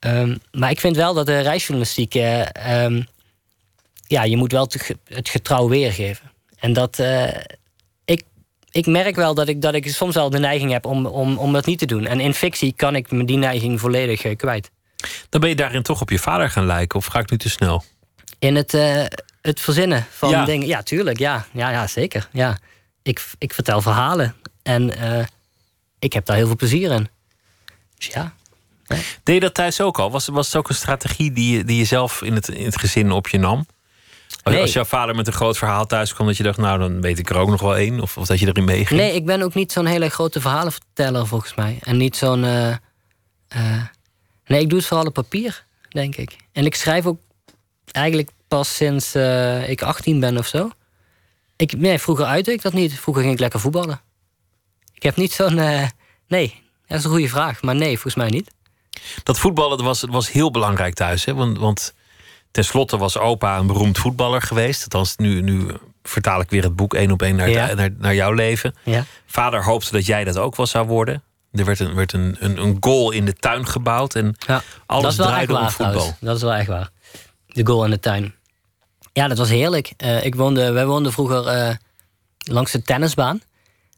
Um, 0.00 0.40
maar 0.52 0.70
ik 0.70 0.80
vind 0.80 0.96
wel 0.96 1.14
dat 1.14 1.26
de 1.26 1.40
reisjournalistiek... 1.40 2.14
Uh, 2.14 2.84
um, 2.84 3.06
ja, 4.06 4.24
je 4.24 4.36
moet 4.36 4.52
wel 4.52 4.68
het 5.04 5.28
getrouw 5.28 5.68
weergeven. 5.68 6.32
En 6.58 6.72
dat... 6.72 7.02
ik, 8.04 8.22
ik 8.70 8.86
merk 8.86 9.16
wel 9.16 9.34
dat 9.34 9.48
ik, 9.48 9.62
dat 9.62 9.74
ik 9.74 9.88
soms 9.88 10.14
wel 10.14 10.30
de 10.30 10.38
neiging 10.38 10.70
heb 10.70 10.86
om, 10.86 11.06
om, 11.06 11.38
om 11.38 11.52
dat 11.52 11.66
niet 11.66 11.78
te 11.78 11.86
doen. 11.86 12.06
En 12.06 12.20
in 12.20 12.34
fictie 12.34 12.72
kan 12.76 12.96
ik 12.96 13.10
me 13.10 13.24
die 13.24 13.38
neiging 13.38 13.80
volledig 13.80 14.36
kwijt. 14.36 14.70
Dan 15.28 15.40
ben 15.40 15.48
je 15.48 15.56
daarin 15.56 15.82
toch 15.82 16.00
op 16.00 16.10
je 16.10 16.18
vader 16.18 16.50
gaan 16.50 16.66
lijken, 16.66 16.98
of 16.98 17.06
ga 17.06 17.18
ik 17.18 17.30
nu 17.30 17.36
te 17.36 17.50
snel? 17.50 17.84
In 18.38 18.54
het, 18.56 18.74
het 19.46 19.60
verzinnen 19.60 20.06
van 20.10 20.30
ja. 20.30 20.44
dingen. 20.44 20.66
Ja, 20.66 20.82
tuurlijk. 20.82 21.18
Ja, 21.18 21.46
ja, 21.52 21.70
ja 21.70 21.86
zeker. 21.86 22.28
Ja. 22.32 22.58
Ik, 23.02 23.24
ik 23.38 23.54
vertel 23.54 23.80
verhalen. 23.80 24.34
En 24.62 24.92
uh, 24.98 25.24
ik 25.98 26.12
heb 26.12 26.26
daar 26.26 26.36
heel 26.36 26.46
veel 26.46 26.56
plezier 26.56 26.90
in. 26.90 27.08
Dus 27.98 28.06
ja. 28.06 28.34
ja. 28.84 28.96
Deed 29.22 29.34
je 29.34 29.40
dat 29.40 29.54
thuis 29.54 29.80
ook 29.80 29.98
al? 29.98 30.10
Was, 30.10 30.26
was 30.26 30.46
het 30.46 30.56
ook 30.56 30.68
een 30.68 30.74
strategie 30.74 31.32
die 31.32 31.56
je, 31.56 31.64
die 31.64 31.76
je 31.78 31.84
zelf 31.84 32.22
in 32.22 32.34
het, 32.34 32.48
in 32.48 32.64
het 32.64 32.78
gezin 32.78 33.10
op 33.10 33.28
je 33.28 33.38
nam? 33.38 33.66
Nee. 34.42 34.60
Als 34.60 34.72
jouw 34.72 34.84
vader 34.84 35.14
met 35.14 35.26
een 35.26 35.32
groot 35.32 35.58
verhaal 35.58 35.86
thuis 35.86 36.14
kwam, 36.14 36.26
dat 36.26 36.36
je 36.36 36.42
dacht, 36.42 36.58
nou 36.58 36.78
dan 36.78 37.00
weet 37.00 37.18
ik 37.18 37.30
er 37.30 37.36
ook 37.36 37.50
nog 37.50 37.60
wel 37.60 37.76
één. 37.76 38.00
Of, 38.00 38.16
of 38.16 38.26
dat 38.26 38.38
je 38.38 38.46
erin 38.46 38.64
meeging? 38.64 39.00
Nee, 39.00 39.14
ik 39.14 39.26
ben 39.26 39.42
ook 39.42 39.54
niet 39.54 39.72
zo'n 39.72 39.86
hele 39.86 40.08
grote 40.08 40.40
verhalenverteller 40.40 41.26
volgens 41.26 41.54
mij. 41.54 41.78
En 41.82 41.96
niet 41.96 42.16
zo'n. 42.16 42.44
Uh, 42.44 42.74
Nee, 44.46 44.60
ik 44.60 44.68
doe 44.68 44.78
het 44.78 44.88
vooral 44.88 45.06
op 45.06 45.12
papier, 45.12 45.64
denk 45.88 46.16
ik. 46.16 46.36
En 46.52 46.64
ik 46.64 46.74
schrijf 46.74 47.06
ook 47.06 47.20
eigenlijk 47.92 48.30
pas 48.56 48.76
sinds 48.76 49.14
uh, 49.14 49.68
ik 49.68 49.82
18 49.82 50.20
ben 50.20 50.38
of 50.38 50.46
zo. 50.46 50.70
Ik, 51.56 51.78
nee, 51.78 51.98
vroeger 51.98 52.24
uitte 52.24 52.52
ik 52.52 52.62
dat 52.62 52.72
niet. 52.72 53.00
Vroeger 53.00 53.22
ging 53.22 53.34
ik 53.34 53.40
lekker 53.40 53.60
voetballen. 53.60 54.00
Ik 54.94 55.02
heb 55.02 55.16
niet 55.16 55.32
zo'n. 55.32 55.58
Uh, 55.58 55.86
nee, 56.28 56.62
dat 56.86 56.98
is 56.98 57.04
een 57.04 57.10
goede 57.10 57.28
vraag. 57.28 57.62
Maar 57.62 57.74
nee, 57.74 57.92
volgens 57.92 58.14
mij 58.14 58.28
niet. 58.28 58.50
Dat 59.22 59.38
voetballen 59.38 59.84
was, 59.84 60.02
was 60.08 60.30
heel 60.30 60.50
belangrijk 60.50 60.94
thuis. 60.94 61.24
Hè? 61.24 61.34
Want, 61.34 61.58
want 61.58 61.94
tenslotte 62.50 62.96
was 62.96 63.18
opa 63.18 63.58
een 63.58 63.66
beroemd 63.66 63.98
voetballer 63.98 64.42
geweest. 64.42 64.82
Althans, 64.82 65.16
nu, 65.16 65.40
nu 65.40 65.66
vertaal 66.02 66.40
ik 66.40 66.50
weer 66.50 66.62
het 66.62 66.76
boek 66.76 66.94
één 66.94 67.10
op 67.10 67.22
één 67.22 67.36
naar, 67.36 67.50
ja. 67.50 67.74
naar, 67.74 67.90
naar, 67.98 68.14
jouw 68.14 68.32
leven. 68.32 68.74
Ja. 68.84 69.04
Vader 69.26 69.64
hoopte 69.64 69.92
dat 69.92 70.06
jij 70.06 70.24
dat 70.24 70.38
ook 70.38 70.56
wel 70.56 70.66
zou 70.66 70.86
worden. 70.86 71.22
Er 71.52 71.64
werd 71.64 71.80
een, 71.80 71.94
werd 71.94 72.12
een, 72.12 72.36
een, 72.38 72.58
een 72.58 72.76
goal 72.80 73.10
in 73.10 73.24
de 73.24 73.32
tuin 73.32 73.66
gebouwd 73.66 74.14
en 74.14 74.36
ja, 74.46 74.62
alles 74.86 75.16
draaide 75.16 75.58
om 75.58 75.70
voetbal. 75.70 76.16
Dat 76.20 76.36
is 76.36 76.42
wel 76.42 76.54
echt 76.54 76.68
waar. 76.68 76.90
De 77.46 77.66
goal 77.66 77.84
in 77.84 77.90
de 77.90 78.00
tuin. 78.00 78.34
Ja, 79.16 79.28
dat 79.28 79.38
was 79.38 79.48
heerlijk. 79.48 79.92
Uh, 80.04 80.24
ik 80.24 80.34
woonde, 80.34 80.72
wij 80.72 80.86
woonden 80.86 81.12
vroeger 81.12 81.56
uh, 81.56 81.74
langs 82.38 82.72
de 82.72 82.82
tennisbaan. 82.82 83.40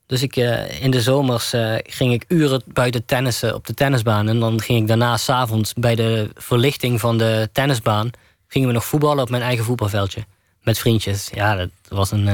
Dus 0.06 0.22
ik, 0.22 0.36
uh, 0.36 0.82
in 0.82 0.90
de 0.90 1.02
zomers 1.02 1.54
ging 1.82 2.12
ik 2.12 2.24
uren 2.28 2.62
buiten 2.66 3.04
tennissen 3.04 3.54
op 3.54 3.66
de 3.66 3.74
tennisbaan. 3.74 4.28
En 4.28 4.40
dan 4.40 4.60
ging 4.60 4.80
ik 4.80 4.86
daarna 4.86 5.16
s'avonds 5.16 5.72
bij 5.74 5.94
de 5.94 6.30
verlichting 6.34 7.00
van 7.00 7.18
de 7.18 7.48
tennisbaan... 7.52 8.10
gingen 8.48 8.68
we 8.68 8.74
nog 8.74 8.84
voetballen 8.84 9.22
op 9.22 9.30
mijn 9.30 9.42
eigen 9.42 9.64
voetbalveldje. 9.64 10.24
Met 10.62 10.78
vriendjes. 10.78 11.30
Ja, 11.34 11.56
dat 11.56 11.70
was 11.88 12.10
een... 12.10 12.28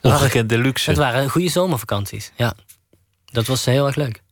Ongekende 0.00 0.58
luxe. 0.58 0.90
Het 0.90 0.98
waren 0.98 1.30
goede 1.30 1.48
zomervakanties, 1.48 2.32
ja. 2.36 2.54
Dat 3.24 3.46
was 3.46 3.64
heel 3.64 3.86
erg 3.86 3.96
leuk. 3.96 4.22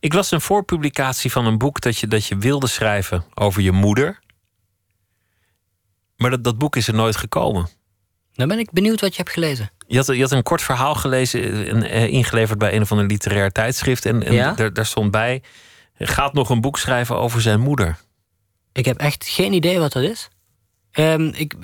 Ik 0.00 0.12
las 0.12 0.30
een 0.30 0.40
voorpublicatie 0.40 1.32
van 1.32 1.46
een 1.46 1.58
boek 1.58 1.80
dat 1.80 1.98
je, 1.98 2.06
dat 2.06 2.26
je 2.26 2.36
wilde 2.36 2.66
schrijven 2.66 3.24
over 3.34 3.62
je 3.62 3.72
moeder. 3.72 4.20
Maar 6.22 6.30
dat, 6.30 6.44
dat 6.44 6.58
boek 6.58 6.76
is 6.76 6.88
er 6.88 6.94
nooit 6.94 7.16
gekomen. 7.16 7.68
Dan 8.34 8.48
ben 8.48 8.58
ik 8.58 8.70
benieuwd 8.70 9.00
wat 9.00 9.10
je 9.10 9.16
hebt 9.16 9.30
gelezen. 9.34 9.70
Je 9.86 9.96
had, 9.96 10.06
je 10.06 10.20
had 10.20 10.30
een 10.30 10.42
kort 10.42 10.62
verhaal 10.62 10.94
gelezen, 10.94 11.68
en, 11.68 11.82
eh, 11.82 12.08
ingeleverd 12.08 12.58
bij 12.58 12.74
een 12.74 12.82
of 12.82 12.90
ander 12.90 13.06
literair 13.06 13.52
tijdschrift. 13.52 14.06
En, 14.06 14.22
en 14.22 14.34
ja? 14.34 14.52
daar, 14.52 14.72
daar 14.72 14.86
stond 14.86 15.10
bij: 15.10 15.42
gaat 15.98 16.32
nog 16.32 16.50
een 16.50 16.60
boek 16.60 16.78
schrijven 16.78 17.16
over 17.16 17.40
zijn 17.40 17.60
moeder. 17.60 17.98
Ik 18.72 18.84
heb 18.84 18.98
echt 18.98 19.28
geen 19.28 19.52
idee 19.52 19.78
wat 19.78 19.92
dat 19.92 20.02
is. 20.02 20.28
Um, 20.92 21.32
ik, 21.34 21.54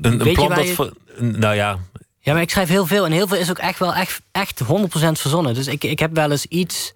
een, 0.00 0.26
een 0.26 0.32
plan 0.32 0.48
dat. 0.48 0.66
Je... 0.66 0.92
Nou 1.20 1.54
ja. 1.54 1.78
Ja, 2.18 2.32
maar 2.32 2.42
ik 2.42 2.50
schrijf 2.50 2.68
heel 2.68 2.86
veel. 2.86 3.04
En 3.04 3.12
heel 3.12 3.26
veel 3.26 3.36
is 3.36 3.50
ook 3.50 3.58
echt 3.58 3.78
wel 3.78 3.94
echt, 3.94 4.20
echt 4.32 4.62
100% 4.62 4.66
verzonnen. 5.12 5.54
Dus 5.54 5.66
ik, 5.66 5.84
ik 5.84 5.98
heb 5.98 6.14
wel 6.14 6.30
eens 6.30 6.46
iets 6.46 6.94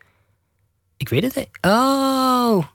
ik 1.02 1.08
weet 1.08 1.22
het 1.22 1.34
niet. 1.34 1.48
Oh. 1.60 2.66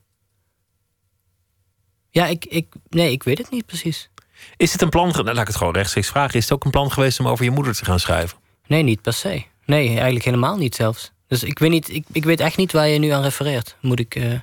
Ja, 2.10 2.26
ik, 2.26 2.46
ik, 2.46 2.74
nee, 2.90 3.12
ik 3.12 3.24
weet 3.24 3.38
het 3.38 3.50
niet 3.50 3.66
precies. 3.66 4.10
Is 4.58 4.72
het 4.72 4.82
een 4.82 4.90
plan, 4.90 5.10
nou, 5.10 5.24
laat 5.24 5.38
ik 5.38 5.48
het 5.48 5.56
gewoon 5.56 5.74
rechtstreeks 5.74 6.08
vragen. 6.08 6.36
Is 6.36 6.44
het 6.44 6.54
ook 6.54 6.66
een 6.66 6.72
plan 6.72 6.92
geweest 6.92 7.20
om 7.20 7.28
over 7.28 7.46
je 7.46 7.52
moeder 7.52 7.76
te 7.76 7.86
gaan 7.86 8.00
schrijven? 8.00 8.38
Nee, 8.68 8.84
niet 8.84 9.02
per 9.02 9.14
se. 9.14 9.44
Nee, 9.66 9.88
eigenlijk 9.88 10.26
helemaal 10.26 10.58
niet 10.58 10.76
zelfs. 10.76 11.12
Dus 11.28 11.44
ik 11.44 11.60
weet, 11.60 11.70
niet, 11.70 11.90
ik, 11.94 12.06
ik 12.12 12.24
weet 12.24 12.40
echt 12.40 12.58
niet 12.58 12.72
waar 12.72 12.88
je 12.88 13.00
nu 13.00 13.10
aan 13.10 13.22
refereert. 13.22 13.76
Moet 13.82 14.00
ik... 14.00 14.16
Uh... 14.16 14.40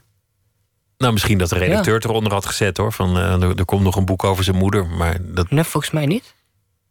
Nou, 0.98 1.12
misschien 1.12 1.38
dat 1.38 1.48
de 1.48 1.58
redacteur 1.58 1.94
ja. 1.94 2.08
eronder 2.08 2.32
had 2.32 2.46
gezet 2.46 2.76
hoor. 2.76 2.92
Van 2.92 3.16
uh, 3.16 3.42
er, 3.42 3.56
er, 3.56 3.64
komt 3.64 3.82
nog 3.82 3.96
een 3.96 4.04
boek 4.04 4.24
over 4.24 4.44
zijn 4.44 4.56
moeder. 4.56 4.86
Maar 4.86 5.16
dat... 5.20 5.50
Nee, 5.50 5.64
volgens 5.64 5.92
mij 5.92 6.06
niet. 6.06 6.34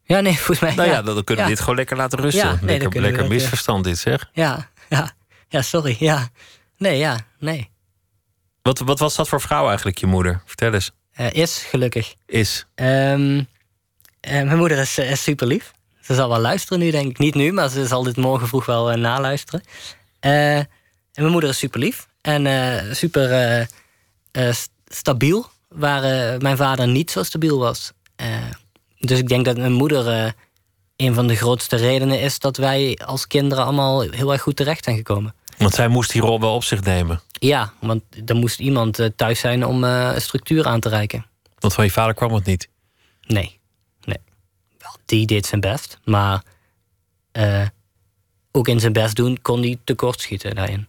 Ja, 0.03 0.19
nee, 0.19 0.33
volgens 0.45 0.59
mij. 0.59 0.75
Nou 0.75 0.89
ja, 0.89 1.01
dan 1.01 1.23
kunnen 1.23 1.43
we 1.43 1.49
dit 1.49 1.59
gewoon 1.59 1.75
lekker 1.75 1.97
laten 1.97 2.19
rusten. 2.19 2.59
Nee, 2.61 2.79
lekker 2.79 3.01
lekker 3.01 3.27
misverstand, 3.27 3.83
dit 3.83 3.97
zeg. 3.97 4.29
Ja, 4.33 4.69
ja, 4.89 5.11
ja, 5.47 5.61
sorry. 5.61 5.95
Ja. 5.99 6.27
Nee, 6.77 6.97
ja, 6.97 7.19
nee. 7.39 7.69
Wat, 8.61 8.79
wat 8.79 8.99
was 8.99 9.15
dat 9.15 9.27
voor 9.29 9.41
vrouw 9.41 9.67
eigenlijk, 9.67 9.97
je 9.97 10.05
moeder? 10.05 10.41
Vertel 10.45 10.73
eens. 10.73 10.91
Uh, 11.19 11.31
is, 11.31 11.57
gelukkig. 11.57 12.15
Is? 12.25 12.65
Um, 12.75 13.37
uh, 13.37 13.45
mijn 14.21 14.57
moeder 14.57 14.77
is, 14.77 14.97
is 14.97 15.23
super 15.23 15.47
lief. 15.47 15.71
Ze 16.01 16.13
zal 16.13 16.29
wel 16.29 16.39
luisteren 16.39 16.79
nu, 16.79 16.91
denk 16.91 17.09
ik. 17.09 17.17
Niet 17.17 17.35
nu, 17.35 17.51
maar 17.51 17.69
ze 17.69 17.87
zal 17.87 18.03
dit 18.03 18.17
morgen 18.17 18.47
vroeg 18.47 18.65
wel 18.65 18.97
naluisteren. 18.97 19.63
En 20.19 20.67
mijn 21.13 21.31
moeder 21.31 21.49
is 21.49 21.57
super 21.57 21.79
lief. 21.79 22.07
En 22.21 22.95
super 22.95 23.67
stabiel. 24.85 25.45
Waar 25.67 26.01
mijn 26.41 26.57
vader 26.57 26.87
niet 26.87 27.11
zo 27.11 27.23
stabiel 27.23 27.59
was. 27.59 27.91
dus 28.99 29.19
ik 29.19 29.27
denk 29.27 29.45
dat 29.45 29.57
mijn 29.57 29.71
moeder 29.71 30.33
een 30.95 31.13
van 31.13 31.27
de 31.27 31.35
grootste 31.35 31.75
redenen 31.75 32.19
is... 32.19 32.39
dat 32.39 32.57
wij 32.57 32.99
als 33.05 33.27
kinderen 33.27 33.63
allemaal 33.63 34.01
heel 34.01 34.31
erg 34.31 34.41
goed 34.41 34.55
terecht 34.55 34.83
zijn 34.83 34.95
gekomen. 34.95 35.35
Want 35.57 35.73
zij 35.73 35.87
moest 35.87 36.11
die 36.11 36.21
rol 36.21 36.39
wel 36.39 36.55
op 36.55 36.63
zich 36.63 36.81
nemen. 36.81 37.21
Ja, 37.31 37.73
want 37.79 38.03
er 38.25 38.35
moest 38.35 38.59
iemand 38.59 39.09
thuis 39.15 39.39
zijn 39.39 39.65
om 39.65 39.85
structuur 40.17 40.67
aan 40.67 40.79
te 40.79 40.89
reiken. 40.89 41.25
Want 41.59 41.73
van 41.73 41.85
je 41.85 41.91
vader 41.91 42.13
kwam 42.13 42.33
het 42.33 42.45
niet? 42.45 42.69
Nee 43.21 43.61
die 45.05 45.25
deed 45.25 45.45
zijn 45.45 45.61
best. 45.61 45.99
Maar 46.03 46.43
uh, 47.33 47.67
ook 48.51 48.67
in 48.67 48.79
zijn 48.79 48.93
best 48.93 49.15
doen 49.15 49.41
kon 49.41 49.61
hij 49.61 49.77
tekortschieten 49.83 50.55
daarin. 50.55 50.87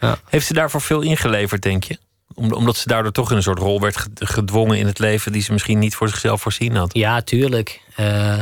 Ja. 0.00 0.18
Heeft 0.28 0.46
ze 0.46 0.52
daarvoor 0.52 0.80
veel 0.80 1.00
ingeleverd, 1.00 1.62
denk 1.62 1.84
je? 1.84 1.98
omdat 2.34 2.76
ze 2.76 2.88
daardoor 2.88 3.12
toch 3.12 3.30
in 3.30 3.36
een 3.36 3.42
soort 3.42 3.58
rol 3.58 3.80
werd 3.80 4.06
gedwongen 4.14 4.78
in 4.78 4.86
het 4.86 4.98
leven 4.98 5.32
die 5.32 5.42
ze 5.42 5.52
misschien 5.52 5.78
niet 5.78 5.94
voor 5.94 6.08
zichzelf 6.08 6.40
voorzien 6.42 6.76
had. 6.76 6.94
Ja, 6.94 7.22
tuurlijk. 7.22 7.80
Uh, 8.00 8.38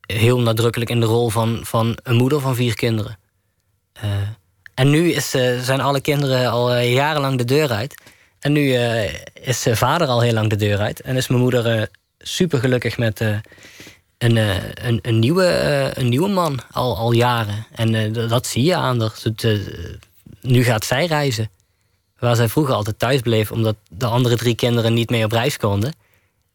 heel 0.00 0.40
nadrukkelijk 0.40 0.90
in 0.90 1.00
de 1.00 1.06
rol 1.06 1.28
van, 1.28 1.60
van 1.62 1.98
een 2.02 2.16
moeder 2.16 2.40
van 2.40 2.54
vier 2.54 2.74
kinderen. 2.74 3.18
Uh, 3.96 4.10
en 4.74 4.90
nu 4.90 5.12
is, 5.12 5.30
zijn 5.60 5.80
alle 5.80 6.00
kinderen 6.00 6.50
al 6.50 6.78
jarenlang 6.78 7.38
de 7.38 7.44
deur 7.44 7.70
uit. 7.70 8.02
En 8.40 8.52
nu 8.52 8.72
is 9.34 9.66
vader 9.70 10.08
al 10.08 10.20
heel 10.20 10.32
lang 10.32 10.50
de 10.50 10.56
deur 10.56 10.78
uit. 10.78 11.00
En 11.00 11.16
is 11.16 11.28
mijn 11.28 11.40
moeder 11.40 11.88
super 12.18 12.58
gelukkig 12.58 12.98
met 12.98 13.20
een, 14.18 14.36
een, 14.86 14.98
een, 15.02 15.18
nieuwe, 15.18 15.90
een 15.94 16.08
nieuwe 16.08 16.28
man 16.28 16.60
al, 16.70 16.96
al 16.96 17.12
jaren. 17.12 17.66
En 17.74 18.12
dat 18.12 18.46
zie 18.46 18.64
je 18.64 18.74
aan 18.74 18.98
nu 20.40 20.64
gaat 20.64 20.84
zij 20.84 21.06
reizen. 21.06 21.50
Waar 22.18 22.36
zij 22.36 22.48
vroeger 22.48 22.74
altijd 22.74 22.98
thuis 22.98 23.20
bleef, 23.20 23.50
omdat 23.50 23.76
de 23.90 24.06
andere 24.06 24.36
drie 24.36 24.54
kinderen 24.54 24.94
niet 24.94 25.10
mee 25.10 25.24
op 25.24 25.32
reis 25.32 25.56
konden, 25.56 25.94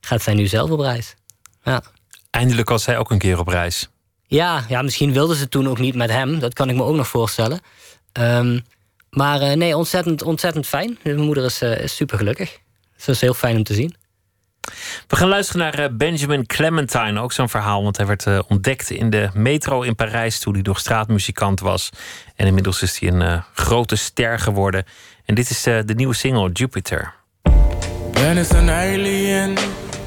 gaat 0.02 0.22
zij 0.22 0.34
nu 0.34 0.48
zelf 0.48 0.70
op 0.70 0.80
reis. 0.80 1.16
Ja. 1.64 1.82
Eindelijk 2.30 2.70
was 2.70 2.84
zij 2.84 2.98
ook 2.98 3.12
een 3.12 3.18
keer 3.18 3.40
op 3.40 3.48
reis. 3.48 3.90
Ja, 4.28 4.64
ja, 4.70 4.82
misschien 4.82 5.14
wilde 5.14 5.36
ze 5.36 5.50
toen 5.50 5.68
ook 5.68 5.80
niet 5.80 5.96
met 5.96 6.10
hem. 6.10 6.40
Dat 6.40 6.54
kan 6.54 6.70
ik 6.70 6.76
me 6.76 6.84
ook 6.84 6.96
nog 6.96 7.08
voorstellen. 7.08 7.60
Um, 8.14 8.62
maar 9.10 9.58
nee, 9.58 9.78
ontzettend, 9.78 10.22
ontzettend 10.22 10.68
fijn. 10.68 10.98
Mijn 11.04 11.20
moeder 11.20 11.46
is, 11.46 11.62
is 11.62 11.96
super 11.96 12.18
gelukkig. 12.18 12.60
Dat 12.98 13.16
is 13.16 13.22
heel 13.22 13.34
fijn 13.34 13.58
om 13.58 13.64
te 13.64 13.74
zien. 13.74 13.96
We 15.08 15.16
gaan 15.16 15.28
luisteren 15.28 15.62
naar 15.62 15.74
eh, 15.74 15.90
Benjamin 15.92 16.46
Clementine. 16.46 17.22
Ook 17.22 17.32
zo'n 17.32 17.50
verhaal, 17.50 17.84
want 17.84 17.98
hij 17.98 18.06
werd 18.06 18.26
eh, 18.26 18.40
ontdekt 18.48 18.90
in 18.90 19.10
de 19.10 19.30
metro 19.34 19.82
in 19.82 19.96
Parijs 19.96 20.40
toen 20.40 20.54
hij 20.54 20.62
nog 20.62 20.80
straatmuzikant 20.80 21.60
was. 21.60 21.90
En 22.36 22.48
inmiddels 22.48 22.82
is 22.82 23.00
hij 23.00 23.10
een 23.10 23.22
uh, 23.22 23.42
grote 23.54 23.96
ster 23.96 24.40
geworden. 24.40 24.86
En 25.26 25.36
dit 25.36 25.50
is 25.50 25.68
uh, 25.68 25.80
de 25.86 25.94
nieuwe 25.94 26.14
single 26.14 26.52
Jupiter. 26.52 27.14
When 28.12 28.38
it's 28.38 28.54
an 28.54 28.70
alien 28.70 29.58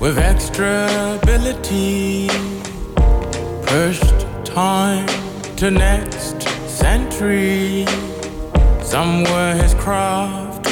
with 0.00 0.16
extra 0.16 0.86
ability 1.12 2.28
Pushed 3.70 4.26
time 4.44 5.06
to 5.54 5.70
next 5.70 6.42
century 6.68 7.86
Somewhere 8.82 9.54
his 9.54 9.74
craft 9.74 10.66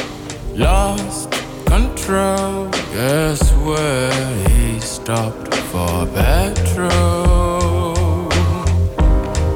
lost 0.56 1.30
control. 1.66 2.68
Guess 2.92 3.52
where 3.62 4.48
he 4.48 4.80
stopped 4.80 5.54
for 5.70 6.06
petrol? 6.06 7.94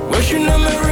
Wishing 0.08 0.46
Americana 0.46 0.91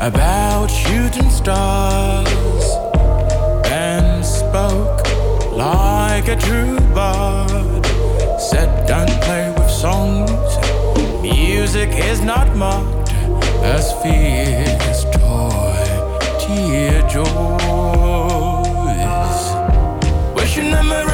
about 0.00 0.68
shooting 0.68 1.28
stars 1.28 2.62
and 3.66 4.24
spoke 4.24 5.04
like 5.52 6.28
a 6.28 6.36
true 6.36 6.78
bard, 6.94 7.84
said, 8.38 8.86
Don't 8.86 9.10
play 9.22 9.52
with 9.58 9.68
songs. 9.68 10.30
Music 11.20 11.90
is 11.92 12.20
not 12.20 12.54
mocked 12.54 13.12
as 13.64 13.92
fear's 14.00 15.04
toy, 15.16 15.84
tear 16.38 17.02
joys. 17.08 17.48
Wishing 20.36 20.72
Americana 20.74 21.07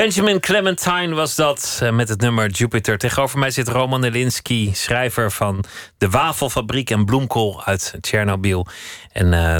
Benjamin 0.00 0.40
Clementine 0.40 1.14
was 1.14 1.34
dat 1.34 1.80
eh, 1.82 1.90
met 1.90 2.08
het 2.08 2.20
nummer 2.20 2.50
Jupiter. 2.50 2.98
Tegenover 2.98 3.38
mij 3.38 3.50
zit 3.50 3.68
Roman 3.68 4.00
Nelinsky, 4.00 4.74
schrijver 4.74 5.30
van 5.30 5.64
De 5.98 6.10
Wafelfabriek 6.10 6.90
en 6.90 7.04
Bloemkool 7.04 7.64
uit 7.64 7.94
Tsjernobyl. 8.00 8.66
En 9.12 9.32
eh, 9.32 9.56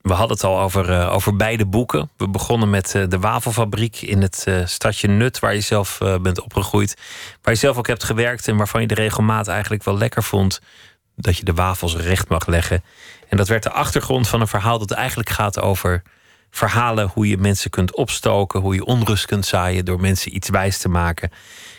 we 0.00 0.12
hadden 0.12 0.36
het 0.36 0.44
al 0.44 0.60
over, 0.60 0.90
eh, 0.90 1.12
over 1.12 1.36
beide 1.36 1.66
boeken. 1.66 2.10
We 2.16 2.28
begonnen 2.28 2.70
met 2.70 2.90
De 3.08 3.18
Wafelfabriek 3.18 4.00
in 4.00 4.22
het 4.22 4.46
stadje 4.64 5.08
Nut, 5.08 5.38
waar 5.38 5.54
je 5.54 5.60
zelf 5.60 5.98
bent 6.22 6.40
opgegroeid. 6.40 6.96
Waar 7.42 7.54
je 7.54 7.60
zelf 7.60 7.76
ook 7.76 7.86
hebt 7.86 8.04
gewerkt 8.04 8.48
en 8.48 8.56
waarvan 8.56 8.80
je 8.80 8.86
de 8.86 8.94
regelmaat 8.94 9.48
eigenlijk 9.48 9.84
wel 9.84 9.98
lekker 9.98 10.22
vond. 10.22 10.60
Dat 11.16 11.36
je 11.36 11.44
de 11.44 11.54
wafels 11.54 11.96
recht 11.96 12.28
mag 12.28 12.46
leggen. 12.46 12.84
En 13.28 13.36
dat 13.36 13.48
werd 13.48 13.62
de 13.62 13.72
achtergrond 13.72 14.28
van 14.28 14.40
een 14.40 14.48
verhaal 14.48 14.78
dat 14.78 14.90
eigenlijk 14.90 15.30
gaat 15.30 15.60
over 15.60 16.02
verhalen 16.54 17.10
hoe 17.14 17.28
je 17.28 17.36
mensen 17.36 17.70
kunt 17.70 17.94
opstoken, 17.94 18.60
hoe 18.60 18.74
je 18.74 18.84
onrust 18.84 19.26
kunt 19.26 19.46
zaaien 19.46 19.84
door 19.84 20.00
mensen 20.00 20.34
iets 20.34 20.48
wijs 20.48 20.78
te 20.78 20.88
maken. 20.88 21.30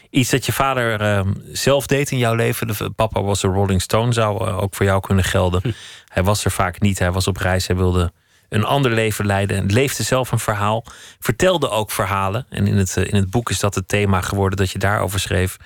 Iets 0.09 0.29
dat 0.29 0.45
je 0.45 0.51
vader 0.51 1.01
eh, 1.01 1.21
zelf 1.51 1.87
deed 1.87 2.11
in 2.11 2.17
jouw 2.17 2.35
leven. 2.35 2.67
De, 2.67 2.89
papa 2.95 3.21
was 3.21 3.43
een 3.43 3.53
Rolling 3.53 3.81
Stone, 3.81 4.13
zou 4.13 4.47
eh, 4.47 4.61
ook 4.61 4.75
voor 4.75 4.85
jou 4.85 5.01
kunnen 5.01 5.23
gelden. 5.23 5.75
Hij 6.07 6.23
was 6.23 6.45
er 6.45 6.51
vaak 6.51 6.81
niet, 6.81 6.99
hij 6.99 7.11
was 7.11 7.27
op 7.27 7.37
reis, 7.37 7.67
hij 7.67 7.75
wilde 7.75 8.11
een 8.49 8.63
ander 8.63 8.91
leven 8.91 9.25
leiden 9.25 9.57
en 9.57 9.71
leefde 9.71 10.03
zelf 10.03 10.31
een 10.31 10.39
verhaal. 10.39 10.85
Vertelde 11.19 11.69
ook 11.69 11.91
verhalen. 11.91 12.45
En 12.49 12.67
in 12.67 12.77
het, 12.77 12.97
eh, 12.97 13.07
in 13.07 13.15
het 13.15 13.29
boek 13.29 13.49
is 13.49 13.59
dat 13.59 13.75
het 13.75 13.87
thema 13.87 14.21
geworden 14.21 14.57
dat 14.57 14.71
je 14.71 14.79
daarover 14.79 15.19
schreef. 15.19 15.57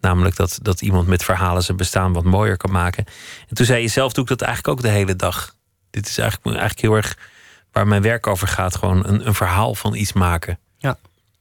Namelijk 0.00 0.36
dat, 0.36 0.58
dat 0.62 0.80
iemand 0.80 1.06
met 1.06 1.24
verhalen 1.24 1.62
zijn 1.62 1.76
bestaan 1.76 2.12
wat 2.12 2.24
mooier 2.24 2.56
kan 2.56 2.72
maken. 2.72 3.04
En 3.48 3.54
toen 3.54 3.66
zei 3.66 3.82
je 3.82 3.88
zelf, 3.88 4.12
doe 4.12 4.22
ik 4.22 4.30
dat 4.30 4.42
eigenlijk 4.42 4.78
ook 4.78 4.84
de 4.84 4.92
hele 4.92 5.16
dag. 5.16 5.54
Dit 5.90 6.08
is 6.08 6.18
eigenlijk, 6.18 6.46
eigenlijk 6.58 6.80
heel 6.80 6.96
erg 6.96 7.16
waar 7.76 7.86
mijn 7.86 8.02
werk 8.02 8.26
over 8.26 8.48
gaat. 8.48 8.76
Gewoon 8.76 9.06
een, 9.06 9.26
een 9.26 9.34
verhaal 9.34 9.74
van 9.74 9.94
iets 9.94 10.12
maken. 10.12 10.58
Ja. 10.78 10.98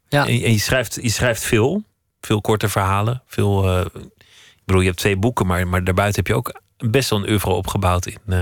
ja. 0.08 0.22
En, 0.22 0.28
en 0.28 0.52
je, 0.52 0.60
schrijft, 0.60 0.98
je 1.02 1.10
schrijft 1.10 1.44
veel. 1.44 1.84
Veel 2.22 2.42
korte 2.42 2.70
verhalen. 2.70 3.24
Veel, 3.28 3.80
uh, 3.80 3.86
ik 3.86 4.66
bedoel, 4.66 4.82
je 4.82 4.88
hebt 4.88 5.00
twee 5.00 5.18
boeken, 5.18 5.48
maar, 5.48 5.68
maar 5.68 5.84
daarbuiten 5.84 6.16
heb 6.16 6.28
je 6.28 6.36
ook 6.36 6.62
best 6.78 7.10
wel 7.10 7.20
een 7.20 7.30
oeuvre 7.30 7.50
opgebouwd 7.50 8.06
in. 8.06 8.18
Uh, 8.28 8.42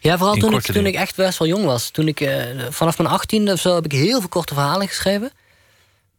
ja, 0.00 0.18
vooral 0.18 0.34
toen, 0.34 0.54
ik, 0.54 0.62
toen 0.62 0.86
ik 0.86 0.94
echt 0.94 1.16
best 1.16 1.38
wel 1.38 1.48
jong 1.48 1.64
was. 1.64 1.90
Toen 1.90 2.08
ik, 2.08 2.20
uh, 2.20 2.44
vanaf 2.70 2.98
mijn 2.98 3.10
achttiende 3.10 3.52
of 3.52 3.60
zo 3.60 3.74
heb 3.74 3.84
ik 3.84 3.92
heel 3.92 4.20
veel 4.20 4.28
korte 4.28 4.54
verhalen 4.54 4.88
geschreven. 4.88 5.30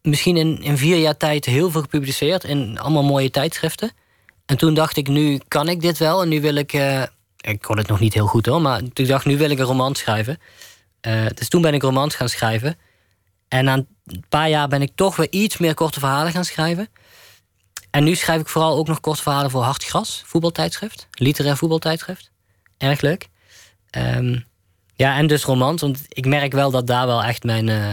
Misschien 0.01 0.37
in, 0.37 0.61
in 0.61 0.77
vier 0.77 0.97
jaar 0.97 1.17
tijd 1.17 1.45
heel 1.45 1.71
veel 1.71 1.81
gepubliceerd 1.81 2.43
in 2.43 2.79
allemaal 2.79 3.03
mooie 3.03 3.29
tijdschriften. 3.29 3.91
En 4.45 4.57
toen 4.57 4.73
dacht 4.73 4.97
ik, 4.97 5.07
nu 5.07 5.39
kan 5.47 5.69
ik 5.69 5.81
dit 5.81 5.97
wel. 5.97 6.21
En 6.21 6.29
nu 6.29 6.41
wil 6.41 6.55
ik. 6.55 6.73
Uh, 6.73 7.03
ik 7.41 7.61
kon 7.61 7.77
het 7.77 7.87
nog 7.87 7.99
niet 7.99 8.13
heel 8.13 8.27
goed 8.27 8.45
hoor, 8.45 8.61
maar 8.61 8.81
ik 8.93 9.07
dacht, 9.07 9.25
nu 9.25 9.37
wil 9.37 9.49
ik 9.49 9.59
een 9.59 9.65
roman 9.65 9.95
schrijven. 9.95 10.39
Uh, 11.07 11.25
dus 11.33 11.49
toen 11.49 11.61
ben 11.61 11.73
ik 11.73 11.81
romans 11.81 12.15
gaan 12.15 12.29
schrijven. 12.29 12.77
En 13.47 13.63
na 13.63 13.73
een 13.73 14.25
paar 14.29 14.49
jaar 14.49 14.67
ben 14.67 14.81
ik 14.81 14.91
toch 14.95 15.15
weer 15.15 15.31
iets 15.31 15.57
meer 15.57 15.73
korte 15.73 15.99
verhalen 15.99 16.31
gaan 16.31 16.45
schrijven. 16.45 16.89
En 17.91 18.03
nu 18.03 18.15
schrijf 18.15 18.41
ik 18.41 18.47
vooral 18.47 18.77
ook 18.77 18.87
nog 18.87 18.99
korte 18.99 19.21
verhalen 19.21 19.51
voor 19.51 19.63
Hartgras, 19.63 20.23
voetbaltijdschrift. 20.25 21.07
Literair 21.11 21.57
voetbaltijdschrift. 21.57 22.31
Erg 22.77 23.01
leuk. 23.01 23.27
Um, 23.97 24.45
ja, 24.95 25.17
en 25.17 25.27
dus 25.27 25.43
romans. 25.43 25.81
Want 25.81 26.01
ik 26.07 26.25
merk 26.25 26.51
wel 26.51 26.71
dat 26.71 26.87
daar 26.87 27.05
wel 27.05 27.23
echt 27.23 27.43
mijn. 27.43 27.67
Uh, 27.67 27.87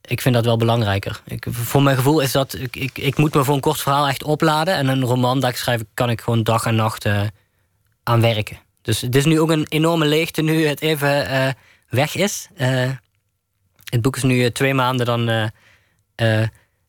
ik 0.00 0.20
vind 0.20 0.34
dat 0.34 0.44
wel 0.44 0.56
belangrijker. 0.56 1.20
Ik, 1.24 1.46
voor 1.50 1.82
mijn 1.82 1.96
gevoel 1.96 2.20
is 2.20 2.32
dat. 2.32 2.54
Ik, 2.54 2.76
ik, 2.76 2.98
ik, 2.98 3.16
moet 3.16 3.34
me 3.34 3.44
voor 3.44 3.54
een 3.54 3.60
kort 3.60 3.80
verhaal 3.80 4.08
echt 4.08 4.22
opladen. 4.22 4.74
En 4.74 4.88
een 4.88 5.04
roman 5.04 5.40
dat 5.40 5.50
ik 5.50 5.56
schrijf, 5.56 5.82
kan 5.94 6.10
ik 6.10 6.20
gewoon 6.20 6.42
dag 6.42 6.66
en 6.66 6.74
nacht 6.74 7.04
uh, 7.04 7.20
aan 8.02 8.20
werken. 8.20 8.58
Dus 8.82 9.00
het 9.00 9.14
is 9.16 9.24
nu 9.24 9.40
ook 9.40 9.50
een 9.50 9.66
enorme 9.68 10.06
leegte 10.06 10.42
nu 10.42 10.66
het 10.66 10.80
even 10.80 11.56
weg 11.96 12.14
is. 12.16 12.48
het 13.84 14.02
boek 14.02 14.16
is 14.16 14.22
nu 14.22 14.50
twee 14.50 14.74
maanden 14.74 15.06
dan 15.06 15.50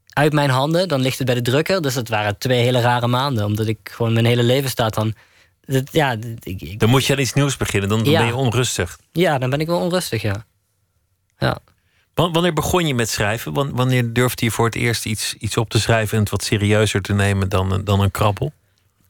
uit 0.09 0.33
mijn 0.33 0.49
handen. 0.49 0.87
Dan 0.87 1.01
ligt 1.01 1.17
het 1.17 1.27
bij 1.27 1.35
de 1.35 1.41
drukker. 1.41 1.81
Dus 1.81 1.95
het 1.95 2.09
waren 2.09 2.37
twee 2.37 2.61
hele 2.61 2.81
rare 2.81 3.07
maanden. 3.07 3.45
Omdat 3.45 3.67
ik 3.67 3.77
gewoon 3.83 4.13
mijn 4.13 4.25
hele 4.25 4.43
leven 4.43 4.69
staat 4.69 4.93
dan 4.93 5.13
dat, 5.67 5.89
ja, 5.91 6.17
ik, 6.43 6.79
dan 6.79 6.89
moet 6.89 7.05
je 7.05 7.13
aan 7.13 7.19
iets 7.19 7.33
nieuws 7.33 7.57
beginnen, 7.57 7.89
dan, 7.89 8.03
dan 8.03 8.13
ben 8.13 8.25
je 8.25 8.35
onrustig. 8.35 8.99
Ja, 9.11 9.37
dan 9.37 9.49
ben 9.49 9.59
ik 9.59 9.67
wel 9.67 9.79
onrustig, 9.79 10.21
ja. 10.21 10.45
ja. 11.37 11.59
Wanneer 12.13 12.53
begon 12.53 12.87
je 12.87 12.93
met 12.93 13.09
schrijven? 13.09 13.75
Wanneer 13.75 14.13
durfde 14.13 14.45
je 14.45 14.51
voor 14.51 14.65
het 14.65 14.75
eerst 14.75 15.05
iets, 15.05 15.33
iets 15.33 15.57
op 15.57 15.69
te 15.69 15.79
schrijven 15.79 16.13
en 16.13 16.19
het 16.19 16.29
wat 16.29 16.43
serieuzer 16.43 17.01
te 17.01 17.13
nemen 17.13 17.49
dan, 17.49 17.81
dan 17.83 17.99
een 17.99 18.11
krabbel? 18.11 18.53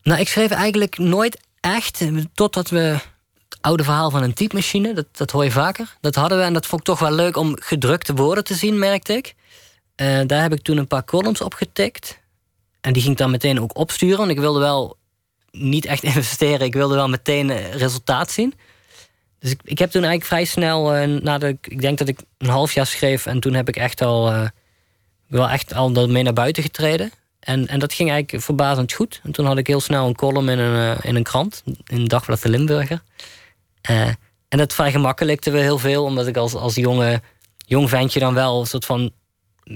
Nou, 0.04 0.20
ik 0.20 0.28
schreef 0.28 0.52
eigenlijk 0.52 0.98
nooit 0.98 1.40
echt, 1.60 2.06
totdat 2.34 2.70
we 2.70 3.00
oude 3.68 3.84
verhaal 3.84 4.10
van 4.10 4.24
een 4.24 4.34
typemachine, 4.34 4.94
dat, 4.94 5.06
dat 5.12 5.32
hoor 5.32 5.44
je 5.44 5.52
vaker. 5.52 5.98
Dat 6.02 6.16
hadden 6.16 6.38
we 6.38 6.44
en 6.44 6.54
dat 6.54 6.66
vond 6.66 6.82
ik 6.82 6.88
toch 6.88 7.00
wel 7.00 7.12
leuk 7.12 7.38
om 7.38 7.58
gedrukte 7.60 8.14
woorden 8.14 8.44
te 8.44 8.54
zien, 8.54 8.80
merkte 8.80 9.14
ik. 9.14 9.36
Uh, 10.02 10.22
daar 10.26 10.42
heb 10.42 10.54
ik 10.54 10.62
toen 10.62 10.78
een 10.78 10.88
paar 10.88 11.04
columns 11.04 11.42
op 11.42 11.54
getikt. 11.54 12.20
En 12.82 12.94
die 12.94 13.02
ging 13.02 13.14
ik 13.14 13.20
dan 13.20 13.32
meteen 13.32 13.62
ook 13.62 13.78
opsturen. 13.78 14.18
Want 14.18 14.30
ik 14.30 14.40
wilde 14.40 14.60
wel 14.60 14.98
niet 15.52 15.86
echt 15.86 16.04
investeren. 16.14 16.66
Ik 16.66 16.74
wilde 16.74 16.96
wel 16.96 17.10
meteen 17.10 17.50
eh, 17.50 17.74
resultaat 17.74 18.32
zien. 18.32 18.54
Dus 19.40 19.52
ik, 19.52 19.60
ik 19.64 19.78
heb 19.78 19.92
toen 19.92 20.04
eigenlijk 20.04 20.32
vrij 20.32 20.46
snel, 20.46 20.98
uh, 20.98 21.22
na 21.22 21.38
de, 21.38 21.58
ik 21.62 21.82
denk 21.82 21.98
dat 21.98 22.08
ik 22.08 22.20
een 22.38 22.50
half 22.50 22.74
jaar 22.74 22.86
schreef 22.86 23.26
en 23.26 23.40
toen 23.40 23.54
heb 23.54 23.68
ik 23.68 23.76
echt 23.76 24.02
al, 24.02 24.32
uh, 24.32 24.48
wel 25.28 25.50
echt 25.50 25.74
al 25.74 26.08
mee 26.08 26.24
naar 26.24 26.34
buiten 26.34 26.64
getreden. 26.64 27.12
En, 27.40 27.68
en 27.68 27.80
dat 27.80 27.94
ging 27.94 28.12
eigenlijk 28.12 28.44
verbazend 28.44 28.94
goed. 28.94 29.20
En 29.24 29.32
toen 29.32 29.46
had 29.46 29.58
ik 29.58 29.68
heel 29.68 29.82
snel 29.82 30.08
een 30.08 30.16
column 30.16 30.50
in 30.50 30.60
een, 30.60 30.98
in 31.02 31.16
een 31.16 31.24
krant, 31.24 31.64
in 31.86 32.06
Dagblad 32.06 32.42
de 32.42 32.50
Limburger. 32.50 33.02
En 34.48 34.58
dat 34.58 34.74
vergemakkelijkte 34.74 35.52
we 35.52 35.60
heel 35.60 35.78
veel, 35.78 36.04
omdat 36.04 36.28
ik 36.28 36.38
als, 36.38 36.54
als 36.54 36.76
jonge, 36.76 37.22
jong 37.58 37.90
ventje 37.90 38.20
dan 38.20 38.34
wel 38.34 38.60
een 38.60 38.68
soort 38.68 38.86
van 38.86 39.12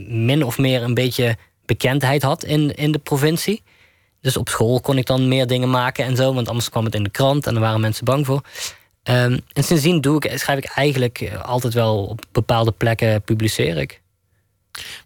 min 0.08 0.44
of 0.44 0.58
meer 0.58 0.84
een 0.84 0.94
beetje 0.94 1.38
bekendheid 1.66 2.22
had 2.22 2.44
in, 2.44 2.76
in 2.76 2.92
de 2.92 3.00
provincie. 3.00 3.64
Dus 4.22 4.38
op 4.38 4.50
school 4.50 4.82
kon 4.82 4.98
ik 4.98 5.06
dan 5.06 5.28
meer 5.28 5.48
dingen 5.48 5.70
maken 5.70 6.06
en 6.06 6.16
zo, 6.16 6.34
want 6.34 6.48
anders 6.48 6.70
kwam 6.70 6.86
het 6.86 6.96
in 6.96 7.04
de 7.04 7.10
krant 7.10 7.48
en 7.48 7.54
daar 7.54 7.64
waren 7.64 7.82
mensen 7.82 8.06
bang 8.06 8.26
voor. 8.26 8.42
Um, 9.04 9.40
en 9.54 9.64
sindsdien 9.64 10.02
doe 10.02 10.16
ik, 10.24 10.40
schrijf 10.40 10.58
ik 10.58 10.66
eigenlijk 10.66 11.22
eh, 11.22 11.42
altijd 11.42 11.74
wel 11.74 12.06
op 12.06 12.22
bepaalde 12.32 12.72
plekken 12.72 13.22
publiceer 13.22 13.78
ik. 13.78 14.02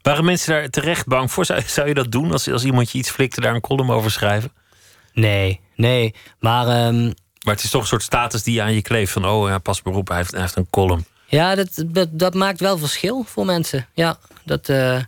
Waren 0.01 0.26
mensen 0.26 0.53
daar 0.53 0.70
terecht 0.70 1.08
bang 1.08 1.32
voor? 1.32 1.45
Zou, 1.45 1.62
zou 1.66 1.88
je 1.88 1.93
dat 1.93 2.12
doen 2.12 2.32
als, 2.32 2.49
als 2.49 2.64
iemand 2.64 2.91
je 2.91 2.97
iets 2.97 3.10
flikte, 3.10 3.41
daar 3.41 3.56
een 3.56 3.62
column 3.62 3.91
over 3.91 4.12
schrijven? 4.12 4.51
Nee, 5.14 5.60
nee. 5.76 6.14
Maar, 6.39 6.88
um, 6.88 7.14
maar 7.46 7.56
het 7.56 7.64
is 7.64 7.70
toch 7.70 7.82
een 7.82 7.88
soort 7.88 8.04
status 8.04 8.43
die 8.43 8.54
je 8.54 8.62
aan 8.62 8.74
je 8.74 8.82
kleeft 8.82 9.12
van 9.12 9.26
oh 9.26 9.48
ja, 9.48 9.58
pas 9.58 9.82
beroep, 9.82 10.08
hij 10.08 10.18
heeft, 10.18 10.36
heeft 10.36 10.56
een 10.56 10.70
column. 10.70 11.06
Ja, 11.28 11.56
dat, 11.56 11.84
dat, 11.86 12.08
dat, 12.12 12.34
maakt 12.34 12.60
wel 12.60 12.78
verschil 12.78 13.24
voor 13.24 13.46
mensen. 13.46 13.88
Ja, 13.93 14.18
dat. 14.43 14.70
Uh, 14.70 15.00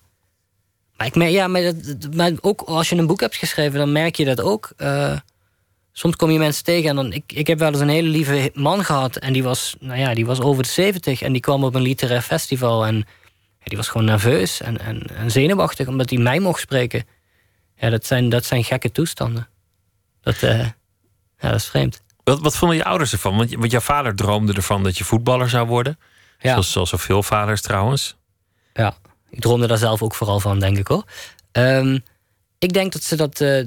maar, 0.97 1.07
ik 1.07 1.15
merk, 1.15 1.31
ja, 1.31 1.47
maar, 1.47 1.73
maar, 2.15 2.31
ook 2.41 2.61
als 2.61 2.89
je 2.89 2.95
een 2.95 3.07
boek 3.07 3.19
hebt 3.19 3.35
geschreven, 3.35 3.79
dan 3.79 3.91
merk 3.91 4.15
je 4.15 4.25
dat 4.25 4.41
ook. 4.41 4.71
Uh, 4.77 5.17
soms 5.91 6.15
kom 6.15 6.31
je 6.31 6.37
mensen 6.37 6.63
tegen 6.63 6.89
en 6.89 6.95
dan. 6.95 7.13
Ik, 7.13 7.23
ik 7.33 7.47
heb 7.47 7.59
wel 7.59 7.71
eens 7.71 7.79
een 7.79 7.89
hele 7.89 8.07
lieve 8.09 8.51
man 8.53 8.85
gehad. 8.85 9.15
En 9.15 9.33
die 9.33 9.43
was, 9.43 9.75
nou 9.79 9.99
ja, 9.99 10.13
die 10.13 10.25
was 10.25 10.41
over 10.41 10.63
de 10.63 10.69
70 10.69 11.21
en 11.21 11.31
die 11.31 11.41
kwam 11.41 11.63
op 11.63 11.75
een 11.75 11.81
literair 11.81 12.21
festival. 12.21 12.85
En 12.85 13.07
die 13.63 13.77
was 13.77 13.87
gewoon 13.87 14.07
nerveus 14.07 14.61
en, 14.61 14.79
en, 14.79 15.01
en, 15.15 15.31
zenuwachtig 15.31 15.87
omdat 15.87 16.09
hij 16.09 16.19
mij 16.19 16.39
mocht 16.39 16.61
spreken. 16.61 17.05
Ja, 17.75 17.89
dat 17.89 18.05
zijn, 18.05 18.29
dat 18.29 18.45
zijn 18.45 18.63
gekke 18.63 18.91
toestanden. 18.91 19.47
Dat, 20.21 20.41
uh, 20.41 20.59
ja, 21.39 21.49
dat 21.49 21.55
is 21.55 21.65
vreemd. 21.65 22.01
Wat, 22.27 22.39
wat 22.39 22.55
vonden 22.55 22.77
je 22.77 22.83
ouders 22.83 23.11
ervan? 23.11 23.37
Want, 23.37 23.55
want 23.55 23.71
jouw 23.71 23.79
vader 23.79 24.15
droomde 24.15 24.53
ervan 24.53 24.83
dat 24.83 24.97
je 24.97 25.03
voetballer 25.03 25.49
zou 25.49 25.67
worden. 25.67 25.99
Ja. 26.39 26.51
Zoals, 26.51 26.71
zoals 26.71 26.89
zoveel 26.89 27.23
vaders 27.23 27.61
trouwens. 27.61 28.15
Ja. 28.73 28.95
Ik 29.29 29.39
droomde 29.41 29.67
daar 29.67 29.77
zelf 29.77 30.01
ook 30.01 30.15
vooral 30.15 30.39
van, 30.39 30.59
denk 30.59 30.77
ik 30.77 30.87
hoor. 30.87 31.03
Um, 31.51 32.03
ik 32.59 32.73
denk 32.73 32.93
dat 32.93 33.03
ze 33.03 33.15
dat 33.15 33.39
uh, 33.39 33.65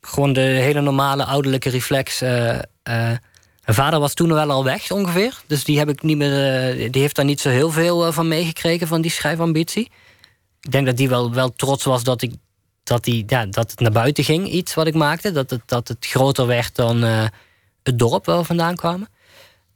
gewoon 0.00 0.32
de 0.32 0.40
hele 0.40 0.80
normale 0.80 1.24
ouderlijke 1.24 1.70
reflex. 1.70 2.22
Uh, 2.22 2.30
uh, 2.30 2.58
mijn 2.84 3.18
vader 3.64 4.00
was 4.00 4.14
toen 4.14 4.32
wel 4.32 4.50
al 4.50 4.64
weg 4.64 4.90
ongeveer. 4.90 5.40
Dus 5.46 5.64
die, 5.64 5.78
heb 5.78 5.88
ik 5.88 6.02
niet 6.02 6.16
meer, 6.16 6.90
die 6.92 7.00
heeft 7.00 7.16
daar 7.16 7.24
niet 7.24 7.40
zo 7.40 7.48
heel 7.48 7.70
veel 7.70 8.12
van 8.12 8.28
meegekregen, 8.28 8.86
van 8.86 9.00
die 9.00 9.10
schrijfambitie. 9.10 9.90
Ik 10.60 10.70
denk 10.70 10.86
dat 10.86 10.96
die 10.96 11.08
wel, 11.08 11.34
wel 11.34 11.52
trots 11.52 11.84
was 11.84 12.02
dat, 12.02 12.22
ik, 12.22 12.34
dat, 12.82 13.04
die, 13.04 13.24
ja, 13.26 13.46
dat 13.46 13.70
het 13.70 13.80
naar 13.80 13.92
buiten 13.92 14.24
ging, 14.24 14.48
iets 14.48 14.74
wat 14.74 14.86
ik 14.86 14.94
maakte. 14.94 15.32
Dat 15.32 15.50
het, 15.50 15.62
dat 15.66 15.88
het 15.88 16.06
groter 16.06 16.46
werd 16.46 16.74
dan 16.74 17.30
het 17.82 17.98
dorp 17.98 18.24
waar 18.24 18.38
we 18.38 18.44
vandaan 18.44 18.76
kwamen. 18.76 19.08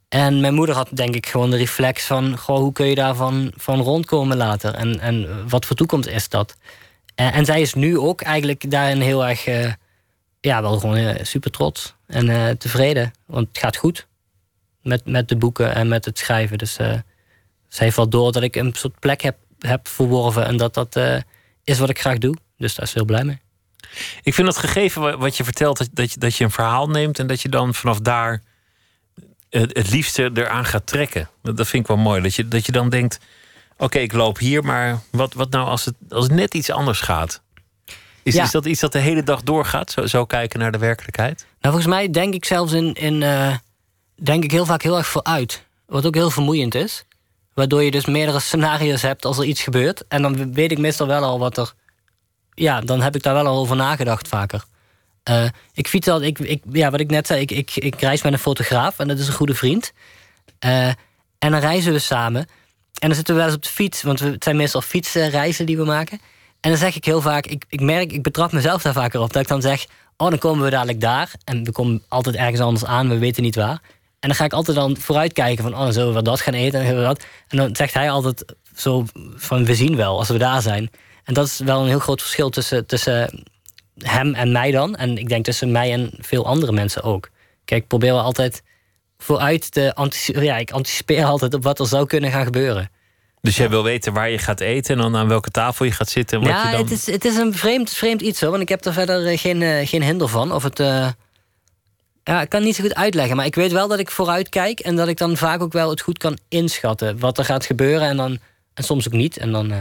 En 0.09 0.41
mijn 0.41 0.55
moeder 0.55 0.75
had 0.75 0.89
denk 0.93 1.15
ik 1.15 1.27
gewoon 1.27 1.51
de 1.51 1.57
reflex 1.57 2.07
van... 2.07 2.39
Goh, 2.39 2.59
hoe 2.59 2.73
kun 2.73 2.87
je 2.87 2.95
daarvan 2.95 3.53
van 3.57 3.81
rondkomen 3.81 4.37
later? 4.37 4.75
En, 4.75 5.01
en 5.01 5.49
wat 5.49 5.67
voor 5.67 5.77
toekomst 5.77 6.09
is 6.09 6.29
dat? 6.29 6.57
En, 7.15 7.33
en 7.33 7.45
zij 7.45 7.61
is 7.61 7.75
nu 7.75 7.99
ook 7.99 8.23
eigenlijk 8.23 8.71
daarin 8.71 9.01
heel 9.01 9.27
erg... 9.27 9.47
Uh, 9.47 9.73
ja, 10.41 10.63
wel 10.63 10.79
gewoon 10.79 10.97
uh, 10.97 11.15
super 11.23 11.51
trots 11.51 11.95
en 12.07 12.29
uh, 12.29 12.49
tevreden. 12.49 13.13
Want 13.27 13.49
het 13.49 13.59
gaat 13.59 13.77
goed 13.77 14.07
met, 14.83 15.07
met 15.07 15.29
de 15.29 15.37
boeken 15.37 15.75
en 15.75 15.89
met 15.89 16.05
het 16.05 16.19
schrijven. 16.19 16.59
Dus 16.59 16.75
zij 16.75 17.03
heeft 17.69 18.11
door 18.11 18.33
dat 18.33 18.43
ik 18.43 18.57
een 18.57 18.73
soort 18.75 18.99
plek 18.99 19.21
heb, 19.21 19.37
heb 19.59 19.89
verworven... 19.89 20.47
en 20.47 20.57
dat 20.57 20.75
dat 20.75 21.01
is 21.65 21.79
wat 21.79 21.91
ik 21.91 22.01
graag 22.01 22.19
doe. 22.19 22.37
Dus 22.57 22.75
daar 22.75 22.87
is 22.87 22.95
heel 22.95 23.05
blij 23.05 23.25
mee. 23.25 23.44
Ik 24.23 24.35
vind 24.35 24.47
dat 24.47 24.57
gegeven 24.57 25.19
wat 25.19 25.37
je 25.37 25.45
vertelt... 25.45 25.89
dat, 25.97 26.13
je, 26.13 26.19
dat 26.19 26.37
je 26.37 26.45
een 26.45 26.51
verhaal 26.51 26.89
neemt 26.89 27.19
en 27.19 27.27
dat 27.27 27.41
je 27.41 27.49
dan 27.49 27.75
vanaf 27.75 28.01
daar 28.01 28.43
het, 29.61 29.77
het 29.77 29.91
liefste 29.91 30.31
eraan 30.35 30.65
gaat 30.65 30.87
trekken. 30.87 31.29
Dat, 31.43 31.69
vind 31.69 31.83
ik 31.83 31.87
wel 31.87 31.97
mooi. 31.97 32.23
Dat 32.23 32.35
je, 32.35 32.49
dat 32.49 32.67
je 32.67 32.73
dan 32.73 32.89
denkt: 32.89 33.19
oké, 33.77 33.99
ik 33.99 34.13
loop 34.13 34.39
hier, 34.39 34.65
maar 34.65 35.01
wat, 35.11 35.35
wat 35.35 35.51
nou 35.51 35.67
als 35.67 35.85
het, 35.85 35.95
als 36.09 36.25
het 36.25 36.35
net 36.35 36.55
iets 36.55 36.71
anders 36.71 37.01
gaat? 37.01 37.43
Is, 38.23 38.35
is 38.37 38.51
dat 38.51 38.67
iets 38.67 38.81
dat 38.81 38.93
de 38.93 38.99
hele 38.99 39.23
dag 39.23 39.43
doorgaat? 39.43 39.91
Zo, 39.91 40.07
zo 40.07 40.25
kijken 40.25 40.59
naar 40.59 40.73
de 40.73 40.79
werkelijkheid? 40.79 41.39
Nou, 41.39 41.75
volgens 41.75 41.87
mij 41.87 42.11
denk 42.11 42.35
ik 42.35 42.45
zelfs 42.45 42.73
in, 42.73 42.95
in 42.95 43.21
uh, 43.21 43.55
denk 44.15 44.45
ik 44.45 44.51
heel 44.51 44.67
vaak 44.67 44.83
heel 44.83 44.97
erg 44.97 45.07
vooruit. 45.07 45.65
Wat 45.87 46.07
ook 46.07 46.15
heel 46.15 46.31
vermoeiend 46.31 46.75
is. 46.75 47.05
Waardoor 47.55 47.83
je 47.83 47.91
dus 47.91 48.05
meerdere 48.05 48.41
scenario's 48.41 49.03
hebt 49.03 49.25
als 49.25 49.39
er 49.39 49.45
iets 49.45 49.63
gebeurt. 49.63 50.05
En 50.09 50.23
dan 50.23 50.53
weet 50.53 50.71
ik 50.71 50.79
meestal 50.79 51.07
wel 51.07 51.23
al 51.23 51.39
wat 51.39 51.59
er. 51.59 51.73
Ja, 52.55 52.81
dan 52.81 53.03
heb 53.03 53.15
ik 53.15 53.23
daar 53.23 53.35
wel 53.35 53.47
al 53.47 53.59
over 53.59 53.77
nagedacht 53.77 54.29
vaker. 54.29 54.65
Uh, 55.31 55.45
ik 55.73 55.89
fiets 55.89 56.09
al, 56.09 56.23
ik, 56.23 56.39
ik, 56.39 56.63
ja, 56.73 56.91
wat 56.91 57.01
ik 57.01 57.11
net 57.11 57.27
zei, 57.27 57.41
ik, 57.41 57.51
ik, 57.51 57.71
ik 57.77 58.01
reis 58.01 58.23
met 58.23 58.33
een 58.33 58.39
fotograaf 58.39 58.99
en 58.99 59.09
dat 59.09 59.19
is 59.19 59.27
een 59.27 59.35
goede 59.35 59.55
vriend. 59.55 59.93
Uh, 60.65 60.87
en 61.39 61.51
dan 61.51 61.61
reizen 61.61 61.93
we 61.93 61.99
samen. 61.99 62.47
En 62.99 63.09
dan 63.09 63.15
zitten 63.15 63.35
we 63.35 63.41
wel 63.41 63.49
eens 63.49 63.59
op 63.59 63.63
de 63.63 63.71
fiets, 63.71 64.03
want 64.03 64.21
we, 64.21 64.31
het 64.31 64.45
zijn 64.45 64.57
meestal 64.57 64.81
fietsreizen 64.81 65.67
die 65.67 65.77
we 65.77 65.85
maken. 65.85 66.21
En 66.61 66.71
dan 66.71 66.79
zeg 66.79 66.97
ik 66.97 67.05
heel 67.05 67.21
vaak, 67.21 67.47
ik, 67.47 67.65
ik 67.69 67.81
merk, 67.81 68.13
ik 68.13 68.23
betrap 68.23 68.53
mezelf 68.53 68.83
daar 68.83 68.93
vaker 68.93 69.21
op, 69.21 69.33
dat 69.33 69.43
ik 69.43 69.49
dan 69.49 69.63
zeg: 69.63 69.87
Oh, 70.17 70.29
dan 70.29 70.39
komen 70.39 70.65
we 70.65 70.71
dadelijk 70.71 71.01
daar. 71.01 71.31
En 71.45 71.65
we 71.65 71.73
komen 71.73 72.03
altijd 72.09 72.37
ergens 72.37 72.61
anders 72.61 72.85
aan, 72.85 73.09
we 73.09 73.19
weten 73.19 73.43
niet 73.43 73.55
waar. 73.55 73.81
En 74.21 74.31
dan 74.31 74.35
ga 74.35 74.45
ik 74.45 74.53
altijd 74.53 74.77
dan 74.77 74.97
vooruitkijken 74.97 75.65
van, 75.65 75.73
oh, 75.73 75.81
dan 75.81 75.93
zullen 75.93 76.15
we 76.15 76.23
dat 76.23 76.41
gaan 76.41 76.55
eten 76.55 76.81
en 76.81 76.97
dat. 76.97 77.25
En 77.49 77.57
dan 77.57 77.77
zegt 77.77 77.95
hij 77.95 78.11
altijd 78.11 78.55
zo 78.75 79.05
van, 79.35 79.65
we 79.65 79.75
zien 79.75 79.97
wel 79.97 80.19
als 80.19 80.29
we 80.29 80.39
daar 80.39 80.63
zijn. 80.63 80.91
En 81.25 81.35
dat 81.35 81.47
is 81.47 81.59
wel 81.59 81.81
een 81.81 81.89
heel 81.89 81.99
groot 81.99 82.21
verschil 82.21 82.51
tussen, 82.51 82.87
tussen 82.87 83.45
hem 83.99 84.35
en 84.35 84.53
mij 84.53 84.71
dan. 84.71 84.97
En 84.97 85.19
ik 85.19 85.29
denk 85.29 85.45
tussen 85.45 85.73
mij 85.73 85.93
en 85.93 86.11
veel 86.19 86.47
andere 86.47 86.73
mensen 86.73 87.03
ook. 87.03 87.31
Kijk, 87.65 87.83
ik 87.83 87.89
probeer 87.89 88.13
wel 88.13 88.23
altijd 88.23 88.63
vooruit 89.19 89.73
te 89.73 89.95
anticiperen. 89.95 90.47
Ja, 90.47 90.57
ik 90.57 90.71
anticipeer 90.71 91.25
altijd 91.25 91.55
op 91.55 91.63
wat 91.63 91.79
er 91.79 91.87
zou 91.87 92.07
kunnen 92.07 92.31
gaan 92.31 92.45
gebeuren. 92.45 92.91
Dus 93.41 93.57
jij 93.57 93.69
wil 93.71 93.83
weten 93.83 94.13
waar 94.13 94.31
je 94.31 94.39
gaat 94.39 94.61
eten 94.61 94.95
en 94.95 95.03
dan 95.03 95.17
aan 95.17 95.29
welke 95.29 95.51
tafel 95.51 95.85
je 95.85 95.93
gaat 95.93 96.09
zitten. 96.09 96.39
En 96.39 96.45
wat 96.45 96.53
ja, 96.53 96.65
je 96.65 96.77
dan... 96.77 96.83
het, 96.83 96.91
is, 96.91 97.07
het 97.07 97.25
is 97.25 97.37
een 97.37 97.55
vreemd, 97.55 97.91
vreemd 97.91 98.21
iets 98.23 98.41
hoor. 98.41 98.51
Want 98.51 98.63
ik 98.63 98.69
heb 98.69 98.85
er 98.85 98.93
verder 98.93 99.27
eh, 99.27 99.39
geen, 99.39 99.63
eh, 99.63 99.87
geen 99.89 100.03
hinder 100.03 100.29
van. 100.29 100.53
Of 100.53 100.63
het. 100.63 100.81
eh, 100.81 101.09
ja, 102.25 102.43
ik 102.43 102.49
kan 102.49 102.59
het 102.59 102.69
niet 102.69 102.77
zo 102.77 102.83
goed 102.83 102.95
uitleggen. 102.95 103.37
Maar 103.37 103.47
ik 103.47 103.55
weet 103.55 103.73
wel 103.73 103.89
dat 103.89 103.99
ik 103.99 104.11
vooruit 104.11 104.49
kijk. 104.49 104.81
En 104.81 104.97
dat 104.97 105.09
ik 105.09 105.17
dan 105.17 105.37
vaak 105.37 105.63
ook 105.63 105.73
wel 105.73 105.91
het 105.91 106.01
goed 106.01 106.19
kan 106.19 106.39
inschatten. 106.49 107.19
Wat 107.19 107.39
er 107.39 107.45
gaat 107.45 107.67
gebeuren. 107.67 108.09
En, 108.09 108.17
dan, 108.17 108.39
en 108.75 108.85
soms 108.85 109.07
ook 109.07 109.13
niet. 109.13 109.37
En 109.37 109.53
dan, 109.53 109.73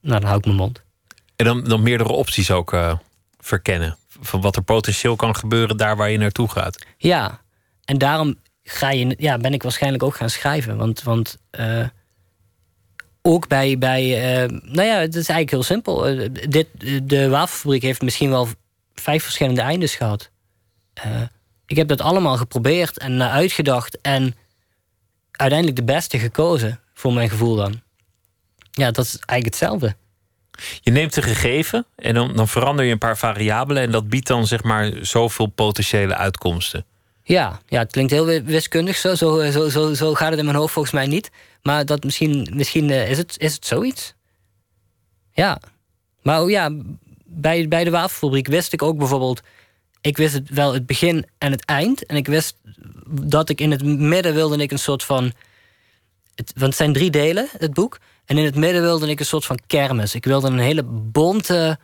nou, 0.00 0.20
dan 0.20 0.28
hou 0.28 0.38
ik 0.38 0.44
mijn 0.44 0.56
mond. 0.56 0.82
En 1.36 1.44
dan, 1.44 1.64
dan 1.64 1.82
meerdere 1.82 2.12
opties 2.12 2.50
ook 2.50 2.72
eh, 2.72 2.98
verkennen. 3.38 3.96
Van 4.20 4.40
wat 4.40 4.56
er 4.56 4.62
potentieel 4.62 5.16
kan 5.16 5.36
gebeuren 5.36 5.76
daar 5.76 5.96
waar 5.96 6.10
je 6.10 6.18
naartoe 6.18 6.48
gaat. 6.48 6.86
Ja, 6.96 7.40
en 7.84 7.98
daarom 7.98 8.36
ga 8.62 8.90
je, 8.90 9.14
ja, 9.18 9.38
ben 9.38 9.52
ik 9.52 9.62
waarschijnlijk 9.62 10.02
ook 10.02 10.16
gaan 10.16 10.30
schrijven. 10.30 10.76
Want, 10.76 11.02
want 11.02 11.38
eh, 11.50 11.86
ook 13.22 13.48
bij, 13.48 13.78
bij 13.78 14.32
eh, 14.42 14.48
nou 14.48 14.86
ja, 14.86 14.98
het 14.98 15.14
is 15.14 15.28
eigenlijk 15.28 15.50
heel 15.50 15.62
simpel. 15.62 16.02
Dit, 16.48 16.66
de 17.08 17.28
wafelfabriek 17.28 17.82
heeft 17.82 18.02
misschien 18.02 18.30
wel 18.30 18.48
vijf 18.94 19.22
verschillende 19.22 19.60
eindes 19.60 19.94
gehad. 19.94 20.30
Eh, 20.94 21.22
ik 21.66 21.76
heb 21.76 21.88
dat 21.88 22.00
allemaal 22.00 22.36
geprobeerd 22.36 22.98
en 22.98 23.22
uitgedacht. 23.22 24.00
En 24.00 24.34
uiteindelijk 25.30 25.78
de 25.78 25.92
beste 25.92 26.18
gekozen, 26.18 26.80
voor 26.94 27.12
mijn 27.12 27.30
gevoel 27.30 27.56
dan. 27.56 27.82
Ja, 28.78 28.90
dat 28.90 29.04
is 29.04 29.18
eigenlijk 29.26 29.44
hetzelfde. 29.44 29.96
Je 30.80 30.90
neemt 30.90 31.16
een 31.16 31.22
gegeven 31.22 31.86
en 31.96 32.14
dan, 32.14 32.36
dan 32.36 32.48
verander 32.48 32.84
je 32.84 32.92
een 32.92 32.98
paar 32.98 33.18
variabelen. 33.18 33.82
En 33.82 33.90
dat 33.90 34.08
biedt 34.08 34.26
dan 34.26 34.46
zeg 34.46 34.62
maar 34.62 34.92
zoveel 35.00 35.46
potentiële 35.46 36.14
uitkomsten. 36.14 36.84
Ja, 37.22 37.60
ja, 37.66 37.78
het 37.78 37.92
klinkt 37.92 38.12
heel 38.12 38.26
wi- 38.26 38.42
wiskundig 38.42 38.96
zo. 38.96 39.14
Zo, 39.14 39.50
zo, 39.50 39.68
zo. 39.68 39.94
zo 39.94 40.14
gaat 40.14 40.30
het 40.30 40.38
in 40.38 40.44
mijn 40.44 40.56
hoofd 40.56 40.72
volgens 40.72 40.94
mij 40.94 41.06
niet. 41.06 41.30
Maar 41.62 41.86
dat 41.86 42.04
misschien, 42.04 42.48
misschien 42.52 42.90
eh, 42.90 43.10
is, 43.10 43.18
het, 43.18 43.34
is 43.38 43.54
het 43.54 43.66
zoiets. 43.66 44.14
Ja. 45.32 45.60
Maar 46.22 46.42
oh 46.42 46.50
ja, 46.50 46.70
bij, 47.24 47.68
bij 47.68 47.84
de 47.84 47.90
wafelfabriek 47.90 48.46
wist 48.46 48.72
ik 48.72 48.82
ook 48.82 48.98
bijvoorbeeld... 48.98 49.42
Ik 50.00 50.16
wist 50.16 50.34
het 50.34 50.48
wel 50.48 50.72
het 50.72 50.86
begin 50.86 51.26
en 51.38 51.50
het 51.50 51.64
eind. 51.64 52.06
En 52.06 52.16
ik 52.16 52.26
wist 52.26 52.56
dat 53.06 53.48
ik 53.48 53.60
in 53.60 53.70
het 53.70 53.84
midden 53.84 54.34
wilde 54.34 54.56
ik 54.56 54.70
een 54.70 54.78
soort 54.78 55.04
van... 55.04 55.32
Het, 56.34 56.52
want 56.54 56.66
het 56.66 56.76
zijn 56.76 56.92
drie 56.92 57.10
delen, 57.10 57.48
het 57.58 57.74
boek. 57.74 57.98
En 58.28 58.38
in 58.38 58.44
het 58.44 58.54
midden 58.54 58.82
wilde 58.82 59.08
ik 59.08 59.20
een 59.20 59.26
soort 59.26 59.44
van 59.44 59.58
kermis. 59.66 60.14
Ik 60.14 60.24
wilde 60.24 60.46
een 60.46 60.58
hele 60.58 60.82
bonte... 60.84 61.78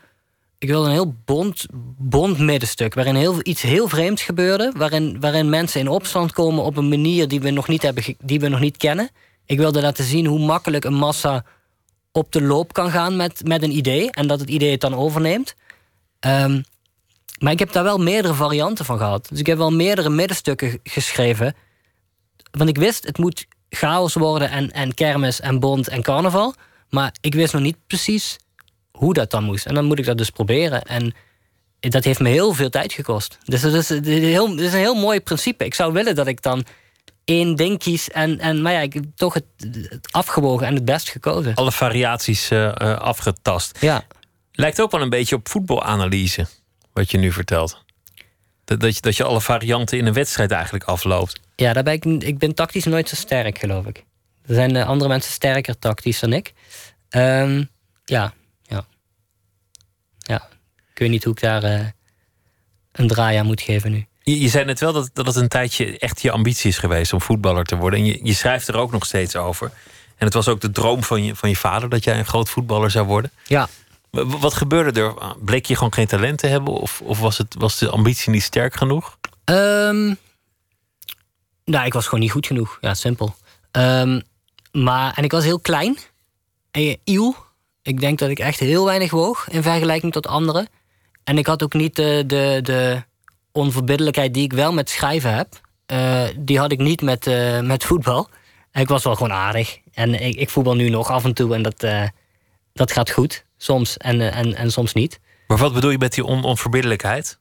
Ik 0.58 0.68
wilde 0.68 0.86
een 0.86 0.92
heel 0.92 1.14
bont, 1.24 1.66
bont 1.98 2.38
middenstuk. 2.38 2.94
Waarin 2.94 3.14
heel, 3.14 3.38
iets 3.42 3.62
heel 3.62 3.88
vreemds 3.88 4.22
gebeurde. 4.22 4.72
Waarin, 4.76 5.20
waarin 5.20 5.48
mensen 5.48 5.80
in 5.80 5.88
opstand 5.88 6.32
komen 6.32 6.64
op 6.64 6.76
een 6.76 6.88
manier 6.88 7.28
die 7.28 7.40
we, 7.40 7.50
nog 7.50 7.68
niet 7.68 7.82
hebben, 7.82 8.04
die 8.18 8.40
we 8.40 8.48
nog 8.48 8.60
niet 8.60 8.76
kennen. 8.76 9.10
Ik 9.46 9.58
wilde 9.58 9.80
laten 9.80 10.04
zien 10.04 10.26
hoe 10.26 10.38
makkelijk 10.38 10.84
een 10.84 10.94
massa 10.94 11.44
op 12.12 12.32
de 12.32 12.42
loop 12.42 12.72
kan 12.72 12.90
gaan 12.90 13.16
met, 13.16 13.46
met 13.46 13.62
een 13.62 13.76
idee. 13.76 14.10
En 14.10 14.26
dat 14.26 14.40
het 14.40 14.50
idee 14.50 14.70
het 14.70 14.80
dan 14.80 14.94
overneemt. 14.94 15.54
Ehm, 16.20 16.60
maar 17.38 17.52
ik 17.52 17.58
heb 17.58 17.72
daar 17.72 17.84
wel 17.84 17.98
meerdere 17.98 18.34
varianten 18.34 18.84
van 18.84 18.98
gehad. 18.98 19.28
Dus 19.28 19.38
ik 19.38 19.46
heb 19.46 19.58
wel 19.58 19.72
meerdere 19.72 20.10
middenstukken 20.10 20.80
geschreven. 20.82 21.54
Want 22.50 22.70
ik 22.70 22.78
wist, 22.78 23.04
het 23.04 23.18
moet 23.18 23.46
chaos 23.74 24.14
worden 24.14 24.50
en, 24.50 24.70
en 24.70 24.94
kermis 24.94 25.40
en 25.40 25.60
bond 25.60 25.88
en 25.88 26.02
carnaval. 26.02 26.54
Maar 26.90 27.14
ik 27.20 27.34
wist 27.34 27.52
nog 27.52 27.62
niet 27.62 27.76
precies 27.86 28.36
hoe 28.90 29.14
dat 29.14 29.30
dan 29.30 29.44
moest. 29.44 29.66
En 29.66 29.74
dan 29.74 29.84
moet 29.84 29.98
ik 29.98 30.04
dat 30.04 30.18
dus 30.18 30.30
proberen. 30.30 30.82
En 30.82 31.14
dat 31.80 32.04
heeft 32.04 32.20
me 32.20 32.28
heel 32.28 32.52
veel 32.52 32.70
tijd 32.70 32.92
gekost. 32.92 33.38
Dus 33.44 33.60
dat 33.60 33.74
is, 33.74 33.86
dat 33.86 34.06
is 34.06 34.18
heel, 34.18 34.48
dat 34.48 34.60
is 34.60 34.72
een 34.72 34.78
heel 34.78 34.94
mooi 34.94 35.20
principe. 35.20 35.64
Ik 35.64 35.74
zou 35.74 35.92
willen 35.92 36.14
dat 36.14 36.26
ik 36.26 36.42
dan 36.42 36.64
één 37.24 37.56
ding 37.56 37.78
kies. 37.78 38.10
En, 38.10 38.38
en, 38.38 38.62
maar 38.62 38.72
ja, 38.72 38.80
ik 38.80 38.92
heb 38.92 39.04
toch 39.14 39.34
het, 39.34 39.44
het 39.88 40.08
afgewogen 40.12 40.66
en 40.66 40.74
het 40.74 40.84
best 40.84 41.08
gekozen. 41.08 41.54
Alle 41.54 41.72
variaties 41.72 42.50
eh, 42.50 42.66
eh, 42.66 42.98
afgetast. 42.98 43.78
Ja. 43.80 44.04
Lijkt 44.52 44.80
ook 44.80 44.90
wel 44.90 45.00
een 45.00 45.10
beetje 45.10 45.36
op 45.36 45.48
voetbalanalyse. 45.48 46.46
Wat 46.92 47.10
je 47.10 47.18
nu 47.18 47.32
vertelt. 47.32 47.83
Dat, 48.64 48.80
dat, 48.80 48.94
je, 48.94 49.00
dat 49.00 49.16
je 49.16 49.24
alle 49.24 49.40
varianten 49.40 49.98
in 49.98 50.06
een 50.06 50.12
wedstrijd 50.12 50.50
eigenlijk 50.50 50.84
afloopt. 50.84 51.40
Ja, 51.56 51.72
daar 51.72 51.82
ben 51.82 51.92
ik, 51.92 52.04
ik 52.04 52.38
ben 52.38 52.54
tactisch 52.54 52.84
nooit 52.84 53.08
zo 53.08 53.14
sterk, 53.14 53.58
geloof 53.58 53.86
ik. 53.86 54.04
Er 54.46 54.54
zijn 54.54 54.76
eh, 54.76 54.86
andere 54.86 55.10
mensen 55.10 55.32
sterker 55.32 55.78
tactisch 55.78 56.20
dan 56.20 56.32
ik. 56.32 56.52
Ehm, 57.08 57.64
ja, 58.04 58.34
ja. 58.62 58.84
Ja. 60.18 60.48
Ik 60.92 60.98
weet 60.98 61.10
niet 61.10 61.24
hoe 61.24 61.32
ik 61.32 61.40
daar 61.40 61.62
eh, 61.62 61.86
een 62.92 63.08
draai 63.08 63.36
aan 63.36 63.46
moet 63.46 63.60
geven 63.60 63.90
nu. 63.90 64.06
Je, 64.22 64.40
je 64.40 64.48
zei 64.48 64.64
net 64.64 64.80
wel 64.80 64.92
dat, 64.92 65.10
dat 65.12 65.26
het 65.26 65.36
een 65.36 65.48
tijdje 65.48 65.98
echt 65.98 66.22
je 66.22 66.30
ambitie 66.30 66.70
is 66.70 66.78
geweest 66.78 67.12
om 67.12 67.20
voetballer 67.20 67.64
te 67.64 67.76
worden. 67.76 67.98
En 67.98 68.06
je, 68.06 68.20
je 68.22 68.34
schrijft 68.34 68.68
er 68.68 68.76
ook 68.76 68.92
nog 68.92 69.06
steeds 69.06 69.36
over. 69.36 69.70
En 70.16 70.26
het 70.26 70.34
was 70.34 70.48
ook 70.48 70.60
de 70.60 70.70
droom 70.70 71.02
van 71.02 71.24
je, 71.24 71.36
van 71.36 71.48
je 71.48 71.56
vader 71.56 71.88
dat 71.88 72.04
jij 72.04 72.18
een 72.18 72.26
groot 72.26 72.48
voetballer 72.48 72.90
zou 72.90 73.06
worden. 73.06 73.30
Ja, 73.44 73.68
Wat 74.14 74.54
gebeurde 74.54 75.00
er? 75.00 75.14
Bleek 75.44 75.66
je 75.66 75.76
gewoon 75.76 75.92
geen 75.92 76.06
talent 76.06 76.38
te 76.38 76.46
hebben? 76.46 76.74
Of, 76.74 77.00
of 77.04 77.20
was, 77.20 77.38
het, 77.38 77.54
was 77.58 77.78
de 77.78 77.90
ambitie 77.90 78.30
niet 78.30 78.42
sterk 78.42 78.74
genoeg? 78.74 79.18
Ehm, 79.44 80.14
nou, 81.64 81.86
ik 81.86 81.92
was 81.92 82.04
gewoon 82.04 82.20
niet 82.20 82.30
goed 82.30 82.46
genoeg. 82.46 82.78
Ja, 82.80 82.94
simpel. 82.94 83.34
Ehm, 83.70 84.20
maar, 84.72 85.12
en 85.16 85.24
ik 85.24 85.32
was 85.32 85.44
heel 85.44 85.60
klein. 85.60 85.98
En 86.70 86.98
iel. 87.04 87.36
Ik 87.82 88.00
denk 88.00 88.18
dat 88.18 88.30
ik 88.30 88.38
echt 88.38 88.58
heel 88.58 88.84
weinig 88.84 89.10
woog 89.10 89.48
in 89.48 89.62
vergelijking 89.62 90.12
tot 90.12 90.26
anderen. 90.26 90.68
En 91.24 91.38
ik 91.38 91.46
had 91.46 91.62
ook 91.62 91.72
niet 91.72 91.96
de, 91.96 92.24
de, 92.26 92.58
de 92.62 93.02
onverbiddelijkheid 93.52 94.34
die 94.34 94.42
ik 94.42 94.52
wel 94.52 94.72
met 94.72 94.90
schrijven 94.90 95.34
heb. 95.34 95.60
Eh, 95.86 96.24
die 96.38 96.58
had 96.58 96.72
ik 96.72 96.78
niet 96.78 97.02
met, 97.02 97.26
eh, 97.26 97.60
met 97.60 97.84
voetbal. 97.84 98.28
Ik 98.72 98.88
was 98.88 99.04
wel 99.04 99.14
gewoon 99.14 99.32
aardig. 99.32 99.78
En 99.92 100.14
ik, 100.20 100.36
ik 100.36 100.50
voetbal 100.50 100.74
nu 100.74 100.88
nog 100.88 101.10
af 101.10 101.24
en 101.24 101.34
toe 101.34 101.54
en 101.54 101.62
dat, 101.62 101.82
eh, 101.82 102.08
dat 102.72 102.92
gaat 102.92 103.10
goed. 103.10 103.43
Soms 103.56 103.96
en, 103.96 104.20
eh, 104.20 104.38
en, 104.38 104.54
en 104.54 104.72
soms 104.72 104.92
niet. 104.92 105.20
Maar 105.46 105.58
wat 105.58 105.72
bedoel 105.72 105.90
je 105.90 105.98
met 105.98 106.14
die 106.14 106.24
on, 106.24 106.44
onverbiddelijkheid? 106.44 107.38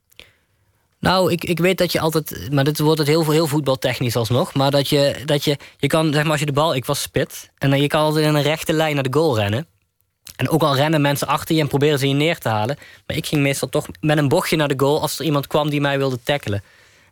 Nou, 1.03 1.31
ik, 1.31 1.43
ik 1.43 1.59
weet 1.59 1.77
dat 1.77 1.91
je 1.91 1.99
altijd. 1.99 2.51
Maar 2.51 2.63
dit 2.63 2.79
wordt 2.79 2.99
het 2.99 3.07
heel, 3.07 3.29
heel 3.29 3.47
voetbaltechnisch 3.47 4.15
alsnog. 4.15 4.53
Maar 4.53 4.71
dat 4.71 4.89
je, 4.89 5.21
dat 5.25 5.43
je. 5.43 5.57
Je 5.77 5.87
kan, 5.87 6.13
zeg 6.13 6.21
maar, 6.21 6.31
als 6.31 6.39
je 6.39 6.45
de 6.45 6.51
bal. 6.51 6.75
Ik 6.75 6.85
was 6.85 7.01
spit. 7.01 7.49
En 7.57 7.69
dan 7.69 7.81
je 7.81 7.87
kan 7.87 8.01
altijd 8.01 8.25
in 8.25 8.35
een 8.35 8.41
rechte 8.41 8.73
lijn 8.73 8.93
naar 8.93 9.03
de 9.03 9.13
goal 9.13 9.37
rennen. 9.37 9.67
En 10.35 10.49
ook 10.49 10.61
al 10.61 10.75
rennen 10.75 11.01
mensen 11.01 11.27
achter 11.27 11.55
je 11.55 11.61
en 11.61 11.67
proberen 11.67 11.99
ze 11.99 12.07
je 12.07 12.13
neer 12.13 12.37
te 12.37 12.49
halen. 12.49 12.77
Maar 13.07 13.17
ik 13.17 13.25
ging 13.25 13.41
meestal 13.41 13.69
toch 13.69 13.87
met 13.99 14.17
een 14.17 14.27
bochtje 14.27 14.55
naar 14.55 14.67
de 14.67 14.79
goal. 14.79 15.01
als 15.01 15.19
er 15.19 15.25
iemand 15.25 15.47
kwam 15.47 15.69
die 15.69 15.81
mij 15.81 15.97
wilde 15.97 16.19
tackelen. 16.23 16.63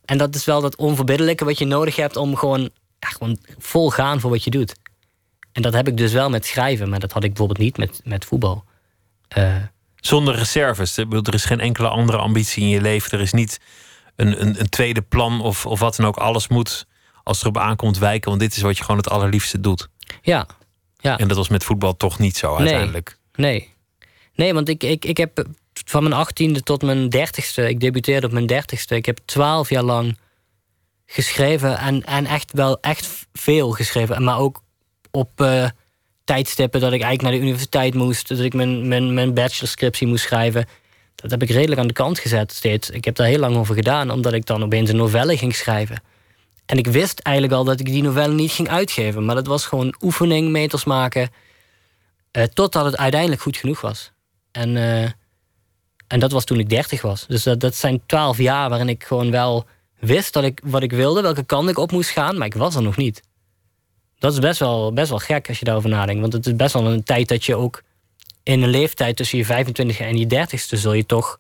En 0.06 0.18
dat 0.18 0.36
is 0.36 0.46
wel 0.46 0.62
dat 0.62 0.76
onverbiddelijke 0.76 1.46
wat 1.46 1.58
je 1.58 1.66
nodig 1.66 1.96
hebt 1.96 2.16
om 2.16 2.36
gewoon. 2.36 2.70
Ja, 3.00 3.08
gewoon 3.08 3.38
vol 3.58 3.90
gaan 3.90 4.20
voor 4.20 4.30
wat 4.30 4.44
je 4.44 4.50
doet. 4.50 4.76
En 5.52 5.62
dat 5.62 5.74
heb 5.74 5.88
ik 5.88 5.98
dus 5.98 6.12
wel 6.12 6.30
met 6.30 6.46
schrijven. 6.46 6.90
Maar 6.90 7.00
dat 7.00 7.12
had 7.12 7.24
ik 7.24 7.30
bijvoorbeeld 7.30 7.60
niet 7.60 7.78
met, 7.78 8.02
met 8.04 8.26
voetbal. 8.26 8.64
Eh, 9.32 9.56
Zonder 9.96 10.36
reserves. 10.36 10.98
Er 10.98 11.34
is 11.34 11.46
geen 11.46 11.60
enkele 11.60 11.88
andere 11.88 12.18
ambitie 12.18 12.64
in 12.64 12.70
je 12.70 12.82
leven. 12.82 13.12
Er 13.12 13.20
is 13.20 13.34
niet 13.34 13.60
een, 14.16 14.42
een, 14.42 14.60
een 14.60 14.70
tweede 14.70 15.02
plan 15.02 15.42
of, 15.42 15.66
of 15.66 15.80
wat 15.80 15.96
dan 15.96 16.06
ook. 16.06 16.18
Alles 16.18 16.48
moet, 16.48 16.86
als 17.24 17.38
het 17.38 17.46
erop 17.46 17.64
aankomt, 17.64 17.98
wijken. 17.98 18.30
Want 18.30 18.42
dit 18.42 18.56
is 18.56 18.62
wat 18.62 18.78
je 18.78 18.84
gewoon 18.84 19.00
het 19.00 19.10
allerliefste 19.10 19.60
doet. 19.60 19.88
ja. 20.22 20.48
ja. 20.98 21.18
En 21.18 21.28
dat 21.28 21.38
was 21.38 21.48
met 21.50 21.64
voetbal 21.64 21.98
toch 21.98 22.20
niet 22.20 22.38
zo 22.38 22.56
uiteindelijk. 22.56 23.18
Nee. 23.34 23.74
Nee, 24.36 24.54
want 24.54 24.70
ik, 24.70 24.84
ik, 24.84 25.06
ik 25.06 25.18
heb 25.18 25.46
van 25.86 26.04
mijn 26.04 26.16
achttiende 26.16 26.62
tot 26.62 26.82
mijn 26.82 27.10
dertigste... 27.10 27.70
ik 27.70 27.80
debuteerde 27.80 28.26
op 28.26 28.34
mijn 28.34 28.46
dertigste... 28.46 28.96
ik 28.96 29.06
heb 29.06 29.20
twaalf 29.26 29.70
jaar 29.70 29.84
lang 29.84 30.18
geschreven... 31.06 31.78
en, 31.78 32.06
en 32.06 32.26
echt 32.26 32.52
wel 32.52 32.80
echt 32.80 33.28
veel 33.34 33.72
geschreven. 33.72 34.24
Maar 34.24 34.38
ook 34.38 34.64
op 35.12 35.42
eh, 35.42 35.70
tijdstippen 36.32 36.80
dat 36.80 36.94
ik 36.94 37.02
eigenlijk 37.02 37.22
naar 37.22 37.32
de 37.32 37.48
universiteit 37.48 37.94
moest... 37.94 38.28
dat 38.28 38.40
ik 38.40 38.54
mijn, 38.54 38.88
mijn, 38.88 39.14
mijn 39.14 39.34
bachelorscriptie 39.34 40.08
moest 40.08 40.24
schrijven. 40.24 40.66
Dat 41.16 41.32
heb 41.32 41.42
ik 41.42 41.50
redelijk 41.50 41.80
aan 41.80 41.88
de 41.88 41.94
kant 41.94 42.20
gezet 42.20 42.52
steeds. 42.52 42.90
Ik 42.90 43.06
heb 43.06 43.16
daar 43.16 43.28
heel 43.28 43.40
lang 43.40 43.56
over 43.56 43.76
gedaan... 43.76 44.12
omdat 44.12 44.34
ik 44.34 44.46
dan 44.46 44.64
opeens 44.64 44.90
een 44.90 44.96
novelle 44.96 45.38
ging 45.38 45.56
schrijven. 45.56 46.04
En 46.66 46.78
ik 46.78 46.88
wist 46.88 47.20
eigenlijk 47.20 47.56
al 47.56 47.64
dat 47.64 47.80
ik 47.80 47.86
die 47.86 48.04
novelle 48.04 48.34
niet 48.34 48.52
ging 48.52 48.70
uitgeven. 48.70 49.26
Maar 49.26 49.36
dat 49.36 49.48
was 49.48 49.66
gewoon 49.66 49.96
oefening, 50.02 50.50
meters 50.50 50.84
maken... 50.84 51.30
Eh, 52.32 52.44
totdat 52.44 52.86
het 52.86 52.98
uiteindelijk 52.98 53.42
goed 53.42 53.58
genoeg 53.58 53.82
was. 53.82 54.12
En, 54.52 54.78
eh, 54.78 55.10
en 56.08 56.20
dat 56.20 56.32
was 56.32 56.46
toen 56.46 56.60
ik 56.60 56.70
30 56.70 57.02
was. 57.02 57.26
Dus 57.28 57.44
dat, 57.44 57.60
dat 57.60 57.76
zijn 57.76 58.02
twaalf 58.06 58.38
jaar 58.38 58.70
waarin 58.70 58.90
ik 58.90 59.04
gewoon 59.04 59.32
wel 59.32 59.66
wist 60.00 60.34
dat 60.34 60.44
ik, 60.44 60.60
wat 60.64 60.84
ik 60.84 60.92
wilde, 60.92 61.22
welke 61.22 61.44
kant 61.44 61.70
ik 61.70 61.78
op 61.78 61.92
moest 61.92 62.10
gaan, 62.10 62.38
maar 62.38 62.48
ik 62.48 62.54
was 62.54 62.76
er 62.76 62.82
nog 62.82 62.98
niet. 62.98 63.22
Dat 64.22 64.34
is 64.34 64.40
best 64.40 64.60
wel, 64.60 64.94
best 64.94 65.10
wel 65.10 65.20
gek 65.20 65.48
als 65.48 65.60
je 65.60 65.66
daarover 65.66 65.90
nadenkt. 65.90 66.22
Want 66.22 66.34
het 66.34 66.46
is 66.48 66.56
best 66.56 66.74
wel 66.74 66.86
een 66.86 67.04
tijd 67.04 67.28
dat 67.28 67.46
je 67.46 67.56
ook 67.56 67.84
in 68.44 68.62
een 68.62 68.70
leeftijd 68.70 69.16
tussen 69.16 69.38
je 69.38 69.46
25 69.46 70.00
en 70.00 70.18
je 70.18 70.26
30ste 70.48 70.78
zul 70.78 70.94
je 70.94 71.06
toch. 71.06 71.40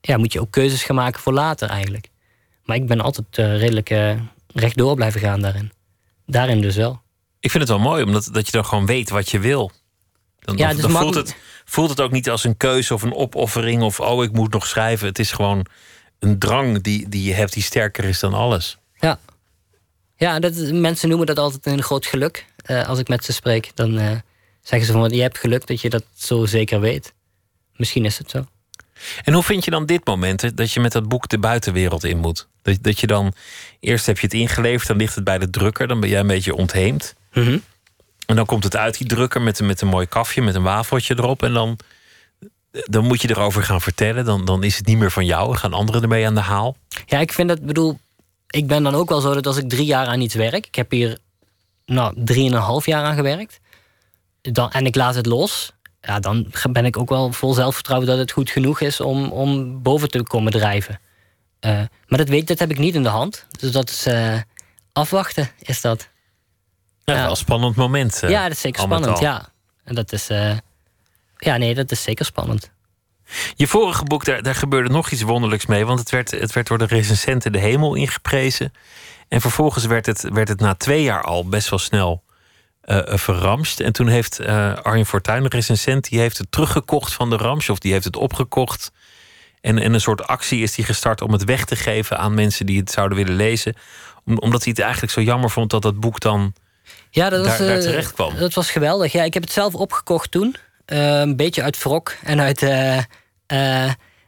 Ja, 0.00 0.16
moet 0.16 0.32
je 0.32 0.40
ook 0.40 0.50
keuzes 0.50 0.82
gaan 0.82 0.96
maken 0.96 1.20
voor 1.20 1.32
later 1.32 1.68
eigenlijk. 1.68 2.08
Maar 2.64 2.76
ik 2.76 2.86
ben 2.86 3.00
altijd 3.00 3.26
eh, 3.30 3.58
redelijk 3.58 3.90
eh, 3.90 4.20
rechtdoor 4.54 4.94
blijven 4.94 5.20
gaan 5.20 5.40
daarin. 5.40 5.72
Daarin 6.26 6.60
dus 6.60 6.76
wel. 6.76 7.00
Ik 7.40 7.50
vind 7.50 7.62
het 7.68 7.72
wel 7.72 7.82
mooi, 7.82 8.02
omdat 8.02 8.28
dat 8.32 8.46
je 8.46 8.52
dan 8.52 8.64
gewoon 8.64 8.86
weet 8.86 9.10
wat 9.10 9.30
je 9.30 9.38
wil. 9.38 9.70
Dan, 10.38 10.56
Ja, 10.56 10.66
dan, 10.66 10.72
dus 10.74 10.82
dan 10.82 10.92
mag- 10.92 11.02
voelt, 11.02 11.14
het, 11.14 11.36
voelt 11.64 11.90
het 11.90 12.00
ook 12.00 12.10
niet 12.12 12.30
als 12.30 12.44
een 12.44 12.56
keuze 12.56 12.94
of 12.94 13.02
een 13.02 13.14
opoffering 13.14 13.82
of 13.82 14.00
oh, 14.00 14.24
ik 14.24 14.32
moet 14.32 14.52
nog 14.52 14.66
schrijven. 14.66 15.06
Het 15.06 15.18
is 15.18 15.32
gewoon 15.32 15.66
een 16.18 16.38
drang 16.38 16.82
die, 16.82 17.08
die 17.08 17.22
je 17.24 17.34
hebt 17.34 17.52
die 17.52 17.62
sterker 17.62 18.04
is 18.04 18.20
dan 18.20 18.34
alles. 18.34 18.78
Ja, 19.00 19.18
ja 20.18 20.38
dat, 20.38 20.54
mensen 20.72 21.08
noemen 21.08 21.26
dat 21.26 21.38
altijd 21.38 21.66
een 21.66 21.82
groot 21.82 22.06
geluk. 22.06 22.46
Eh, 22.56 22.88
als 22.88 22.98
ik 22.98 23.08
met 23.08 23.24
ze 23.24 23.32
spreek, 23.32 23.70
dan 23.74 23.98
eh, 23.98 24.16
zeggen 24.62 24.86
ze 24.86 24.92
van 24.92 25.10
je 25.10 25.22
hebt 25.22 25.38
geluk 25.38 25.66
dat 25.66 25.80
je 25.80 25.90
dat 25.90 26.04
zo 26.16 26.46
zeker 26.46 26.80
weet. 26.80 27.12
Misschien 27.76 28.04
is 28.04 28.18
het 28.18 28.30
zo. 28.30 28.46
En 29.24 29.32
hoe 29.32 29.42
vind 29.42 29.64
je 29.64 29.70
dan 29.70 29.86
dit 29.86 30.06
moment 30.06 30.56
dat 30.56 30.72
je 30.72 30.80
met 30.80 30.92
dat 30.92 31.08
boek 31.08 31.28
de 31.28 31.38
buitenwereld 31.38 32.04
in 32.04 32.18
moet? 32.18 32.48
Dat, 32.62 32.78
dat 32.80 33.00
je 33.00 33.06
dan 33.06 33.32
eerst 33.80 34.06
heb 34.06 34.18
je 34.18 34.26
het 34.26 34.34
ingeleverd, 34.34 34.88
dan 34.88 34.96
ligt 34.96 35.14
het 35.14 35.24
bij 35.24 35.38
de 35.38 35.50
drukker, 35.50 35.88
dan 35.88 36.00
ben 36.00 36.08
jij 36.08 36.20
een 36.20 36.26
beetje 36.26 36.54
ontheemd. 36.54 37.14
Mhm. 37.32 37.58
En 38.26 38.36
dan 38.36 38.46
komt 38.46 38.64
het 38.64 38.76
uit 38.76 38.98
die 38.98 39.06
drukker 39.06 39.42
met, 39.42 39.60
met 39.60 39.80
een 39.80 39.88
mooi 39.88 40.06
kafje, 40.06 40.42
met 40.42 40.54
een 40.54 40.62
wafeltje 40.62 41.14
erop. 41.18 41.42
En 41.42 41.52
dan, 41.52 41.78
dan 42.70 43.04
moet 43.04 43.22
je 43.22 43.30
erover 43.30 43.62
gaan 43.62 43.80
vertellen. 43.80 44.24
Dan, 44.24 44.44
dan 44.44 44.62
is 44.62 44.76
het 44.76 44.86
niet 44.86 44.98
meer 44.98 45.10
van 45.10 45.26
jou. 45.26 45.56
gaan 45.56 45.72
anderen 45.72 46.02
ermee 46.02 46.26
aan 46.26 46.34
de 46.34 46.40
haal. 46.40 46.76
Ja, 47.06 47.18
ik 47.18 47.32
vind 47.32 47.48
dat, 47.48 47.62
bedoel, 47.62 47.98
ik 48.50 48.66
ben 48.66 48.82
dan 48.82 48.94
ook 48.94 49.08
wel 49.08 49.20
zo 49.20 49.34
dat 49.34 49.46
als 49.46 49.56
ik 49.56 49.68
drie 49.68 49.86
jaar 49.86 50.06
aan 50.06 50.20
iets 50.20 50.34
werk, 50.34 50.66
ik 50.66 50.74
heb 50.74 50.90
hier 50.90 51.18
nou, 51.86 52.14
drieënhalf 52.16 52.86
jaar 52.86 53.04
aan 53.04 53.14
gewerkt, 53.14 53.60
dan, 54.40 54.70
en 54.70 54.86
ik 54.86 54.94
laat 54.94 55.14
het 55.14 55.26
los, 55.26 55.72
ja, 56.00 56.20
dan 56.20 56.52
ben 56.70 56.84
ik 56.84 56.96
ook 56.96 57.08
wel 57.08 57.32
vol 57.32 57.52
zelfvertrouwen 57.52 58.08
dat 58.08 58.18
het 58.18 58.30
goed 58.30 58.50
genoeg 58.50 58.80
is 58.80 59.00
om, 59.00 59.30
om 59.32 59.82
boven 59.82 60.08
te 60.10 60.22
komen 60.22 60.52
drijven. 60.52 61.00
Uh, 61.60 61.72
maar 62.06 62.18
dat, 62.18 62.28
weet, 62.28 62.48
dat 62.48 62.58
heb 62.58 62.70
ik 62.70 62.78
niet 62.78 62.94
in 62.94 63.02
de 63.02 63.08
hand. 63.08 63.46
Dus 63.58 63.72
dat 63.72 63.90
is 63.90 64.06
uh, 64.06 64.40
afwachten, 64.92 65.50
is 65.58 65.80
dat. 65.80 66.08
Ja, 67.04 67.14
ja. 67.14 67.20
wel 67.20 67.30
een 67.30 67.36
spannend 67.36 67.76
moment. 67.76 68.20
Uh, 68.24 68.30
ja, 68.30 68.42
dat 68.42 68.52
is 68.52 68.60
zeker 68.60 68.82
spannend, 68.82 69.18
ja. 69.18 69.48
En 69.84 69.94
dat 69.94 70.12
is, 70.12 70.26
ja, 71.36 71.56
nee, 71.56 71.74
dat 71.74 71.90
is 71.90 72.02
zeker 72.02 72.24
spannend. 72.24 72.70
Je 73.54 73.66
vorige 73.66 74.04
boek, 74.04 74.24
daar, 74.24 74.42
daar 74.42 74.54
gebeurde 74.54 74.88
nog 74.88 75.10
iets 75.10 75.22
wonderlijks 75.22 75.66
mee. 75.66 75.86
Want 75.86 75.98
het 75.98 76.10
werd, 76.10 76.30
het 76.30 76.52
werd 76.52 76.66
door 76.66 76.78
de 76.78 76.86
recensenten 76.86 77.52
de 77.52 77.58
hemel 77.58 77.94
ingeprezen. 77.94 78.72
En 79.28 79.40
vervolgens 79.40 79.84
werd 79.84 80.06
het, 80.06 80.28
werd 80.32 80.48
het 80.48 80.60
na 80.60 80.74
twee 80.74 81.02
jaar 81.02 81.22
al 81.22 81.48
best 81.48 81.68
wel 81.68 81.78
snel 81.78 82.22
uh, 82.84 83.00
verramst. 83.04 83.80
En 83.80 83.92
toen 83.92 84.08
heeft 84.08 84.40
uh, 84.40 84.74
Arjen 84.74 85.06
Fortuyn, 85.06 85.42
de 85.42 85.48
recensent, 85.48 86.08
die 86.08 86.18
heeft 86.18 86.38
het 86.38 86.52
teruggekocht 86.52 87.12
van 87.12 87.30
de 87.30 87.36
Rams. 87.36 87.68
Of 87.68 87.78
die 87.78 87.92
heeft 87.92 88.04
het 88.04 88.16
opgekocht. 88.16 88.92
En, 89.60 89.78
en 89.78 89.94
een 89.94 90.00
soort 90.00 90.26
actie 90.26 90.62
is 90.62 90.74
die 90.74 90.84
gestart 90.84 91.20
om 91.22 91.32
het 91.32 91.44
weg 91.44 91.64
te 91.64 91.76
geven 91.76 92.18
aan 92.18 92.34
mensen 92.34 92.66
die 92.66 92.78
het 92.78 92.90
zouden 92.90 93.18
willen 93.18 93.36
lezen. 93.36 93.74
Om, 94.24 94.38
omdat 94.38 94.62
hij 94.62 94.72
het 94.72 94.82
eigenlijk 94.82 95.12
zo 95.12 95.20
jammer 95.20 95.50
vond 95.50 95.70
dat 95.70 95.82
dat 95.82 96.00
boek 96.00 96.20
dan 96.20 96.54
ja, 97.10 97.28
dat 97.28 97.46
was, 97.46 97.58
daar, 97.58 97.66
daar 97.66 97.80
terecht 97.80 98.12
kwam. 98.12 98.36
Dat 98.36 98.54
was 98.54 98.70
geweldig. 98.70 99.12
Ja, 99.12 99.22
ik 99.22 99.34
heb 99.34 99.42
het 99.42 99.52
zelf 99.52 99.74
opgekocht 99.74 100.30
toen. 100.30 100.56
Uh, 100.92 101.20
een 101.20 101.36
beetje 101.36 101.62
uit 101.62 101.82
wrok 101.82 102.14
en 102.24 102.40
uit. 102.40 102.62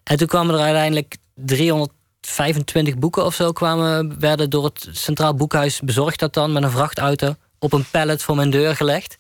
en 0.03 0.17
toen 0.17 0.27
kwamen 0.27 0.55
er 0.55 0.61
uiteindelijk 0.61 1.17
325 1.35 2.99
boeken 2.99 3.25
of 3.25 3.35
zo 3.35 3.53
kwamen, 3.53 4.21
werden 4.21 4.51
door 4.51 4.65
het 4.65 4.89
Centraal 4.93 5.35
Boekhuis 5.35 5.81
bezorgd 5.81 6.19
dat 6.19 6.35
dan 6.35 6.53
met 6.53 6.63
een 6.63 6.71
vrachtauto 6.71 7.35
op 7.59 7.73
een 7.73 7.85
pallet 7.91 8.23
voor 8.23 8.37
mijn 8.37 8.51
deur 8.51 8.77
gelegd. 8.77 9.19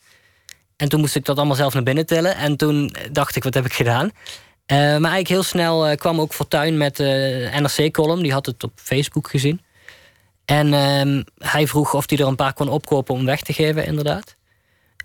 En 0.76 0.88
toen 0.88 1.00
moest 1.00 1.16
ik 1.16 1.24
dat 1.24 1.36
allemaal 1.36 1.56
zelf 1.56 1.74
naar 1.74 1.82
binnen 1.82 2.06
tillen. 2.06 2.36
En 2.36 2.56
toen 2.56 2.94
dacht 3.12 3.36
ik, 3.36 3.44
wat 3.44 3.54
heb 3.54 3.64
ik 3.64 3.72
gedaan? 3.72 4.10
Maar 4.66 4.90
eigenlijk 4.90 5.28
heel 5.28 5.42
snel 5.42 5.96
kwam 5.96 6.20
ook 6.20 6.32
Fortuin 6.32 6.76
met 6.76 6.96
de 6.96 7.50
NRC-column. 7.60 8.22
Die 8.22 8.32
had 8.32 8.46
het 8.46 8.64
op 8.64 8.72
Facebook 8.74 9.30
gezien. 9.30 9.60
En 10.50 10.74
ehm, 10.74 11.22
hij 11.38 11.66
vroeg 11.66 11.94
of 11.94 12.08
hij 12.08 12.18
er 12.18 12.26
een 12.26 12.36
paar 12.36 12.52
kon 12.52 12.68
opkopen 12.68 13.14
om 13.14 13.24
weg 13.24 13.42
te 13.42 13.52
geven, 13.52 13.84
inderdaad. 13.84 14.36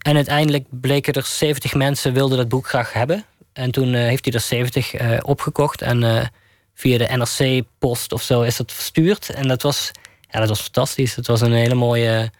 En 0.06 0.16
uiteindelijk 0.16 0.66
bleken 0.70 1.14
er 1.14 1.26
70 1.26 1.74
mensen 1.74 2.14
wilden 2.14 2.38
dat 2.38 2.49
boek 2.49 2.68
graag 2.68 2.93
hebben. 2.93 3.26
En 3.53 3.72
toen 3.72 3.93
heeft 3.93 4.26
hij 4.26 4.34
er 4.34 4.39
70 4.39 5.22
opgekocht. 5.22 5.82
En 5.82 6.32
via 6.74 6.97
de 6.97 7.18
NRC-post 7.18 8.12
of 8.12 8.22
zo 8.22 8.41
is 8.41 8.58
dat 8.58 8.72
verstuurd. 8.72 9.30
En 9.30 9.47
dat 9.47 9.62
was, 9.62 9.91
ja, 10.30 10.39
dat 10.39 10.49
was 10.49 10.62
fantastisch. 10.62 11.16
Het 11.16 11.28
was 11.28 11.41
een 11.41 11.53
hele 11.53 11.76
mooie 11.76 12.32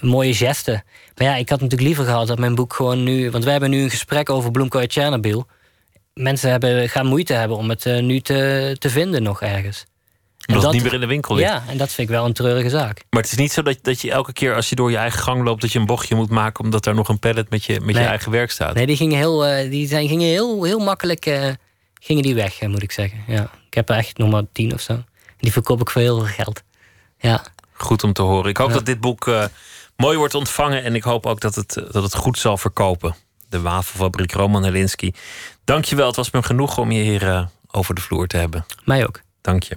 mooie 0.00 0.34
geste. 0.34 0.82
Maar 1.14 1.26
ja, 1.26 1.34
ik 1.34 1.48
had 1.48 1.60
natuurlijk 1.60 1.88
liever 1.88 2.04
gehad 2.04 2.26
dat 2.26 2.38
mijn 2.38 2.54
boek 2.54 2.74
gewoon 2.74 3.02
nu... 3.02 3.30
Want 3.30 3.44
wij 3.44 3.52
hebben 3.52 3.70
nu 3.70 3.82
een 3.82 3.90
gesprek 3.90 4.30
over 4.30 4.50
Bloemkool 4.50 4.80
uit 4.80 4.92
Chernobyl. 4.92 5.46
Mensen 6.14 6.50
hebben, 6.50 6.88
gaan 6.88 7.06
moeite 7.06 7.32
hebben 7.32 7.56
om 7.56 7.68
het 7.68 7.84
nu 7.84 8.20
te, 8.20 8.76
te 8.78 8.90
vinden 8.90 9.22
nog 9.22 9.42
ergens. 9.42 9.86
Omdat 10.48 10.62
het 10.62 10.72
niet 10.72 10.82
meer 10.82 10.92
in 10.94 11.00
de 11.00 11.06
winkel 11.06 11.34
ligt. 11.34 11.48
Ja, 11.48 11.62
en 11.68 11.76
dat 11.76 11.92
vind 11.92 12.08
ik 12.08 12.14
wel 12.14 12.24
een 12.24 12.32
treurige 12.32 12.68
zaak. 12.68 13.04
Maar 13.10 13.22
het 13.22 13.32
is 13.32 13.38
niet 13.38 13.52
zo 13.52 13.62
dat, 13.62 13.78
dat 13.82 14.00
je 14.00 14.10
elke 14.10 14.32
keer 14.32 14.54
als 14.54 14.68
je 14.68 14.74
door 14.74 14.90
je 14.90 14.96
eigen 14.96 15.20
gang 15.20 15.44
loopt... 15.44 15.60
dat 15.60 15.72
je 15.72 15.78
een 15.78 15.86
bochtje 15.86 16.14
moet 16.14 16.30
maken 16.30 16.64
omdat 16.64 16.86
er 16.86 16.94
nog 16.94 17.08
een 17.08 17.18
pallet 17.18 17.50
met 17.50 17.64
je, 17.64 17.72
met 17.72 17.94
nee. 17.94 18.02
je 18.02 18.08
eigen 18.08 18.30
werk 18.30 18.50
staat. 18.50 18.74
Nee, 18.74 18.86
die 18.86 18.96
gingen 18.96 19.16
heel, 19.16 19.48
uh, 19.48 19.70
die 19.70 19.88
zijn, 19.88 20.08
gingen 20.08 20.28
heel, 20.28 20.64
heel 20.64 20.78
makkelijk 20.78 21.26
uh, 21.26 21.48
gingen 22.00 22.22
die 22.22 22.34
weg, 22.34 22.60
moet 22.60 22.82
ik 22.82 22.92
zeggen. 22.92 23.24
Ja. 23.26 23.50
Ik 23.66 23.74
heb 23.74 23.88
er 23.88 23.96
echt 23.96 24.18
nog 24.18 24.30
maar 24.30 24.42
tien 24.52 24.74
of 24.74 24.80
zo. 24.80 25.02
Die 25.38 25.52
verkoop 25.52 25.80
ik 25.80 25.90
voor 25.90 26.02
heel 26.02 26.18
veel 26.18 26.34
geld. 26.44 26.62
Ja. 27.18 27.44
Goed 27.72 28.04
om 28.04 28.12
te 28.12 28.22
horen. 28.22 28.50
Ik 28.50 28.56
hoop 28.56 28.68
ja. 28.68 28.74
dat 28.74 28.86
dit 28.86 29.00
boek 29.00 29.30
mooi 29.96 30.16
wordt 30.16 30.34
ontvangen. 30.34 30.84
En 30.84 30.94
ik 30.94 31.02
hoop 31.02 31.26
ook 31.26 31.40
dat 31.40 31.54
het, 31.54 31.74
dat 31.90 32.02
het 32.02 32.14
goed 32.14 32.38
zal 32.38 32.56
verkopen. 32.56 33.14
De 33.48 33.60
wafelfabriek 33.60 34.32
Roman 34.32 34.64
Helinski. 34.64 35.14
Dank 35.64 35.84
je 35.84 35.96
wel. 35.96 36.06
Het 36.06 36.16
was 36.16 36.30
me 36.30 36.42
genoeg 36.42 36.78
om 36.78 36.90
je 36.90 37.02
hier 37.02 37.48
over 37.70 37.94
de 37.94 38.00
vloer 38.00 38.26
te 38.26 38.36
hebben. 38.36 38.66
Mij 38.84 39.06
ook. 39.06 39.20
Dank 39.40 39.62
je. 39.62 39.76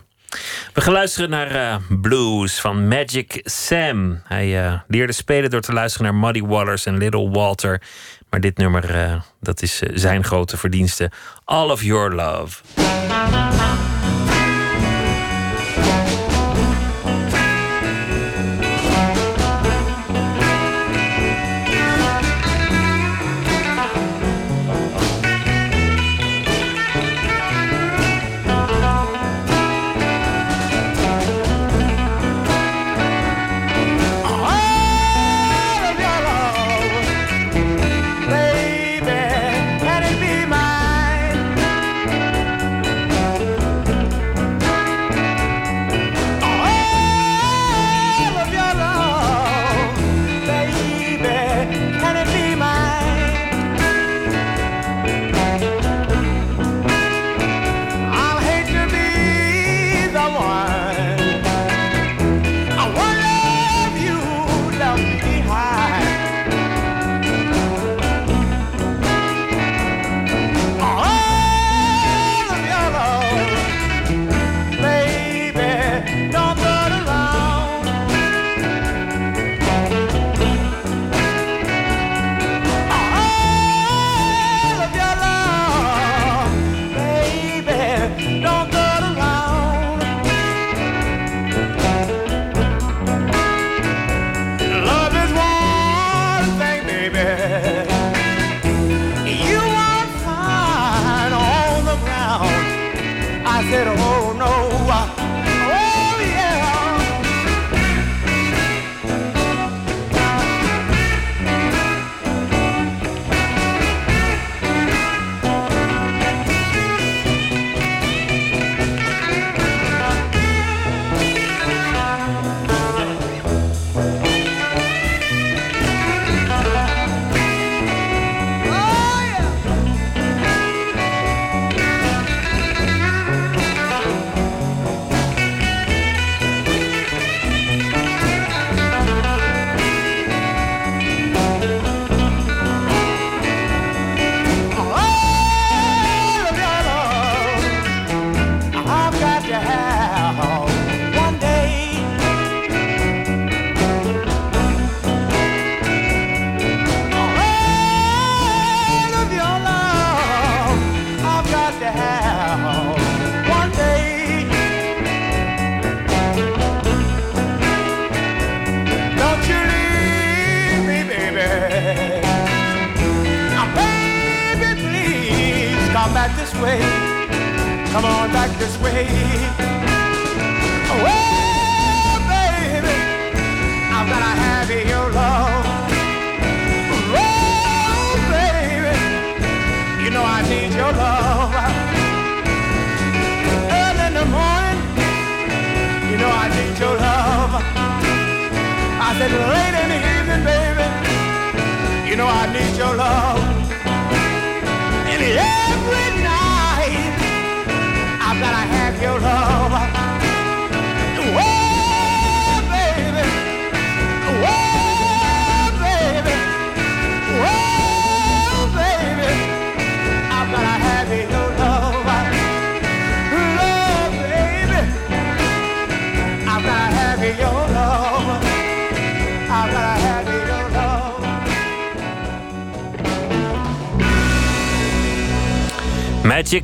We 0.73 0.81
gaan 0.81 0.93
luisteren 0.93 1.29
naar 1.29 1.55
uh, 1.55 1.75
Blues 2.01 2.59
van 2.59 2.87
Magic 2.87 3.39
Sam. 3.43 4.21
Hij 4.23 4.65
uh, 4.65 4.73
leerde 4.87 5.13
spelen 5.13 5.49
door 5.49 5.61
te 5.61 5.73
luisteren 5.73 6.11
naar 6.11 6.21
Muddy 6.21 6.41
Waters 6.41 6.85
en 6.85 6.97
Little 6.97 7.29
Walter. 7.29 7.81
Maar 8.29 8.39
dit 8.39 8.57
nummer, 8.57 9.21
dat 9.39 9.61
is 9.61 9.81
zijn 9.93 10.23
grote 10.23 10.57
verdienste. 10.57 11.11
All 11.45 11.69
of 11.69 11.83
Your 11.83 12.15
Love. 12.15 13.90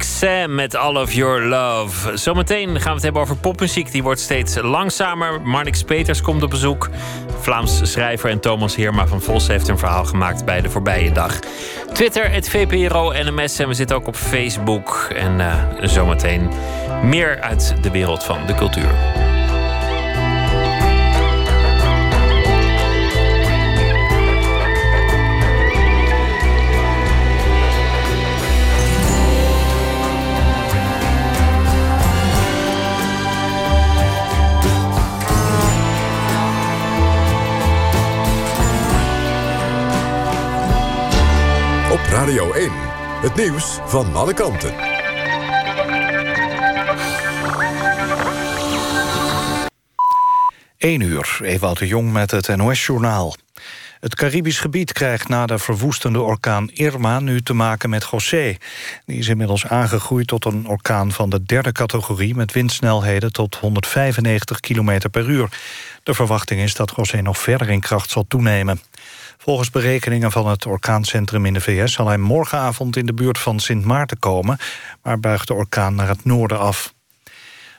Sam 0.04 0.56
met 0.56 0.76
All 0.76 0.96
of 0.96 1.14
Your 1.14 1.42
Love. 1.42 2.18
Zometeen 2.18 2.68
gaan 2.68 2.84
we 2.84 2.94
het 2.94 3.04
hebben 3.04 3.22
over 3.22 3.36
popmuziek. 3.36 3.92
Die 3.92 4.04
wordt 4.04 4.20
steeds 4.20 4.56
langzamer. 4.62 5.42
Marnix 5.42 5.84
Peters 5.84 6.22
komt 6.22 6.44
op 6.44 6.50
bezoek. 6.50 6.90
Vlaams 7.40 7.92
schrijver 7.92 8.30
en 8.30 8.40
Thomas 8.40 8.76
Heerma 8.76 9.08
van 9.08 9.22
Vos 9.22 9.48
heeft 9.48 9.68
een 9.68 9.78
verhaal 9.78 10.06
gemaakt 10.06 10.46
bij 10.46 10.62
de 10.62 10.70
voorbije 10.70 11.12
dag. 11.12 11.40
Twitter, 11.94 12.32
het 12.32 12.50
VPRO 12.50 13.12
NMS 13.12 13.60
en 13.60 13.68
we 13.68 13.74
zitten 13.74 13.96
ook 13.96 14.08
op 14.08 14.16
Facebook. 14.16 15.10
En 15.16 15.40
eh, 15.40 15.64
zometeen 15.82 16.50
meer 17.04 17.42
uit 17.42 17.76
de 17.82 17.92
wereld 17.92 18.24
van 18.24 18.46
de 18.46 18.56
cultuur. 18.56 19.17
Het 43.18 43.36
nieuws 43.36 43.80
van 43.86 44.16
alle 44.16 44.34
kanten. 44.34 44.74
Eén 50.78 51.02
uur, 51.02 51.40
Ewout 51.42 51.78
de 51.78 51.88
Jong 51.88 52.12
met 52.12 52.32
het 52.32 52.56
NOS-journaal. 52.56 53.36
Het 54.00 54.16
Caribisch 54.16 54.60
gebied 54.60 54.94
krijgt 54.94 55.28
na 55.28 55.46
de 55.46 55.58
verwoestende 55.58 56.22
orkaan 56.22 56.70
Irma... 56.70 57.20
nu 57.20 57.42
te 57.42 57.54
maken 57.54 57.90
met 57.90 58.08
José. 58.12 58.58
Die 59.06 59.18
is 59.18 59.28
inmiddels 59.28 59.66
aangegroeid 59.68 60.28
tot 60.28 60.46
een 60.46 60.68
orkaan 60.68 61.12
van 61.12 61.30
de 61.30 61.44
derde 61.44 61.72
categorie... 61.72 62.36
met 62.36 62.52
windsnelheden 62.52 63.32
tot 63.32 63.56
195 63.56 64.60
km 64.60 65.10
per 65.12 65.30
uur. 65.30 65.50
De 66.04 66.14
verwachting 66.14 66.62
is 66.62 66.74
dat 66.74 66.94
José 66.96 67.22
nog 67.22 67.38
verder 67.38 67.70
in 67.70 67.80
kracht 67.80 68.10
zal 68.10 68.26
toenemen. 68.28 68.82
Volgens 69.48 69.70
berekeningen 69.70 70.32
van 70.32 70.48
het 70.48 70.66
orkaancentrum 70.66 71.46
in 71.46 71.54
de 71.54 71.62
VS... 71.62 71.94
zal 71.94 72.08
hij 72.08 72.18
morgenavond 72.18 72.96
in 72.98 73.06
de 73.06 73.14
buurt 73.14 73.38
van 73.38 73.60
Sint 73.60 73.86
Maarten 73.86 74.20
komen... 74.20 74.58
maar 75.04 75.20
buigt 75.20 75.48
de 75.48 75.54
orkaan 75.54 75.96
naar 75.96 76.08
het 76.08 76.26
noorden 76.26 76.60
af. 76.60 76.94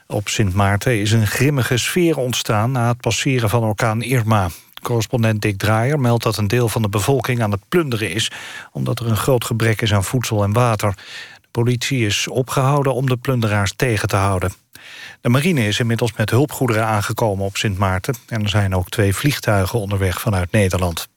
Op 0.07 0.29
Sint 0.29 0.53
Maarten 0.53 0.99
is 0.99 1.11
een 1.11 1.27
grimmige 1.27 1.77
sfeer 1.77 2.17
ontstaan... 2.17 2.71
na 2.71 2.87
het 2.87 3.01
passeren 3.01 3.49
van 3.49 3.63
orkaan 3.63 4.01
Irma. 4.01 4.49
Correspondent 4.81 5.41
Dick 5.41 5.57
Draaier 5.57 5.99
meldt 5.99 6.23
dat 6.23 6.37
een 6.37 6.47
deel 6.47 6.69
van 6.69 6.81
de 6.81 6.89
bevolking 6.89 7.41
aan 7.41 7.51
het 7.51 7.69
plunderen 7.69 8.11
is... 8.11 8.31
omdat 8.71 8.99
er 8.99 9.07
een 9.07 9.17
groot 9.17 9.45
gebrek 9.45 9.81
is 9.81 9.93
aan 9.93 10.03
voedsel 10.03 10.43
en 10.43 10.53
water. 10.53 10.95
De 11.41 11.47
politie 11.51 12.05
is 12.05 12.27
opgehouden 12.27 12.93
om 12.93 13.05
de 13.05 13.17
plunderaars 13.17 13.73
tegen 13.75 14.07
te 14.07 14.15
houden. 14.15 14.53
De 15.21 15.29
marine 15.29 15.67
is 15.67 15.79
inmiddels 15.79 16.13
met 16.13 16.29
hulpgoederen 16.29 16.85
aangekomen 16.85 17.45
op 17.45 17.57
Sint 17.57 17.77
Maarten... 17.77 18.15
en 18.27 18.43
er 18.43 18.49
zijn 18.49 18.75
ook 18.75 18.89
twee 18.89 19.15
vliegtuigen 19.15 19.79
onderweg 19.79 20.21
vanuit 20.21 20.51
Nederland. 20.51 21.07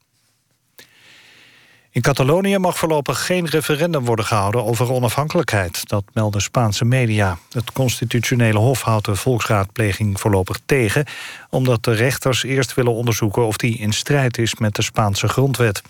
In 1.94 2.02
Catalonië 2.02 2.58
mag 2.58 2.78
voorlopig 2.78 3.26
geen 3.26 3.46
referendum 3.46 4.04
worden 4.04 4.24
gehouden 4.24 4.64
over 4.64 4.92
onafhankelijkheid. 4.92 5.88
Dat 5.88 6.04
melden 6.12 6.42
Spaanse 6.42 6.84
media. 6.84 7.38
Het 7.50 7.72
constitutionele 7.72 8.58
hof 8.58 8.82
houdt 8.82 9.04
de 9.04 9.16
volksraadpleging 9.16 10.20
voorlopig 10.20 10.60
tegen... 10.66 11.04
omdat 11.50 11.84
de 11.84 11.92
rechters 11.92 12.42
eerst 12.42 12.74
willen 12.74 12.92
onderzoeken 12.92 13.46
of 13.46 13.56
die 13.56 13.78
in 13.78 13.92
strijd 13.92 14.38
is 14.38 14.54
met 14.54 14.74
de 14.74 14.82
Spaanse 14.82 15.28
grondwet. 15.28 15.82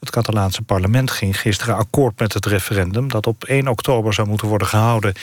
Het 0.00 0.10
Catalaanse 0.10 0.62
parlement 0.62 1.10
ging 1.10 1.40
gisteren 1.40 1.76
akkoord 1.76 2.18
met 2.18 2.32
het 2.32 2.46
referendum... 2.46 3.08
dat 3.08 3.26
op 3.26 3.44
1 3.44 3.68
oktober 3.68 4.14
zou 4.14 4.28
moeten 4.28 4.48
worden 4.48 4.68
gehouden. 4.68 5.14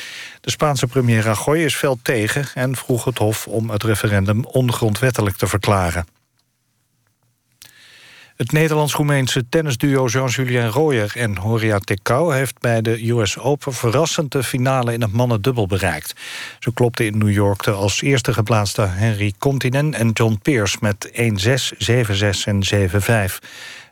De 0.41 0.51
Spaanse 0.51 0.87
premier 0.87 1.21
Rajoy 1.21 1.57
is 1.57 1.75
fel 1.75 1.99
tegen 2.01 2.45
en 2.53 2.75
vroeg 2.75 3.03
het 3.03 3.17
hof 3.17 3.47
om 3.47 3.69
het 3.69 3.83
referendum 3.83 4.45
ongrondwettelijk 4.45 5.37
te 5.37 5.47
verklaren. 5.47 6.05
Het 8.41 8.51
Nederlands-Roemeense 8.51 9.49
tennisduo 9.49 10.05
Jean-Julien 10.05 10.69
Royer 10.69 11.11
en 11.15 11.37
Horia 11.37 11.79
Tecau... 11.79 12.35
heeft 12.35 12.59
bij 12.59 12.81
de 12.81 13.09
US 13.09 13.37
Open 13.37 13.73
verrassend 13.73 14.31
de 14.31 14.43
finale 14.43 14.93
in 14.93 15.01
het 15.01 15.11
mannendubbel 15.11 15.67
bereikt. 15.67 16.13
Ze 16.59 16.73
klopten 16.73 17.05
in 17.05 17.17
New 17.17 17.31
York 17.31 17.63
de 17.63 17.71
als 17.71 18.01
eerste 18.01 18.33
geplaatste 18.33 18.81
Henry 18.81 19.33
Continen 19.37 19.93
en 19.93 20.11
John 20.11 20.39
Pierce... 20.41 20.77
met 20.79 21.09
1-6, 21.09 21.13
7-6 21.91 21.93
en 22.45 22.89
7-5. 22.89 23.37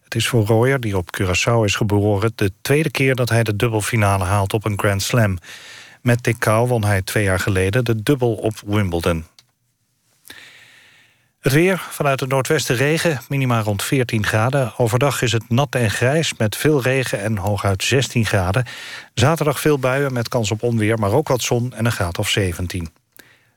Het 0.03 0.15
is 0.15 0.27
voor 0.27 0.45
Royer, 0.45 0.79
die 0.79 0.97
op 0.97 1.19
Curaçao 1.19 1.63
is 1.63 1.75
geboren... 1.75 2.31
de 2.35 2.51
tweede 2.61 2.91
keer 2.91 3.15
dat 3.15 3.29
hij 3.29 3.43
de 3.43 3.55
dubbelfinale 3.55 4.23
haalt 4.23 4.53
op 4.53 4.65
een 4.65 4.79
Grand 4.79 5.01
Slam. 5.01 5.37
Met 6.01 6.23
Tecau 6.23 6.67
won 6.67 6.83
hij 6.83 7.01
twee 7.01 7.23
jaar 7.23 7.39
geleden 7.39 7.85
de 7.85 8.03
dubbel 8.03 8.33
op 8.33 8.53
Wimbledon. 8.65 9.25
Het 11.39 11.53
weer, 11.53 11.81
vanuit 11.89 12.19
het 12.19 12.29
noordwesten 12.29 12.75
regen, 12.75 13.21
minima 13.29 13.61
rond 13.61 13.83
14 13.83 14.25
graden. 14.25 14.73
Overdag 14.77 15.21
is 15.21 15.31
het 15.31 15.49
nat 15.49 15.75
en 15.75 15.91
grijs 15.91 16.33
met 16.37 16.55
veel 16.55 16.81
regen 16.81 17.21
en 17.21 17.37
hooguit 17.37 17.83
16 17.83 18.25
graden. 18.25 18.65
Zaterdag 19.13 19.59
veel 19.59 19.79
buien 19.79 20.13
met 20.13 20.27
kans 20.27 20.51
op 20.51 20.63
onweer, 20.63 20.97
maar 20.97 21.11
ook 21.11 21.27
wat 21.27 21.41
zon 21.41 21.73
en 21.75 21.85
een 21.85 21.91
graad 21.91 22.17
of 22.17 22.29
17. 22.29 22.89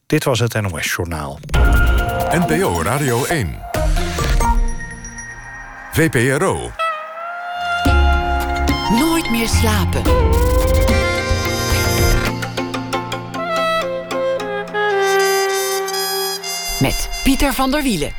Dit 0.07 0.25
was 0.25 0.39
het 0.39 0.61
NOS 0.61 0.95
Journaal. 0.95 1.39
NPO 2.31 2.83
Radio 2.83 3.25
1. 3.25 3.59
VPRO. 5.93 6.71
Nooit 8.91 9.31
meer 9.31 9.49
slapen. 9.49 10.03
Met 16.83 17.11
Pieter 17.23 17.53
van 17.53 17.71
der 17.71 17.83
Wielen. 17.83 18.13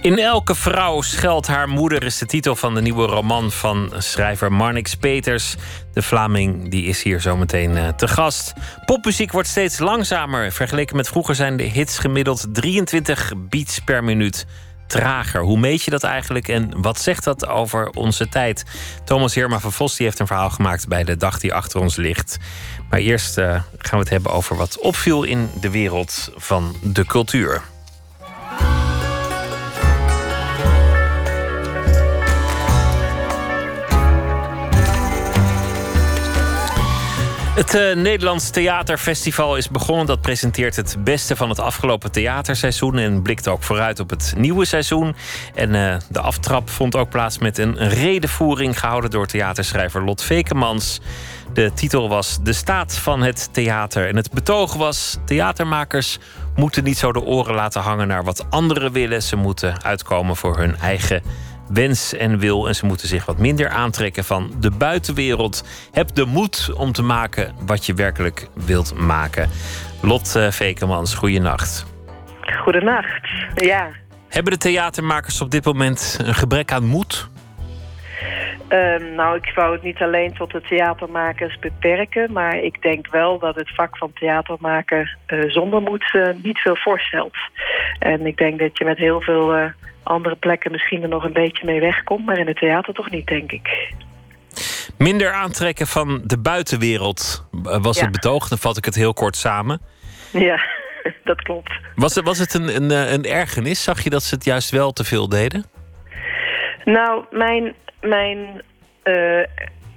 In 0.00 0.18
elke 0.18 0.54
vrouw 0.54 1.00
schuilt 1.00 1.46
haar 1.46 1.68
moeder 1.68 2.04
is 2.04 2.18
de 2.18 2.26
titel 2.26 2.56
van 2.56 2.74
de 2.74 2.80
nieuwe 2.80 3.06
roman 3.06 3.50
van 3.50 3.92
schrijver 3.98 4.52
Marnix 4.52 4.94
Peters. 4.94 5.56
De 5.92 6.02
Vlaming 6.02 6.70
die 6.70 6.84
is 6.84 7.02
hier 7.02 7.20
zometeen 7.20 7.70
uh, 7.70 7.88
te 7.88 8.08
gast. 8.08 8.52
Popmuziek 8.84 9.32
wordt 9.32 9.48
steeds 9.48 9.78
langzamer. 9.78 10.52
Vergeleken 10.52 10.96
met 10.96 11.08
vroeger 11.08 11.34
zijn 11.34 11.56
de 11.56 11.62
hits 11.62 11.98
gemiddeld 11.98 12.46
23 12.52 13.32
beats 13.36 13.78
per 13.78 14.04
minuut 14.04 14.46
trager. 14.88 15.40
Hoe 15.40 15.58
meet 15.58 15.82
je 15.82 15.90
dat 15.90 16.02
eigenlijk 16.02 16.48
en 16.48 16.80
wat 16.80 17.00
zegt 17.00 17.24
dat 17.24 17.46
over 17.46 17.90
onze 17.90 18.28
tijd? 18.28 18.64
Thomas 19.04 19.34
Heerma 19.34 19.60
van 19.60 19.72
Vos 19.72 19.96
die 19.96 20.06
heeft 20.06 20.18
een 20.18 20.26
verhaal 20.26 20.50
gemaakt 20.50 20.88
bij 20.88 21.04
de 21.04 21.16
dag 21.16 21.40
die 21.40 21.54
achter 21.54 21.80
ons 21.80 21.96
ligt. 21.96 22.38
Maar 22.90 23.00
eerst 23.00 23.38
uh, 23.38 23.44
gaan 23.78 23.98
we 23.98 23.98
het 23.98 24.08
hebben 24.08 24.32
over 24.32 24.56
wat 24.56 24.78
opviel 24.78 25.22
in 25.22 25.50
de 25.60 25.70
wereld 25.70 26.32
van 26.36 26.76
de 26.82 27.04
cultuur. 27.04 27.62
Het 37.58 37.74
uh, 37.74 37.94
Nederlands 37.94 38.50
Theaterfestival 38.50 39.56
is 39.56 39.68
begonnen. 39.68 40.06
Dat 40.06 40.20
presenteert 40.20 40.76
het 40.76 40.96
beste 41.04 41.36
van 41.36 41.48
het 41.48 41.60
afgelopen 41.60 42.12
theaterseizoen 42.12 42.98
en 42.98 43.22
blikt 43.22 43.48
ook 43.48 43.62
vooruit 43.62 44.00
op 44.00 44.10
het 44.10 44.34
nieuwe 44.36 44.64
seizoen. 44.64 45.16
En 45.54 45.74
uh, 45.74 45.96
de 46.08 46.20
aftrap 46.20 46.70
vond 46.70 46.96
ook 46.96 47.08
plaats 47.08 47.38
met 47.38 47.58
een 47.58 47.88
redenvoering 47.88 48.78
gehouden 48.78 49.10
door 49.10 49.26
theaterschrijver 49.26 50.04
Lot 50.04 50.22
Vekemans. 50.22 51.00
De 51.52 51.72
titel 51.74 52.08
was 52.08 52.38
De 52.42 52.52
staat 52.52 52.98
van 52.98 53.22
het 53.22 53.48
theater. 53.52 54.08
En 54.08 54.16
het 54.16 54.30
betoog 54.30 54.74
was: 54.74 55.18
theatermakers 55.24 56.18
moeten 56.56 56.84
niet 56.84 56.98
zo 56.98 57.12
de 57.12 57.22
oren 57.22 57.54
laten 57.54 57.80
hangen 57.80 58.08
naar 58.08 58.24
wat 58.24 58.46
anderen 58.50 58.92
willen. 58.92 59.22
Ze 59.22 59.36
moeten 59.36 59.84
uitkomen 59.84 60.36
voor 60.36 60.58
hun 60.58 60.76
eigen 60.76 61.22
wens 61.68 62.14
en 62.14 62.38
wil. 62.38 62.68
En 62.68 62.74
ze 62.74 62.86
moeten 62.86 63.08
zich 63.08 63.26
wat 63.26 63.38
minder 63.38 63.68
aantrekken 63.68 64.24
van 64.24 64.52
de 64.60 64.70
buitenwereld. 64.70 65.64
Heb 65.92 66.14
de 66.14 66.24
moed 66.24 66.72
om 66.76 66.92
te 66.92 67.02
maken 67.02 67.54
wat 67.66 67.86
je 67.86 67.94
werkelijk 67.94 68.48
wilt 68.54 68.94
maken. 68.94 69.48
Lot 70.02 70.34
uh, 70.36 70.50
Vekemans, 70.50 71.14
goeienacht. 71.14 71.86
Goedenacht, 72.40 73.28
ja. 73.54 73.88
Hebben 74.28 74.52
de 74.52 74.58
theatermakers 74.58 75.40
op 75.40 75.50
dit 75.50 75.64
moment 75.64 76.18
een 76.22 76.34
gebrek 76.34 76.72
aan 76.72 76.84
moed? 76.84 77.28
Um, 78.68 79.14
nou, 79.14 79.36
ik 79.36 79.52
wou 79.54 79.72
het 79.72 79.82
niet 79.82 80.02
alleen 80.02 80.34
tot 80.34 80.50
de 80.50 80.60
theatermakers 80.60 81.58
beperken... 81.58 82.32
maar 82.32 82.56
ik 82.58 82.82
denk 82.82 83.10
wel 83.10 83.38
dat 83.38 83.54
het 83.54 83.74
vak 83.74 83.96
van 83.96 84.12
theatermaker 84.12 85.16
uh, 85.26 85.50
zonder 85.50 85.82
moed 85.82 86.12
uh, 86.12 86.28
niet 86.42 86.58
veel 86.58 86.76
voorstelt. 86.76 87.36
En 87.98 88.26
ik 88.26 88.36
denk 88.36 88.58
dat 88.58 88.78
je 88.78 88.84
met 88.84 88.98
heel 88.98 89.20
veel 89.20 89.58
uh, 89.58 89.64
andere 90.02 90.34
plekken 90.34 90.70
misschien 90.70 91.02
er 91.02 91.08
nog 91.08 91.24
een 91.24 91.32
beetje 91.32 91.64
mee 91.64 91.80
wegkomt... 91.80 92.26
maar 92.26 92.38
in 92.38 92.46
het 92.46 92.56
theater 92.56 92.94
toch 92.94 93.10
niet, 93.10 93.26
denk 93.26 93.52
ik. 93.52 93.92
Minder 94.98 95.32
aantrekken 95.32 95.86
van 95.86 96.20
de 96.24 96.38
buitenwereld 96.38 97.48
was 97.62 97.96
ja. 97.96 98.02
het 98.02 98.12
betoog. 98.12 98.48
Dan 98.48 98.58
vat 98.58 98.76
ik 98.76 98.84
het 98.84 98.94
heel 98.94 99.14
kort 99.14 99.36
samen. 99.36 99.80
Ja, 100.32 100.60
dat 101.24 101.42
klopt. 101.42 101.72
Was 101.94 102.14
het, 102.14 102.24
was 102.24 102.38
het 102.38 102.54
een, 102.54 102.76
een, 102.76 103.12
een 103.12 103.24
ergernis? 103.24 103.82
Zag 103.82 104.04
je 104.04 104.10
dat 104.10 104.22
ze 104.22 104.34
het 104.34 104.44
juist 104.44 104.70
wel 104.70 104.92
te 104.92 105.04
veel 105.04 105.28
deden? 105.28 105.64
Nou, 106.84 107.24
mijn 107.30 107.74
mijn 108.00 108.62
uh, 109.04 109.44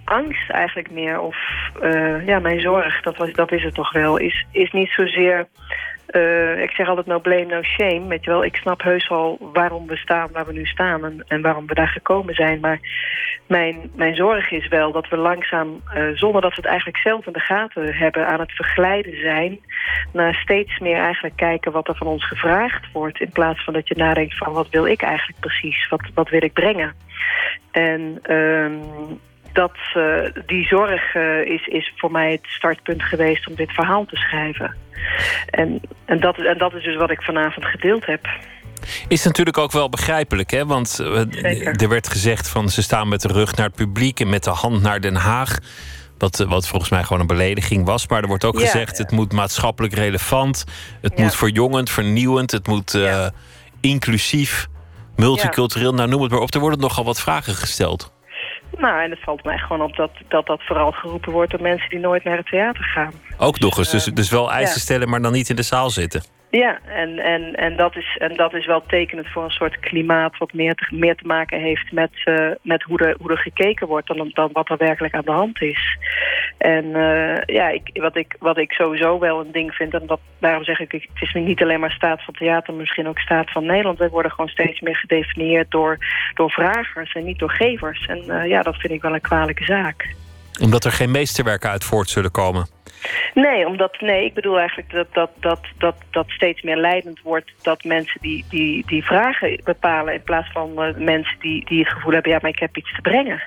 angst 0.04 0.50
eigenlijk 0.50 0.92
meer, 0.92 1.20
of 1.20 1.38
uh, 1.84 2.26
ja, 2.28 2.40
mijn 2.40 2.62
zorg, 2.62 3.02
dat, 3.02 3.18
was, 3.18 3.32
dat 3.32 3.52
is 3.52 3.64
het 3.64 3.74
toch 3.74 3.94
wel, 3.94 4.18
is, 4.18 4.46
is 4.52 4.72
niet 4.72 4.90
zozeer... 4.90 5.48
Uh, 6.12 6.62
ik 6.62 6.72
zeg 6.72 6.88
altijd 6.88 7.06
no 7.08 7.20
blame, 7.20 7.46
no 7.46 7.62
shame. 7.62 8.08
Weet 8.08 8.24
je 8.24 8.30
wel, 8.30 8.44
ik 8.44 8.56
snap 8.56 8.82
heus 8.82 9.08
wel 9.08 9.50
waarom 9.54 9.88
we 9.88 9.98
staan 9.98 10.30
waar 10.32 10.46
we 10.46 10.54
nu 10.54 10.66
staan 10.66 11.06
en, 11.06 11.24
en 11.28 11.42
waarom 11.42 11.68
we 11.68 11.74
daar 11.74 11.88
gekomen 11.88 12.34
zijn. 12.34 12.60
Maar 12.60 12.80
mijn, 13.48 13.92
mijn 13.96 14.16
zorg 14.16 14.52
is 14.52 14.68
wel 14.68 14.92
dat 14.92 15.10
we 15.10 15.18
langzaam, 15.18 15.82
uh, 15.96 16.10
zonder 16.14 16.42
dat 16.42 16.50
we 16.50 16.62
het 16.62 16.66
eigenlijk 16.66 16.98
zelf 16.98 17.26
in 17.28 17.34
de 17.34 17.40
gaten 17.40 17.96
hebben, 17.96 18.28
aan 18.28 18.40
het 18.40 18.52
verglijden 18.52 19.22
zijn. 19.22 19.60
Naar 20.14 20.34
steeds 20.36 20.80
meer 20.80 20.98
eigenlijk 20.98 21.36
kijken 21.36 21.72
wat 21.72 21.88
er 21.88 21.96
van 21.96 22.08
ons 22.08 22.28
gevraagd 22.28 22.92
wordt. 22.92 23.22
In 23.22 23.32
plaats 23.32 23.64
van 23.64 23.74
dat 23.74 23.88
je 23.88 23.96
nadenkt 23.96 24.38
van 24.38 24.54
wat 24.54 24.70
wil 24.70 24.86
ik 24.86 25.02
eigenlijk 25.02 25.40
precies? 25.40 25.88
Wat, 25.90 26.02
wat 26.14 26.30
wil 26.30 26.44
ik 26.44 26.54
brengen? 26.54 26.94
En 27.72 28.20
um, 28.36 29.20
dat, 29.54 29.78
uh, 29.98 30.44
die 30.46 30.66
zorg 30.66 31.16
uh, 31.16 31.46
is, 31.46 31.68
is 31.68 31.94
voor 31.96 32.12
mij 32.12 32.32
het 32.32 32.46
startpunt 32.48 33.04
geweest 33.04 33.48
om 33.48 33.56
dit 33.56 33.72
verhaal 33.72 34.06
te 34.06 34.16
schrijven. 34.16 34.76
En, 35.50 35.82
en, 36.06 36.20
dat, 36.20 36.38
en 36.38 36.58
dat 36.58 36.74
is 36.74 36.84
dus 36.84 36.96
wat 36.96 37.12
ik 37.12 37.22
vanavond 37.22 37.66
gedeeld 37.66 38.06
heb. 38.06 38.28
Is 39.08 39.24
natuurlijk 39.24 39.58
ook 39.58 39.72
wel 39.72 39.90
begrijpelijk, 39.90 40.52
hè? 40.52 40.66
Want 40.66 41.00
uh, 41.02 41.82
er 41.82 41.90
werd 41.90 42.10
gezegd 42.10 42.50
van 42.50 42.70
ze 42.70 42.82
staan 42.82 43.08
met 43.08 43.22
de 43.22 43.28
rug 43.28 43.56
naar 43.56 43.66
het 43.66 43.76
publiek 43.76 44.20
en 44.20 44.30
met 44.30 44.44
de 44.44 44.50
hand 44.50 44.82
naar 44.82 45.02
Den 45.02 45.16
Haag. 45.16 45.58
Wat, 46.18 46.38
wat 46.38 46.68
volgens 46.68 46.92
mij 46.92 47.04
gewoon 47.04 47.20
een 47.20 47.28
belediging 47.28 47.86
was. 47.86 48.08
Maar 48.08 48.22
er 48.22 48.28
wordt 48.28 48.46
ook 48.46 48.60
ja. 48.60 48.66
gezegd: 48.66 48.98
het 48.98 49.12
moet 49.12 49.34
maatschappelijk 49.34 49.94
relevant. 49.94 50.64
Het 51.02 51.14
ja. 51.16 51.24
moet 51.24 51.36
verjongend, 51.36 51.90
vernieuwend. 51.90 52.52
Het 52.52 52.68
moet 52.68 52.92
ja. 52.92 53.32
inclusief, 53.80 54.68
multicultureel. 55.16 55.94
Nou, 55.94 56.10
noem 56.10 56.22
het 56.22 56.32
maar 56.32 56.40
op. 56.40 56.54
Er 56.54 56.60
worden 56.60 56.80
nogal 56.80 57.04
wat 57.04 57.20
vragen 57.20 57.56
gesteld. 57.56 58.12
Nou, 58.78 59.04
en 59.04 59.10
het 59.10 59.20
valt 59.24 59.44
mij 59.44 59.58
gewoon 59.58 59.82
op 59.82 59.96
dat, 59.96 60.12
dat 60.28 60.46
dat 60.46 60.64
vooral 60.64 60.92
geroepen 60.92 61.32
wordt 61.32 61.52
door 61.52 61.62
mensen 61.62 61.90
die 61.90 62.00
nooit 62.00 62.24
naar 62.24 62.38
het 62.38 62.46
theater 62.46 62.84
gaan. 62.84 63.14
Ook 63.38 63.60
nog 63.60 63.78
eens, 63.78 63.92
dus, 63.92 64.06
dus 64.06 64.30
wel 64.30 64.52
eisen 64.52 64.76
ja. 64.76 64.82
stellen, 64.82 65.10
maar 65.10 65.22
dan 65.22 65.32
niet 65.32 65.50
in 65.50 65.56
de 65.56 65.62
zaal 65.62 65.90
zitten. 65.90 66.24
Ja, 66.52 66.80
en, 66.86 67.20
en, 67.20 67.56
en, 67.56 67.76
dat 67.76 67.96
is, 67.96 68.18
en 68.18 68.36
dat 68.36 68.54
is 68.54 68.66
wel 68.66 68.84
tekenend 68.88 69.28
voor 69.28 69.44
een 69.44 69.50
soort 69.50 69.80
klimaat... 69.80 70.38
wat 70.38 70.54
meer 70.54 70.76
te, 70.76 70.88
meer 70.90 71.16
te 71.16 71.26
maken 71.26 71.62
heeft 71.62 71.92
met, 71.92 72.12
uh, 72.26 72.52
met 72.62 72.84
hoe, 72.84 73.00
er, 73.00 73.16
hoe 73.20 73.32
er 73.32 73.38
gekeken 73.38 73.88
wordt... 73.88 74.08
Dan, 74.08 74.32
dan 74.34 74.50
wat 74.54 74.70
er 74.70 74.78
werkelijk 74.78 75.14
aan 75.14 75.26
de 75.26 75.32
hand 75.32 75.62
is. 75.62 75.98
En 76.58 76.86
uh, 76.86 77.42
ja, 77.46 77.70
ik, 77.70 77.90
wat, 77.94 78.16
ik, 78.16 78.36
wat 78.40 78.58
ik 78.58 78.72
sowieso 78.72 79.20
wel 79.20 79.40
een 79.40 79.52
ding 79.52 79.74
vind... 79.74 79.94
en 79.94 80.06
dat, 80.06 80.20
daarom 80.40 80.64
zeg 80.64 80.80
ik, 80.80 80.92
het 80.92 81.02
is 81.20 81.34
niet 81.34 81.62
alleen 81.62 81.80
maar 81.80 81.92
staat 81.92 82.24
van 82.24 82.34
theater... 82.34 82.74
maar 82.74 82.82
misschien 82.82 83.08
ook 83.08 83.20
staat 83.20 83.52
van 83.52 83.66
Nederland. 83.66 83.98
We 83.98 84.10
worden 84.10 84.32
gewoon 84.32 84.50
steeds 84.50 84.80
meer 84.80 84.96
gedefinieerd 84.96 85.72
door, 85.72 85.98
door 86.34 86.52
vragers 86.52 87.14
en 87.14 87.24
niet 87.24 87.40
door 87.40 87.52
gevers. 87.52 88.06
En 88.06 88.24
uh, 88.28 88.48
ja, 88.48 88.62
dat 88.62 88.76
vind 88.76 88.94
ik 88.94 89.02
wel 89.02 89.14
een 89.14 89.22
kwalijke 89.22 89.64
zaak. 89.64 90.16
Omdat 90.62 90.86
er 90.86 90.92
geen 90.92 91.12
meesterwerken 91.12 91.70
uit 91.70 91.84
voort 91.84 92.10
zullen 92.10 92.32
komen? 92.32 92.81
Nee, 93.34 93.68
omdat, 93.68 94.02
nee, 94.02 94.26
ik 94.26 94.34
bedoel 94.34 94.60
eigenlijk 94.60 94.92
dat, 94.92 95.08
dat, 95.14 95.30
dat, 95.40 95.60
dat, 95.78 95.96
dat 96.12 96.30
steeds 96.30 96.62
meer 96.62 96.78
leidend 96.78 97.22
wordt... 97.22 97.52
dat 97.62 97.84
mensen 97.84 98.22
die, 98.22 98.46
die, 98.50 98.86
die 98.86 99.06
vragen 99.06 99.62
bepalen... 99.64 100.14
in 100.14 100.24
plaats 100.24 100.52
van 100.52 100.72
uh, 100.76 100.96
mensen 100.96 101.40
die, 101.40 101.66
die 101.66 101.80
het 101.80 101.94
gevoel 101.94 102.14
hebben... 102.14 102.32
ja, 102.32 102.40
maar 102.42 102.52
ik 102.52 102.60
heb 102.60 102.78
iets 102.78 102.96
te 102.96 103.02
brengen. 103.02 103.42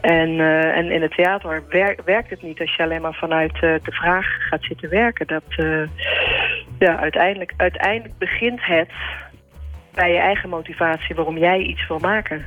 En, 0.00 0.28
uh, 0.28 0.76
en 0.76 0.90
in 0.90 1.02
het 1.02 1.14
theater 1.14 1.62
wer 1.68 1.96
werkt 2.04 2.30
het 2.30 2.42
niet 2.42 2.60
als 2.60 2.74
je 2.74 2.82
alleen 2.82 3.00
maar 3.00 3.14
vanuit 3.14 3.54
uh, 3.54 3.60
de 3.60 3.92
vraag 3.92 4.26
gaat 4.48 4.62
zitten 4.62 4.88
werken. 4.88 5.26
Dat, 5.26 5.42
ja, 6.78 6.98
uiteindelijk, 6.98 7.52
uiteindelijk 7.56 8.18
begint 8.18 8.64
het 8.64 8.90
bij 9.94 10.12
je 10.12 10.18
eigen 10.18 10.48
motivatie 10.48 11.14
waarom 11.14 11.38
jij 11.38 11.58
iets 11.58 11.86
wil 11.88 11.98
maken. 11.98 12.46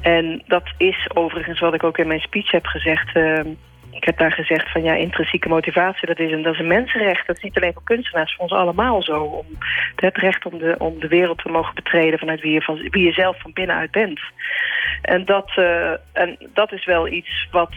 En 0.00 0.42
dat 0.46 0.64
is 0.78 1.10
overigens 1.14 1.60
wat 1.60 1.74
ik 1.74 1.84
ook 1.84 1.98
in 1.98 2.06
mijn 2.06 2.20
speech 2.20 2.50
heb 2.50 2.66
gezegd 2.66 3.12
ik 3.96 4.04
heb 4.04 4.18
daar 4.18 4.32
gezegd 4.32 4.72
van 4.72 4.82
ja, 4.82 4.94
intrinsieke 4.94 5.48
motivatie, 5.48 6.06
dat 6.06 6.18
is 6.18 6.32
een, 6.32 6.42
dat 6.42 6.54
is 6.54 6.60
een 6.60 6.66
mensenrecht. 6.66 7.26
Dat 7.26 7.36
is 7.36 7.42
niet 7.42 7.56
alleen 7.56 7.72
voor 7.72 7.84
kunstenaars, 7.84 8.34
voor 8.34 8.42
ons 8.42 8.52
allemaal 8.52 9.02
zo. 9.02 9.22
Om 9.22 9.46
het 9.96 10.16
recht 10.16 10.46
om 10.46 10.58
de, 10.58 10.74
om 10.78 11.00
de 11.00 11.08
wereld 11.08 11.38
te 11.38 11.48
mogen 11.48 11.74
betreden 11.74 12.18
vanuit 12.18 12.40
wie 12.40 12.52
je, 12.52 12.62
van, 12.62 12.88
wie 12.90 13.04
je 13.04 13.12
zelf 13.12 13.40
van 13.40 13.52
binnenuit 13.52 13.90
bent. 13.90 14.20
En 15.02 15.24
dat, 15.24 15.52
uh, 15.56 15.90
en 16.12 16.36
dat 16.54 16.72
is 16.72 16.84
wel 16.84 17.08
iets 17.08 17.48
wat 17.50 17.72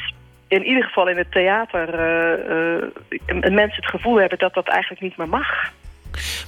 in 0.47 0.65
ieder 0.65 0.83
geval 0.83 1.07
in 1.07 1.17
het 1.17 1.31
theater 1.31 1.93
uh, 1.93 2.83
uh, 3.27 3.53
mensen 3.53 3.81
het 3.81 3.89
gevoel 3.89 4.19
hebben 4.19 4.37
dat 4.37 4.53
dat 4.53 4.67
eigenlijk 4.67 5.01
niet 5.01 5.17
meer 5.17 5.29
mag. 5.29 5.71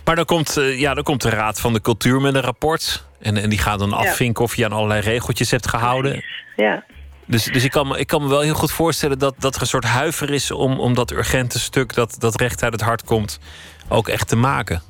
Maar 0.06 0.16
dan 0.16 0.26
komt, 0.26 0.62
ja, 0.76 0.94
dan 0.94 1.04
komt 1.04 1.22
de 1.22 1.30
Raad 1.30 1.62
van 1.62 1.74
de 1.74 1.82
Cultuur 1.82 2.22
met 2.22 2.36
een 2.36 2.42
rapport. 2.42 3.08
En, 3.22 3.38
en 3.38 3.50
die 3.50 3.60
gaat 3.60 3.80
dan 3.80 3.94
afvinken 3.94 4.44
ja. 4.44 4.50
of 4.50 4.56
je 4.56 4.66
aan 4.66 4.72
allerlei 4.72 5.02
regeltjes 5.02 5.52
hebt 5.52 5.68
gehouden. 5.68 6.24
Ja. 6.56 6.84
Dus, 7.32 7.44
dus 7.44 7.64
ik, 7.64 7.72
kan 7.72 7.88
me, 7.88 8.00
ik 8.00 8.08
kan 8.08 8.22
me 8.22 8.30
wel 8.30 8.42
heel 8.42 8.54
goed 8.54 8.72
voorstellen 8.72 9.20
dat, 9.20 9.36
dat 9.40 9.56
er 9.56 9.62
een 9.62 9.68
soort 9.68 9.86
huiver 9.86 10.30
is 10.30 10.52
om, 10.52 10.80
om 10.80 10.94
dat 10.94 11.12
urgente 11.12 11.60
stuk 11.60 11.94
dat, 11.94 12.16
dat 12.20 12.42
recht 12.42 12.64
uit 12.64 12.74
het 12.74 12.82
hart 12.82 13.04
komt 13.04 13.40
ook 13.90 14.08
echt 14.08 14.28
te 14.28 14.36
maken. 14.36 14.82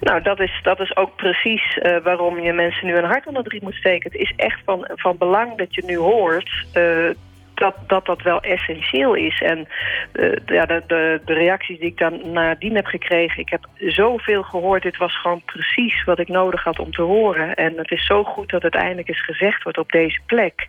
Nou, 0.00 0.22
dat 0.22 0.40
is, 0.40 0.60
dat 0.62 0.80
is 0.80 0.96
ook 0.96 1.16
precies 1.16 1.78
uh, 1.82 1.96
waarom 2.02 2.40
je 2.40 2.52
mensen 2.52 2.86
nu 2.86 2.96
een 2.96 3.04
hart 3.04 3.26
onder 3.26 3.42
de 3.42 3.48
riem 3.48 3.62
moet 3.62 3.74
steken. 3.74 4.10
Het 4.12 4.20
is 4.20 4.32
echt 4.36 4.60
van, 4.64 4.88
van 4.94 5.16
belang 5.18 5.58
dat 5.58 5.74
je 5.74 5.82
nu 5.86 5.96
hoort 5.96 6.50
uh, 6.74 7.10
dat, 7.54 7.74
dat 7.86 8.06
dat 8.06 8.22
wel 8.22 8.40
essentieel 8.40 9.14
is. 9.14 9.40
En 9.40 9.68
uh, 10.12 10.32
ja, 10.46 10.66
de, 10.66 10.82
de, 10.86 11.20
de 11.24 11.34
reacties 11.34 11.78
die 11.78 11.88
ik 11.88 11.98
dan 11.98 12.32
nadien 12.32 12.74
heb 12.74 12.86
gekregen... 12.86 13.40
ik 13.40 13.48
heb 13.48 13.66
zoveel 13.78 14.42
gehoord, 14.42 14.82
dit 14.82 14.96
was 14.96 15.20
gewoon 15.20 15.42
precies 15.44 16.04
wat 16.04 16.18
ik 16.18 16.28
nodig 16.28 16.64
had 16.64 16.78
om 16.78 16.92
te 16.92 17.02
horen. 17.02 17.54
En 17.54 17.72
het 17.76 17.90
is 17.90 18.06
zo 18.06 18.24
goed 18.24 18.50
dat 18.50 18.62
het 18.62 18.74
eindelijk 18.74 19.08
eens 19.08 19.24
gezegd 19.24 19.62
wordt 19.62 19.78
op 19.78 19.90
deze 19.90 20.20
plek. 20.26 20.66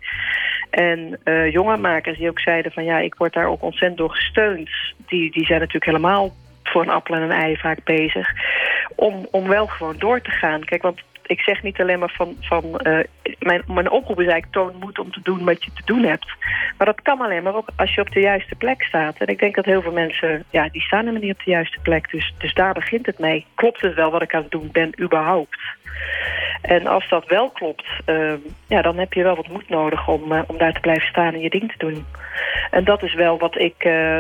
En 0.74 1.20
uh, 1.26 1.52
jonge 1.52 1.78
makers 1.78 2.18
die 2.18 2.30
ook 2.30 2.40
zeiden 2.40 2.72
van 2.72 2.84
ja, 2.84 2.98
ik 3.00 3.16
word 3.16 3.34
daar 3.34 3.48
ook 3.48 3.62
ontzettend 3.62 3.98
door 3.98 4.10
gesteund. 4.10 4.70
Die, 5.08 5.32
die 5.32 5.46
zijn 5.46 5.60
natuurlijk 5.60 5.86
helemaal 5.86 6.34
voor 6.64 6.82
een 6.82 6.90
appel 6.90 7.16
en 7.16 7.22
een 7.22 7.32
ei 7.32 7.58
vaak 7.58 7.84
bezig. 7.84 8.30
Om, 8.96 9.28
om 9.32 9.48
wel 9.48 9.68
gewoon 9.68 9.96
door 9.98 10.22
te 10.22 10.32
gaan. 10.32 10.64
Kijk, 10.64 10.82
want 10.82 11.02
ik 11.24 11.40
zeg 11.40 11.64
niet 11.64 11.82
alleen 11.82 12.00
maar 12.00 12.14
van... 12.16 12.36
van 12.40 12.64
uh, 12.84 13.00
mijn, 13.40 13.64
mijn 13.68 13.92
oproep 13.92 14.20
is 14.20 14.28
eigenlijk 14.28 14.54
toon 14.54 14.80
moed 14.80 15.00
om 15.00 15.12
te 15.12 15.20
doen 15.24 15.44
wat 15.44 15.64
je 15.64 15.72
te 15.74 15.82
doen 15.86 16.04
hebt. 16.04 16.34
Maar 16.78 16.88
dat 16.88 17.02
kan 17.02 17.22
alleen 17.22 17.44
maar 17.44 17.56
ook 17.56 17.70
als 17.76 17.94
je 17.94 18.02
op 18.02 18.12
de 18.12 18.20
juiste 18.20 18.56
plek 18.56 18.84
staat. 18.84 19.18
En 19.18 19.28
ik 19.28 19.40
denk 19.40 19.56
dat 19.56 19.66
heel 19.66 19.82
veel 19.82 19.92
mensen... 19.92 20.44
ja, 20.50 20.70
die 20.72 20.82
staan 20.82 21.00
helemaal 21.00 21.22
niet 21.22 21.34
op 21.34 21.44
de 21.44 21.52
juiste 21.52 21.80
plek. 21.82 22.12
Dus, 22.12 22.34
dus 22.38 22.54
daar 22.54 22.74
begint 22.74 23.06
het 23.06 23.20
mee. 23.20 23.46
Klopt 23.56 23.82
het 23.82 23.94
wel 23.94 24.12
wat 24.12 24.22
ik 24.22 24.36
aan 24.36 24.42
het 24.42 24.52
doen 24.52 24.70
ben 24.72 25.02
überhaupt? 25.02 25.60
En 26.62 26.88
als 26.88 27.10
dat 27.10 27.26
wel 27.28 27.50
klopt, 27.50 27.86
uh, 28.06 28.34
ja, 28.68 28.82
dan 28.82 28.98
heb 28.98 29.14
je 29.14 29.24
wel 29.24 29.36
wat 29.36 29.48
moed 29.48 29.70
nodig 29.70 30.08
om, 30.08 30.32
uh, 30.32 30.42
om 30.48 30.58
daar 30.58 30.74
te 30.74 30.80
blijven 30.80 31.08
staan 31.08 31.34
en 31.34 31.40
je 31.40 31.50
ding 31.50 31.72
te 31.72 31.78
doen. 31.78 32.06
En 32.72 32.84
dat 32.84 33.04
is 33.04 33.14
wel 33.14 33.38
wat 33.40 33.60
ik, 33.60 33.86
uh, 33.86 34.20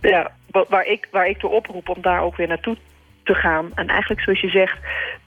ja, 0.00 0.30
waar, 0.68 0.84
ik, 0.84 1.08
waar 1.10 1.26
ik 1.26 1.40
de 1.40 1.48
oproep 1.48 1.88
om 1.88 2.02
daar 2.02 2.22
ook 2.22 2.36
weer 2.36 2.48
naartoe 2.48 2.76
te 3.24 3.34
gaan. 3.34 3.70
En 3.74 3.88
eigenlijk 3.88 4.20
zoals 4.20 4.40
je 4.40 4.48
zegt, 4.48 4.78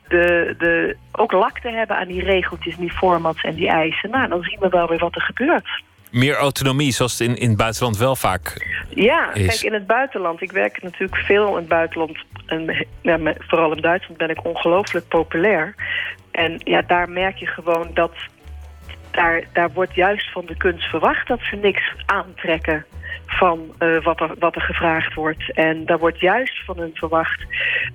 de, 0.08 0.56
de, 0.58 0.96
ook 1.12 1.32
lak 1.32 1.60
te 1.60 1.70
hebben 1.70 1.98
aan 1.98 2.08
die 2.08 2.24
regeltjes, 2.24 2.76
die 2.76 2.92
formats 2.92 3.42
en 3.42 3.56
die 3.56 3.70
eisen. 3.70 4.10
Nou, 4.10 4.28
dan 4.30 4.44
zien 4.44 4.60
we 4.60 4.70
wel 4.70 4.88
weer 4.88 5.00
wat 5.00 5.16
er 5.16 5.22
gebeurt. 5.22 5.84
meer 6.12 6.36
autonomie, 6.36 6.92
zoals 6.92 7.20
het 7.20 7.28
in, 7.30 7.38
in 7.38 7.48
het 7.50 7.58
buitenland 7.58 7.98
wel 7.98 8.16
vaak 8.16 8.66
Ja, 8.90 9.34
is. 9.34 9.46
kijk, 9.48 9.62
in 9.62 9.74
het 9.74 9.88
buitenland. 9.88 10.42
Ik 10.42 10.52
werk 10.52 10.82
natuurlijk 10.84 11.22
veel 11.22 11.48
in 11.50 11.56
het 11.56 11.68
buitenland. 11.68 12.18
En 12.46 12.88
ja, 13.02 13.20
vooral 13.38 13.76
in 13.76 13.82
Duitsland 13.82 14.18
ben 14.18 14.30
ik 14.30 14.46
ongelooflijk 14.46 15.08
populair. 15.08 15.76
En 16.32 16.60
ja, 16.64 16.82
daar 16.82 17.10
merk 17.10 17.38
je 17.38 17.48
gewoon 17.48 17.90
dat... 17.94 18.14
Daar, 19.12 19.44
daar 19.54 19.72
wordt 19.74 19.96
juist 19.96 20.32
van 20.32 20.46
de 20.46 20.58
kunst 20.58 20.90
verwacht 20.90 21.28
dat 21.28 21.40
ze 21.42 21.56
niks 21.56 21.94
aantrekken 22.06 22.86
van 23.28 23.74
eh, 23.78 24.04
wat, 24.04 24.20
er, 24.20 24.36
wat 24.40 24.56
er 24.56 24.62
gevraagd 24.62 25.14
wordt. 25.14 25.54
En 25.54 25.86
daar 25.86 26.00
wordt 26.00 26.20
juist 26.20 26.66
van 26.66 26.78
hun 26.78 26.92
verwacht 26.94 27.46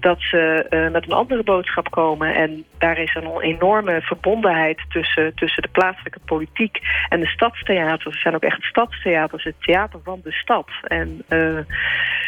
dat 0.01 0.21
ze 0.21 0.67
eh, 0.69 0.91
met 0.91 1.05
een 1.05 1.13
andere 1.13 1.43
boodschap 1.43 1.91
komen. 1.91 2.35
En 2.35 2.65
daar 2.79 2.99
is 2.99 3.15
een 3.15 3.41
enorme 3.41 4.01
verbondenheid 4.01 4.81
tussen, 4.89 5.35
tussen 5.35 5.63
de 5.63 5.69
plaatselijke 5.69 6.19
politiek 6.25 6.79
en 7.09 7.21
de 7.21 7.27
stadstheaters. 7.27 8.05
Het 8.05 8.23
zijn 8.23 8.35
ook 8.35 8.43
echt 8.43 8.63
stadstheaters, 8.63 9.45
het 9.45 9.55
theater 9.61 10.01
van 10.05 10.21
de 10.25 10.33
stad. 10.33 10.69
En, 10.83 11.23
eh, 11.29 11.57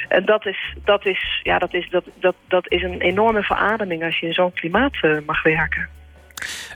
en 0.08 0.24
dat, 0.24 0.46
is, 0.46 0.74
dat, 0.84 1.06
is, 1.06 1.40
ja, 1.42 1.58
dat, 1.58 1.74
is, 1.74 1.88
dat, 1.90 2.04
dat, 2.20 2.34
dat 2.48 2.70
is 2.70 2.82
een 2.82 3.00
enorme 3.00 3.42
verademing 3.42 4.04
als 4.04 4.18
je 4.18 4.26
in 4.26 4.32
zo'n 4.32 4.52
klimaat 4.52 4.96
mag 5.26 5.42
werken. 5.42 5.88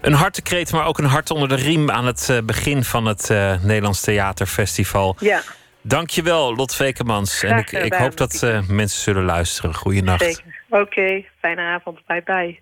Een 0.01 0.13
hartekreet, 0.13 0.73
maar 0.73 0.87
ook 0.87 0.99
een 0.99 1.05
hart 1.05 1.31
onder 1.31 1.49
de 1.49 1.55
riem 1.55 1.91
aan 1.91 2.07
het 2.07 2.41
begin 2.45 2.85
van 2.85 3.07
het 3.07 3.29
Nederlands 3.63 4.01
Theaterfestival. 4.01 5.17
Ja, 5.19 5.41
Dankjewel, 5.89 6.55
Lot 6.55 6.75
Vekemans. 6.75 7.43
En 7.43 7.59
ik, 7.59 7.73
ik 7.73 7.95
hoop 7.95 8.17
dat 8.17 8.43
eh, 8.43 8.69
mensen 8.69 9.01
zullen 9.01 9.25
luisteren. 9.25 9.75
Goeienacht. 9.75 10.43
Oké, 10.69 11.25
fijne 11.41 11.61
avond. 11.61 12.07
Bye 12.07 12.23
bye. 12.25 12.59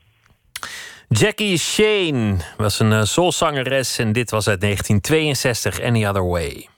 Jackie 1.09 1.59
Shane 1.59 2.37
was 2.57 2.79
een 2.79 2.91
uh, 2.91 3.03
soulzangeres 3.03 3.99
en 3.99 4.13
dit 4.13 4.31
was 4.31 4.49
uit 4.49 4.61
1962, 4.61 5.81
Any 5.81 6.07
Other 6.07 6.27
Way. 6.27 6.69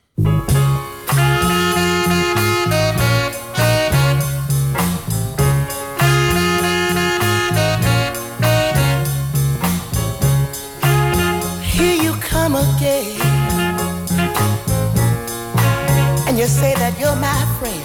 Say 16.48 16.74
that 16.74 16.98
you're 16.98 17.14
my 17.14 17.44
friend. 17.58 17.84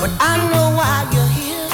But 0.00 0.12
I 0.20 0.36
know 0.50 0.70
why 0.78 1.04
you're 1.12 1.32
here. 1.40 1.68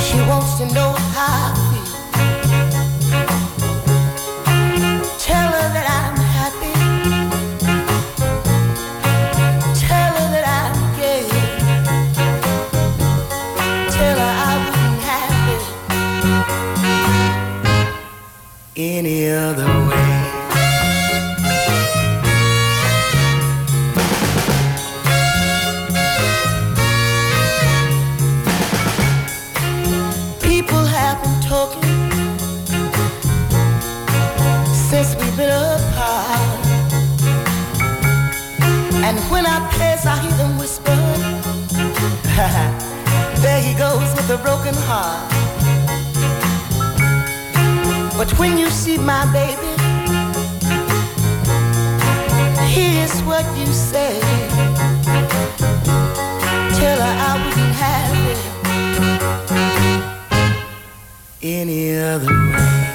She 0.00 0.18
wants 0.28 0.58
to 0.58 0.64
know 0.74 0.90
how 1.14 1.34
I 1.46 1.54
feel. 1.68 1.90
Tell 5.18 5.48
her 5.56 5.68
that 5.76 5.86
I'm 6.00 6.16
happy. 6.36 6.74
Tell 9.86 10.12
her 10.18 10.28
that 10.34 10.46
I'm 10.60 10.76
gay. 10.98 11.24
Tell 13.96 14.16
her 14.18 14.32
I 14.48 14.52
wouldn't 14.64 15.00
have 15.08 15.46
it 15.54 15.64
any 18.76 19.18
other 19.30 19.77
There 43.42 43.60
he 43.60 43.74
goes 43.74 44.14
with 44.14 44.30
a 44.30 44.38
broken 44.38 44.72
heart. 44.86 45.28
But 48.16 48.30
when 48.38 48.56
you 48.56 48.70
see 48.70 48.96
my 48.96 49.24
baby, 49.32 49.74
here's 52.68 53.20
what 53.22 53.44
you 53.58 53.66
say. 53.66 54.20
Tell 56.78 56.98
her 57.06 57.14
I 57.28 57.32
wouldn't 57.42 57.74
have 57.84 58.16
it 58.30 58.40
any 61.42 61.98
other 61.98 62.32
way. 62.32 62.87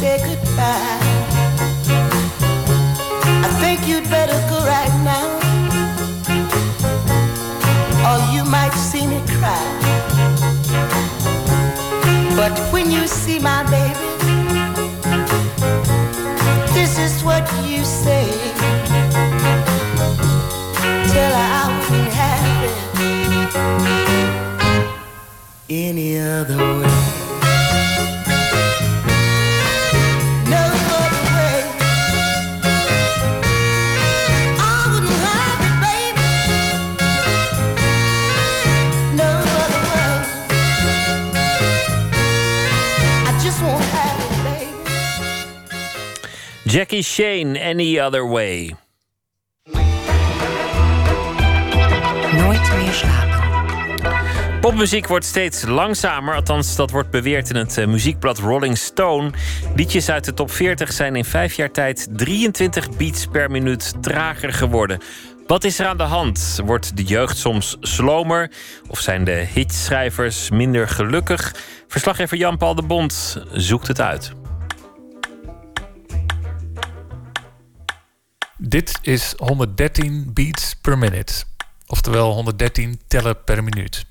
Say 0.00 0.18
goodbye. 0.18 1.00
I 3.46 3.48
think 3.60 3.88
you'd 3.88 4.08
better 4.10 4.38
go 4.50 4.58
right 4.76 4.94
now, 5.12 5.26
or 8.08 8.16
you 8.34 8.42
might 8.44 8.74
see 8.74 9.06
me 9.06 9.20
cry. 9.38 9.66
But 12.36 12.54
when 12.72 12.90
you 12.90 13.06
see 13.06 13.38
my 13.38 13.62
baby, 13.74 14.08
this 16.74 16.98
is 16.98 17.22
what 17.24 17.44
you 17.64 17.82
say. 17.84 18.26
Tell 21.12 21.32
her 21.40 21.48
I 21.60 21.64
wouldn't 21.72 22.12
have 22.22 22.62
it 22.68 22.76
any 25.70 26.18
other 26.18 26.58
way. 26.80 26.85
Jackie 46.76 47.02
Shane, 47.02 47.58
Any 47.70 48.00
Other 48.00 48.28
Way. 48.28 48.74
Nooit 52.32 52.76
meer 52.76 52.92
slapen. 52.92 54.60
Popmuziek 54.60 55.06
wordt 55.06 55.24
steeds 55.24 55.64
langzamer, 55.64 56.34
althans 56.34 56.76
dat 56.76 56.90
wordt 56.90 57.10
beweerd 57.10 57.50
in 57.50 57.56
het 57.56 57.78
eh, 57.78 57.86
muziekblad 57.86 58.38
Rolling 58.38 58.78
Stone. 58.78 59.30
Liedjes 59.76 60.08
uit 60.08 60.24
de 60.24 60.34
top 60.34 60.50
40 60.50 60.92
zijn 60.92 61.16
in 61.16 61.24
vijf 61.24 61.54
jaar 61.54 61.70
tijd 61.70 62.08
23 62.10 62.96
beats 62.96 63.26
per 63.26 63.50
minuut 63.50 64.02
trager 64.02 64.52
geworden. 64.52 65.00
Wat 65.46 65.64
is 65.64 65.78
er 65.78 65.86
aan 65.86 65.96
de 65.96 66.02
hand? 66.02 66.60
Wordt 66.64 66.96
de 66.96 67.04
jeugd 67.04 67.36
soms 67.36 67.76
slomer? 67.80 68.50
Of 68.88 68.98
zijn 68.98 69.24
de 69.24 69.46
hitschrijvers 69.54 70.50
minder 70.50 70.88
gelukkig? 70.88 71.54
Verslaggever 71.88 72.36
Jan-Paul 72.36 72.74
de 72.74 72.82
Bond 72.82 73.42
zoekt 73.52 73.86
het 73.86 74.00
uit. 74.00 74.32
Dit 78.58 78.98
is 79.02 79.34
113 79.36 80.30
beats 80.32 80.74
per 80.80 80.98
minute. 80.98 81.44
Oftewel 81.86 82.32
113 82.32 83.00
tellen 83.06 83.44
per 83.44 83.64
minuut. 83.64 84.06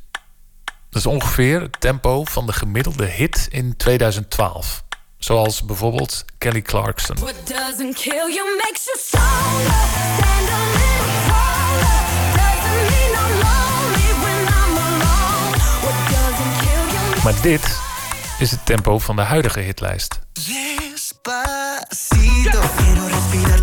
Dat 0.89 1.01
is 1.01 1.05
ongeveer 1.05 1.61
het 1.61 1.79
tempo 1.79 2.23
van 2.23 2.45
de 2.45 2.53
gemiddelde 2.53 3.05
hit 3.05 3.47
in 3.51 3.77
2012. 3.77 4.83
Zoals 5.17 5.65
bijvoorbeeld 5.65 6.25
Kelly 6.37 6.61
Clarkson. 6.61 7.15
What 7.19 7.35
doesn't 7.47 7.95
kill 7.95 8.33
you 8.33 8.61
makes 8.63 8.85
you 8.85 8.97
stronger. 8.99 9.73
Stand 10.17 10.49
a 10.49 10.63
little 10.77 11.09
taller. 11.27 12.03
Doesn't 12.35 12.85
mean 12.91 13.11
I'm 13.21 13.33
lonely 13.45 14.09
when 14.23 14.43
I'm 14.47 14.77
alone. 14.77 15.57
What 15.81 15.97
doesn't 16.09 16.53
kill 16.59 16.85
you 16.93 17.03
makes 17.09 17.23
Maar 17.23 17.41
dit 17.41 17.79
is 18.39 18.51
het 18.51 18.65
tempo 18.65 18.99
van 18.99 19.15
de 19.15 19.21
huidige 19.21 19.59
hitlijst. 19.59 20.19
Despacito, 20.33 21.19
quiero 22.75 23.05
respirar 23.07 23.54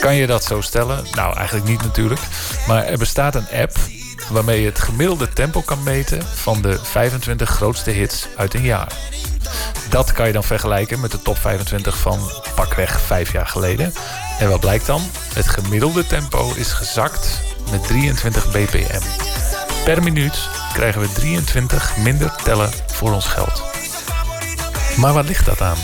Kan 0.00 0.14
je 0.14 0.26
dat 0.26 0.44
zo 0.44 0.60
stellen? 0.60 1.04
Nou, 1.14 1.36
eigenlijk 1.36 1.68
niet 1.68 1.82
natuurlijk. 1.82 2.20
Maar 2.66 2.84
er 2.84 2.98
bestaat 2.98 3.34
een 3.34 3.48
app 3.52 3.76
waarmee 4.30 4.60
je 4.60 4.66
het 4.66 4.78
gemiddelde 4.78 5.28
tempo 5.28 5.60
kan 5.60 5.82
meten 5.82 6.22
van 6.34 6.62
de 6.62 6.78
25 6.82 7.50
grootste 7.50 7.90
hits 7.90 8.28
uit 8.36 8.54
een 8.54 8.62
jaar. 8.62 8.92
Dat 9.88 10.12
kan 10.12 10.26
je 10.26 10.32
dan 10.32 10.44
vergelijken 10.44 11.00
met 11.00 11.10
de 11.10 11.22
top 11.22 11.38
25 11.38 11.98
van 11.98 12.18
pakweg 12.54 13.00
vijf 13.00 13.32
jaar 13.32 13.46
geleden. 13.46 13.92
En 14.38 14.48
wat 14.48 14.60
blijkt 14.60 14.86
dan? 14.86 15.02
Het 15.34 15.48
gemiddelde 15.48 16.06
tempo 16.06 16.52
is 16.54 16.72
gezakt 16.72 17.40
met 17.70 17.86
23 17.86 18.50
bpm. 18.50 19.00
Per 19.84 20.02
minuut 20.02 20.48
krijgen 20.72 21.00
we 21.00 21.12
23 21.12 21.96
minder 21.96 22.34
tellen 22.42 22.70
voor 22.86 23.12
ons 23.12 23.26
geld. 23.26 23.79
Maar 25.00 25.12
waar 25.12 25.24
ligt 25.24 25.46
dat 25.46 25.60
aan? 25.60 25.76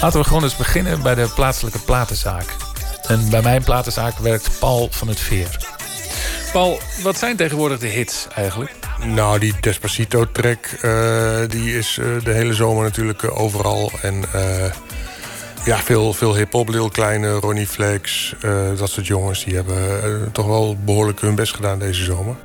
Laten 0.00 0.20
we 0.20 0.26
gewoon 0.26 0.42
eens 0.42 0.56
beginnen 0.56 1.02
bij 1.02 1.14
de 1.14 1.28
plaatselijke 1.34 1.78
platenzaak. 1.78 2.56
En 3.06 3.30
bij 3.30 3.42
mijn 3.42 3.64
platenzaak 3.64 4.18
werkt 4.18 4.58
Paul 4.58 4.88
van 4.90 5.08
het 5.08 5.20
Veer. 5.20 5.56
Paul, 6.52 6.78
wat 7.02 7.18
zijn 7.18 7.36
tegenwoordig 7.36 7.78
de 7.78 7.86
hits 7.86 8.26
eigenlijk? 8.34 8.72
Nou, 9.04 9.38
die 9.38 9.54
Despacito-track, 9.60 10.66
eh, 10.66 11.38
die 11.48 11.78
is 11.78 11.98
eh, 11.98 12.06
de 12.24 12.32
hele 12.32 12.54
zomer 12.54 12.82
natuurlijk 12.82 13.22
eh, 13.22 13.40
overal. 13.40 13.90
En 14.02 14.24
ja, 15.64 15.76
veel, 15.76 16.12
veel 16.12 16.34
hip-hop, 16.34 16.68
Lil 16.68 16.88
Kleine, 16.88 17.30
Ronnie 17.30 17.66
Flex, 17.66 18.34
dat 18.76 18.90
soort 18.90 19.06
jongens... 19.06 19.44
die 19.44 19.54
hebben 19.54 20.32
toch 20.32 20.46
wel 20.46 20.76
behoorlijk 20.84 21.20
hun 21.20 21.34
best 21.34 21.54
gedaan 21.54 21.78
deze 21.78 22.04
zomer. 22.04 22.36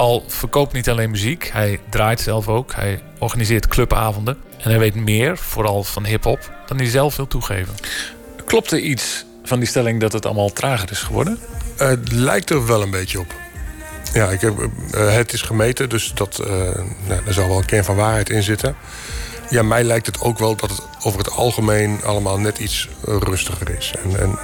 Paul 0.00 0.24
verkoopt 0.26 0.72
niet 0.72 0.88
alleen 0.88 1.10
muziek, 1.10 1.50
hij 1.52 1.80
draait 1.90 2.20
zelf 2.20 2.48
ook. 2.48 2.72
Hij 2.74 3.02
organiseert 3.18 3.68
clubavonden. 3.68 4.38
En 4.58 4.70
hij 4.70 4.78
weet 4.78 4.94
meer, 4.94 5.38
vooral 5.38 5.84
van 5.84 6.04
hip-hop, 6.04 6.50
dan 6.66 6.76
hij 6.76 6.86
zelf 6.86 7.16
wil 7.16 7.26
toegeven. 7.26 7.74
Klopt 8.44 8.70
er 8.70 8.78
iets 8.78 9.24
van 9.44 9.58
die 9.58 9.68
stelling 9.68 10.00
dat 10.00 10.12
het 10.12 10.26
allemaal 10.26 10.52
trager 10.52 10.90
is 10.90 10.98
geworden? 10.98 11.38
het 11.76 12.12
lijkt 12.12 12.50
er 12.50 12.66
wel 12.66 12.82
een 12.82 12.90
beetje 12.90 13.18
op. 13.18 13.34
Ja, 14.12 14.28
ik 14.28 14.40
heb, 14.40 14.54
eh, 14.90 15.12
het 15.14 15.32
is 15.32 15.42
gemeten, 15.42 15.88
dus 15.88 16.12
dat, 16.14 16.38
eh, 16.38 16.48
nou, 17.06 17.20
er 17.26 17.32
zal 17.32 17.48
wel 17.48 17.58
een 17.58 17.64
kern 17.64 17.84
van 17.84 17.96
waarheid 17.96 18.30
in 18.30 18.42
zitten. 18.42 18.76
Ja, 19.50 19.62
mij 19.62 19.84
lijkt 19.84 20.06
het 20.06 20.20
ook 20.20 20.38
wel 20.38 20.56
dat 20.56 20.70
het 20.70 20.82
over 21.02 21.18
het 21.18 21.30
algemeen 21.30 22.00
allemaal 22.04 22.38
net 22.38 22.58
iets 22.58 22.88
eh, 23.06 23.16
rustiger 23.18 23.76
is. 23.78 23.94
En, 24.04 24.20
en 24.20 24.38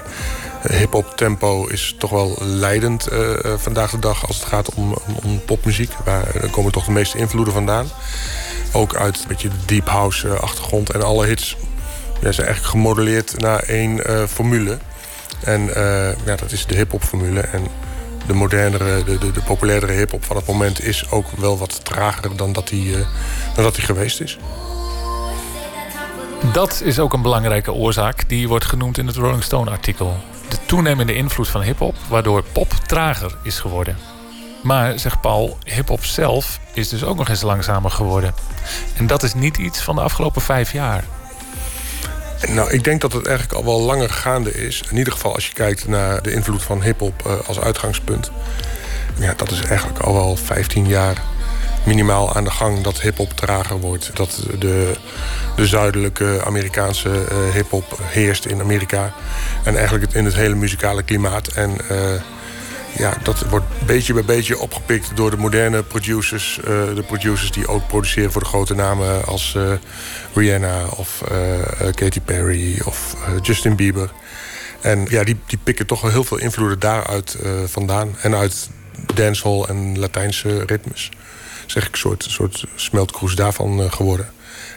hip-hop 0.76 1.16
tempo 1.16 1.66
is 1.66 1.94
toch 1.98 2.10
wel 2.10 2.36
leidend 2.40 3.06
eh, 3.06 3.44
eh, 3.44 3.58
vandaag 3.58 3.90
de 3.90 3.98
dag 3.98 4.26
als 4.26 4.36
het 4.36 4.46
gaat 4.46 4.74
om, 4.74 4.96
om, 5.22 5.44
popmuziek. 5.44 5.92
Waar 6.04 6.50
komen 6.50 6.72
toch 6.72 6.84
de 6.84 6.90
meeste 6.90 7.18
invloeden 7.18 7.54
vandaan. 7.54 7.86
Ook 8.72 8.94
uit 8.94 9.16
een 9.16 9.28
beetje 9.28 9.48
de 9.48 9.64
deep 9.66 9.88
house 9.88 10.28
achtergrond. 10.28 10.90
En 10.90 11.02
alle 11.02 11.26
hits 11.26 11.56
ja, 12.20 12.32
zijn 12.32 12.46
eigenlijk 12.46 12.66
gemodelleerd 12.66 13.38
naar 13.38 13.62
één 13.62 14.00
formule. 14.28 14.78
En 15.40 15.70
ja, 16.24 16.36
dat 16.36 16.52
is 16.52 16.66
de 16.66 16.74
hip-hop 16.74 17.02
formule. 17.02 17.40
En 17.40 17.66
de 18.26 18.34
modernere, 18.34 19.04
de, 19.04 19.18
de, 19.18 19.32
de 19.32 19.42
populairdere 19.42 19.92
hip-hop 19.92 20.24
van 20.24 20.36
het 20.36 20.46
moment 20.46 20.84
is 20.84 21.10
ook 21.10 21.26
wel 21.30 21.58
wat 21.58 21.84
trager 21.84 22.36
dan 22.36 22.52
dat 22.52 22.68
die 22.68 22.94
geweest 23.74 24.20
is. 24.20 24.38
Dat 26.52 26.80
is 26.84 26.98
ook 26.98 27.12
een 27.12 27.22
belangrijke 27.22 27.72
oorzaak 27.72 28.28
die 28.28 28.48
wordt 28.48 28.64
genoemd 28.64 28.98
in 28.98 29.06
het 29.06 29.16
Rolling 29.16 29.42
Stone 29.42 29.70
artikel. 29.70 30.16
De 30.48 30.56
toenemende 30.66 31.14
invloed 31.14 31.48
van 31.48 31.62
hip-hop, 31.62 31.94
waardoor 32.08 32.44
pop 32.52 32.72
trager 32.86 33.36
is 33.42 33.58
geworden. 33.58 33.96
Maar, 34.62 34.98
zegt 34.98 35.20
Paul, 35.20 35.58
hip-hop 35.64 36.04
zelf 36.04 36.60
is 36.72 36.88
dus 36.88 37.04
ook 37.04 37.16
nog 37.16 37.28
eens 37.28 37.42
langzamer 37.42 37.90
geworden. 37.90 38.34
En 38.96 39.06
dat 39.06 39.22
is 39.22 39.34
niet 39.34 39.56
iets 39.56 39.80
van 39.80 39.94
de 39.94 40.00
afgelopen 40.00 40.42
vijf 40.42 40.72
jaar. 40.72 41.04
Nou, 42.48 42.70
ik 42.70 42.84
denk 42.84 43.00
dat 43.00 43.12
het 43.12 43.26
eigenlijk 43.26 43.58
al 43.58 43.64
wel 43.64 43.80
langer 43.80 44.10
gaande 44.10 44.52
is. 44.66 44.82
In 44.90 44.96
ieder 44.96 45.12
geval 45.12 45.34
als 45.34 45.46
je 45.46 45.52
kijkt 45.52 45.88
naar 45.88 46.22
de 46.22 46.32
invloed 46.32 46.62
van 46.62 46.82
hip-hop 46.82 47.26
eh, 47.26 47.48
als 47.48 47.60
uitgangspunt. 47.60 48.30
Ja, 49.18 49.34
dat 49.36 49.50
is 49.50 49.60
eigenlijk 49.60 49.98
al 49.98 50.14
wel 50.14 50.36
15 50.36 50.86
jaar 50.86 51.22
minimaal 51.86 52.34
aan 52.34 52.44
de 52.44 52.50
gang 52.50 52.80
dat 52.80 53.00
hip-hop 53.00 53.32
trager 53.32 53.80
wordt. 53.80 54.10
Dat 54.14 54.46
de, 54.58 54.92
de 55.56 55.66
zuidelijke 55.66 56.42
Amerikaanse 56.44 57.24
eh, 57.30 57.36
hip-hop 57.52 57.98
heerst 58.02 58.44
in 58.44 58.60
Amerika. 58.60 59.14
En 59.64 59.74
eigenlijk 59.74 60.04
het, 60.04 60.14
in 60.14 60.24
het 60.24 60.34
hele 60.34 60.54
muzikale 60.54 61.02
klimaat. 61.02 61.48
En 61.48 61.88
eh, 61.88 61.98
ja, 62.96 63.14
dat 63.22 63.48
wordt 63.48 63.66
beetje 63.86 64.12
bij 64.12 64.24
beetje 64.24 64.58
opgepikt 64.58 65.10
door 65.14 65.30
de 65.30 65.36
moderne 65.36 65.82
producers. 65.82 66.58
eh, 66.58 66.64
de 66.94 67.04
producers 67.06 67.50
die 67.50 67.68
ook 67.68 67.86
produceren 67.86 68.32
voor 68.32 68.42
de 68.42 68.48
grote 68.48 68.74
namen 68.74 69.24
als 69.24 69.56
Rihanna 70.34 70.84
of 70.96 71.22
Katy 71.94 72.20
Perry 72.20 72.80
of 72.84 73.16
Justin 73.42 73.76
Bieber. 73.76 74.10
En 74.80 75.06
ja, 75.08 75.24
die, 75.24 75.36
die 75.46 75.58
pikken 75.62 75.86
toch 75.86 76.00
wel 76.00 76.10
heel 76.10 76.24
veel 76.24 76.38
invloeden 76.38 76.78
daaruit 76.78 77.36
vandaan. 77.66 78.16
En 78.20 78.34
uit 78.34 78.68
dancehall 79.14 79.62
en 79.62 79.98
Latijnse 79.98 80.62
ritmes. 80.64 81.10
Zeg 81.66 81.86
ik, 81.86 81.92
een 81.92 81.98
soort, 81.98 82.26
soort 82.28 82.64
smeltkroes 82.74 83.34
daarvan 83.34 83.82
eh, 83.82 83.92
geworden. 83.92 84.26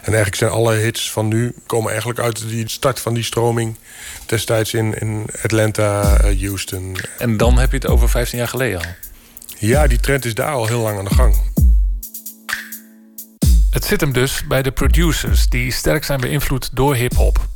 En 0.00 0.06
eigenlijk 0.06 0.36
zijn 0.36 0.50
alle 0.50 0.74
hits 0.74 1.10
van 1.10 1.28
nu 1.28 1.54
komen 1.66 1.90
eigenlijk 1.90 2.20
uit 2.20 2.48
die 2.48 2.68
start 2.68 3.00
van 3.00 3.14
die 3.14 3.22
stroming 3.22 3.76
destijds 4.26 4.74
in, 4.74 4.94
in 4.94 5.26
Atlanta, 5.42 6.16
eh, 6.16 6.40
Houston. 6.40 6.96
En 7.18 7.36
dan 7.36 7.58
heb 7.58 7.70
je 7.70 7.76
het 7.76 7.86
over 7.86 8.08
15 8.08 8.38
jaar 8.38 8.48
geleden 8.48 8.78
al. 8.78 8.86
Ja, 9.58 9.86
die 9.86 10.00
trend 10.00 10.24
is 10.24 10.34
daar 10.34 10.52
al 10.52 10.66
heel 10.66 10.80
lang 10.80 10.98
aan 10.98 11.04
de 11.04 11.14
gang. 11.14 11.34
Het 13.70 13.84
zit 13.84 14.00
hem 14.00 14.12
dus 14.12 14.46
bij 14.46 14.62
de 14.62 14.70
producers 14.70 15.48
die 15.48 15.72
sterk 15.72 16.04
zijn 16.04 16.20
beïnvloed 16.20 16.70
door 16.72 16.94
hip-hop. 16.94 17.48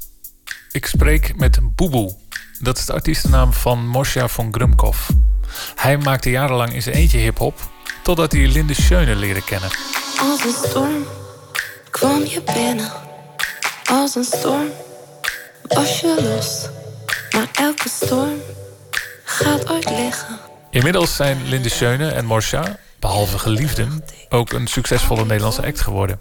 Ik 0.72 0.86
spreek 0.86 1.36
met 1.36 1.58
Boeboe. 1.76 2.14
Dat 2.60 2.78
is 2.78 2.86
de 2.86 2.92
artiestennaam 2.92 3.52
van 3.52 3.88
Mosja 3.88 4.28
von 4.28 4.54
Grumkov. 4.54 5.08
Hij 5.74 5.96
maakte 5.96 6.30
jarenlang 6.30 6.72
in 6.72 6.82
zijn 6.82 6.94
eentje 6.94 7.18
hip-hop, 7.18 7.70
totdat 8.04 8.32
hij 8.32 8.46
Linde 8.46 8.74
Schöne 8.74 9.14
leerde 9.14 9.44
kennen. 9.44 9.70
Als 10.20 10.44
een 10.44 10.68
storm 10.68 11.06
kwam 11.90 12.24
je 12.24 12.42
binnen. 12.54 12.92
Als 13.84 14.14
een 14.14 14.24
storm 14.24 14.68
was 15.62 16.00
je 16.00 16.16
los. 16.22 16.68
Maar 17.30 17.48
elke 17.52 17.88
storm 17.88 18.40
gaat 19.24 19.70
ooit 19.70 19.90
liggen. 19.90 20.38
Inmiddels 20.70 21.16
zijn 21.16 21.48
Linde 21.48 21.68
Schöne 21.68 22.08
en 22.10 22.24
Mosja, 22.24 22.78
behalve 23.04 23.38
geliefden, 23.38 24.04
ook 24.28 24.52
een 24.52 24.66
succesvolle 24.66 25.24
Nederlandse 25.24 25.62
act 25.66 25.80
geworden. 25.80 26.20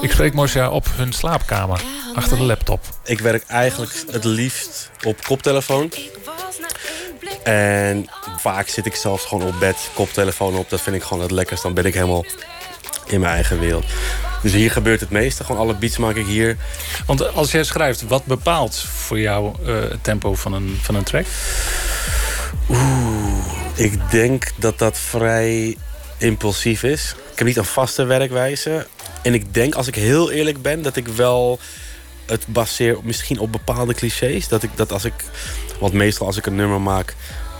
Ik 0.00 0.10
spreek 0.12 0.34
Mosja 0.34 0.70
op 0.70 0.86
hun 0.92 1.12
slaapkamer, 1.12 1.80
achter 2.14 2.36
de 2.36 2.42
laptop. 2.42 2.80
Ik 3.04 3.20
werk 3.20 3.44
eigenlijk 3.46 4.04
het 4.10 4.24
liefst 4.24 4.90
op 5.04 5.24
koptelefoon. 5.24 5.92
En 7.44 8.08
vaak 8.38 8.68
zit 8.68 8.86
ik 8.86 8.94
zelfs 8.94 9.24
gewoon 9.24 9.46
op 9.46 9.58
bed, 9.60 9.90
koptelefoon 9.94 10.56
op. 10.56 10.70
Dat 10.70 10.80
vind 10.80 10.96
ik 10.96 11.02
gewoon 11.02 11.22
het 11.22 11.30
lekkerst. 11.30 11.62
Dan 11.62 11.74
ben 11.74 11.84
ik 11.84 11.94
helemaal 11.94 12.24
in 13.06 13.20
mijn 13.20 13.32
eigen 13.32 13.58
wereld. 13.58 13.84
Dus 14.42 14.52
hier 14.52 14.70
gebeurt 14.70 15.00
het 15.00 15.10
meeste. 15.10 15.44
Gewoon 15.44 15.60
alle 15.60 15.74
beats 15.74 15.98
maak 15.98 16.16
ik 16.16 16.26
hier. 16.26 16.56
Want 17.06 17.34
als 17.34 17.50
jij 17.50 17.64
schrijft, 17.64 18.02
wat 18.02 18.24
bepaalt 18.24 18.76
voor 18.76 19.20
jou 19.20 19.54
eh, 19.64 19.80
het 19.80 20.04
tempo 20.04 20.34
van 20.34 20.52
een, 20.52 20.78
van 20.82 20.94
een 20.94 21.04
track? 21.04 21.26
Oeh, 22.68 23.54
ik 23.74 24.10
denk 24.10 24.50
dat 24.56 24.78
dat 24.78 24.98
vrij 24.98 25.76
impulsief 26.18 26.82
is. 26.82 27.14
Ik 27.32 27.38
heb 27.38 27.46
niet 27.46 27.56
een 27.56 27.64
vaste 27.64 28.04
werkwijze. 28.04 28.86
En 29.22 29.34
ik 29.34 29.54
denk, 29.54 29.74
als 29.74 29.86
ik 29.86 29.94
heel 29.94 30.30
eerlijk 30.30 30.62
ben, 30.62 30.82
dat 30.82 30.96
ik 30.96 31.08
wel 31.08 31.58
het 32.26 32.46
baseer 32.46 32.98
misschien 33.02 33.38
op 33.38 33.52
bepaalde 33.52 33.94
clichés. 33.94 34.48
Dat 34.48 34.62
ik 34.62 34.70
dat 34.74 34.92
als 34.92 35.04
ik. 35.04 35.14
Want 35.80 35.92
meestal 35.92 36.26
als 36.26 36.36
ik 36.36 36.46
een 36.46 36.56
nummer 36.56 36.80
maak. 36.80 37.14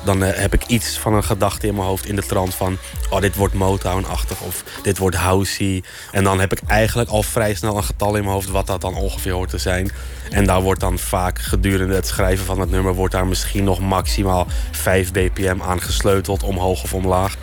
Dan 0.05 0.25
eh, 0.25 0.41
heb 0.41 0.55
ik 0.55 0.67
iets 0.67 0.99
van 0.99 1.15
een 1.15 1.25
gedachte 1.25 1.67
in 1.67 1.75
mijn 1.75 1.87
hoofd 1.87 2.07
in 2.07 2.17
de 2.17 2.27
trant 2.27 2.55
van... 2.55 2.79
oh, 3.11 3.21
dit 3.21 3.37
wordt 3.37 3.55
Motown-achtig 3.55 4.41
of 4.41 4.65
dit 4.83 4.99
wordt 4.99 5.17
housey. 5.17 5.83
En 6.13 6.25
dan 6.25 6.41
heb 6.41 6.53
ik 6.53 6.61
eigenlijk 6.67 7.11
al 7.11 7.23
vrij 7.23 7.55
snel 7.55 7.77
een 7.77 7.85
getal 7.85 8.17
in 8.17 8.23
mijn 8.23 8.35
hoofd... 8.35 8.49
wat 8.49 8.67
dat 8.67 8.81
dan 8.81 8.95
ongeveer 8.95 9.33
hoort 9.33 9.51
te 9.51 9.59
zijn. 9.59 9.91
En 10.31 10.47
daar 10.47 10.63
wordt 10.63 10.81
dan 10.81 10.99
vaak 10.99 11.39
gedurende 11.39 11.95
het 11.95 12.07
schrijven 12.07 12.45
van 12.47 12.61
het 12.61 12.71
nummer... 12.71 12.95
wordt 12.95 13.15
daar 13.15 13.27
misschien 13.27 13.65
nog 13.65 13.81
maximaal 13.81 14.47
5 14.71 15.13
bpm 15.13 15.63
aan 15.63 15.83
gesleuteld, 15.83 16.43
omhoog 16.43 16.83
of 16.83 16.95
omlaag. 16.95 17.37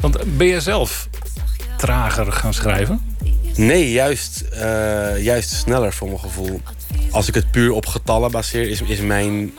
Want 0.00 0.36
ben 0.36 0.46
je 0.46 0.60
zelf 0.60 1.08
trager 1.76 2.32
gaan 2.32 2.54
schrijven? 2.54 3.16
Nee, 3.56 3.92
juist, 3.92 4.40
eh, 4.40 5.22
juist 5.22 5.50
sneller 5.50 5.92
voor 5.92 6.08
mijn 6.08 6.20
gevoel. 6.20 6.60
Als 7.10 7.28
ik 7.28 7.34
het 7.34 7.50
puur 7.50 7.72
op 7.72 7.86
getallen 7.86 8.30
baseer, 8.30 8.68
is, 8.68 8.82
is 8.82 9.00
mijn 9.00 9.52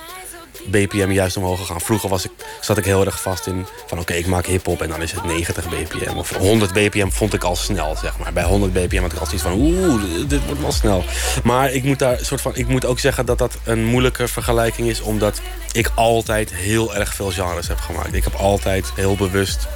BPM 0.65 1.11
juist 1.11 1.37
omhoog 1.37 1.59
gegaan. 1.59 1.81
Vroeger 1.81 2.09
was 2.09 2.25
ik, 2.25 2.31
zat 2.61 2.77
ik 2.77 2.85
heel 2.85 3.05
erg 3.05 3.21
vast 3.21 3.47
in 3.47 3.65
van 3.87 3.99
oké, 3.99 4.13
ik 4.13 4.27
maak 4.27 4.45
hip-hop 4.45 4.81
en 4.81 4.89
dan 4.89 5.01
is 5.01 5.11
het 5.11 5.23
90 5.23 5.69
BPM. 5.69 6.17
Of 6.17 6.35
100 6.35 6.73
BPM 6.73 7.09
vond 7.09 7.33
ik 7.33 7.43
al 7.43 7.55
snel, 7.55 7.95
zeg 7.95 8.17
maar. 8.17 8.33
Bij 8.33 8.43
100 8.43 8.73
BPM 8.73 9.01
had 9.01 9.11
ik 9.11 9.19
al 9.19 9.25
zoiets 9.25 9.43
van 9.43 9.53
oeh, 9.53 10.01
dit 10.27 10.45
wordt 10.45 10.61
wel 10.61 10.71
snel. 10.71 11.03
Maar 11.43 11.71
ik 11.71 11.83
moet, 11.83 11.99
daar 11.99 12.17
soort 12.21 12.41
van, 12.41 12.55
ik 12.55 12.67
moet 12.67 12.85
ook 12.85 12.99
zeggen 12.99 13.25
dat 13.25 13.37
dat 13.37 13.57
een 13.63 13.85
moeilijke 13.85 14.27
vergelijking 14.27 14.87
is, 14.87 15.01
omdat 15.01 15.41
ik 15.71 15.91
altijd 15.95 16.53
heel 16.53 16.95
erg 16.95 17.13
veel 17.13 17.31
genres 17.31 17.67
heb 17.67 17.79
gemaakt. 17.79 18.13
Ik 18.13 18.23
heb 18.23 18.33
altijd 18.33 18.91
heel 18.95 19.15
bewust 19.15 19.67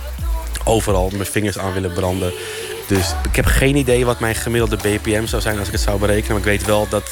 overal 0.64 1.10
mijn 1.14 1.26
vingers 1.26 1.58
aan 1.58 1.74
willen 1.74 1.94
branden. 1.94 2.34
Dus 2.88 3.16
ik 3.30 3.36
heb 3.36 3.46
geen 3.46 3.76
idee 3.76 4.06
wat 4.06 4.20
mijn 4.20 4.36
gemiddelde 4.36 4.76
BPM 4.76 5.26
zou 5.26 5.42
zijn 5.42 5.58
als 5.58 5.68
ik 5.68 5.74
het 5.74 5.82
zou 5.82 6.00
berekenen. 6.00 6.30
Maar 6.30 6.38
ik 6.38 6.60
weet 6.60 6.66
wel 6.66 6.88
dat, 6.90 7.10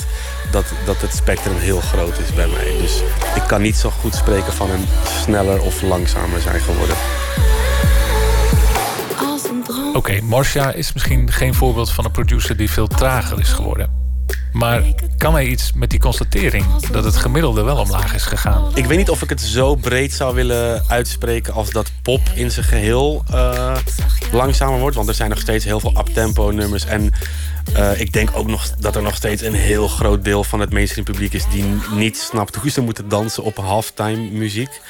dat, 0.51 0.65
dat 0.85 1.01
het 1.01 1.15
spectrum 1.15 1.57
heel 1.57 1.81
groot 1.81 2.19
is 2.19 2.33
bij 2.33 2.47
mij. 2.47 2.77
Dus 2.81 3.01
ik 3.35 3.43
kan 3.47 3.61
niet 3.61 3.75
zo 3.75 3.89
goed 3.89 4.15
spreken 4.15 4.53
van 4.53 4.69
een 4.69 4.85
sneller 5.21 5.61
of 5.61 5.81
langzamer 5.81 6.41
zijn 6.41 6.61
geworden. 6.61 6.95
Oké, 9.93 10.21
Marcia 10.21 10.71
is 10.71 10.93
misschien 10.93 11.31
geen 11.31 11.53
voorbeeld 11.53 11.91
van 11.91 12.05
een 12.05 12.11
producer 12.11 12.57
die 12.57 12.69
veel 12.69 12.87
trager 12.87 13.39
is 13.39 13.49
geworden. 13.49 14.02
Maar 14.53 14.83
kan 15.17 15.33
hij 15.33 15.45
iets 15.45 15.71
met 15.73 15.89
die 15.89 15.99
constatering 15.99 16.65
dat 16.91 17.03
het 17.03 17.15
gemiddelde 17.15 17.61
wel 17.63 17.77
omlaag 17.77 18.13
is 18.13 18.23
gegaan? 18.23 18.71
Ik 18.75 18.85
weet 18.85 18.97
niet 18.97 19.09
of 19.09 19.21
ik 19.21 19.29
het 19.29 19.41
zo 19.41 19.75
breed 19.75 20.13
zou 20.13 20.35
willen 20.35 20.83
uitspreken 20.87 21.53
als 21.53 21.69
dat 21.69 21.91
pop 22.01 22.21
in 22.35 22.51
zijn 22.51 22.65
geheel 22.65 23.23
eh, 23.31 23.75
langzamer 24.31 24.79
wordt. 24.79 24.95
Want 24.95 25.07
er 25.07 25.13
zijn 25.15 25.29
nog 25.29 25.39
steeds 25.39 25.65
heel 25.65 25.79
veel 25.79 25.97
uptempo 25.97 26.51
nummers. 26.51 26.85
En 26.85 27.11
eh, 27.73 27.99
ik 27.99 28.13
denk 28.13 28.29
ook 28.33 28.47
nog 28.47 28.69
dat 28.79 28.95
er 28.95 29.01
nog 29.01 29.15
steeds 29.15 29.41
een 29.41 29.53
heel 29.53 29.87
groot 29.87 30.23
deel 30.23 30.43
van 30.43 30.59
het 30.59 30.71
mainstream 30.73 31.05
publiek 31.05 31.33
is 31.33 31.45
die 31.51 31.65
niet 31.95 32.17
snapt 32.17 32.55
hoe 32.55 32.71
ze 32.71 32.81
moeten 32.81 33.09
dansen 33.09 33.43
op 33.43 33.57
halftime 33.57 34.29
muziek. 34.31 34.81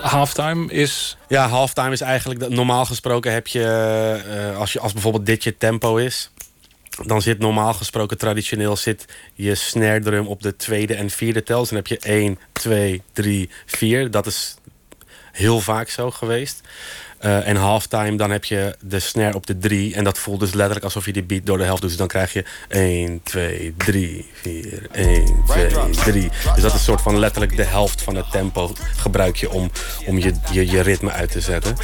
Halftime 0.00 0.72
is. 0.72 1.16
Ja, 1.28 1.48
halftime 1.48 1.92
is 1.92 2.00
eigenlijk. 2.00 2.40
dat- 2.40 2.50
Normaal 2.50 2.84
gesproken 2.84 3.32
heb 3.32 3.46
je. 3.46 3.64
eh, 4.52 4.58
als, 4.58 4.72
je 4.72 4.80
als 4.80 4.92
bijvoorbeeld 4.92 5.26
dit 5.26 5.44
je 5.44 5.56
tempo 5.56 5.96
is. 5.96 6.30
Dan 7.06 7.22
zit 7.22 7.38
normaal 7.38 7.74
gesproken 7.74 8.18
traditioneel 8.18 8.76
zit 8.76 9.04
je 9.34 9.54
snare 9.54 10.00
drum 10.00 10.26
op 10.26 10.42
de 10.42 10.56
tweede 10.56 10.94
en 10.94 11.10
vierde 11.10 11.42
tel. 11.42 11.60
Dus 11.60 11.68
dan 11.68 11.76
heb 11.76 11.86
je 11.86 11.98
1, 11.98 12.38
2, 12.52 13.02
3, 13.12 13.50
4. 13.66 14.10
Dat 14.10 14.26
is 14.26 14.56
heel 15.32 15.60
vaak 15.60 15.88
zo 15.88 16.10
geweest. 16.10 16.60
Eh, 17.18 17.48
en 17.48 17.56
halftime, 17.56 18.16
dan 18.16 18.30
heb 18.30 18.44
je 18.44 18.76
de 18.80 19.00
snare 19.00 19.34
op 19.34 19.46
de 19.46 19.58
3. 19.58 19.94
En 19.94 20.04
dat 20.04 20.18
voelt 20.18 20.40
dus 20.40 20.52
letterlijk 20.52 20.84
alsof 20.84 21.06
je 21.06 21.12
die 21.12 21.22
beat 21.22 21.46
door 21.46 21.58
de 21.58 21.64
helft 21.64 21.80
doet. 21.80 21.90
Dus 21.90 21.98
dan 21.98 22.08
krijg 22.08 22.32
je 22.32 22.44
1, 22.68 23.20
2, 23.22 23.74
3, 23.76 24.30
4, 24.42 24.88
1, 24.92 25.42
2, 25.46 25.90
3. 25.90 26.30
Dus 26.54 26.62
dat 26.62 26.64
is 26.64 26.72
een 26.72 26.78
soort 26.78 27.00
van 27.00 27.18
letterlijk 27.18 27.56
de 27.56 27.64
helft 27.64 28.02
van 28.02 28.14
het 28.14 28.30
tempo 28.30 28.72
gebruik 28.96 29.36
je 29.36 29.50
om, 29.50 29.70
om 30.06 30.18
je, 30.18 30.32
je, 30.50 30.70
je 30.70 30.80
ritme 30.80 31.10
uit 31.10 31.30
te 31.30 31.40
zetten. 31.40 31.76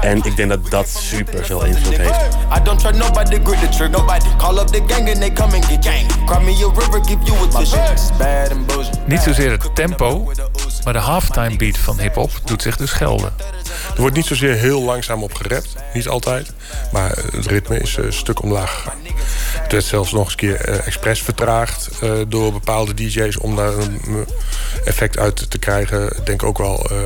En 0.00 0.22
ik 0.24 0.36
denk 0.36 0.48
dat 0.48 0.70
dat 0.70 0.88
super 0.88 1.44
veel 1.44 1.64
invloed 1.64 1.96
heeft. 1.96 2.36
I 2.58 2.62
don't 2.62 2.80
try 2.80 2.90
nobody, 2.90 3.38
grip 3.42 3.58
the 3.58 3.68
trigger. 3.68 3.90
Nobody 3.90 4.36
call 4.36 4.58
up 4.58 4.66
the 4.66 4.82
gang 4.86 5.08
and 5.08 5.20
they 5.20 5.32
come 5.32 5.54
and 5.54 5.64
get 5.64 5.86
gang. 5.86 6.26
Cry 6.26 6.44
me 6.44 6.64
a 6.64 6.80
river, 6.80 7.04
give 7.04 7.24
you 7.24 7.38
a 7.44 7.58
tissue. 7.58 7.92
It's 7.92 8.16
bad 8.16 8.50
and 8.50 8.66
bullshit. 8.66 9.06
Niet 9.06 9.20
zozeer 9.20 9.50
het 9.50 9.74
tempo, 9.74 10.32
maar 10.84 10.92
de 10.92 10.98
halftime 10.98 11.56
beat 11.56 11.78
van 11.78 11.98
hip-hop 11.98 12.30
doet 12.44 12.62
zich 12.62 12.76
dus 12.76 12.92
gelden. 12.92 13.32
Er 13.94 14.00
wordt 14.00 14.16
niet 14.16 14.26
zozeer 14.26 14.54
heel 14.68 14.82
langzaam 14.82 15.22
op 15.22 15.34
gerept, 15.34 15.74
niet 15.94 16.08
altijd. 16.08 16.52
Maar 16.92 17.10
het 17.32 17.46
ritme 17.46 17.78
is 17.78 17.96
eh, 17.96 18.04
een 18.04 18.12
stuk 18.12 18.42
omlaag 18.42 18.70
gegaan. 18.74 18.98
Het 19.62 19.72
werd 19.72 19.84
zelfs 19.84 20.12
nog 20.12 20.22
eens 20.22 20.30
een 20.30 20.36
keer 20.36 20.60
eh, 20.60 20.86
expres 20.86 21.22
vertraagd 21.22 21.88
eh, 22.00 22.12
door 22.28 22.52
bepaalde 22.52 22.94
DJ's 22.94 23.38
om 23.40 23.56
daar 23.56 23.76
een 23.76 24.00
eh, 24.06 24.14
effect 24.84 25.18
uit 25.18 25.50
te 25.50 25.58
krijgen. 25.58 26.16
Ik 26.16 26.26
denk 26.26 26.42
ook 26.42 26.58
wel 26.58 26.90
eh, 26.90 26.96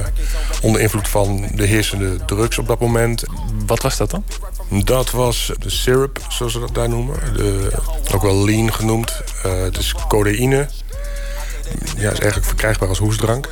onder 0.62 0.80
invloed 0.80 1.08
van 1.08 1.48
de 1.54 1.64
heersende 1.64 2.24
drugs 2.24 2.58
op 2.58 2.66
dat 2.66 2.80
moment. 2.80 3.24
Wat 3.66 3.82
was 3.82 3.96
dat 3.96 4.10
dan? 4.10 4.24
Dat 4.84 5.10
was 5.10 5.52
de 5.58 5.70
syrup, 5.70 6.18
zoals 6.28 6.52
ze 6.52 6.60
dat 6.60 6.74
daar 6.74 6.88
noemen. 6.88 7.34
De, 7.36 7.70
ook 8.14 8.22
wel 8.22 8.44
lean 8.44 8.72
genoemd. 8.72 9.22
Eh, 9.42 9.62
het 9.62 9.78
is 9.78 9.94
codeïne. 10.08 10.68
Ja, 11.96 12.10
is 12.10 12.18
eigenlijk 12.18 12.46
verkrijgbaar 12.46 12.88
als 12.88 12.98
hoesdrank. 12.98 13.48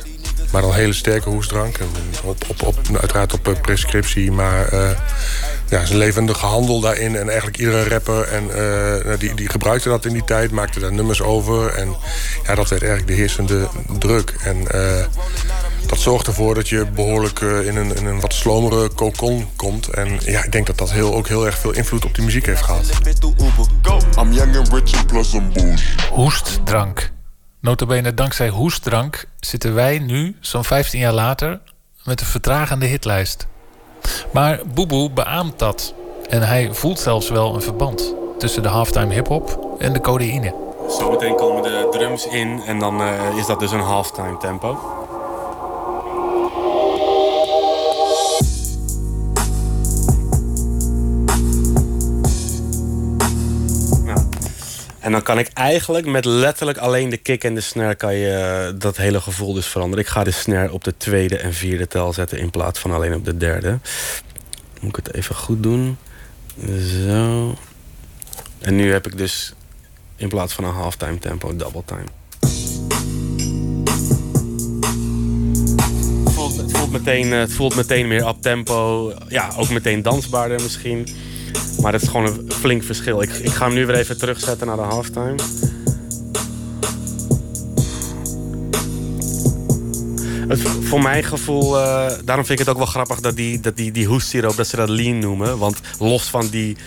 Maar 0.51 0.61
dan 0.61 0.73
hele 0.73 0.93
sterke 0.93 1.29
hoesdrank. 1.29 1.77
En 1.77 1.87
op, 2.23 2.43
op, 2.63 2.75
uiteraard 2.99 3.33
op 3.33 3.47
eh, 3.47 3.61
prescriptie. 3.61 4.31
Maar 4.31 4.67
eh 4.67 4.89
ja, 5.69 5.81
een 5.81 5.97
levendige 5.97 6.45
handel 6.45 6.79
daarin. 6.79 7.15
En 7.15 7.27
eigenlijk 7.27 7.57
iedere 7.57 7.89
rapper 7.89 8.23
en, 8.23 8.49
eh, 8.49 9.05
nou, 9.05 9.17
die, 9.17 9.35
die 9.35 9.49
gebruikte 9.49 9.89
dat 9.89 10.05
in 10.05 10.13
die 10.13 10.23
tijd. 10.23 10.51
Maakte 10.51 10.79
daar 10.79 10.93
nummers 10.93 11.21
over. 11.21 11.73
En 11.73 11.95
ja, 12.45 12.55
dat 12.55 12.69
werd 12.69 12.81
eigenlijk 12.81 13.07
de 13.07 13.17
heersende 13.17 13.67
druk. 13.99 14.35
En 14.43 14.67
dat 15.91 15.99
zorgt 15.99 16.27
ervoor 16.27 16.55
dat 16.55 16.69
je 16.69 16.85
behoorlijk 16.85 17.41
eh, 17.41 17.67
in, 17.67 17.75
een, 17.75 17.95
in 17.95 18.05
een 18.05 18.19
wat 18.19 18.33
slomere 18.33 18.93
cocon 18.93 19.47
komt. 19.55 19.87
En 19.87 20.19
ja, 20.25 20.43
ik 20.43 20.51
denk 20.51 20.67
dat 20.67 20.77
dat 20.77 20.91
heel, 20.91 21.13
ook 21.15 21.27
heel 21.27 21.45
erg 21.45 21.57
veel 21.57 21.71
invloed 21.71 22.05
op 22.05 22.15
die 22.15 22.23
muziek 22.23 22.45
heeft 22.45 22.61
gehad. 22.61 22.89
Hoestdrank. 26.09 27.11
Notabene 27.61 28.13
dankzij 28.13 28.49
hoestdrank 28.49 29.25
zitten 29.39 29.73
wij 29.73 29.99
nu, 29.99 30.37
zo'n 30.39 30.63
15 30.63 30.99
jaar 30.99 31.13
later, 31.13 31.59
met 32.03 32.21
een 32.21 32.27
vertragende 32.27 32.85
hitlijst. 32.85 33.47
Maar 34.33 34.59
Boeboe 34.73 35.11
beaamt 35.11 35.59
dat. 35.59 35.93
En 36.29 36.41
hij 36.41 36.73
voelt 36.73 36.99
zelfs 36.99 37.29
wel 37.29 37.55
een 37.55 37.61
verband 37.61 38.13
tussen 38.37 38.63
de 38.63 38.69
halftime 38.69 39.13
hip-hop 39.13 39.75
en 39.79 39.93
de 39.93 40.01
codeïne. 40.01 40.53
Zometeen 40.89 41.35
komen 41.35 41.63
de 41.63 41.87
drums 41.91 42.27
in 42.27 42.61
en 42.65 42.79
dan 42.79 43.01
eh, 43.01 43.37
is 43.37 43.45
dat 43.45 43.59
dus 43.59 43.71
een 43.71 43.79
halftime 43.79 44.37
tempo. 44.37 44.77
En 55.11 55.17
dan 55.17 55.25
kan 55.25 55.39
ik 55.39 55.49
eigenlijk 55.53 56.05
met 56.05 56.25
letterlijk 56.25 56.77
alleen 56.77 57.09
de 57.09 57.17
kick 57.17 57.43
en 57.43 57.55
de 57.55 57.61
snare... 57.61 57.95
kan 57.95 58.15
je 58.15 58.33
eh, 58.33 58.79
dat 58.79 58.97
hele 58.97 59.21
gevoel 59.21 59.53
dus 59.53 59.65
veranderen. 59.65 60.05
Ik 60.05 60.11
ga 60.11 60.23
de 60.23 60.31
snare 60.31 60.71
op 60.71 60.83
de 60.83 60.97
tweede 60.97 61.37
en 61.37 61.53
vierde 61.53 61.87
tel 61.87 62.13
zetten... 62.13 62.37
in 62.37 62.49
plaats 62.49 62.79
van 62.79 62.91
alleen 62.91 63.13
op 63.13 63.25
de 63.25 63.37
derde. 63.37 63.79
Moet 64.79 64.97
ik 64.97 65.05
het 65.05 65.13
even 65.13 65.35
goed 65.35 65.63
doen. 65.63 65.97
Zo. 67.05 67.55
En 68.59 68.75
nu 68.75 68.91
heb 68.91 69.07
ik 69.07 69.17
dus 69.17 69.53
in 70.15 70.29
plaats 70.29 70.53
van 70.53 70.63
een 70.63 70.73
halftime 70.73 71.19
tempo, 71.19 71.55
double 71.55 71.83
time. 71.85 72.07
Het 76.57 76.71
voelt, 76.77 76.91
meteen, 76.91 77.33
eh, 77.33 77.39
het 77.39 77.53
voelt 77.53 77.75
meteen 77.75 78.07
meer 78.07 78.27
up 78.27 78.41
tempo. 78.41 79.11
Ja, 79.27 79.49
ook 79.57 79.69
meteen 79.69 80.01
dansbaarder 80.01 80.61
misschien. 80.61 81.07
Maar 81.81 81.93
het 81.93 82.01
is 82.01 82.07
gewoon 82.07 82.25
een 82.25 82.51
flink 82.51 82.83
verschil. 82.83 83.21
Ik, 83.21 83.29
ik 83.29 83.51
ga 83.51 83.65
hem 83.65 83.73
nu 83.73 83.85
weer 83.85 83.95
even 83.95 84.17
terugzetten 84.17 84.67
naar 84.67 84.75
de 84.75 84.81
halftime. 84.81 85.35
Het, 90.47 90.61
voor 90.61 91.01
mijn 91.01 91.23
gevoel, 91.23 91.79
eh, 91.79 92.11
daarom 92.25 92.45
vind 92.45 92.59
ik 92.59 92.65
het 92.65 92.69
ook 92.69 92.77
wel 92.77 92.85
grappig 92.85 93.19
dat 93.19 93.35
die, 93.35 93.59
dat 93.59 93.77
die, 93.77 93.91
die 93.91 94.05
hoestsiroop, 94.05 94.55
dat 94.55 94.67
ze 94.67 94.75
dat 94.75 94.89
lean 94.89 95.19
noemen. 95.19 95.57
Want 95.57 95.79
los 95.99 96.23
van 96.23 96.47
die 96.47 96.77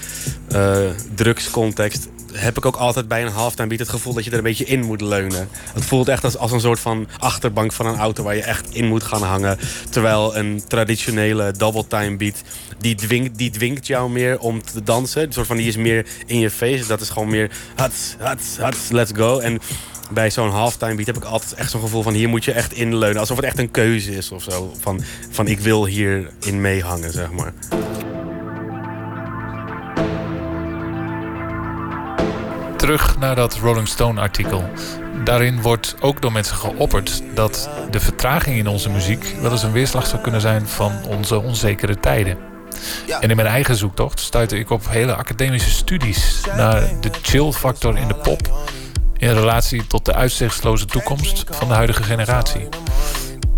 eh, 0.48 0.76
drugscontext 1.14 2.08
heb 2.36 2.56
ik 2.56 2.66
ook 2.66 2.76
altijd 2.76 3.08
bij 3.08 3.22
een 3.22 3.32
halftime 3.32 3.68
beat 3.68 3.80
het 3.80 3.88
gevoel 3.88 4.14
dat 4.14 4.24
je 4.24 4.30
er 4.30 4.36
een 4.36 4.42
beetje 4.42 4.64
in 4.64 4.82
moet 4.82 5.00
leunen. 5.00 5.48
Het 5.74 5.84
voelt 5.84 6.08
echt 6.08 6.24
als, 6.24 6.36
als 6.36 6.52
een 6.52 6.60
soort 6.60 6.80
van 6.80 7.08
achterbank 7.18 7.72
van 7.72 7.86
een 7.86 7.98
auto 7.98 8.22
waar 8.22 8.36
je 8.36 8.42
echt 8.42 8.74
in 8.74 8.86
moet 8.86 9.02
gaan 9.02 9.22
hangen. 9.22 9.58
Terwijl 9.90 10.36
een 10.36 10.62
traditionele 10.68 11.52
double 11.52 11.86
time 11.86 12.16
beat, 12.16 12.42
die 12.78 12.94
dwingt, 12.94 13.38
die 13.38 13.50
dwingt 13.50 13.86
jou 13.86 14.10
meer 14.10 14.38
om 14.38 14.62
te 14.62 14.82
dansen. 14.82 15.22
Een 15.22 15.32
soort 15.32 15.46
van 15.46 15.56
die 15.56 15.68
is 15.68 15.76
meer 15.76 16.06
in 16.26 16.38
je 16.38 16.50
face. 16.50 16.86
Dat 16.86 17.00
is 17.00 17.10
gewoon 17.10 17.28
meer 17.28 17.50
hats, 17.74 18.16
hats, 18.18 18.58
hats, 18.58 18.88
let's 18.88 19.12
go. 19.14 19.38
En 19.38 19.60
bij 20.10 20.30
zo'n 20.30 20.50
halftime 20.50 20.94
beat 20.94 21.06
heb 21.06 21.16
ik 21.16 21.24
altijd 21.24 21.54
echt 21.54 21.70
zo'n 21.70 21.80
gevoel 21.80 22.02
van 22.02 22.12
hier 22.12 22.28
moet 22.28 22.44
je 22.44 22.52
echt 22.52 22.72
inleunen. 22.72 23.20
Alsof 23.20 23.36
het 23.36 23.46
echt 23.46 23.58
een 23.58 23.70
keuze 23.70 24.16
is 24.16 24.30
of 24.30 24.42
zo. 24.42 24.74
Van, 24.80 25.00
van 25.30 25.46
ik 25.46 25.60
wil 25.60 25.86
hier 25.86 26.30
in 26.40 26.60
meehangen, 26.60 27.12
zeg 27.12 27.30
maar. 27.30 27.52
Terug 32.84 33.18
naar 33.18 33.34
dat 33.34 33.54
Rolling 33.54 33.88
Stone 33.88 34.20
artikel. 34.20 34.64
Daarin 35.24 35.62
wordt 35.62 35.94
ook 36.00 36.22
door 36.22 36.32
mensen 36.32 36.56
geopperd 36.56 37.22
dat 37.34 37.68
de 37.90 38.00
vertraging 38.00 38.56
in 38.58 38.66
onze 38.66 38.90
muziek 38.90 39.34
wel 39.40 39.50
eens 39.52 39.62
een 39.62 39.72
weerslag 39.72 40.06
zou 40.06 40.22
kunnen 40.22 40.40
zijn 40.40 40.68
van 40.68 40.92
onze 41.08 41.40
onzekere 41.42 42.00
tijden. 42.00 42.38
En 43.20 43.30
in 43.30 43.36
mijn 43.36 43.48
eigen 43.48 43.76
zoektocht 43.76 44.20
stuitte 44.20 44.58
ik 44.58 44.70
op 44.70 44.88
hele 44.88 45.14
academische 45.14 45.70
studies 45.70 46.40
naar 46.56 46.80
de 47.00 47.10
chill 47.22 47.52
factor 47.52 47.96
in 47.98 48.08
de 48.08 48.14
pop 48.14 48.58
in 49.16 49.32
relatie 49.32 49.86
tot 49.86 50.04
de 50.04 50.14
uitzichtsloze 50.14 50.86
toekomst 50.86 51.44
van 51.50 51.68
de 51.68 51.74
huidige 51.74 52.02
generatie. 52.02 52.68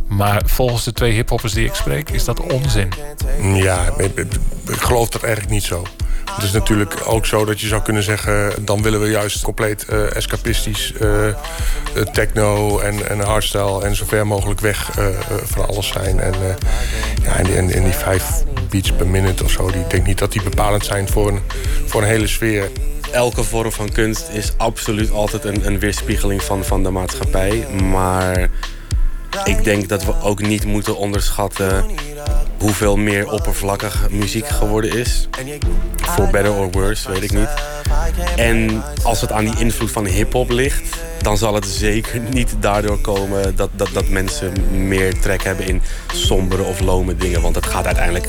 Maar 0.08 0.42
volgens 0.44 0.84
de 0.84 0.92
twee 0.92 1.12
hiphoppers 1.12 1.52
die 1.52 1.64
ik 1.66 1.74
spreek 1.74 2.10
is 2.10 2.24
dat 2.24 2.40
onzin. 2.40 2.92
Ja, 3.42 3.78
ik, 3.96 4.16
ik- 4.16 4.34
ik 4.68 4.80
geloof 4.80 5.08
dat 5.08 5.22
eigenlijk 5.22 5.52
niet 5.52 5.64
zo. 5.64 5.82
Het 6.36 6.44
is 6.44 6.52
natuurlijk 6.52 7.02
ook 7.04 7.26
zo 7.26 7.44
dat 7.44 7.60
je 7.60 7.66
zou 7.66 7.82
kunnen 7.82 8.02
zeggen... 8.02 8.64
dan 8.64 8.82
willen 8.82 9.00
we 9.00 9.08
juist 9.08 9.42
compleet 9.42 9.84
eh, 9.84 10.16
escapistisch 10.16 10.92
eh, 10.92 11.28
eh, 11.28 11.34
techno 12.12 12.78
en, 12.78 13.08
en 13.08 13.20
hardstyle... 13.20 13.84
en 13.84 13.96
zo 13.96 14.04
ver 14.06 14.26
mogelijk 14.26 14.60
weg 14.60 14.90
van 15.44 15.68
alles 15.68 15.88
zijn. 15.88 16.20
En, 16.20 16.34
ja, 17.22 17.36
en 17.36 17.66
die 17.66 17.92
vijf 17.92 18.24
beats 18.70 18.92
per 18.92 19.06
minute 19.06 19.44
of 19.44 19.50
zo... 19.50 19.70
Die, 19.70 19.80
ik 19.80 19.90
denk 19.90 20.06
niet 20.06 20.18
dat 20.18 20.32
die 20.32 20.42
bepalend 20.42 20.84
zijn 20.84 21.08
voor 21.08 21.28
een, 21.28 21.40
voor 21.86 22.02
een 22.02 22.08
hele 22.08 22.26
sfeer. 22.26 22.70
elke 23.12 23.44
vorm 23.44 23.72
van 23.72 23.92
kunst 23.92 24.28
is 24.32 24.52
absoluut 24.56 25.10
altijd 25.10 25.44
een, 25.44 25.66
een 25.66 25.78
weerspiegeling 25.78 26.42
van, 26.42 26.64
van 26.64 26.82
de 26.82 26.90
maatschappij. 26.90 27.66
Maar 27.82 28.50
ik 29.44 29.64
denk 29.64 29.88
dat 29.88 30.04
we 30.04 30.20
ook 30.22 30.42
niet 30.42 30.64
moeten 30.64 30.96
onderschatten 30.96 31.84
hoeveel 32.58 32.96
meer 32.96 33.30
oppervlakkig 33.30 34.10
muziek 34.10 34.46
geworden 34.48 34.92
is. 34.98 35.28
For 36.00 36.30
better 36.30 36.52
or 36.52 36.70
worse, 36.70 37.12
weet 37.12 37.22
ik 37.22 37.32
niet. 37.32 37.48
En 38.36 38.82
als 39.02 39.20
het 39.20 39.32
aan 39.32 39.44
die 39.44 39.58
invloed 39.58 39.90
van 39.90 40.06
hip-hop 40.06 40.50
ligt, 40.50 40.96
dan 41.18 41.36
zal 41.36 41.54
het 41.54 41.66
zeker 41.66 42.20
niet 42.20 42.54
daardoor 42.60 42.98
komen 43.00 43.56
dat, 43.56 43.70
dat, 43.72 43.88
dat 43.92 44.08
mensen 44.08 44.52
meer 44.86 45.20
trek 45.20 45.42
hebben 45.44 45.66
in 45.66 45.82
sombere 46.14 46.62
of 46.62 46.80
lome 46.80 47.16
dingen. 47.16 47.40
Want 47.40 47.54
het 47.54 47.66
gaat 47.66 47.86
uiteindelijk 47.86 48.26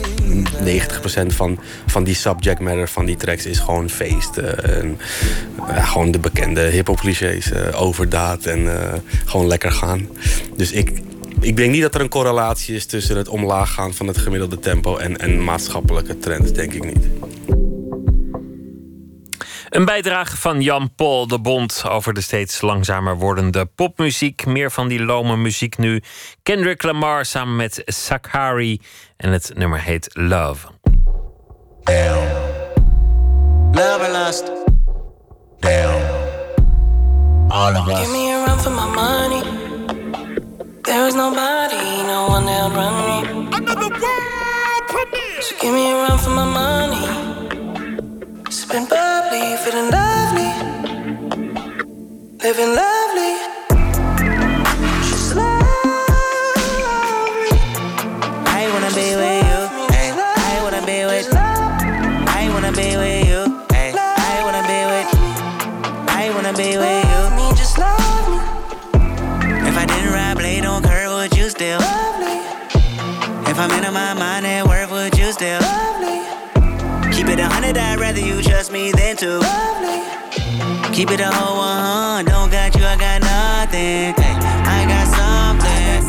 90% 1.27 1.27
van, 1.27 1.59
van 1.87 2.03
die 2.03 2.15
subject 2.15 2.59
matter 2.59 2.87
van 2.89 3.05
die 3.05 3.15
tracks 3.15 3.45
is 3.45 3.59
gewoon 3.59 3.89
feest. 3.89 4.37
eh, 4.37 4.77
en, 4.77 4.99
ja, 5.67 5.83
gewoon 5.83 6.11
de 6.11 6.19
bekende 6.19 6.61
hip-hop 6.61 6.99
clichés. 6.99 7.51
eh, 7.51 7.81
overdaad 7.81 8.45
en 8.45 8.81
eh, 8.81 8.93
gewoon 9.25 9.47
lekker 9.47 9.71
gaan. 9.71 10.07
Dus 10.55 10.71
ik, 10.71 10.96
ik 11.39 11.57
denk 11.57 11.71
niet 11.71 11.81
dat 11.81 11.95
er 11.95 12.01
een 12.01 12.09
correlatie 12.09 12.75
is 12.75 12.85
tussen 12.85 13.17
het 13.17 13.27
omlaag 13.27 13.73
gaan 13.73 13.93
van 13.93 14.07
het 14.07 14.17
gemiddelde 14.17 14.59
tempo 14.59 14.97
en, 14.97 15.17
en 15.17 15.43
maatschappelijke 15.43 16.17
trends, 16.17 16.51
denk 16.51 16.73
ik 16.73 16.85
niet. 16.85 17.07
Een 19.69 19.85
bijdrage 19.85 20.37
van 20.37 20.61
Jan-Paul 20.61 21.27
de 21.27 21.39
Bond 21.39 21.83
over 21.89 22.13
de 22.13 22.21
steeds 22.21 22.61
langzamer 22.61 23.17
wordende 23.17 23.65
popmuziek. 23.65 24.45
Meer 24.45 24.71
van 24.71 24.87
die 24.87 25.03
lome 25.03 25.37
muziek 25.37 25.77
nu. 25.77 26.01
Kendrick 26.43 26.83
Lamar 26.83 27.25
samen 27.25 27.55
met 27.55 27.81
Sakari. 27.85 28.81
En 29.17 29.31
het 29.31 29.51
nummer 29.55 29.81
heet 29.81 30.09
Love. 30.13 30.67
Love 33.71 33.99
or 33.99 34.11
lust? 34.11 34.51
Damn. 35.59 36.01
All 37.49 37.75
of 37.75 37.87
us. 37.87 37.99
Give 37.99 38.11
me 38.11 38.31
a 38.31 38.45
run 38.45 38.59
for 38.59 38.71
my 38.71 38.85
money. 38.85 39.66
There 40.87 41.05
is 41.05 41.15
nobody, 41.15 42.03
no 42.07 42.27
one 42.29 42.45
that'll 42.45 42.71
run 42.71 42.95
me. 43.07 43.17
Another 43.57 43.89
world 43.89 44.83
premiere. 44.87 45.41
So 45.41 45.55
give 45.59 45.73
me 45.73 45.91
a 45.91 45.95
run 45.95 46.17
for 46.17 46.29
my 46.29 46.45
money. 46.45 47.05
Sipping 48.49 48.85
bubbly, 48.85 49.57
feeling 49.63 49.91
lovely. 49.91 50.51
Living 52.41 52.73
lovely. 52.81 53.33
She's 55.07 55.35
lovely. 55.35 55.51
I 58.59 58.63
wanna 58.71 58.91
be 58.99 59.07
with 59.21 59.43
you. 59.49 59.61
I 60.47 60.59
wanna 60.63 60.83
be 60.85 60.99
with. 61.09 61.27
I 62.39 62.49
wanna 62.53 62.71
be 62.71 62.95
with 63.01 63.27
you. 63.27 63.41
I 64.31 64.35
wanna 64.45 64.63
be 64.71 64.79
with. 64.91 65.09
I 66.21 66.31
wanna 66.33 66.53
be 66.53 66.77
with 66.77 66.96
If 73.57 73.63
I'm 73.63 73.83
in 73.83 73.91
my 73.91 74.13
mind 74.13 74.45
at 74.45 74.67
work, 74.67 74.91
would 74.91 75.17
you 75.17 75.31
still? 75.31 75.59
love 75.59 75.97
me? 75.97 76.21
Keep 77.09 77.25
it 77.25 77.39
a 77.39 77.49
hundred, 77.49 77.75
I'd 77.75 77.99
rather 77.99 78.19
you 78.19 78.39
trust 78.43 78.71
me 78.71 78.91
than 78.91 79.17
to. 79.17 79.39
love 79.39 79.81
me. 79.81 80.93
Keep 80.93 81.09
it 81.09 81.21
a 81.21 81.31
whole 81.33 81.57
one, 81.57 82.25
don't 82.25 82.51
got 82.51 82.77
you, 82.77 82.85
I 82.85 82.95
got 82.95 83.17
nothing. 83.25 84.13
Hey, 84.13 84.37
I 84.61 84.85
got 84.85 85.07
something. 85.09 86.05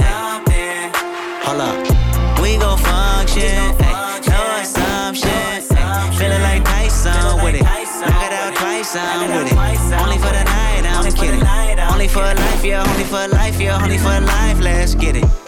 Hold 1.49 1.61
up, 1.65 2.43
we 2.45 2.59
gon' 2.61 2.77
function. 2.85 3.73
Ay, 3.81 4.21
no 4.29 4.45
assumption. 4.61 5.33
Ay, 5.73 6.13
Feeling 6.21 6.43
like 6.43 6.63
Tyson 6.67 7.41
with 7.43 7.55
it. 7.55 7.65
Knock 7.65 8.29
it 8.29 8.33
out 8.45 8.57
twice, 8.61 8.95
I'm 8.95 9.25
with 9.25 9.49
it. 9.49 9.97
Only 9.97 10.19
for 10.21 10.37
the 10.37 10.45
night, 10.45 10.85
I'm 10.85 11.11
kidding. 11.17 11.41
Only 11.89 12.09
for 12.09 12.29
life, 12.29 12.63
yeah, 12.63 12.85
only 12.85 13.05
for 13.05 13.27
life, 13.27 13.59
yeah, 13.59 13.83
only 13.83 13.97
for 13.97 14.21
life, 14.21 14.61
let's 14.61 14.95
get 14.95 15.17
it. 15.17 15.48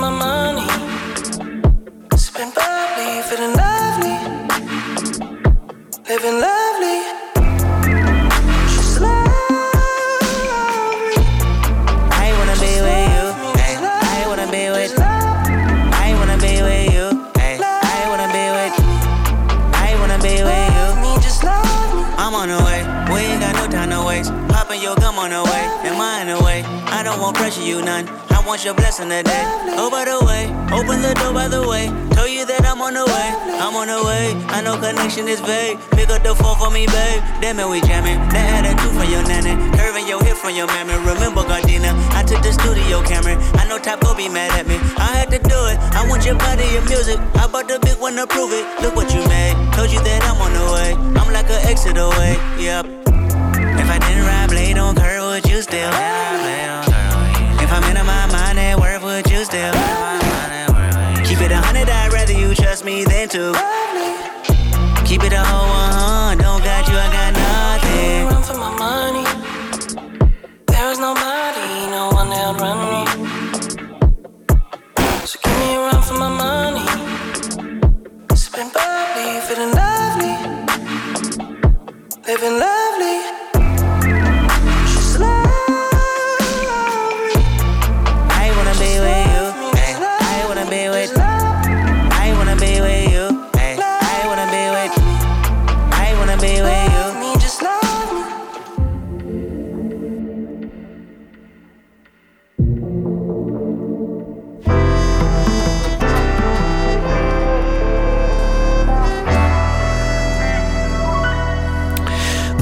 my 0.00 0.08
money. 0.08 0.66
Sipping 2.16 2.52
bubbly, 2.56 3.20
feeling 3.28 3.54
lovely. 3.54 4.16
Living 6.08 6.40
lovely. 6.40 6.98
She's 8.72 8.98
lovely. 8.98 9.20
I 12.24 12.32
wanna 12.38 12.56
be 12.64 12.72
with 12.86 13.08
you. 13.12 13.26
Eh. 13.60 13.76
I 14.16 14.24
wanna 14.26 14.46
be 14.50 14.70
with. 14.70 14.98
I 16.06 16.14
wanna 16.18 16.38
be 16.38 16.62
with 16.64 16.94
you. 16.96 17.06
I 17.36 18.00
wanna 18.08 18.28
be 18.32 18.44
with. 18.56 18.74
I 19.74 19.96
wanna 20.00 20.18
be 20.18 20.34
with 20.48 20.68
you. 20.76 20.86
Me, 21.02 21.12
just 21.20 21.44
love 21.44 21.94
me. 21.94 22.02
I'm 22.16 22.34
on 22.34 22.48
the 22.48 22.60
way. 22.64 22.80
We 23.12 23.20
ain't 23.20 23.42
got 23.42 23.54
no 23.54 23.66
time 23.68 23.90
to 23.90 24.02
waste. 24.08 24.32
Popping 24.48 24.80
your 24.80 24.96
gum 24.96 25.18
on 25.18 25.28
the 25.30 25.42
way. 25.44 25.64
Am 25.84 26.00
I 26.00 26.22
in 26.22 26.28
the 26.28 26.42
way? 26.42 26.64
I 26.86 27.02
don't 27.02 27.20
want 27.20 27.36
pressure, 27.36 27.62
you 27.62 27.82
none. 27.82 28.08
I 28.50 28.58
want 28.58 28.64
your 28.64 28.74
blessing 28.74 29.06
today. 29.06 29.46
Oh, 29.78 29.94
by 29.94 30.02
the 30.02 30.18
way, 30.26 30.50
open 30.74 30.98
the 31.06 31.14
door 31.22 31.30
by 31.30 31.46
the 31.46 31.62
way. 31.62 31.86
Told 32.18 32.34
you 32.34 32.42
that 32.50 32.66
I'm 32.66 32.82
on 32.82 32.98
the 32.98 33.06
way. 33.06 33.28
I'm 33.62 33.78
on 33.78 33.86
the 33.86 34.02
way. 34.02 34.34
I 34.50 34.58
know 34.58 34.74
connection 34.74 35.30
is 35.30 35.38
vague. 35.38 35.78
Pick 35.94 36.10
up 36.10 36.26
the 36.26 36.34
phone 36.34 36.58
for 36.58 36.66
me, 36.66 36.90
babe. 36.90 37.22
Damn 37.38 37.62
it, 37.62 37.68
we 37.70 37.78
jamming. 37.86 38.18
That 38.34 38.66
attitude 38.66 38.90
from 38.90 39.06
your 39.06 39.22
nanny. 39.22 39.54
Curving 39.78 40.10
your 40.10 40.18
hip 40.26 40.34
from 40.34 40.58
your 40.58 40.66
mammy. 40.66 40.98
Remember, 40.98 41.46
Gardena, 41.46 41.94
I 42.10 42.26
took 42.26 42.42
the 42.42 42.50
studio 42.50 42.98
camera. 43.06 43.38
I 43.54 43.70
know 43.70 43.78
Top 43.78 44.02
go 44.02 44.18
be 44.18 44.26
mad 44.26 44.50
at 44.58 44.66
me. 44.66 44.82
I 44.98 45.14
had 45.14 45.30
to 45.30 45.38
do 45.38 45.58
it. 45.70 45.78
I 45.94 46.02
want 46.10 46.26
your 46.26 46.34
body, 46.34 46.66
your 46.74 46.82
music. 46.90 47.22
I 47.38 47.46
bought 47.46 47.70
the 47.70 47.78
big 47.78 48.02
one 48.02 48.18
to 48.18 48.26
prove 48.26 48.50
it. 48.50 48.66
Look 48.82 48.98
what 48.98 49.14
you 49.14 49.22
made. 49.30 49.54
Told 49.78 49.94
you 49.94 50.02
that 50.02 50.26
I'm 50.26 50.42
on 50.42 50.50
the 50.50 50.66
way. 50.74 50.90
I'm 51.22 51.30
like 51.30 51.46
an 51.54 51.62
exit 51.70 51.94
away. 51.94 52.34
Yep. 52.58 52.82
If 53.78 53.86
I 53.86 53.98
didn't 54.02 54.26
ride 54.26 54.50
blade 54.50 54.74
on 54.74 54.98
curve, 54.98 55.38
would 55.38 55.46
you 55.46 55.62
still? 55.62 55.86
If 55.86 56.79
still? 59.50 59.74
Keep 61.26 61.40
it 61.46 61.50
a 61.50 61.60
hundred, 61.66 61.90
I'd 61.90 62.12
rather 62.12 62.32
you 62.32 62.54
trust 62.54 62.84
me 62.84 63.04
than 63.04 63.28
to. 63.30 63.52
Keep 65.04 65.24
it 65.24 65.32
a 65.32 65.42
whole 65.42 65.68
one, 65.68 66.38
don't 66.38 66.62
got 66.62 66.86
you, 66.88 66.94
I 66.94 67.08
got 67.18 67.32
nothing. 67.44 68.26
Run 68.30 68.42
for 68.48 68.58
my 68.64 68.70
money. 68.86 69.26
There 70.70 70.90
is 70.92 70.98
nobody, 71.00 71.70
no 71.96 72.10
one 72.18 72.28
that'll 72.30 72.54
run 72.62 72.78
me. 72.92 73.00
So 75.26 75.36
give 75.42 75.56
me 75.60 75.74
a 75.74 75.80
run 75.88 76.00
for 76.08 76.16
my 76.24 76.30
money. 76.44 76.86
Sipping 78.36 78.70
bubbly, 78.74 79.28
feeling 79.46 79.72
lovely. 79.80 80.34
Living 82.26 82.56
lovely. 82.60 82.89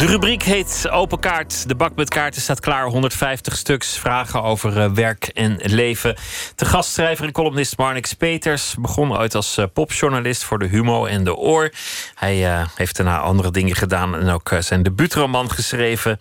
Rubriek 0.08 0.42
heet 0.42 0.88
Open 0.90 1.18
Kaart. 1.18 1.68
De 1.68 1.74
bak 1.74 1.96
met 1.96 2.08
kaarten 2.08 2.42
staat 2.42 2.60
klaar. 2.60 2.86
150 2.86 3.56
stuks 3.56 3.98
vragen 3.98 4.42
over 4.42 4.80
eh, 4.80 4.90
werk 4.90 5.24
en 5.24 5.58
leven. 5.62 6.16
De 6.54 6.64
gastschrijver 6.64 7.24
en 7.24 7.32
columnist 7.32 7.78
Marnix 7.78 8.12
Peters 8.12 8.74
begon 8.78 9.18
ooit 9.18 9.34
als 9.34 9.56
eh, 9.56 9.64
popjournalist 9.72 10.44
voor 10.44 10.58
de 10.58 10.66
Humo 10.66 11.06
en 11.06 11.24
de 11.24 11.36
Oor. 11.36 11.72
Hij 12.14 12.46
eh, 12.46 12.66
heeft 12.74 12.96
daarna 12.96 13.18
andere 13.18 13.50
dingen 13.50 13.76
gedaan 13.76 14.14
en 14.14 14.28
ook 14.28 14.50
zijn 14.58 14.82
debuutroman 14.82 15.50
geschreven. 15.50 16.20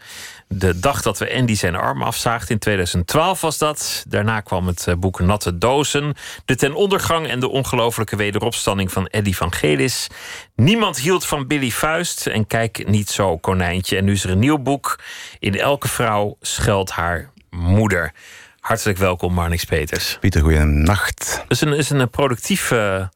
De 0.49 0.79
dag 0.79 1.01
dat 1.01 1.17
we 1.17 1.33
Andy 1.33 1.55
zijn 1.55 1.75
arm 1.75 2.03
afzaagden. 2.03 2.49
In 2.49 2.59
2012 2.59 3.41
was 3.41 3.57
dat. 3.57 4.05
Daarna 4.07 4.41
kwam 4.41 4.67
het 4.67 4.87
eh, 4.87 4.95
boek 4.95 5.19
Natte 5.19 5.57
Dozen. 5.57 6.15
De 6.45 6.55
ten 6.55 6.73
ondergang 6.73 7.27
en 7.27 7.39
de 7.39 7.49
ongelofelijke 7.49 8.15
wederopstanding 8.15 8.91
van 8.91 9.07
Eddie 9.07 9.35
van 9.35 9.53
Gelis. 9.53 10.07
Niemand 10.55 10.99
hield 10.99 11.25
van 11.25 11.47
Billy 11.47 11.69
Vuist. 11.69 12.27
En 12.27 12.47
kijk 12.47 12.87
niet 12.87 13.09
zo, 13.09 13.37
konijntje. 13.37 13.97
En 13.97 14.05
nu 14.05 14.11
is 14.11 14.23
er 14.23 14.29
een 14.29 14.39
nieuw 14.39 14.57
boek. 14.57 14.99
In 15.39 15.59
elke 15.59 15.87
vrouw 15.87 16.37
schuilt 16.41 16.91
haar 16.91 17.31
moeder. 17.49 18.13
Hartelijk 18.59 18.97
welkom, 18.97 19.33
Marnix 19.33 19.63
Peters. 19.63 20.17
Pieter, 20.19 20.41
goeienacht. 20.41 21.39
Het 21.41 21.51
is 21.51 21.61
een, 21.61 21.73
is 21.73 21.89
een 21.89 22.09
productief, 22.09 22.71
eh, 22.71 23.07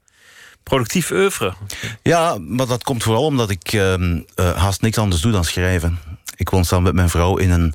productief 0.62 1.10
oeuvre. 1.10 1.54
Ja, 2.02 2.38
maar 2.38 2.66
dat 2.66 2.84
komt 2.84 3.02
vooral 3.02 3.24
omdat 3.24 3.50
ik 3.50 3.72
ehm, 3.72 4.20
eh, 4.34 4.56
haast 4.56 4.80
niks 4.80 4.98
anders 4.98 5.22
doe 5.22 5.32
dan 5.32 5.44
schrijven. 5.44 5.98
Ik 6.36 6.50
woon 6.50 6.64
samen 6.64 6.84
met 6.84 6.94
mijn 6.94 7.08
vrouw 7.08 7.36
in 7.36 7.50
een 7.50 7.74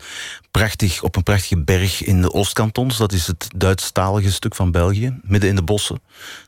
prachtig, 0.51 1.03
op 1.03 1.15
een 1.15 1.23
prachtige 1.23 1.57
berg 1.57 2.03
in 2.03 2.21
de 2.21 2.33
Oostkantons. 2.33 2.97
Dat 2.97 3.11
is 3.11 3.27
het 3.27 3.47
Duitsstalige 3.55 4.31
stuk 4.31 4.55
van 4.55 4.71
België. 4.71 5.19
Midden 5.21 5.49
in 5.49 5.55
de 5.55 5.63
bossen. 5.63 5.99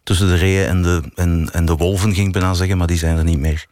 Tussen 0.03 0.27
de 0.27 0.36
reeën 0.36 0.68
en 0.68 0.81
de, 0.81 1.02
en, 1.15 1.49
en 1.52 1.65
de 1.65 1.76
wolven, 1.76 2.14
ging 2.14 2.27
ik 2.27 2.34
bijna 2.34 2.53
zeggen, 2.53 2.77
maar 2.77 2.88
die 2.88 2.98
zijn 2.98 3.18
er 3.18 3.23
niet 3.23 3.40
meer. 3.40 3.65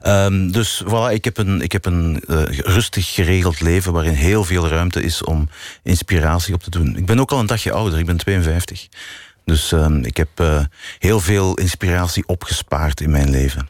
Ehm, 0.00 0.50
dus 0.50 0.82
voilà, 0.86 1.12
ik 1.12 1.24
heb 1.24 1.38
een, 1.38 1.60
ik 1.60 1.72
heb 1.72 1.84
een 1.84 2.22
eh, 2.28 2.42
rustig 2.48 3.14
geregeld 3.14 3.60
leven 3.60 3.92
waarin 3.92 4.14
heel 4.14 4.44
veel 4.44 4.68
ruimte 4.68 5.02
is 5.02 5.22
om 5.24 5.48
inspiratie 5.82 6.54
op 6.54 6.62
te 6.62 6.70
doen. 6.70 6.96
Ik 6.96 7.06
ben 7.06 7.20
ook 7.20 7.32
al 7.32 7.38
een 7.38 7.46
dagje 7.46 7.72
ouder, 7.72 7.98
ik 7.98 8.06
ben 8.06 8.16
52. 8.16 8.88
Dus 9.44 9.72
ehm, 9.72 10.04
ik 10.04 10.16
heb 10.16 10.28
eh, 10.34 10.64
heel 10.98 11.20
veel 11.20 11.54
inspiratie 11.54 12.26
opgespaard 12.26 13.00
in 13.00 13.10
mijn 13.10 13.30
leven. 13.30 13.68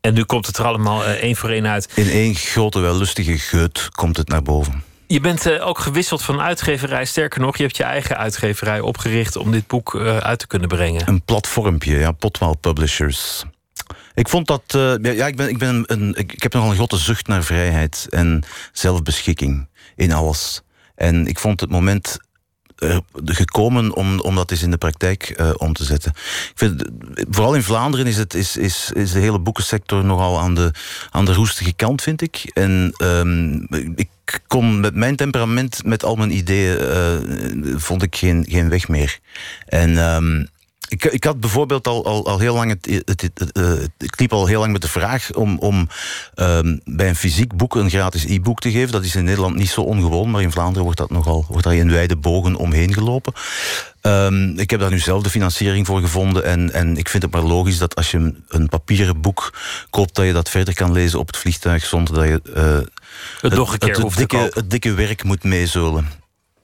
En 0.00 0.14
nu 0.14 0.24
komt 0.24 0.46
het 0.46 0.56
er 0.56 0.64
allemaal 0.64 1.04
eh, 1.04 1.10
één 1.10 1.36
voor 1.36 1.50
één 1.50 1.66
uit. 1.66 1.92
In 1.94 2.10
één 2.10 2.34
grote, 2.34 2.80
wellustige 2.80 3.38
geut 3.38 3.88
komt 3.90 4.16
het 4.16 4.28
naar 4.28 4.42
boven. 4.42 4.82
Je 5.06 5.20
bent 5.20 5.46
eh, 5.46 5.66
ook 5.66 5.78
gewisseld 5.78 6.22
van 6.22 6.40
uitgeverij. 6.40 7.04
Sterker 7.04 7.40
nog, 7.40 7.56
je 7.56 7.62
hebt 7.62 7.76
je 7.76 7.82
eigen 7.82 8.16
uitgeverij 8.16 8.80
opgericht 8.80 9.36
om 9.36 9.50
dit 9.50 9.66
boek 9.66 9.94
eh, 9.94 10.16
uit 10.16 10.38
te 10.38 10.46
kunnen 10.46 10.68
brengen. 10.68 11.08
Een 11.08 11.22
platformpje, 11.22 11.98
ja, 11.98 12.12
Potwell 12.12 12.54
Publishers. 12.60 13.44
Ik 14.14 14.28
vond 14.28 14.46
dat. 14.46 14.62
ja, 15.02 15.26
ik, 15.26 15.36
ben, 15.36 15.48
ik, 15.48 15.58
ben 15.58 15.84
een, 15.86 16.14
ik, 16.14 16.42
heb 16.42 16.52
nogal 16.52 16.70
een 16.70 16.76
grote 16.76 16.96
zucht 16.96 17.26
naar 17.26 17.42
vrijheid 17.42 18.06
en 18.10 18.42
zelfbeschikking 18.72 19.68
in 19.96 20.12
alles. 20.12 20.62
En 20.94 21.26
ik 21.26 21.38
vond 21.38 21.60
het 21.60 21.70
moment 21.70 22.18
gekomen 23.24 23.94
om, 23.94 24.20
om 24.20 24.34
dat 24.34 24.50
eens 24.50 24.62
in 24.62 24.70
de 24.70 24.76
praktijk 24.76 25.22
eh, 25.22 25.50
om 25.56 25.72
te 25.72 25.84
zetten. 25.84 26.12
Ik 26.14 26.52
vind, 26.54 26.82
eh, 26.84 27.24
vooral 27.30 27.54
in 27.54 27.62
Vlaanderen 27.62 28.06
is, 28.06 28.16
het, 28.16 28.34
is, 28.34 28.56
is, 28.56 28.90
is 28.94 29.12
de 29.12 29.18
hele 29.18 29.38
boekensector 29.38 30.04
nogal 30.04 30.40
aan 30.40 30.54
de, 30.54 30.72
aan 31.10 31.24
de 31.24 31.32
roestige 31.32 31.72
kant, 31.72 32.02
vind 32.02 32.22
ik. 32.22 32.50
En 32.52 32.92
ehm, 32.96 33.54
ik 33.94 34.08
kon 34.46 34.80
met 34.80 34.94
mijn 34.94 35.16
temperament, 35.16 35.84
met 35.84 36.04
al 36.04 36.16
mijn 36.16 36.36
ideeën, 36.36 36.78
eh, 36.78 37.76
vond 37.76 38.02
ik 38.02 38.16
geen, 38.16 38.46
geen 38.48 38.68
weg 38.68 38.88
meer. 38.88 39.18
En 39.66 39.98
ehm, 39.98 40.44
ik, 40.90 41.04
ik 41.04 41.24
had 41.24 41.40
bijvoorbeeld 41.40 41.86
al, 41.86 42.04
al, 42.04 42.26
al 42.26 42.38
heel 42.38 42.54
lang. 42.54 42.70
Het, 42.70 43.02
het, 43.04 43.20
het, 43.20 43.38
het, 43.38 43.52
eh, 43.52 43.72
ik 43.98 44.20
liep 44.20 44.32
al 44.32 44.46
heel 44.46 44.60
lang 44.60 44.72
met 44.72 44.82
de 44.82 44.88
vraag 44.88 45.32
om, 45.32 45.58
om 45.58 45.88
ehm, 46.34 46.78
bij 46.84 47.08
een 47.08 47.16
fysiek 47.16 47.56
boek 47.56 47.74
een 47.74 47.90
gratis 47.90 48.24
e-book 48.24 48.60
te 48.60 48.70
geven. 48.70 48.92
Dat 48.92 49.04
is 49.04 49.14
in 49.14 49.24
Nederland 49.24 49.56
niet 49.56 49.70
zo 49.70 49.80
ongewoon, 49.80 50.30
maar 50.30 50.42
in 50.42 50.52
Vlaanderen 50.52 50.82
wordt 50.82 50.98
dat 50.98 51.10
nogal 51.10 51.44
wordt 51.48 51.64
daar 51.64 51.74
in 51.74 51.90
wijde 51.90 52.16
bogen 52.16 52.56
omheen 52.56 52.94
gelopen. 52.94 53.32
Ehm, 54.00 54.58
ik 54.58 54.70
heb 54.70 54.80
daar 54.80 54.90
nu 54.90 54.98
zelf 54.98 55.22
de 55.22 55.30
financiering 55.30 55.86
voor 55.86 56.00
gevonden. 56.00 56.44
En, 56.44 56.72
en 56.72 56.96
ik 56.96 57.08
vind 57.08 57.22
het 57.22 57.32
maar 57.32 57.42
logisch 57.42 57.78
dat 57.78 57.94
als 57.94 58.10
je 58.10 58.34
een, 58.48 58.68
papieren 58.68 59.20
boek 59.20 59.52
koopt, 59.90 60.14
dat 60.14 60.26
je 60.26 60.32
dat 60.32 60.48
verder 60.48 60.74
kan 60.74 60.92
lezen 60.92 61.18
op 61.18 61.26
het 61.26 61.36
vliegtuig 61.36 61.84
zonder 61.84 62.14
dat 62.14 62.24
je 62.24 62.40
eh, 62.54 63.50
nog 63.50 63.72
een 63.72 63.78
keer 63.78 63.96
het, 63.96 64.10
te 64.10 64.16
dikke, 64.16 64.50
het 64.54 64.70
dikke 64.70 64.94
werk 64.94 65.24
moet 65.24 65.44
meezeulen. 65.44 66.06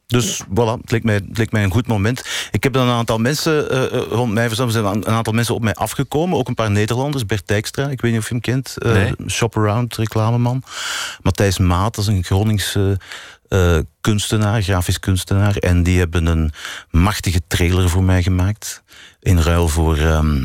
Dus 0.06 0.42
voilà, 0.42 0.80
het 0.80 0.90
leek, 0.90 1.04
mij, 1.04 1.14
het 1.14 1.38
leek 1.38 1.52
mij 1.52 1.64
een 1.64 1.70
goed 1.70 1.86
moment. 1.86 2.24
Ik 2.50 2.62
heb 2.62 2.72
dan 2.72 2.88
een 2.88 2.94
aantal 2.94 3.18
mensen 3.18 3.70
eh, 3.70 3.84
eh, 3.84 4.06
rond 4.10 4.32
mij 4.32 4.46
verzameld. 4.48 4.76
Er 4.76 4.82
zijn 4.82 4.96
een 4.96 5.06
aantal 5.06 5.32
mensen 5.32 5.54
op 5.54 5.62
mij 5.62 5.74
afgekomen. 5.74 6.38
Ook 6.38 6.48
een 6.48 6.54
paar 6.54 6.70
Nederlanders. 6.70 7.26
Bert 7.26 7.46
Dijkstra, 7.46 7.88
ik 7.88 8.00
weet 8.00 8.10
niet 8.10 8.20
of 8.20 8.26
je 8.28 8.32
hem 8.34 8.42
kent. 8.42 8.76
Eh, 8.78 8.92
Nee. 8.92 9.14
Shop 9.28 9.56
Around, 9.56 9.96
reclameman. 9.96 10.62
Matthijs 11.22 11.58
Maat, 11.58 11.94
dat 11.94 12.04
is 12.04 12.10
een 12.10 12.24
Groningse 12.24 12.98
eh, 13.48 13.78
kunstenaar, 14.00 14.62
grafisch 14.62 14.98
kunstenaar. 14.98 15.56
En 15.56 15.82
die 15.82 15.98
hebben 15.98 16.26
een 16.26 16.52
machtige 16.90 17.40
trailer 17.46 17.88
voor 17.90 18.02
mij 18.02 18.22
gemaakt. 18.22 18.82
In 19.20 19.40
ruil 19.40 19.68
voor 19.68 19.96
ehm, 19.96 20.44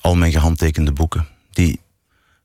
al 0.00 0.14
mijn 0.14 0.32
gehandtekende 0.32 0.92
boeken. 0.92 1.26
Die 1.50 1.80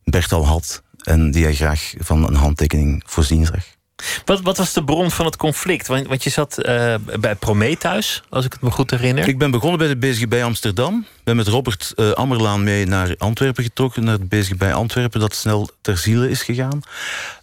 Bert 0.04 0.32
al 0.32 0.46
had. 0.48 0.84
En 1.04 1.32
die 1.32 1.44
hij 1.44 1.56
graag 1.56 1.94
van 1.98 2.28
een 2.28 2.36
handtekening 2.36 3.04
voorzien 3.06 3.46
zag. 3.46 3.78
Wat, 4.26 4.42
wat 4.42 4.58
was 4.58 4.74
de 4.74 4.84
bron 4.84 5.12
van 5.12 5.26
het 5.26 5.36
conflict? 5.36 5.88
Want, 5.88 6.08
want 6.08 6.24
je 6.24 6.30
zat 6.30 6.58
eh, 6.58 6.96
bij 7.20 7.36
Prometheus, 7.36 8.24
als 8.30 8.46
ik 8.46 8.52
het 8.54 8.62
me 8.62 8.72
goed 8.72 8.92
herinner. 8.92 9.28
Ik 9.28 9.38
ben 9.38 9.52
begonnen 9.52 9.78
bij 9.78 9.88
de 9.88 9.98
BSG 9.98 10.42
Amsterdam. 10.44 11.06
Ben 11.24 11.36
met 11.36 11.48
Robert 11.48 11.94
eh, 11.96 12.12
Ammerlaan 12.12 12.64
mee 12.64 12.86
naar 12.86 13.16
Antwerpen 13.18 13.64
getrokken. 13.64 14.04
Naar 14.04 14.14
het 14.20 14.30
BSG 14.30 14.72
Antwerpen, 14.72 15.20
dat 15.20 15.36
snel 15.36 15.70
ter 15.82 15.98
ziele 15.98 16.30
is 16.30 16.44
gegaan. 16.44 16.82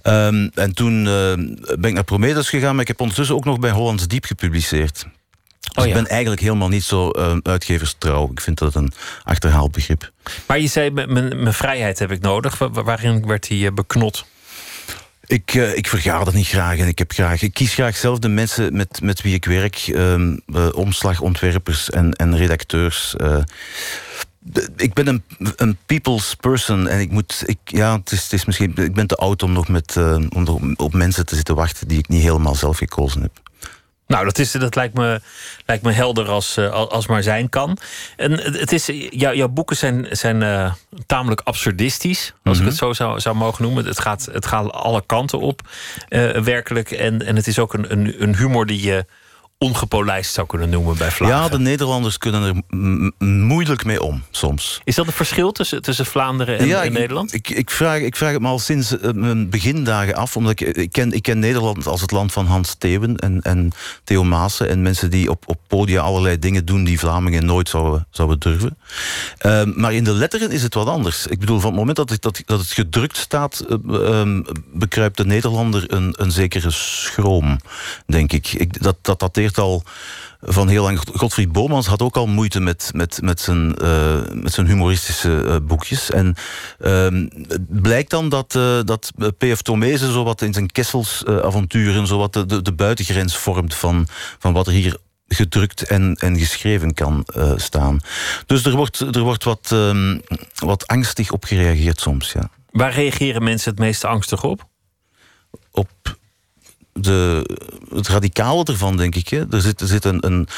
Ehm, 0.03 0.49
en 0.55 0.75
toen 0.75 0.99
eh, 1.07 1.33
ben 1.79 1.85
ik 1.85 1.93
naar 1.93 2.05
Prometheus 2.05 2.49
gegaan. 2.49 2.73
Maar 2.73 2.83
ik 2.83 2.89
heb 2.89 3.01
ondertussen 3.01 3.35
ook 3.37 3.45
nog 3.45 3.59
bij 3.59 3.71
Hollands 3.71 4.07
Diep 4.07 4.25
gepubliceerd. 4.25 5.07
Dus 5.75 5.85
ja. 5.85 5.91
ik 5.91 5.95
ben 5.95 6.07
eigenlijk 6.07 6.41
helemaal 6.41 6.69
niet 6.69 6.85
zo 6.85 7.11
eh, 7.11 7.37
uitgeverstrouw. 7.43 8.31
Ik 8.31 8.41
vind 8.41 8.59
dat 8.59 8.75
een 8.75 8.93
achterhaald 9.23 9.73
begrip. 9.73 10.11
Maar 10.47 10.59
je 10.59 10.67
zei, 10.69 10.91
mijn- 10.91 11.53
vrijheid 11.55 11.99
heb 11.99 12.11
ik 12.11 12.21
nodig. 12.21 12.59
Wa- 12.59 12.71
wa- 12.71 12.83
waarin 12.83 13.27
werd 13.27 13.49
die 13.49 13.73
beknot? 13.73 14.25
Ik, 15.27 15.55
eh, 15.55 15.77
ik 15.77 15.87
vergader 15.87 16.35
niet 16.35 16.47
graag 16.47 16.79
en 16.79 16.87
ik, 16.87 16.99
heb 16.99 17.13
graag, 17.13 17.43
ik 17.43 17.55
kies 17.55 17.75
graag 17.75 17.97
zelf 17.97 18.19
de 18.19 18.29
mensen 18.29 18.77
met, 18.77 19.01
met 19.03 19.23
wie 19.23 19.35
ik 19.35 19.45
werk. 19.45 19.77
ehm, 19.77 20.37
eh, 20.55 20.69
omslagontwerpers 20.75 21.91
en, 21.91 22.13
en 22.13 22.37
redacteurs. 22.37 23.17
eh. 23.17 23.39
Ik 24.77 24.95
ben 24.95 25.07
een, 25.07 25.23
een 25.57 25.77
people's 25.87 26.35
person 26.41 26.89
en 26.89 27.01
ik 27.01 27.11
moet. 27.11 27.43
Ik, 27.47 27.59
ja, 27.65 27.97
het 27.99 28.13
is, 28.13 28.23
het 28.23 28.33
is 28.33 28.45
misschien. 28.45 28.73
Ik 28.77 28.95
ben 28.95 29.07
te 29.07 29.15
oud 29.17 29.43
om 29.43 29.53
nog 29.53 29.69
met, 29.69 29.97
om 30.29 30.75
op 30.77 30.93
mensen 30.95 31.27
te 31.27 31.35
zitten 31.37 31.55
wachten 31.55 31.89
die 31.89 31.99
ik 31.99 32.09
niet 32.09 32.23
helemaal 32.23 32.55
zelf 32.55 32.79
gekozen 32.79 33.23
heb. 33.23 33.46
Nou, 34.07 34.25
dat, 34.25 34.39
is, 34.39 34.53
dat 34.53 34.75
lijkt, 34.75 34.95
me, 34.95 35.21
lijkt 35.67 35.83
me 35.83 35.93
helder 35.93 36.29
als, 36.29 36.57
eh, 36.57 36.71
als 36.71 37.07
maar 37.07 37.23
zijn 37.23 37.49
kan. 37.49 37.79
En 38.17 38.33
het 38.33 38.73
is, 38.73 38.87
jou, 39.11 39.37
jouw 39.37 39.49
boeken 39.49 39.77
zijn, 39.77 40.07
zijn 40.11 40.43
eh, 40.43 40.73
tamelijk 41.07 41.41
absurdistisch, 41.45 42.35
als 42.45 42.57
ik 42.57 42.63
Mhm. 42.63 42.71
het 42.71 42.79
zo 42.79 42.93
zou, 42.93 43.21
zou 43.21 43.37
mogen 43.37 43.63
noemen. 43.63 43.85
Het 43.85 44.01
gaat, 44.01 44.29
het 44.33 44.47
gaat 44.47 44.73
alle 44.73 45.03
kanten 45.07 45.39
op, 45.41 45.61
eh, 46.09 46.31
werkelijk. 46.31 46.91
En, 46.91 47.27
en 47.27 47.37
het 47.37 47.47
is 47.47 47.59
ook 47.59 47.75
een, 47.75 47.93
een, 47.93 48.15
een 48.23 48.37
humor 48.37 48.67
die 48.67 48.83
je 48.83 49.05
ongepolijst 49.59 50.33
zou 50.33 50.47
kunnen 50.47 50.71
noemen 50.71 50.97
bij 50.97 51.11
Vlaanderen. 51.11 51.43
Ja, 51.45 51.49
de 51.51 51.59
Nederlanders 51.59 52.19
kunnen 52.19 52.43
er 52.43 53.27
moeilijk 53.27 53.85
mee 53.85 54.03
om 54.03 54.23
soms. 54.31 54.81
Is 54.85 54.95
dat 54.95 55.07
een 55.07 55.13
verschil 55.13 55.53
tussen, 55.53 55.83
tussen 55.83 56.07
Vlaanderen 56.07 56.59
en, 56.59 56.67
ja, 56.67 56.81
en 56.81 56.87
ik- 56.87 56.93
Nederland? 56.93 57.33
Ik, 57.33 57.49
ik, 57.51 57.71
vraag, 57.71 58.01
ik 58.01 58.17
vraag 58.17 58.33
het 58.33 58.41
me 58.41 58.49
al 58.49 58.59
sinds 58.59 58.99
eh, 58.99 59.13
mijn 59.13 59.51
begindagen 59.51 60.15
af. 60.15 60.37
Omdat 60.37 60.61
ik, 60.61 60.77
ik, 60.77 60.93
ken, 60.93 61.13
ik 61.13 61.23
ken 61.23 61.39
Nederland 61.39 61.87
als 61.87 62.01
het 62.01 62.11
land 62.11 62.33
van 62.33 62.47
Hans 62.47 62.75
Theeuwen 62.75 63.17
en, 63.17 63.41
en 63.43 63.73
Theo 64.05 64.25
Maassen. 64.25 64.69
En 64.69 64.83
mensen 64.83 65.11
die 65.11 65.31
op, 65.31 65.43
op 65.47 65.59
podia 65.67 66.01
allerlei 66.01 66.39
dingen 66.39 66.65
doen 66.65 66.85
die 66.85 66.99
Vlamingen 66.99 67.47
nooit 67.47 67.69
zouden, 67.69 68.07
zouden 68.11 68.39
durven. 68.39 68.79
Ehm, 69.39 69.73
maar 69.75 69.93
in 69.95 70.05
de 70.05 70.13
letteren 70.13 70.51
is 70.51 70.63
het 70.63 70.75
wat 70.75 70.87
anders. 70.89 71.27
Ik 71.27 71.39
bedoel, 71.41 71.59
van 71.61 71.69
het 71.71 71.79
moment 71.79 71.97
dat 71.97 72.11
het, 72.11 72.23
dat, 72.23 72.43
dat 72.45 72.59
het 72.61 72.71
gedrukt 72.73 73.17
staat, 73.17 73.61
eh, 73.69 73.77
ehm, 74.21 74.43
bekruipt 74.73 75.17
de 75.17 75.25
Nederlander 75.27 75.93
een, 75.93 76.15
een 76.19 76.31
zekere 76.31 76.71
schroom, 76.71 77.59
denk 78.07 78.33
ik. 78.33 78.53
ik 78.53 78.83
dat, 78.83 78.97
dat 79.03 79.21
dateert 79.21 79.46
al 79.55 79.83
van 80.41 80.69
heel 80.69 80.83
lang. 80.83 81.01
Godfried 81.15 81.53
Bomans 81.53 81.87
had 81.87 82.03
ook 82.03 82.17
al 82.17 82.27
moeite 82.27 82.61
met, 82.61 82.91
met, 82.95 83.19
met, 83.23 83.41
zijn, 83.41 83.77
eh, 83.77 84.21
met 84.33 84.53
zijn 84.53 84.67
humoristische 84.67 85.43
eh, 85.43 85.57
boekjes. 85.63 86.11
En 86.11 86.35
ehm, 86.79 87.27
het 87.49 87.83
blijkt 87.83 88.11
dan 88.11 88.29
dat, 88.29 88.55
eh, 88.55 88.79
dat 88.85 89.13
P.F. 89.39 89.63
Tomezen 89.63 90.13
zo 90.13 90.25
wat 90.25 90.43
in 90.43 90.53
zijn 90.53 90.73
Kessels 90.73 91.25
eh, 91.25 91.39
avonturen 91.39 92.07
zo 92.07 92.19
wat 92.19 92.33
de, 92.33 92.47
de, 92.47 92.63
de 92.63 92.73
buitengrens 92.73 93.37
vormt 93.37 93.75
van, 93.75 94.07
van 94.39 94.53
wat 94.53 94.67
er 94.67 94.73
hier 94.73 94.97
gedrukt 95.29 95.83
en, 95.83 96.15
en 96.15 96.39
geschreven 96.39 96.95
kan 96.95 97.27
staan. 97.57 98.01
Dus 98.47 98.65
er 98.65 98.77
wordt, 98.77 99.01
er 99.01 99.21
wordt 99.21 99.45
wat, 99.45 99.69
ehm, 99.73 100.19
wat 100.55 100.87
angstig 100.87 101.31
op 101.31 101.45
gereageerd 101.45 102.01
soms, 102.01 102.33
ja. 102.33 102.51
Waar 102.71 102.93
reageren 102.93 103.43
mensen 103.43 103.71
het 103.71 103.81
meest 103.81 104.05
angstig 104.05 104.45
op? 104.45 104.67
op 105.77 105.91
de, 106.97 107.49
het 107.95 108.09
radicale 108.09 108.65
ervan, 108.65 108.97
denk 108.97 109.15
ik. 109.15 109.29
Hè. 109.29 109.45
Er 109.51 109.61
zit, 109.61 109.81
er 109.81 109.87
zit 109.87 110.05
een, 110.05 110.27
een, 110.27 110.49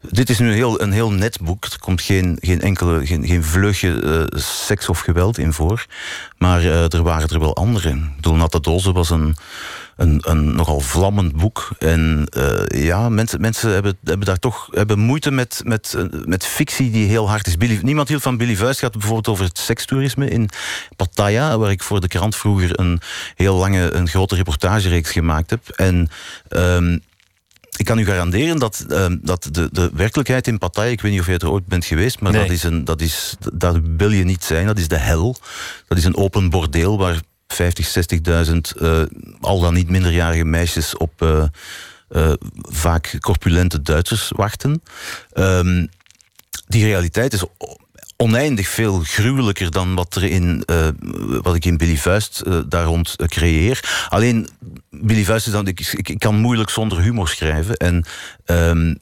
dit 0.00 0.30
is 0.30 0.38
nu 0.38 0.48
een 0.48 0.54
heel, 0.54 0.80
een 0.80 0.92
heel 0.92 1.12
net 1.12 1.38
boek. 1.40 1.64
Er 1.64 1.78
komt 1.78 2.00
geen, 2.00 2.38
geen 2.40 2.60
enkele, 2.60 3.06
geen, 3.06 3.26
geen 3.26 3.44
vleugje 3.44 4.00
eh, 4.00 4.38
seks 4.40 4.88
of 4.88 5.00
geweld 5.00 5.38
in 5.38 5.52
voor. 5.52 5.86
Maar 6.38 6.60
eh, 6.60 6.92
er 6.92 7.02
waren 7.02 7.28
er 7.28 7.40
wel 7.40 7.56
andere. 7.56 7.88
Ik 7.88 8.16
bedoel, 8.16 8.34
Natte 8.34 8.60
Doze 8.60 8.92
was 8.92 9.10
een, 9.10 9.36
een, 10.00 10.20
een 10.22 10.54
nogal 10.54 10.80
vlammend 10.80 11.36
boek. 11.36 11.68
En 11.78 12.26
eh, 12.30 12.84
ja, 12.84 13.08
mensen, 13.08 13.40
mensen 13.40 13.72
hebben, 13.72 13.98
hebben 14.04 14.26
daar 14.26 14.38
toch 14.38 14.68
hebben 14.70 14.98
moeite 14.98 15.30
met, 15.30 15.60
met, 15.64 15.94
eh, 15.96 16.04
met 16.24 16.46
fictie 16.46 16.90
die 16.90 17.06
heel 17.08 17.28
hard 17.28 17.46
is. 17.46 17.56
Billy, 17.56 17.78
niemand 17.82 18.08
hield 18.08 18.22
van 18.22 18.36
Billy 18.36 18.56
Vuist. 18.56 18.78
gaat 18.78 18.92
bijvoorbeeld 18.92 19.28
over 19.28 19.44
het 19.44 19.58
sekstoerisme 19.58 20.28
in 20.28 20.48
Pattaya, 20.96 21.58
waar 21.58 21.70
ik 21.70 21.82
voor 21.82 22.00
de 22.00 22.08
krant 22.08 22.36
vroeger 22.36 22.78
een 22.80 23.00
heel 23.34 23.56
lange, 23.56 23.92
een 23.92 24.08
grote 24.08 24.34
reportagereeks 24.34 25.10
gemaakt 25.10 25.50
heb. 25.50 25.68
En 25.68 26.08
ehm, 26.48 26.98
ik 27.76 27.84
kan 27.84 27.98
u 27.98 28.04
garanderen 28.04 28.58
dat, 28.58 28.84
ehm, 28.88 29.16
dat 29.22 29.48
de, 29.50 29.68
de 29.72 29.90
werkelijkheid 29.94 30.46
in 30.46 30.58
Pattaya, 30.58 30.90
ik 30.90 31.00
weet 31.00 31.12
niet 31.12 31.20
of 31.20 31.26
je 31.26 31.38
er 31.38 31.50
ooit 31.50 31.66
bent 31.66 31.84
geweest, 31.84 32.20
maar 32.20 32.32
Nee. 32.32 32.42
dat 32.42 32.50
is 32.50 32.62
een, 32.62 32.84
dat 32.84 33.00
is, 33.00 33.36
daar 33.52 33.80
wil 33.96 34.10
je 34.10 34.24
niet 34.24 34.44
zijn. 34.44 34.66
Dat 34.66 34.78
is 34.78 34.88
de 34.88 34.98
hel. 34.98 35.36
Dat 35.88 35.98
is 35.98 36.04
een 36.04 36.16
open 36.16 36.50
bordeel 36.50 36.98
waar 36.98 37.20
50, 37.52 37.86
60.000 38.48 38.80
eh, 38.80 39.02
al 39.40 39.60
dan 39.60 39.74
niet 39.74 39.90
minderjarige 39.90 40.44
meisjes 40.44 40.96
op, 40.96 41.22
eh, 41.22 41.44
eh, 42.08 42.32
vaak 42.54 43.16
corpulente 43.20 43.82
Duitsers 43.82 44.30
wachten. 44.36 44.82
Ehm, 45.32 45.86
die 46.66 46.84
realiteit 46.84 47.32
is 47.32 47.44
oneindig 48.16 48.68
veel 48.68 49.00
gruwelijker 49.00 49.70
dan 49.70 49.94
wat, 49.94 50.14
er 50.14 50.24
in, 50.24 50.62
eh, 50.66 50.88
wat 51.42 51.54
ik 51.54 51.64
in 51.64 51.76
Billy 51.76 51.96
Vuist 51.96 52.42
daar 52.68 52.84
rond 52.84 53.16
creëer. 53.16 54.06
Alleen, 54.08 54.48
Billy 54.90 55.24
Vuist 55.24 55.46
is 55.46 55.52
dan... 55.52 55.66
Ik, 55.66 55.80
ik, 55.80 56.08
ik 56.08 56.18
kan 56.18 56.34
moeilijk 56.34 56.70
zonder 56.70 57.00
humor 57.00 57.28
schrijven. 57.28 57.76
En 57.76 58.04
ehm, 58.44 58.94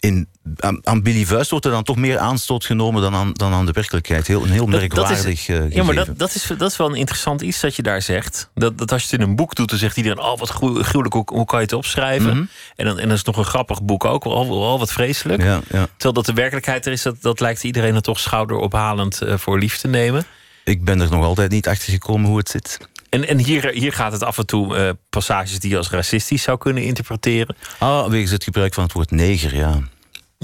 in, 0.00 0.28
aan, 0.56 0.86
aan 0.86 1.02
Billy 1.02 1.24
Vuist 1.24 1.50
wordt 1.50 1.64
er 1.64 1.70
dan 1.70 1.82
toch 1.82 1.96
meer 1.96 2.18
aanstoot 2.18 2.64
genomen 2.64 3.02
dan 3.02 3.14
aan, 3.14 3.32
dan 3.32 3.52
aan 3.52 3.66
de 3.66 3.72
werkelijkheid. 3.72 4.26
Heel, 4.26 4.42
een 4.42 4.50
heel 4.50 4.66
merkwaardig 4.66 5.48
eh, 5.48 5.70
ja, 5.70 5.82
maar 5.82 5.94
dat, 5.94 6.18
dat, 6.18 6.34
is, 6.34 6.46
dat 6.58 6.70
is 6.70 6.76
wel 6.76 6.88
een 6.88 6.94
interessant 6.94 7.40
iets 7.40 7.60
dat 7.60 7.76
je 7.76 7.82
daar 7.82 8.02
zegt. 8.02 8.50
Dat, 8.54 8.78
dat 8.78 8.92
als 8.92 9.02
je 9.02 9.08
het 9.10 9.20
in 9.20 9.28
een 9.28 9.36
boek 9.36 9.54
doet, 9.54 9.68
dan 9.68 9.78
zegt 9.78 9.96
iedereen... 9.96 10.18
oh, 10.18 10.38
wat 10.38 10.48
gruw- 10.48 10.82
gruwelijk, 10.82 11.14
hoe, 11.14 11.24
hoe 11.26 11.44
kan 11.44 11.58
je 11.58 11.64
het 11.64 11.74
opschrijven? 11.74 12.36
Mhm. 12.36 12.44
en, 12.76 12.84
dan, 12.86 12.98
en 12.98 13.08
dat 13.08 13.16
is 13.16 13.24
nog 13.24 13.36
een 13.36 13.44
grappig 13.44 13.82
boek 13.82 14.04
ook, 14.04 14.24
al, 14.24 14.64
al 14.64 14.78
wat 14.78 14.92
vreselijk. 14.92 15.42
Ja, 15.42 15.60
ja. 15.70 15.86
Terwijl 15.90 16.12
dat 16.12 16.26
de 16.26 16.32
werkelijkheid 16.32 16.86
er 16.86 16.92
is, 16.92 17.02
dat, 17.02 17.22
dat 17.22 17.40
lijkt 17.40 17.64
iedereen 17.64 17.94
er 17.94 18.02
toch 18.02 18.20
schouderophalend 18.20 19.20
eh, 19.20 19.36
voor 19.36 19.58
lief 19.58 19.76
te 19.76 19.88
nemen. 19.88 20.24
Ik 20.64 20.84
ben 20.84 21.00
er 21.00 21.10
nog 21.10 21.24
altijd 21.24 21.50
niet 21.50 21.68
achter 21.68 21.92
gekomen 21.92 22.28
hoe 22.28 22.38
het 22.38 22.48
zit. 22.48 22.78
En, 23.08 23.28
en 23.28 23.38
hier, 23.38 23.70
hier 23.70 23.92
gaat 23.92 24.12
het 24.12 24.22
af 24.22 24.38
en 24.38 24.46
toe 24.46 24.76
eh, 24.76 24.90
passages 25.10 25.58
die 25.60 25.70
je 25.70 25.76
als 25.76 25.90
racistisch 25.90 26.42
zou 26.42 26.58
kunnen 26.58 26.82
interpreteren. 26.82 27.56
Ah, 27.78 28.08
wegens 28.08 28.30
het 28.30 28.44
gebruik 28.44 28.74
van 28.74 28.82
het 28.82 28.92
woord 28.92 29.10
neger, 29.10 29.56
ja. 29.56 29.80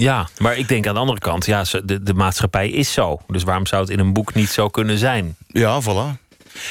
Ja, 0.00 0.28
maar 0.38 0.56
ik 0.56 0.68
denk 0.68 0.86
aan 0.86 0.94
de 0.94 1.00
andere 1.00 1.18
kant, 1.18 1.46
ja, 1.46 1.64
de, 1.84 2.02
de 2.02 2.14
maatschappij 2.14 2.70
is 2.70 2.92
zo. 2.92 3.20
Dus 3.26 3.42
waarom 3.42 3.66
zou 3.66 3.82
het 3.82 3.90
in 3.90 3.98
een 3.98 4.12
boek 4.12 4.34
niet 4.34 4.48
zo 4.48 4.68
kunnen 4.68 4.98
zijn? 4.98 5.36
Ja, 5.46 5.82
voilà. 5.82 6.24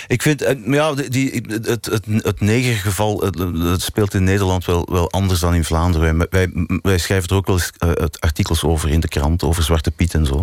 Ik 0.08 0.22
vind, 0.22 0.42
eh, 0.42 0.56
ja, 0.66 0.94
die, 0.94 1.44
het, 1.48 1.86
het, 1.86 2.06
het 2.08 2.40
negergeval 2.40 3.22
het, 3.22 3.38
het 3.58 3.82
speelt 3.82 4.14
in 4.14 4.24
Nederland 4.24 4.66
wel, 4.66 4.88
wel 4.92 5.12
anders 5.12 5.40
dan 5.40 5.54
in 5.54 5.64
Vlaanderen. 5.64 6.18
Wij, 6.18 6.28
wij, 6.30 6.66
wij 6.82 6.98
schrijven 6.98 7.30
er 7.30 7.36
ook 7.36 7.48
wel 7.48 7.56
eens 7.56 7.72
eh, 7.78 7.90
het 7.94 8.22
artikels 8.22 8.64
over 8.64 8.90
in 8.90 9.00
de 9.00 9.08
krant, 9.08 9.44
over 9.44 9.64
Zwarte 9.64 9.92
Piet 9.92 10.14
en 10.14 10.26
zo. 10.26 10.42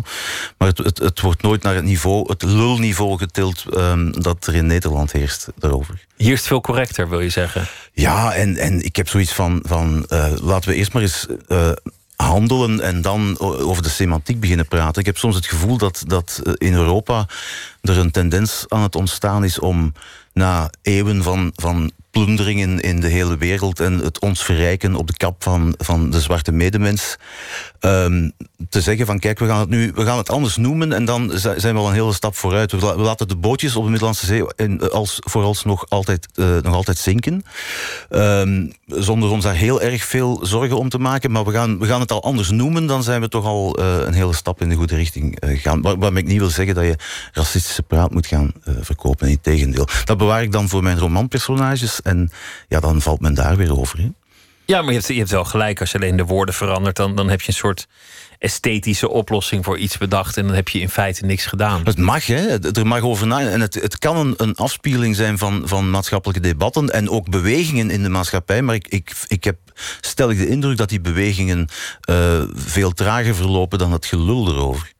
Maar 0.58 0.68
het, 0.68 0.78
het, 0.78 0.98
het 0.98 1.20
wordt 1.20 1.42
nooit 1.42 1.62
naar 1.62 1.74
het 1.74 1.84
niveau, 1.84 2.24
het 2.28 2.42
lulniveau 2.42 3.18
getild 3.18 3.64
ehm, 3.74 4.10
dat 4.10 4.46
er 4.46 4.54
in 4.54 4.66
Nederland 4.66 5.12
heerst 5.12 5.48
daarover. 5.58 6.06
Hier 6.16 6.32
is 6.32 6.38
het 6.38 6.48
veel 6.48 6.60
correcter, 6.60 7.08
wil 7.08 7.20
je 7.20 7.30
zeggen. 7.30 7.66
Ja, 7.92 8.34
en, 8.34 8.56
en 8.56 8.84
ik 8.84 8.96
heb 8.96 9.08
zoiets 9.08 9.32
van, 9.32 9.62
van 9.66 10.06
eh, 10.08 10.32
laten 10.40 10.70
we 10.70 10.76
eerst 10.76 10.92
maar 10.92 11.02
eens 11.02 11.26
handelen 12.22 12.80
en 12.80 13.02
dan 13.02 13.38
over 13.38 13.82
de 13.82 13.88
semantiek 13.88 14.40
beginnen 14.40 14.68
praten. 14.68 15.00
Ik 15.00 15.06
heb 15.06 15.18
soms 15.18 15.34
het 15.34 15.46
gevoel 15.46 15.76
dat, 15.76 16.02
dat 16.06 16.40
eh, 16.44 16.52
in 16.56 16.72
Europa 16.72 17.26
er 17.80 17.98
een 17.98 18.10
tendens 18.10 18.64
aan 18.68 18.82
het 18.82 18.96
ontstaan 18.96 19.44
is 19.44 19.58
om 19.58 19.92
na 20.32 20.70
eeuwen 20.82 21.22
van, 21.22 21.52
van 21.54 21.90
plunderingen 22.12 22.80
in 22.80 23.00
de 23.00 23.08
hele 23.08 23.36
wereld 23.36 23.80
en 23.80 23.98
het 23.98 24.18
ons 24.20 24.44
verrijken 24.44 24.94
op 24.94 25.06
de 25.06 25.16
kap 25.16 25.42
van, 25.42 25.74
van 25.78 26.10
de 26.10 26.20
zwarte 26.20 26.52
medemens, 26.52 27.16
ehm, 27.80 28.28
te 28.68 28.80
zeggen 28.80 29.06
van 29.06 29.18
kijk, 29.18 29.38
we 29.38 29.46
gaan 29.46 29.60
het 29.60 29.68
nu 29.68 29.92
we 29.94 30.04
gaan 30.04 30.16
het 30.18 30.30
anders 30.30 30.56
noemen 30.56 30.92
en 30.92 31.04
dan 31.04 31.30
zi- 31.34 31.52
zijn 31.56 31.74
we 31.74 31.80
al 31.80 31.88
een 31.88 31.94
hele 31.94 32.12
stap 32.12 32.36
vooruit. 32.36 32.72
We, 32.72 32.78
la- 32.78 32.96
we 32.96 33.02
laten 33.02 33.28
de 33.28 33.36
bootjes 33.36 33.76
op 33.76 33.82
de 33.84 33.88
Middellandse 33.90 34.26
Zee 34.26 34.54
en, 34.54 34.80
eh, 34.80 34.88
als, 34.88 35.16
vooralsnog 35.20 35.86
altijd, 35.88 36.28
eh, 36.34 36.46
nog 36.62 36.74
altijd 36.74 36.98
zinken. 36.98 37.42
Ehm, 38.10 38.66
zonder 38.86 39.30
ons 39.30 39.44
daar 39.44 39.54
heel 39.54 39.80
erg 39.82 40.04
veel 40.04 40.40
zorgen 40.42 40.78
om 40.78 40.88
te 40.88 40.98
maken. 40.98 41.30
Maar 41.30 41.44
we 41.44 41.52
gaan, 41.52 41.78
we 41.78 41.86
gaan 41.86 42.00
het 42.00 42.12
al 42.12 42.22
anders 42.22 42.50
noemen, 42.50 42.86
dan 42.86 43.02
zijn 43.02 43.20
we 43.20 43.28
toch 43.28 43.44
al 43.44 43.76
eh, 43.76 43.96
een 44.06 44.14
hele 44.14 44.34
stap 44.34 44.60
in 44.60 44.68
de 44.68 44.74
goede 44.74 44.96
richting 44.96 45.40
eh, 45.40 45.48
gegaan. 45.48 45.80
Waar, 45.98 46.16
ik 46.16 46.26
niet 46.26 46.38
wil 46.38 46.48
zeggen 46.50 46.74
dat 46.74 46.84
je 46.84 46.96
racistische 47.32 47.82
praat 47.82 48.10
moet 48.12 48.26
gaan 48.26 48.52
verkopen. 48.80 49.28
In 49.28 49.40
tegendeel. 49.40 49.86
Dat 50.04 50.18
bewaar 50.18 50.42
ik 50.42 50.52
dan 50.52 50.68
voor 50.68 50.82
mijn 50.82 50.98
romanpersonages. 50.98 52.00
En 52.02 52.30
ja, 52.68 52.80
dan 52.80 53.00
valt 53.00 53.20
men 53.20 53.34
daar 53.34 53.56
weer 53.56 53.78
over. 53.78 53.98
Hè. 53.98 54.10
Ja, 54.64 54.82
maar 54.82 54.92
je 54.92 54.98
hebt, 54.98 55.08
je 55.08 55.18
hebt 55.18 55.30
wel 55.30 55.44
gelijk. 55.44 55.80
Als 55.80 55.90
je 55.90 55.98
alleen 55.98 56.16
de 56.16 56.24
woorden 56.24 56.54
verandert, 56.54 56.96
dan, 56.96 57.16
dan 57.16 57.28
heb 57.28 57.40
je 57.40 57.48
een 57.48 57.54
soort 57.54 57.86
esthetische 58.38 59.08
oplossing 59.08 59.64
voor 59.64 59.78
iets 59.78 59.98
bedacht. 59.98 60.36
En 60.36 60.46
dan 60.46 60.54
heb 60.54 60.68
je 60.68 60.80
in 60.80 60.88
feite 60.88 61.26
niks 61.26 61.46
gedaan. 61.46 61.80
Het 61.84 61.98
mag, 61.98 62.26
hè. 62.26 62.70
Er 62.78 62.86
mag 62.86 63.00
over 63.00 63.26
na. 63.26 63.40
En 63.40 63.60
het, 63.60 63.74
het 63.74 63.98
kan 63.98 64.16
een, 64.16 64.34
een 64.36 64.54
afspiegeling 64.54 65.16
zijn 65.16 65.38
van, 65.38 65.62
van 65.64 65.90
maatschappelijke 65.90 66.48
debatten 66.48 66.88
en 66.88 67.10
ook 67.10 67.30
bewegingen 67.30 67.90
in 67.90 68.02
de 68.02 68.08
maatschappij. 68.08 68.62
Maar 68.62 68.74
ik, 68.74 68.88
ik, 68.88 69.12
ik 69.26 69.44
heb 69.44 69.58
stellig 70.00 70.38
de 70.38 70.48
indruk 70.48 70.76
dat 70.76 70.88
die 70.88 71.00
bewegingen 71.00 71.68
eh, 72.00 72.42
veel 72.54 72.92
trager 72.92 73.34
verlopen 73.34 73.78
dan 73.78 73.92
het 73.92 74.06
gelul 74.06 74.48
erover. 74.48 74.92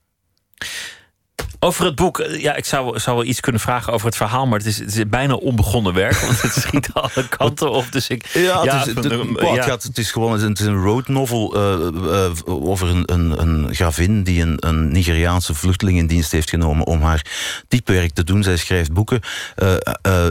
Over 1.63 1.85
het 1.85 1.95
boek, 1.95 2.19
eh, 2.19 2.41
ja, 2.41 2.55
ik 2.55 2.65
zou, 2.65 2.99
zou 2.99 3.17
wel 3.17 3.25
iets 3.25 3.39
kunnen 3.39 3.61
vragen 3.61 3.93
over 3.93 4.05
het 4.05 4.15
verhaal, 4.15 4.47
maar 4.47 4.57
het 4.57 4.67
is, 4.67 4.79
het 4.79 4.95
is 4.95 5.07
bijna 5.07 5.33
onbegonnen 5.33 5.93
werk, 5.93 6.15
want 6.25 6.41
het 6.41 6.53
schiet 6.53 6.89
alle 6.93 7.27
kanten 7.29 7.71
op. 7.71 7.91
Dus 7.91 8.07
ik, 8.07 8.25
Ja, 8.27 8.63
het, 8.63 8.87
is, 8.87 8.95
het, 8.95 9.13
ja. 9.39 9.77
het 9.81 9.97
is 9.97 10.11
gewoon 10.11 10.39
het 10.39 10.59
is 10.59 10.65
een 10.65 10.81
road 10.81 11.07
novel 11.07 11.55
eh, 11.55 11.87
eh, 12.25 12.31
over 12.45 12.87
een, 12.87 13.03
een, 13.05 13.41
een 13.41 13.75
gravin 13.75 14.23
die 14.23 14.41
een, 14.41 14.57
een 14.59 14.91
Nigeriaanse 14.91 15.53
vluchteling 15.53 15.97
in 15.97 16.07
dienst 16.07 16.31
heeft 16.31 16.49
genomen 16.49 16.85
om 16.85 17.01
haar 17.01 17.25
typewerk 17.67 18.13
te 18.13 18.23
doen. 18.23 18.43
Zij 18.43 18.57
schrijft 18.57 18.93
boeken, 18.93 19.21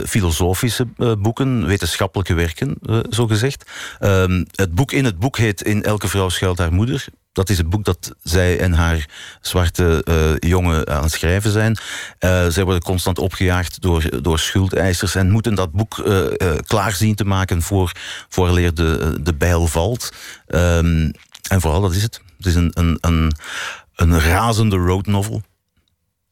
filosofische 0.05 0.87
boeken, 1.17 1.65
wetenschappelijke 1.65 2.33
werken, 2.33 2.77
zo 3.09 3.27
gezegd. 3.27 3.71
Ehm, 3.99 4.43
het 4.51 4.75
boek 4.75 4.91
in 4.91 5.05
het 5.05 5.19
boek 5.19 5.37
heet 5.37 5.61
In 5.61 5.83
elke 5.83 6.07
vrouw 6.07 6.29
schuilt 6.29 6.57
haar 6.57 6.73
moeder. 6.73 7.05
Dat 7.33 7.49
is 7.49 7.57
het 7.57 7.69
boek 7.69 7.83
dat 7.83 8.15
zij 8.23 8.59
en 8.59 8.73
haar 8.73 9.09
zwarte 9.41 10.01
eh, 10.03 10.49
jongen 10.49 10.87
aan 10.87 11.03
het 11.03 11.11
schrijven 11.11 11.51
zijn. 11.51 11.77
Eh, 12.19 12.47
zij 12.47 12.63
worden 12.63 12.83
constant 12.83 13.19
opgejaagd 13.19 13.81
door, 13.81 14.21
door 14.21 14.39
schuldeisers 14.39 15.15
en 15.15 15.31
moeten 15.31 15.55
dat 15.55 15.71
boek 15.71 15.97
eh, 15.97 16.25
klaar 16.67 16.91
zien 16.91 17.15
te 17.15 17.25
maken 17.25 17.61
voor, 17.61 17.91
vooraleer 18.29 18.73
de, 18.73 19.17
de 19.21 19.33
bijl 19.33 19.67
valt. 19.67 20.11
Ehm, 20.47 21.11
en 21.49 21.61
vooral, 21.61 21.81
dat 21.81 21.93
is 21.93 22.03
het. 22.03 22.21
Het 22.37 22.45
is 22.45 22.55
een, 22.55 22.71
een, 22.73 22.97
een, 23.01 23.35
een 23.95 24.19
razende 24.19 24.75
road 24.75 25.05
novel. 25.05 25.41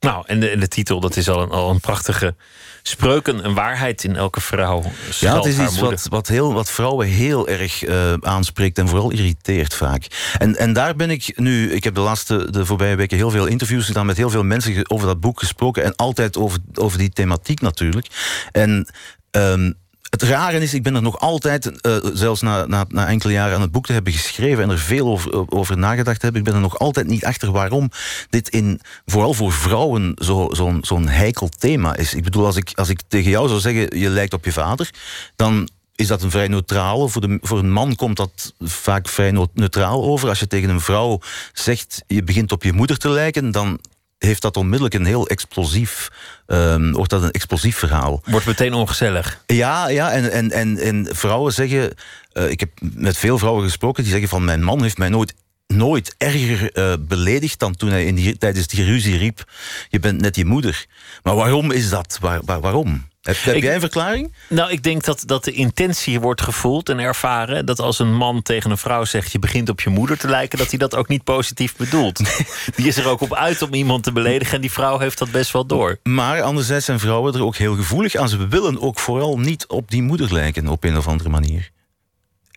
Nou, 0.01 0.23
en 0.27 0.39
de, 0.39 0.49
en 0.49 0.59
de 0.59 0.67
titel, 0.67 0.99
dat 0.99 1.15
is 1.15 1.29
al 1.29 1.41
een, 1.41 1.49
al 1.49 1.69
een 1.69 1.79
prachtige 1.79 2.35
spreuken, 2.81 3.45
een 3.45 3.53
waarheid 3.53 4.03
in 4.03 4.15
elke 4.15 4.41
vrouw. 4.41 4.83
Ja, 5.19 5.35
het 5.35 5.45
is 5.45 5.59
iets 5.59 5.79
wat, 5.79 6.07
wat, 6.09 6.27
heel, 6.27 6.53
wat 6.53 6.71
vrouwen 6.71 7.07
heel 7.07 7.47
erg 7.47 7.83
eh, 7.83 8.13
aanspreekt 8.13 8.77
en 8.77 8.87
vooral 8.87 9.11
irriteert 9.11 9.73
vaak. 9.73 10.33
En, 10.37 10.55
en 10.55 10.73
daar 10.73 10.95
ben 10.95 11.09
ik 11.09 11.39
nu, 11.39 11.71
ik 11.71 11.83
heb 11.83 11.95
de 11.95 12.01
laatste, 12.01 12.51
de 12.51 12.65
voorbije 12.65 12.95
weken 12.95 13.17
heel 13.17 13.31
veel 13.31 13.45
interviews 13.45 13.85
gedaan 13.85 14.05
met 14.05 14.17
heel 14.17 14.29
veel 14.29 14.43
mensen 14.43 14.89
over 14.89 15.07
dat 15.07 15.19
boek 15.19 15.39
gesproken 15.39 15.83
en 15.83 15.95
altijd 15.95 16.37
over, 16.37 16.57
over 16.73 16.97
die 16.97 17.09
thematiek 17.09 17.61
natuurlijk. 17.61 18.07
En 18.51 18.87
ehm, 19.31 19.71
het 20.11 20.21
rare 20.23 20.59
is, 20.59 20.73
ik 20.73 20.83
ben 20.83 20.95
er 20.95 21.01
nog 21.01 21.19
altijd, 21.19 21.81
eh, 21.81 21.97
zelfs 22.13 22.41
na, 22.41 22.65
na, 22.65 22.85
na 22.87 23.07
enkele 23.07 23.33
jaren 23.33 23.55
aan 23.55 23.61
het 23.61 23.71
boek 23.71 23.85
te 23.85 23.93
hebben 23.93 24.13
geschreven 24.13 24.63
en 24.63 24.69
er 24.69 24.79
veel 24.79 25.07
over, 25.07 25.51
over 25.51 25.77
nagedacht 25.77 26.21
heb, 26.21 26.35
ik 26.35 26.43
ben 26.43 26.53
er 26.53 26.59
nog 26.59 26.79
altijd 26.79 27.07
niet 27.07 27.25
achter 27.25 27.51
waarom 27.51 27.89
dit 28.29 28.49
in, 28.49 28.81
vooral 29.05 29.33
voor 29.33 29.51
vrouwen 29.51 30.11
zo- 30.15 30.49
zo'n 30.51 30.77
zo'n 30.81 31.07
heikel 31.07 31.49
thema 31.49 31.95
is. 31.95 32.13
Ik 32.13 32.23
bedoel, 32.23 32.45
als 32.45 32.55
ik, 32.55 32.71
als 32.75 32.89
ik 32.89 33.01
tegen 33.07 33.31
jou 33.31 33.47
zou 33.47 33.59
zeggen, 33.59 33.99
je 33.99 34.09
lijkt 34.09 34.33
op 34.33 34.45
je 34.45 34.51
vader, 34.51 34.89
dan 35.35 35.69
is 35.95 36.07
dat 36.07 36.21
een 36.21 36.31
vrij 36.31 36.47
neutrale. 36.47 37.09
Voor, 37.09 37.21
de, 37.21 37.37
voor 37.41 37.59
een 37.59 37.71
man 37.71 37.95
komt 37.95 38.17
dat 38.17 38.53
vaak 38.59 39.07
vrij 39.07 39.47
neutraal 39.53 40.03
over. 40.03 40.29
Als 40.29 40.39
je 40.39 40.47
tegen 40.47 40.69
een 40.69 40.81
vrouw 40.81 41.19
zegt, 41.53 42.03
je 42.07 42.23
begint 42.23 42.51
op 42.51 42.63
je 42.63 42.73
moeder 42.73 42.97
te 42.97 43.09
lijken, 43.09 43.51
dan 43.51 43.79
heeft 44.25 44.41
dat 44.41 44.57
onmiddellijk 44.57 44.93
een 44.93 45.05
heel 45.05 45.27
explosief, 45.27 46.09
ehm, 46.47 46.91
wordt 46.91 47.09
dat 47.09 47.23
een 47.23 47.31
explosief 47.31 47.77
verhaal. 47.77 48.21
Wordt 48.25 48.45
meteen 48.45 48.73
ongezellig. 48.73 49.41
Ja, 49.45 49.89
ja 49.89 50.11
en, 50.11 50.31
en, 50.31 50.51
en, 50.51 50.77
en 50.77 51.07
vrouwen 51.15 51.53
zeggen... 51.53 51.93
eh, 52.31 52.49
ik 52.49 52.59
heb 52.59 52.69
met 52.81 53.17
veel 53.17 53.37
vrouwen 53.37 53.63
gesproken 53.63 54.03
die 54.03 54.11
zeggen 54.11 54.29
van... 54.29 54.45
mijn 54.45 54.63
man 54.63 54.81
heeft 54.81 54.97
mij 54.97 55.09
nooit, 55.09 55.33
nooit 55.67 56.15
erger 56.17 56.71
eh, 56.71 56.93
beledigd... 56.99 57.59
dan 57.59 57.75
toen 57.75 57.89
hij 57.89 58.05
in 58.05 58.15
die, 58.15 58.37
tijdens 58.37 58.67
die 58.67 58.85
ruzie 58.85 59.17
riep... 59.17 59.51
je 59.89 59.99
bent 59.99 60.21
net 60.21 60.35
je 60.35 60.45
moeder. 60.45 60.85
Maar 61.23 61.35
waarom 61.35 61.71
is 61.71 61.89
dat? 61.89 62.17
Waar, 62.21 62.39
waar- 62.45 62.61
waarom? 62.61 63.09
Heb, 63.21 63.35
heb 63.43 63.55
Ik- 63.55 63.63
jij 63.63 63.73
een 63.73 63.79
verklaring? 63.79 64.33
Nou, 64.49 64.71
ik 64.71 64.83
denk 64.83 65.03
dat, 65.03 65.23
dat 65.25 65.43
de 65.43 65.51
intentie 65.51 66.19
wordt 66.19 66.41
gevoeld 66.41 66.89
en 66.89 66.99
ervaren. 66.99 67.65
Dat 67.65 67.79
als 67.79 67.99
een 67.99 68.15
man 68.15 68.41
tegen 68.41 68.71
een 68.71 68.77
vrouw 68.77 69.05
zegt: 69.05 69.31
je 69.31 69.39
begint 69.39 69.69
op 69.69 69.81
je 69.81 69.89
moeder 69.89 70.17
te 70.17 70.27
lijken, 70.27 70.57
dat 70.57 70.69
hij 70.69 70.79
dat 70.79 70.95
ook 70.95 71.07
niet 71.07 71.23
positief 71.23 71.75
bedoelt. 71.75 72.17
Die 72.75 72.87
is 72.87 72.97
er 72.97 73.07
ook 73.07 73.21
op 73.21 73.33
uit 73.33 73.61
om 73.61 73.73
iemand 73.73 74.03
te 74.03 74.11
beledigen 74.11 74.55
en 74.55 74.61
die 74.61 74.71
vrouw 74.71 74.99
heeft 74.99 75.17
dat 75.17 75.31
best 75.31 75.51
wel 75.51 75.65
door. 75.65 75.99
Maar 76.03 76.41
anderzijds 76.41 76.85
zijn 76.85 76.99
vrouwen 76.99 77.33
er 77.33 77.43
ook 77.43 77.55
heel 77.55 77.75
gevoelig 77.75 78.15
aan. 78.15 78.29
Ze 78.29 78.47
willen 78.47 78.81
ook 78.81 78.99
vooral 78.99 79.39
niet 79.39 79.67
op 79.67 79.91
die 79.91 80.01
moeder 80.01 80.33
lijken 80.33 80.67
op 80.67 80.83
een 80.83 80.97
of 80.97 81.07
andere 81.07 81.29
manier. 81.29 81.69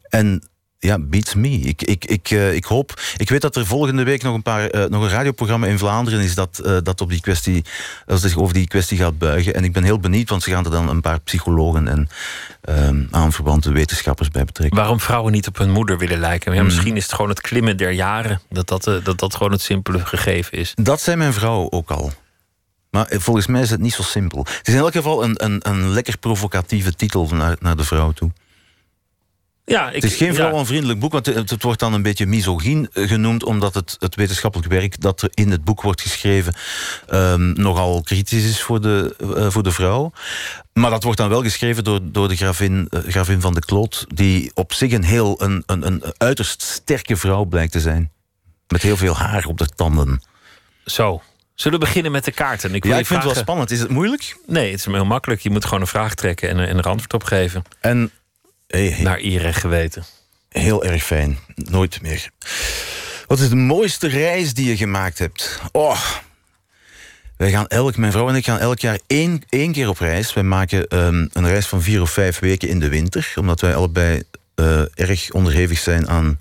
En 0.09 0.49
ja, 0.85 0.99
beats 0.99 1.35
me. 1.35 1.49
Ik, 1.49 1.83
ik, 1.83 2.05
ik, 2.05 2.31
eh, 2.31 2.55
ik 2.55 2.65
hoop. 2.65 3.01
Ik 3.17 3.29
weet 3.31 3.41
dat 3.41 3.57
er 3.57 3.67
volgende 3.67 4.03
week 4.03 4.23
nog 4.23 4.35
een, 4.35 4.43
paar, 4.43 4.67
eh, 4.67 4.91
nog 4.91 5.03
een 5.03 5.09
radioprogramma 5.09 5.67
in 5.67 5.79
Vlaanderen 5.79 6.21
is 6.21 6.35
dat, 6.35 6.59
eh, 6.59 6.77
dat 6.83 7.01
op 7.01 7.09
die 7.09 7.21
kwestie, 7.21 7.65
dat 8.07 8.21
zich 8.21 8.37
over 8.37 8.55
die 8.55 8.69
kwestie 8.69 8.99
gaat 8.99 9.19
buigen. 9.19 9.55
En 9.55 9.65
ik 9.65 9.73
ben 9.73 9.83
heel 9.83 9.99
benieuwd, 9.99 10.29
want 10.29 10.43
ze 10.43 10.51
gaan 10.51 10.65
er 10.65 10.71
dan 10.71 10.89
een 10.89 11.01
paar 11.01 11.21
psychologen 11.21 11.89
en 11.89 12.09
ehm 12.61 13.03
aanverwante 13.11 13.73
wetenschappers 13.73 14.29
bij 14.29 14.45
betrekken. 14.45 14.79
Waarom 14.79 15.01
vrouwen 15.01 15.33
niet 15.33 15.47
op 15.49 15.59
hun 15.59 15.71
moeder 15.71 15.99
willen 15.99 16.19
lijken? 16.19 16.53
Ja, 16.53 16.59
Hmm. 16.59 16.67
Misschien 16.67 16.97
is 16.97 17.03
het 17.03 17.13
gewoon 17.13 17.31
het 17.31 17.41
klimmen 17.41 17.77
der 17.77 17.91
jaren. 17.91 18.41
Dat 18.49 18.69
dat, 18.69 18.85
dat, 19.05 19.19
dat 19.19 19.35
gewoon 19.35 19.53
het 19.53 19.63
simpele 19.63 20.07
gegeven 20.07 20.59
is. 20.59 20.73
Dat 20.75 21.01
zei 21.01 21.17
mijn 21.17 21.33
vrouw 21.33 21.71
ook 21.71 21.91
al. 21.91 22.13
Maar 22.91 23.07
volgens 23.11 23.47
mij 23.47 23.63
is 23.63 23.71
het 23.71 23.81
niet 23.81 23.95
zo 23.95 24.03
simpel. 24.03 24.39
Het 24.39 24.69
is 24.69 24.75
in 24.75 24.81
elk 24.81 24.93
geval 24.93 25.25
een, 25.25 25.45
een, 25.45 25.59
een 25.69 25.89
lekker 25.89 26.19
provocatieve 26.19 26.95
titel 26.95 27.29
naar, 27.33 27.57
naar 27.61 27.77
de 27.77 27.85
vrouw 27.85 28.13
toe. 28.13 28.31
Ja, 29.67 29.89
ik, 29.89 30.03
het 30.03 30.05
is 30.05 30.17
geen 30.17 30.35
vrouwenvriendelijk 30.35 31.01
boek, 31.01 31.13
want 31.13 31.27
het, 31.27 31.51
het 31.51 31.63
wordt 31.63 31.81
dan 31.81 31.93
een 31.93 32.03
beetje 32.03 32.27
misogyn 32.27 32.89
eh, 32.93 33.09
genoemd, 33.09 33.45
omdat 33.45 33.75
het, 33.75 33.97
het 33.99 34.15
wetenschappelijk 34.15 34.71
werk 34.73 35.01
dat 35.01 35.23
er 35.23 35.31
in 35.35 35.51
het 35.51 35.65
boek 35.65 35.83
wordt 35.83 36.01
geschreven 36.01 36.55
ehm, 37.07 37.53
nogal 37.53 38.03
kritisch 38.03 38.45
is 38.45 38.63
voor 38.63 38.81
de, 38.81 39.17
eh, 39.37 39.51
voor 39.51 39.63
de 39.63 39.73
vrouw. 39.73 40.13
Maar 40.73 40.91
dat 40.91 41.03
wordt 41.03 41.19
dan 41.19 41.29
wel 41.29 41.43
geschreven 41.43 41.85
door, 41.85 42.01
door 42.03 42.29
de 42.29 42.37
gravin, 42.37 42.87
eh, 42.91 43.01
gravin 43.07 43.41
van 43.41 43.55
de 43.55 43.61
Kloot, 43.61 44.07
die 44.09 44.51
op 44.55 44.73
zich 44.73 44.93
een 44.93 45.05
heel 45.05 45.43
een, 45.43 45.63
een, 45.67 45.87
een 45.87 46.03
uiterst 46.17 46.63
sterke 46.63 47.17
vrouw 47.17 47.45
blijkt 47.45 47.73
te 47.73 47.81
zijn. 47.81 48.11
Met 48.69 48.83
heel 48.83 48.97
veel 48.97 49.17
haar 49.17 49.47
op 49.47 49.59
de 49.59 49.67
tanden. 49.67 50.23
Zo. 50.85 51.23
Zullen 51.55 51.79
we 51.79 51.85
beginnen 51.85 52.13
met 52.13 52.25
de 52.25 52.33
kaarten? 52.33 52.75
Ik 52.75 52.83
wil 52.83 52.93
Ja, 52.93 52.99
ik 52.99 53.07
vind 53.07 53.23
het 53.23 53.33
wel 53.33 53.43
spannend. 53.43 53.71
Is 53.71 53.81
het 53.81 53.91
moeilijk? 53.91 54.37
Nee, 54.47 54.71
het 54.71 54.79
is 54.79 54.85
heel 54.87 55.05
makkelijk. 55.05 55.41
Je 55.41 55.51
moet 55.51 55.65
gewoon 55.65 55.81
een 55.81 55.87
vraag 55.87 56.15
trekken 56.15 56.49
en, 56.49 56.59
en 56.59 56.79
er 56.79 56.89
antwoord 56.89 57.15
op 57.15 57.25
geven. 57.25 57.63
En 57.81 58.11
naar 59.03 59.19
eer 59.21 59.45
en 59.45 59.55
geweten. 59.55 60.05
Heel 60.49 60.85
erg 60.85 61.05
fijn. 61.05 61.39
Nooit 61.55 62.03
meer. 62.03 62.31
Wat 63.27 63.39
is 63.39 63.49
de 63.49 63.57
mooiste 63.57 64.09
reis 64.09 64.55
die 64.55 64.69
je 64.69 64.77
gemaakt 64.77 65.19
hebt? 65.19 65.61
Oh. 65.73 66.01
Wij 67.37 67.51
gaan 67.51 67.67
elk, 67.67 67.97
mijn 67.97 68.13
vrouw 68.13 68.29
en 68.29 68.35
ik 68.35 68.45
gaan 68.45 68.59
elk 68.59 68.79
jaar 68.79 68.99
één, 69.07 69.43
één 69.49 69.73
keer 69.73 69.89
op 69.89 69.99
reis. 69.99 70.33
Wij 70.33 70.43
maken 70.43 70.89
ehm, 70.89 71.27
een 71.33 71.49
reis 71.49 71.67
van 71.67 71.83
vier 71.83 72.01
of 72.01 72.11
vijf 72.11 72.39
weken 72.39 72.69
in 72.69 72.81
de 72.81 72.89
winter. 72.89 73.33
Omdat 73.37 73.61
wij 73.61 73.75
allebei 73.75 74.23
eh, 74.55 74.83
erg 74.95 75.31
onderhevig 75.31 75.79
zijn 75.79 76.09
aan 76.09 76.39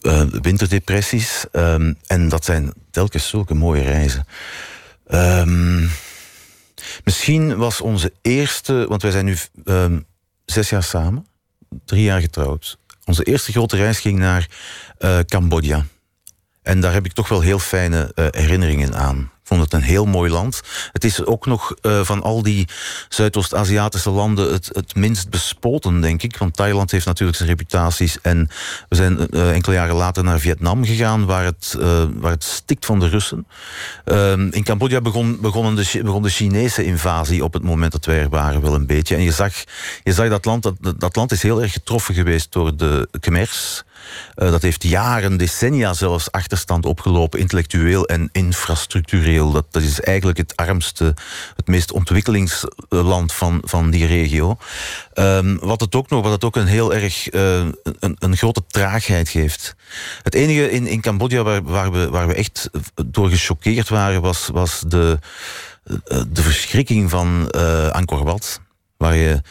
eh, 0.00 0.22
winterdepressies. 0.22 1.44
Ehm, 1.52 1.92
en 2.06 2.28
dat 2.28 2.44
zijn 2.44 2.72
telkens 2.90 3.28
zulke 3.28 3.54
mooie 3.54 3.82
reizen. 3.82 4.26
Ehm, 5.06 5.86
misschien 7.04 7.56
was 7.56 7.80
onze 7.80 8.12
eerste... 8.22 8.86
Want 8.88 9.02
wij 9.02 9.10
zijn 9.10 9.24
nu 9.24 9.36
zes 10.46 10.70
jaar 10.70 10.82
samen. 10.82 11.26
Drie 11.84 12.02
jaar 12.02 12.20
getrouwd. 12.20 12.78
Onze 13.04 13.22
eerste 13.22 13.52
grote 13.52 13.76
reis 13.76 14.00
ging 14.00 14.18
naar 14.18 14.48
eh, 14.98 15.18
Cambodja. 15.18 15.84
En 16.62 16.80
daar 16.80 16.92
heb 16.92 17.04
ik 17.04 17.12
toch 17.12 17.28
wel 17.28 17.40
heel 17.40 17.58
fijne 17.58 18.12
eh, 18.14 18.26
herinneringen 18.30 18.94
aan. 18.94 19.30
Vond 19.46 19.60
het 19.60 19.72
een 19.72 19.82
heel 19.82 20.04
mooi 20.04 20.30
land. 20.30 20.60
Het 20.92 21.04
is 21.04 21.24
ook 21.24 21.46
nog 21.46 21.74
eh, 21.80 22.00
van 22.00 22.22
al 22.22 22.42
die 22.42 22.68
Zuidoost-Aziatische 23.08 24.10
landen 24.10 24.52
het, 24.52 24.70
het 24.72 24.94
minst 24.94 25.30
bespoten, 25.30 26.00
denk 26.00 26.22
ik. 26.22 26.36
Want 26.36 26.56
Thailand 26.56 26.90
heeft 26.90 27.06
natuurlijk 27.06 27.36
zijn 27.36 27.48
reputaties. 27.48 28.20
En 28.20 28.48
we 28.88 28.96
zijn 28.96 29.30
eh, 29.30 29.52
enkele 29.52 29.74
jaren 29.74 29.94
later 29.94 30.24
naar 30.24 30.38
Vietnam 30.38 30.84
gegaan, 30.84 31.26
waar 31.26 31.44
het, 31.44 31.76
eh, 31.80 32.04
waar 32.14 32.30
het 32.30 32.44
stikt 32.44 32.86
van 32.86 33.00
de 33.00 33.08
Russen. 33.08 33.46
Ehm, 34.04 34.48
in 34.50 34.64
Cambodja 34.64 35.00
begon, 35.00 35.38
begon, 35.40 35.74
de, 35.74 36.20
de 36.20 36.28
Chinese 36.28 36.84
invasie 36.84 37.44
op 37.44 37.52
het 37.52 37.62
moment 37.62 37.92
dat 37.92 38.04
wij 38.04 38.20
er 38.20 38.28
waren 38.28 38.60
wel 38.60 38.74
een 38.74 38.86
beetje. 38.86 39.16
En 39.16 39.22
je 39.22 39.32
zag, 39.32 39.52
je 40.02 40.12
zag 40.12 40.28
dat 40.28 40.44
land, 40.44 40.62
dat, 40.62 41.00
dat 41.00 41.16
land 41.16 41.32
is 41.32 41.42
heel 41.42 41.62
erg 41.62 41.72
getroffen 41.72 42.14
geweest 42.14 42.52
door 42.52 42.76
de 42.76 43.08
Khmers. 43.20 43.84
Eh, 44.34 44.50
dat 44.50 44.62
heeft 44.62 44.82
jaren, 44.82 45.36
decennia 45.36 45.92
zelfs 45.92 46.32
achterstand 46.32 46.86
opgelopen, 46.86 47.38
intellectueel 47.38 48.06
en 48.06 48.28
infrastructureel. 48.32 49.52
Dat, 49.52 49.66
dat 49.70 49.82
is 49.82 50.00
eigenlijk 50.00 50.38
het 50.38 50.56
armste, 50.56 51.14
het 51.56 51.66
meest 51.66 51.92
ontwikkelingsland 51.92 53.32
van, 53.32 53.60
van 53.64 53.90
die 53.90 54.06
regio. 54.06 54.56
Ehm, 55.12 55.56
wat, 55.56 55.80
het 55.80 55.94
ook 55.94 56.10
nog, 56.10 56.22
wat 56.22 56.32
het 56.32 56.44
ook 56.44 56.56
een 56.56 56.66
heel 56.66 56.94
erg 56.94 57.28
eh, 57.28 57.58
een, 57.82 58.16
een 58.18 58.36
grote 58.36 58.62
traagheid 58.68 59.28
geeft. 59.28 59.74
Het 60.22 60.34
enige 60.34 60.70
in, 60.70 60.86
in 60.86 61.00
Cambodja 61.00 61.42
waar, 61.42 61.62
waar, 61.62 61.92
we, 61.92 62.10
waar 62.10 62.26
we 62.26 62.34
echt 62.34 62.70
door 63.06 63.28
gechoqueerd 63.28 63.88
waren, 63.88 64.20
was, 64.20 64.48
was 64.52 64.82
de, 64.86 65.18
eh, 65.84 66.20
de 66.28 66.42
verschrikking 66.42 67.10
van 67.10 67.50
eh 67.50 67.88
Angkor 67.88 68.24
Wat. 68.24 68.60
Waar 68.96 69.16
je 69.16 69.42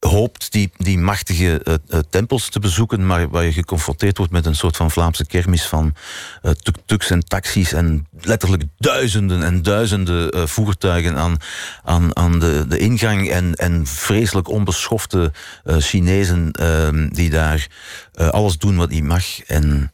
hoopt 0.00 0.52
die, 0.52 0.70
die 0.76 0.98
machtige 0.98 1.62
eh, 1.62 1.74
eh, 1.88 1.98
tempels 2.10 2.48
te 2.48 2.60
bezoeken, 2.60 3.06
maar 3.06 3.28
waar 3.28 3.44
je 3.44 3.52
geconfronteerd 3.52 4.16
wordt 4.16 4.32
met 4.32 4.46
een 4.46 4.56
soort 4.56 4.76
van 4.76 4.90
Vlaamse 4.90 5.26
kermis 5.26 5.66
van 5.66 5.94
eh, 6.42 6.50
tuk-tuks 6.50 7.10
en 7.10 7.24
taxis 7.24 7.72
en 7.72 8.06
letterlijk 8.20 8.62
duizenden 8.76 9.42
en 9.42 9.62
duizenden 9.62 10.48
voertuigen 10.48 11.16
aan, 11.16 11.36
aan, 11.82 12.16
aan 12.16 12.38
de, 12.38 12.64
de 12.68 12.78
ingang 12.78 13.30
en, 13.30 13.54
en 13.54 13.86
vreselijk 13.86 14.48
onbeschofte 14.48 15.32
Chinezen 15.64 16.52
eh, 16.52 16.88
die 17.10 17.30
daar 17.30 17.68
alles 18.12 18.58
doen 18.58 18.76
wat 18.76 18.90
niet 18.90 19.04
mag 19.04 19.42
en, 19.42 19.92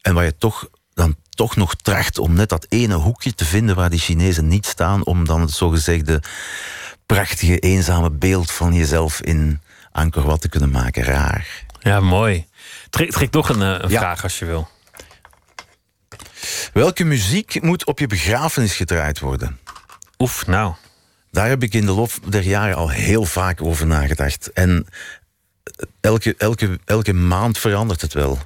en 0.00 0.14
waar 0.14 0.24
je 0.24 0.36
toch 0.36 0.68
dan 0.94 1.16
toch 1.30 1.56
nog 1.56 1.74
tracht 1.74 2.18
om 2.18 2.32
net 2.32 2.48
dat 2.48 2.66
ene 2.68 2.94
hoekje 2.94 3.34
te 3.34 3.44
vinden 3.44 3.76
waar 3.76 3.90
die 3.90 3.98
Chinezen 3.98 4.48
niet 4.48 4.66
staan, 4.66 5.04
om 5.04 5.24
dan 5.24 5.40
het 5.40 5.50
zogezegde 5.50 6.22
prachtige, 7.06 7.58
eenzame 7.58 8.10
beeld 8.10 8.50
van 8.50 8.74
jezelf 8.74 9.20
in 9.20 9.60
Angkor 9.92 10.22
Wat 10.22 10.40
te 10.40 10.48
kunnen 10.48 10.70
maken. 10.70 11.02
Raar. 11.02 11.64
Ja, 11.80 12.00
mooi. 12.00 12.46
Trek, 12.90 13.10
trek 13.10 13.30
nog 13.30 13.48
een, 13.48 13.62
eh, 13.62 13.76
een 13.78 13.90
vraag 13.90 14.22
als 14.22 14.38
je 14.38 14.44
wil. 14.44 14.68
Welke 16.72 17.04
muziek 17.04 17.62
moet 17.62 17.86
op 17.86 17.98
je 17.98 18.06
begrafenis 18.06 18.76
gedraaid 18.76 19.18
worden? 19.18 19.58
Oef, 20.18 20.46
nou. 20.46 20.74
Daar 21.30 21.48
heb 21.48 21.62
ik 21.62 21.74
in 21.74 21.86
de 21.86 21.92
loop 21.92 22.10
der 22.28 22.42
jaren 22.42 22.76
al 22.76 22.90
heel 22.90 23.24
vaak 23.24 23.62
over 23.62 23.86
nagedacht. 23.86 24.52
En 24.52 24.86
elke, 26.00 26.34
elke, 26.38 26.78
elke 26.84 27.12
maand 27.12 27.58
verandert 27.58 28.00
het 28.00 28.12
wel. 28.12 28.38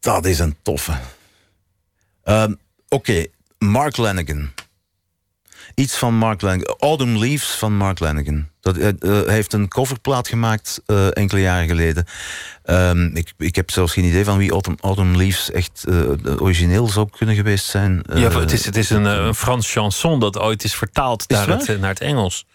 Dat 0.00 0.26
is 0.26 0.38
een 0.38 0.56
toffe. 0.62 0.98
Ehm, 2.24 2.54
Oké, 2.88 3.26
Mark 3.58 3.96
Lanigan. 3.96 4.52
Iets 5.74 5.96
van 5.96 6.14
Mark 6.14 6.40
Lanigan. 6.40 6.76
Autumn 6.78 7.18
Leaves 7.18 7.50
van 7.50 7.76
Mark 7.76 7.98
Lanigan. 7.98 8.50
Dat, 8.60 8.76
eh, 8.76 8.88
eh, 8.88 9.26
heeft 9.26 9.52
een 9.52 9.68
coverplaat 9.68 10.28
gemaakt 10.28 10.82
eh, 10.86 11.16
enkele 11.16 11.40
jaren 11.40 11.68
geleden. 11.68 12.04
Ehm, 12.64 13.16
ik, 13.16 13.32
ik 13.38 13.54
heb 13.54 13.70
zelfs 13.70 13.92
geen 13.92 14.04
idee 14.04 14.24
van 14.24 14.38
wie 14.38 14.50
Autumn, 14.50 14.78
Autumn 14.80 15.16
Leaves 15.16 15.50
echt 15.50 15.84
eh, 15.88 16.42
origineel 16.42 16.88
zou 16.88 17.08
kunnen 17.16 17.34
geweest 17.34 17.64
zijn. 17.64 18.02
ja, 18.14 18.38
het 18.38 18.52
is, 18.52 18.64
het 18.64 18.76
is 18.76 18.90
een, 18.90 19.04
een 19.04 19.34
Frans 19.34 19.72
chanson 19.72 20.20
dat 20.20 20.38
ooit 20.38 20.64
is 20.64 20.74
vertaald 20.74 21.24
Is 21.26 21.36
naar, 21.36 21.48
het 21.48 21.80
naar 21.80 21.90
het 21.90 22.00
Engels. 22.00 22.46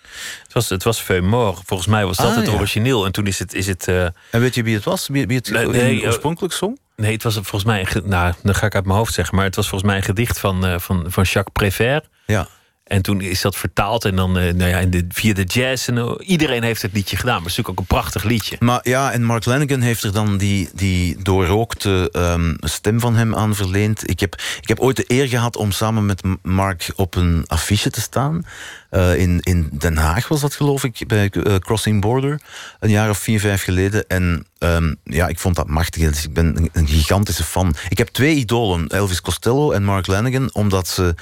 Het 0.44 0.54
was, 0.54 0.70
het 0.70 0.84
was. 0.84 1.02
Volgens 1.02 1.88
mij 1.88 2.06
was 2.06 2.18
dat 2.18 2.30
Ah, 2.30 2.36
het 2.36 2.48
ja. 2.48 2.54
origineel. 2.54 3.06
En 3.06 3.12
toen 3.12 3.28
is 3.28 3.40
het... 3.40 3.54
Is 3.54 3.68
het 3.68 3.88
En 3.88 4.14
weet 4.32 4.56
je 4.56 4.64
wie 4.64 4.76
het 4.76 4.84
was? 4.84 5.08
Wie, 5.08 5.28
wie 5.28 5.38
het 5.38 5.72
Nee, 5.72 6.06
oorspronkelijk 6.06 6.54
zong? 6.54 6.80
Nee, 6.96 7.14
het 7.14 7.24
was 7.24 7.34
volgens 7.34 7.64
mij... 7.64 7.88
Nou, 8.04 8.34
dan 8.44 8.56
ga 8.56 8.66
ik 8.66 8.76
uit 8.76 8.86
mijn 8.86 8.98
hoofd 8.98 9.14
zeggen. 9.14 9.36
Maar 9.36 9.46
het 9.46 9.56
was 9.56 9.68
volgens 9.68 9.90
mij 9.90 10.00
een 10.00 10.06
gedicht 10.06 10.40
van, 10.40 10.82
van, 10.82 11.06
van 11.08 11.24
Jacques 11.24 11.54
Prévert. 11.54 12.08
Ja. 12.26 12.48
En 12.88 13.02
toen 13.02 13.22
is 13.22 13.42
dat 13.42 13.56
vertaald. 13.56 14.06
En 14.06 14.16
dan 14.16 14.38
eh, 14.38 14.54
nou 14.54 14.70
ja, 14.70 14.78
in 14.78 14.90
de, 14.90 15.06
via 15.10 15.34
de 15.34 15.44
jazz. 15.44 15.88
En, 15.88 15.98
eh, 15.98 16.12
iedereen 16.20 16.64
heeft 16.64 16.82
het 16.82 16.94
liedje 16.94 17.16
gedaan. 17.16 17.34
Maar 17.34 17.42
het 17.44 17.52
is 17.52 17.58
natuurlijk 17.58 17.80
ook 17.80 17.90
een 17.90 18.02
prachtig 18.02 18.24
liedje. 18.24 18.56
Maar 18.60 18.80
ja, 18.84 19.12
en 19.12 19.24
Mark 19.24 19.46
Lanigan 19.46 19.82
heeft 19.82 20.04
er 20.04 20.12
dan 20.12 20.38
die, 20.38 20.70
die 20.74 21.24
doorrookte 21.24 22.10
ehm, 22.12 22.56
stem 22.60 23.00
van 23.00 23.16
hem 23.16 23.36
aan 23.36 23.56
verleend. 23.56 24.10
Ik 24.10 24.20
heb, 24.20 24.36
ik 24.62 24.68
heb 24.68 24.80
ooit 24.80 24.96
de 24.96 25.06
eer 25.08 25.28
gehad 25.28 25.56
om 25.56 25.72
samen 25.72 26.06
met 26.06 26.22
Mark 26.42 26.92
op 26.96 27.16
een 27.16 27.44
affiche 27.48 27.90
te 27.90 28.02
staan. 28.02 28.46
Eh, 28.90 29.16
in, 29.16 29.40
in 29.42 29.70
Den 29.72 29.98
Haag 29.98 30.28
was 30.28 30.42
dat 30.42 30.56
geloof 30.56 30.84
ik, 30.84 31.04
bij 31.08 31.30
eh, 31.30 31.56
Crossing 31.56 32.02
Border. 32.02 32.42
Een 32.80 32.90
jaar 32.90 33.10
of 33.10 33.18
vier, 33.18 33.40
vijf 33.40 33.64
geleden. 33.64 34.08
En 34.08 34.46
ehm, 34.58 34.94
ja, 35.04 35.28
ik 35.28 35.40
vond 35.40 35.56
dat 35.56 35.68
machtig. 35.68 36.10
Dus 36.10 36.24
ik 36.24 36.34
ben 36.34 36.70
een, 36.74 36.88
gigantische 36.88 37.44
fan. 37.44 37.76
Ik 37.90 37.98
heb 37.98 38.08
twee 38.08 38.36
idolen, 38.36 38.88
Elvis 38.88 39.22
Costello 39.22 39.72
en 39.72 39.84
Mark 39.84 40.08
Lanigan, 40.08 40.54
omdat 40.54 40.88
ze 40.88 41.16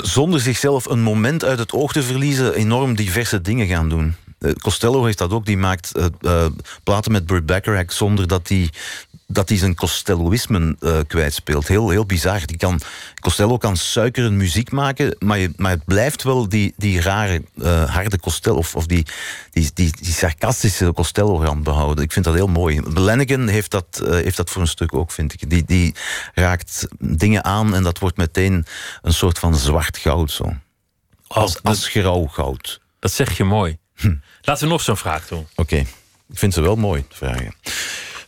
zonder 0.00 0.40
zichzelf 0.40 0.84
een 0.86 1.02
moment 1.02 1.44
uit 1.44 1.58
het 1.58 1.72
oog 1.72 1.92
te 1.92 2.02
verliezen, 2.02 2.54
enorm 2.54 2.94
diverse 2.94 3.40
dingen 3.40 3.66
gaan 3.66 3.88
doen. 3.88 4.14
Eh, 4.38 4.52
Costello 4.52 5.04
heeft 5.04 5.18
dat 5.18 5.30
ook, 5.30 5.46
die 5.46 5.56
maakt 5.56 5.92
eh, 6.20 6.46
platen 6.82 7.12
met 7.12 7.26
Burt 7.26 7.46
Bacharach 7.46 7.92
zonder 7.92 8.28
dat 8.28 8.48
hij 8.48 8.70
dat 9.32 9.48
hij 9.48 9.58
zijn 9.58 9.74
Costelloïsmen 9.74 10.76
eh 10.80 10.98
kwijtspeelt. 11.06 11.68
Heel, 11.68 11.90
heel 11.90 12.06
bizar. 12.06 12.46
Die 12.46 12.56
kan, 12.56 12.80
Costello 13.20 13.56
kan 13.56 13.76
suikeren 13.76 14.36
muziek 14.36 14.70
maken, 14.70 15.16
maar, 15.18 15.38
je, 15.38 15.52
maar 15.56 15.70
het 15.70 15.84
blijft 15.84 16.22
wel 16.22 16.48
die, 16.48 16.74
die 16.76 17.00
rare, 17.00 17.42
eh, 17.62 17.94
harde 17.94 18.18
Costello, 18.18 18.56
of, 18.56 18.76
of 18.76 18.86
die, 18.86 19.06
die, 19.50 19.70
die, 19.74 19.92
die 20.00 20.12
sarcastische 20.12 20.92
Costello-rand 20.92 21.62
behouden. 21.62 22.04
Ik 22.04 22.12
vind 22.12 22.24
dat 22.24 22.34
heel 22.34 22.46
mooi. 22.46 22.80
Lanigan 22.94 23.48
heeft 23.48 23.70
dat, 23.70 24.02
eh, 24.04 24.10
heeft 24.10 24.36
dat 24.36 24.50
voor 24.50 24.62
een 24.62 24.68
stuk 24.68 24.94
ook, 24.94 25.10
vind 25.10 25.32
ik. 25.32 25.50
Die, 25.50 25.64
die 25.64 25.94
raakt 26.34 26.86
dingen 26.98 27.44
aan 27.44 27.74
en 27.74 27.82
dat 27.82 27.98
wordt 27.98 28.16
meteen 28.16 28.66
een 29.02 29.14
soort 29.14 29.38
van 29.38 29.54
zwart 29.54 29.98
goud 29.98 30.30
zo. 30.30 30.54
Als, 31.26 31.62
als 31.62 31.88
grauw 31.88 32.26
goud. 32.26 32.80
Dat 32.98 33.12
zeg 33.12 33.36
je 33.36 33.44
mooi. 33.44 33.78
Laten 34.42 34.64
we 34.64 34.72
nog 34.72 34.80
zo'n 34.80 34.96
vraag 34.96 35.26
doen. 35.28 35.46
Oké, 35.54 35.76
ik 35.76 36.38
vind 36.38 36.54
ze 36.54 36.60
wel 36.60 36.76
mooi, 36.76 37.04
vragen. 37.08 37.54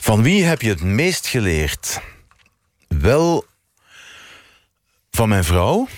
Van 0.04 0.22
wie 0.22 0.44
heb 0.44 0.62
je 0.62 0.68
het 0.68 0.82
meest 0.82 1.26
geleerd? 1.26 2.00
Wel, 2.88 3.46
van 5.10 5.28
mijn 5.28 5.44
vrouw. 5.44 5.88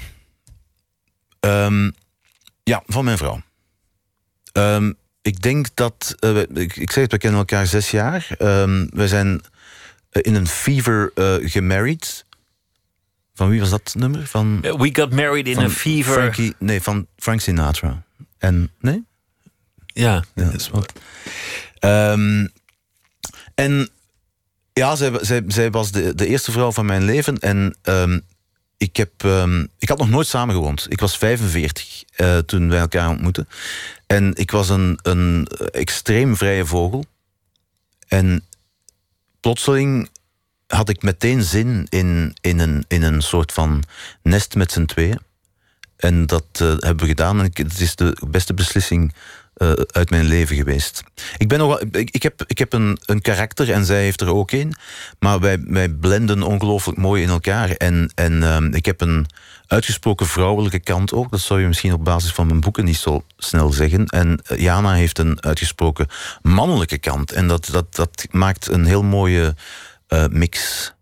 Ehm, 1.41 1.91
ja, 2.63 2.83
van 2.87 3.05
mijn 3.05 3.17
vrouw. 3.19 3.41
Ehm, 4.53 4.93
ik 5.23 5.43
denk 5.43 5.67
dat... 5.75 6.17
eh, 6.19 6.39
ik, 6.39 6.77
ik 6.77 6.91
zeg 6.91 7.03
het, 7.03 7.13
we 7.13 7.19
kennen 7.19 7.39
elkaar 7.39 7.67
zes 7.67 7.91
jaar. 7.91 8.27
Ehm, 8.39 8.87
we 8.91 9.09
zijn 9.09 9.41
eh, 10.11 10.23
in 10.25 10.35
een 10.35 10.47
fever 10.49 11.11
eh 11.15 11.35
gemarried. 11.51 12.25
Van 13.35 13.49
wie 13.49 13.61
was 13.61 13.71
dat 13.71 13.95
nummer? 13.99 14.27
Van, 14.27 14.61
We 14.61 14.91
got 14.93 15.13
married 15.13 15.47
in 15.47 15.59
a 15.59 15.69
fever. 15.69 16.13
Frankie, 16.13 16.55
nee, 16.59 16.83
van 16.83 17.07
Frank 17.17 17.41
Sinatra. 17.41 18.03
En, 18.39 18.71
nee? 18.81 19.05
Ja. 19.87 20.25
Ja, 20.35 20.45
dat 20.45 20.55
is 20.55 20.69
wat. 20.71 20.93
En 23.55 23.91
ja, 24.79 24.97
zij, 25.49 25.71
was 25.71 25.91
de, 25.91 26.15
de 26.15 26.27
eerste 26.27 26.53
vrouw 26.53 26.73
van 26.73 26.87
mijn 26.87 27.05
leven. 27.05 27.39
En 27.39 27.77
ehm, 27.83 28.19
ik, 28.77 28.97
heb, 28.97 29.25
ehm, 29.25 29.67
ik 29.79 29.89
had 29.89 29.99
nog 29.99 30.09
nooit 30.09 30.27
samengewoond. 30.27 30.87
Ik 30.89 31.01
was 31.01 31.19
45 31.19 32.05
eh, 32.17 32.39
toen 32.39 32.69
wij 32.69 32.79
elkaar 32.79 33.09
ontmoetten. 33.09 33.49
En 34.07 34.35
ik 34.35 34.51
was 34.51 34.69
een, 34.69 34.99
een 35.03 35.47
extreem 35.71 36.37
vrije 36.37 36.67
vogel. 36.67 37.05
En 38.09 38.45
plotseling 39.41 40.09
had 40.67 40.89
ik 40.89 41.03
meteen 41.03 41.43
zin 41.43 41.87
in, 41.89 42.37
in, 42.41 42.59
een, 42.59 42.85
in 42.89 43.03
een 43.03 43.23
soort 43.23 43.53
van 43.53 43.83
nest 44.23 44.55
met 44.55 44.73
z'n 44.73 44.85
tweeën. 44.85 45.21
En 45.97 46.27
dat 46.27 46.47
eh, 46.53 46.61
hebben 46.69 46.97
we 46.97 47.07
gedaan. 47.07 47.39
En 47.39 47.51
het 47.53 47.81
is 47.81 47.97
de 47.97 48.17
beste 48.29 48.55
beslissing 48.55 49.15
eh, 49.57 49.73
uit 49.87 50.11
mijn 50.11 50.25
leven 50.25 50.57
geweest. 50.57 51.03
Ik, 51.37 51.49
ben 51.49 51.59
nog, 51.59 51.69
wel- 51.69 52.01
ik, 52.01 52.11
ik 52.11 52.23
heb, 52.23 52.45
ik 52.47 52.59
heb 52.59 52.73
een, 52.73 52.99
een 53.05 53.21
karakter 53.21 53.73
en 53.73 53.85
zij 53.85 54.03
heeft 54.03 54.21
er 54.21 54.35
ook 54.35 54.51
een. 54.51 54.75
Maar 55.19 55.41
wij, 55.41 55.61
wij 55.67 55.89
blenden 55.89 56.43
ongelooflijk 56.43 56.99
mooi 56.99 57.23
in 57.23 57.29
elkaar. 57.29 57.71
En, 57.71 58.11
en 58.15 58.43
ehm, 58.43 58.75
ik 58.75 58.85
heb 58.85 59.01
een 59.01 59.27
uitgesproken 59.67 60.27
vrouwelijke 60.27 60.79
kant 60.79 61.13
ook. 61.13 61.31
Dat 61.31 61.41
zou 61.41 61.61
je 61.61 61.67
misschien 61.67 61.93
op 61.93 62.05
basis 62.05 62.33
van 62.33 62.47
mijn 62.47 62.61
boeken 62.61 62.85
niet 62.85 62.97
zo 62.97 63.25
snel 63.37 63.73
zeggen. 63.73 64.07
En 64.07 64.41
eh, 64.45 64.59
Jana 64.59 64.93
heeft 64.93 65.19
een 65.19 65.43
uitgesproken 65.43 66.07
mannelijke 66.43 66.99
kant. 66.99 67.33
En 67.33 67.49
dat, 67.49 67.69
dat, 67.73 67.95
dat 67.95 68.27
maakt 68.31 68.69
een 68.69 68.85
heel 68.85 69.03
mooie 69.03 69.55
eh, 70.07 70.27
mix. 70.27 70.93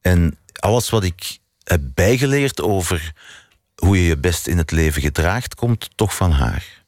En 0.00 0.38
alles 0.58 0.90
wat 0.90 1.04
ik 1.04 1.38
heb 1.64 1.80
bijgeleerd 1.94 2.62
over 2.62 3.12
hoe 3.74 3.96
je 3.96 4.06
je 4.06 4.16
best 4.16 4.46
in 4.46 4.58
het 4.58 4.70
leven 4.70 5.02
gedraagt, 5.02 5.54
komt 5.54 5.90
toch 5.94 6.16
van 6.16 6.30
haar. 6.30 6.81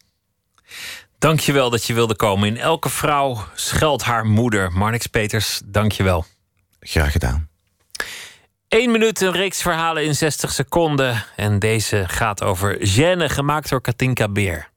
Dankjewel 1.24 1.70
dat 1.70 1.84
je 1.84 1.94
wilde 1.94 2.16
komen. 2.16 2.48
In 2.48 2.56
elke 2.56 2.88
vrouw 2.88 3.44
schuilt 3.54 4.02
haar 4.02 4.26
moeder. 4.26 4.72
Marnix 4.72 5.06
Peters, 5.06 5.60
dankjewel. 5.64 6.24
Graag 6.80 7.12
gedaan. 7.12 7.48
Eén 8.68 8.90
minuut, 8.90 9.20
een 9.20 9.32
reeks 9.32 9.62
verhalen 9.62 10.04
in 10.04 10.14
60 10.14 10.52
seconden. 10.52 11.24
En 11.36 11.58
deze 11.58 12.04
gaat 12.06 12.42
over 12.42 12.76
gêne, 12.78 13.28
gemaakt 13.28 13.68
door 13.68 13.80
Katinka 13.80 14.28
Beer. 14.28 14.68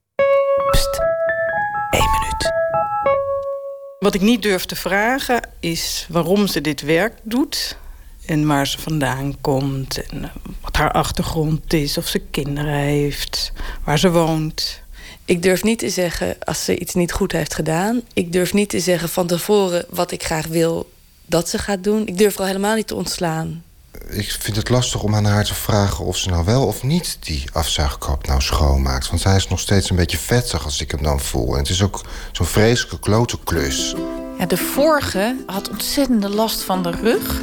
Wat 3.99 4.13
ik 4.13 4.21
niet 4.21 4.41
durf 4.41 4.65
te 4.65 4.75
vragen 4.75 5.49
is 5.59 6.05
waarom 6.09 6.47
ze 6.47 6.61
dit 6.61 6.81
werk 6.81 7.13
doet. 7.23 7.77
En 8.25 8.47
waar 8.47 8.67
ze 8.67 8.79
vandaan 8.79 9.41
komt. 9.41 10.09
En 10.09 10.31
wat 10.61 10.75
haar 10.75 10.91
achtergrond 10.91 11.73
is. 11.73 11.97
Of 11.97 12.07
ze 12.07 12.19
kinderen 12.19 12.73
heeft. 12.73 13.51
Waar 13.83 13.99
ze 13.99 14.11
woont. 14.11 14.85
Ik 15.27 15.41
durf 15.41 15.63
niet 15.63 15.79
te 15.79 15.89
zeggen 15.89 16.35
als 16.39 16.65
ze 16.65 16.79
iets 16.79 16.93
niet 16.93 17.11
goed 17.11 17.31
heeft 17.31 17.53
gedaan. 17.53 18.01
Ik 18.13 18.31
durf 18.31 18.53
niet 18.53 18.69
te 18.69 18.79
zeggen 18.79 19.09
van 19.09 19.27
tevoren 19.27 19.85
wat 19.89 20.11
ik 20.11 20.23
graag 20.23 20.45
wil 20.45 20.91
dat 21.25 21.49
ze 21.49 21.57
gaat 21.57 21.83
doen. 21.83 22.07
Ik 22.07 22.17
durf 22.17 22.33
er 22.33 22.39
al 22.39 22.45
helemaal 22.45 22.75
niet 22.75 22.87
te 22.87 22.95
ontslaan. 22.95 23.63
Ik 24.09 24.31
vind 24.39 24.55
het 24.55 24.69
lastig 24.69 25.03
om 25.03 25.15
aan 25.15 25.25
haar 25.25 25.45
te 25.45 25.53
vragen 25.53 26.05
of 26.05 26.17
ze 26.17 26.29
nou 26.29 26.45
wel 26.45 26.65
of 26.65 26.83
niet 26.83 27.17
die 27.19 27.43
afzuigkap 27.53 28.27
nou 28.27 28.41
schoonmaakt. 28.41 29.09
Want 29.09 29.23
hij 29.23 29.35
is 29.35 29.47
nog 29.47 29.59
steeds 29.59 29.89
een 29.89 29.95
beetje 29.95 30.17
vetsig 30.17 30.63
als 30.63 30.81
ik 30.81 30.91
hem 30.91 31.03
dan 31.03 31.19
voel. 31.19 31.53
En 31.53 31.59
het 31.59 31.69
is 31.69 31.81
ook 31.81 32.01
zo'n 32.31 32.45
vreselijke 32.45 32.99
klote 32.99 33.37
klus. 33.43 33.95
Ja, 34.39 34.45
de 34.45 34.57
vorige 34.57 35.35
had 35.45 35.69
ontzettende 35.69 36.29
last 36.29 36.61
van 36.63 36.83
de 36.83 36.91
rug. 36.91 37.41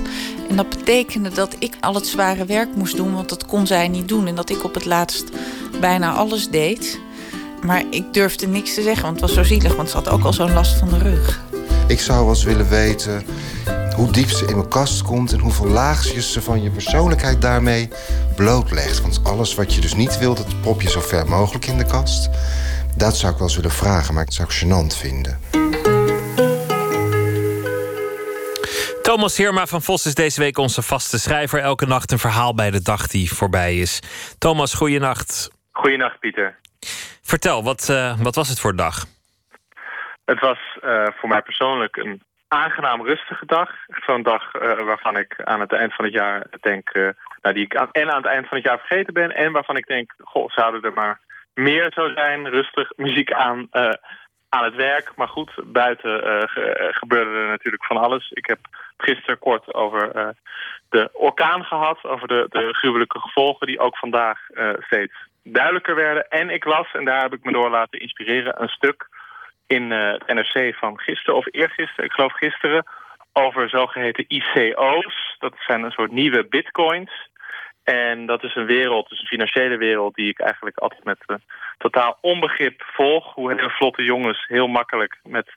En 0.49 0.57
dat 0.57 0.69
betekende 0.69 1.31
dat 1.31 1.57
ik 1.59 1.75
al 1.81 1.95
het 1.95 2.07
zware 2.07 2.45
werk 2.45 2.75
moest 2.75 2.97
doen, 2.97 3.15
want 3.15 3.29
dat 3.29 3.47
kon 3.47 3.67
zij 3.67 3.89
niet 3.89 4.09
doen. 4.09 4.27
En 4.27 4.35
dat 4.35 4.51
ik 4.51 4.65
op 4.65 4.75
het 4.75 4.85
laatst 4.85 5.25
bijna 5.81 6.13
alles 6.13 6.49
deed. 6.49 7.03
Maar 7.65 7.83
ik 7.91 8.13
durfde 8.13 8.47
niks 8.47 8.75
te 8.75 8.83
zeggen, 8.83 9.03
want 9.03 9.21
het 9.21 9.31
was 9.31 9.35
zo 9.35 9.43
zielig, 9.43 9.77
want 9.77 9.91
ze 9.91 9.97
had 9.97 10.09
ook 10.09 10.25
al 10.25 10.33
zo'n 10.33 10.53
last 10.53 10.79
van 10.79 10.89
de 10.89 10.99
rug. 10.99 11.43
Ik 11.89 12.01
zou 12.01 12.19
wel 12.19 12.29
eens 12.29 12.45
willen 12.45 12.69
weten 12.69 13.25
hoe 13.97 14.13
diep 14.13 14.29
ze 14.29 14.47
in 14.47 14.57
mijn 14.57 14.69
kast 14.69 15.03
komt... 15.03 15.33
en 15.33 15.39
hoeveel 15.39 15.67
laagjes 15.67 16.33
ze 16.33 16.43
van 16.43 16.63
je 16.63 16.71
persoonlijkheid 16.71 17.43
daarmee 17.43 17.89
blootlegt. 18.37 19.01
Want 19.01 19.21
alles 19.25 19.55
wat 19.55 19.75
je 19.75 19.81
dus 19.81 19.95
niet 19.95 20.19
wilt, 20.19 20.37
dat 20.37 20.61
prop 20.61 20.83
je 20.83 20.91
zo 20.91 21.01
ver 21.01 21.29
mogelijk 21.29 21.67
in 21.67 21.79
de 21.79 21.87
kast. 21.87 22.31
Dat 22.97 23.17
zou 23.17 23.33
ik 23.33 23.39
wel 23.39 23.47
eens 23.47 23.57
willen 23.57 23.71
vragen, 23.71 24.15
maar 24.15 24.25
dat 24.25 24.35
zou 24.35 24.49
ik 24.49 24.55
gênant 24.55 24.99
vinden. 24.99 25.39
Thomas 29.03 29.37
Heerma 29.37 29.67
van 29.67 29.83
Vos 29.83 30.07
is 30.07 30.15
deze 30.15 30.41
week 30.41 30.59
onze 30.59 30.83
vaste 30.83 31.19
schrijver. 31.19 31.61
Elke 31.61 31.87
nacht 31.87 32.13
een 32.13 32.19
verhaal 32.19 32.55
bij 32.55 32.71
de 32.71 32.83
dag 32.83 33.07
die 33.07 33.33
voorbij 33.33 33.79
is. 33.79 34.01
Thomas, 34.39 34.75
goeienacht. 34.75 35.51
Goeienacht, 35.73 36.21
Pieter. 36.21 36.59
Vertel, 37.23 37.63
wat, 37.63 37.89
eh, 37.89 38.21
wat 38.21 38.35
was 38.35 38.49
het 38.49 38.61
voor 38.61 38.77
dag? 38.77 39.05
Het 40.25 40.41
was 40.41 40.59
eh, 40.83 41.07
voor 41.15 41.29
mij 41.29 41.43
persoonlijk 41.43 41.97
een 41.97 42.23
aangenaam 42.49 43.07
rustige 43.07 43.47
dag. 43.47 43.71
Zo'n 44.07 44.23
dag 44.23 44.55
eh, 44.55 44.85
waarvan 44.85 45.17
ik 45.19 45.43
aan 45.45 45.61
het 45.61 45.73
eind 45.73 45.95
van 45.95 46.05
het 46.05 46.15
jaar 46.15 46.47
denk... 46.61 46.93
nou, 47.43 47.55
die 47.55 47.65
ik 47.65 47.77
aan, 47.77 47.89
en 47.93 48.11
aan 48.11 48.23
het 48.23 48.33
eind 48.33 48.49
van 48.49 48.57
het 48.57 48.67
jaar 48.67 48.79
vergeten 48.79 49.15
ben... 49.15 49.35
en 49.35 49.53
waarvan 49.53 49.77
ik 49.77 49.87
denk, 49.87 50.15
goh, 50.19 50.51
zouden 50.51 50.83
er 50.83 50.93
maar 50.93 51.21
meer 51.55 51.93
zo 51.95 52.13
zijn. 52.15 52.49
Rustig, 52.49 52.93
muziek 52.97 53.33
aan, 53.33 53.69
aan 54.49 54.65
het 54.65 54.75
werk. 54.75 55.13
Maar 55.17 55.29
goed, 55.29 55.51
buiten 55.65 56.21
ge- 56.49 56.89
gebeurde 56.91 57.39
er 57.39 57.49
natuurlijk 57.49 57.85
van 57.85 57.97
alles. 57.97 58.31
Ik 58.31 58.47
heb 58.47 58.59
gisteren 58.97 59.39
kort 59.39 59.75
over 59.75 60.35
de 60.89 61.11
orkaan 61.13 61.65
gehad. 61.65 62.05
Over 62.05 62.29
de, 62.29 62.47
de 62.49 62.75
gruwelijke 62.75 63.19
gevolgen 63.19 63.67
die 63.67 63.79
ook 63.79 63.97
vandaag 63.99 64.39
steeds 64.79 65.15
duidelijker 65.45 65.95
werden. 65.95 66.29
En 66.29 66.51
ik 66.51 66.65
las, 66.65 66.93
en 66.93 67.05
daar 67.05 67.23
heb 67.23 67.33
ik 67.33 67.45
me 67.45 67.53
door 67.53 67.71
laten 67.71 68.01
inspireren... 68.01 68.63
een 68.63 68.69
stuk 68.69 69.09
in 69.67 69.93
eh, 69.93 70.13
het 70.13 70.27
NRC 70.27 70.75
van 70.75 70.99
gisteren 70.99 71.37
of 71.37 71.47
eergisteren, 71.51 72.05
ik 72.05 72.13
geloof 72.13 72.33
gisteren, 72.33 72.85
over 73.33 73.69
zogeheten 73.69 74.25
ICO's. 74.29 75.37
Dat 75.39 75.55
zijn 75.59 75.83
een 75.83 75.91
soort 75.91 76.13
nieuwe 76.13 76.47
bitcoins. 76.49 77.33
En 77.85 78.27
dat 78.27 78.43
is 78.43 78.55
een 78.55 78.67
wereld, 78.67 79.09
dus 79.09 79.21
een 79.21 79.27
financiële 79.27 79.77
wereld, 79.77 80.15
die 80.15 80.29
ik 80.29 80.41
eigenlijk 80.41 80.79
altijd 80.79 81.05
met 81.05 81.19
eh, 81.27 81.37
totaal 81.79 82.19
onbegrip 82.21 82.83
volg. 82.83 83.35
Hoe 83.35 83.53
hele 83.53 83.71
vlotte 83.71 84.03
jongens 84.03 84.45
heel 84.47 84.67
makkelijk 84.67 85.19
met 85.23 85.57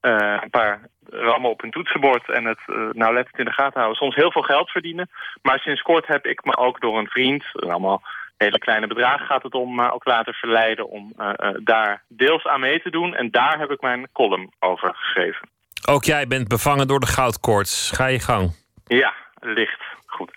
eh, 0.00 0.38
een 0.42 0.50
paar 0.50 0.80
rammen 1.10 1.50
op 1.50 1.60
hun 1.60 1.70
toetsenbord 1.70 2.30
en 2.30 2.44
het 2.44 2.58
uh, 2.66 2.88
nauwlettend 2.92 3.38
in 3.38 3.44
de 3.44 3.52
gaten 3.52 3.80
houden. 3.80 3.96
Soms 3.96 4.14
heel 4.14 4.32
veel 4.32 4.42
geld 4.42 4.70
verdienen. 4.70 5.10
Maar 5.42 5.58
sinds 5.58 5.82
kort 5.82 6.06
heb 6.06 6.26
ik 6.26 6.44
me 6.44 6.56
ook 6.56 6.80
door 6.80 6.98
een 6.98 7.08
vriend, 7.08 7.44
allemaal 7.52 8.02
hele 8.36 8.58
kleine 8.58 8.86
bedragen 8.86 9.26
gaat 9.26 9.42
het 9.42 9.54
om, 9.54 9.74
maar 9.74 9.92
ook 9.92 10.04
laten 10.04 10.32
verleiden 10.32 10.88
om 10.88 11.12
uh, 11.18 11.30
uh, 11.36 11.50
daar 11.64 12.02
deels 12.08 12.44
aan 12.44 12.60
mee 12.60 12.82
te 12.82 12.90
doen. 12.90 13.14
En 13.14 13.30
daar 13.30 13.58
heb 13.58 13.70
ik 13.70 13.80
mijn 13.80 14.08
column 14.12 14.52
over 14.58 14.94
geschreven. 14.94 15.48
Ook 15.88 16.04
jij 16.04 16.26
bent 16.26 16.48
bevangen 16.48 16.86
door 16.86 17.00
de 17.00 17.06
goudkoorts. 17.06 17.90
Ga 17.90 18.06
je 18.06 18.20
gang. 18.20 18.54
Ja, 18.86 19.14
licht. 19.40 19.82
Goed. 20.06 20.30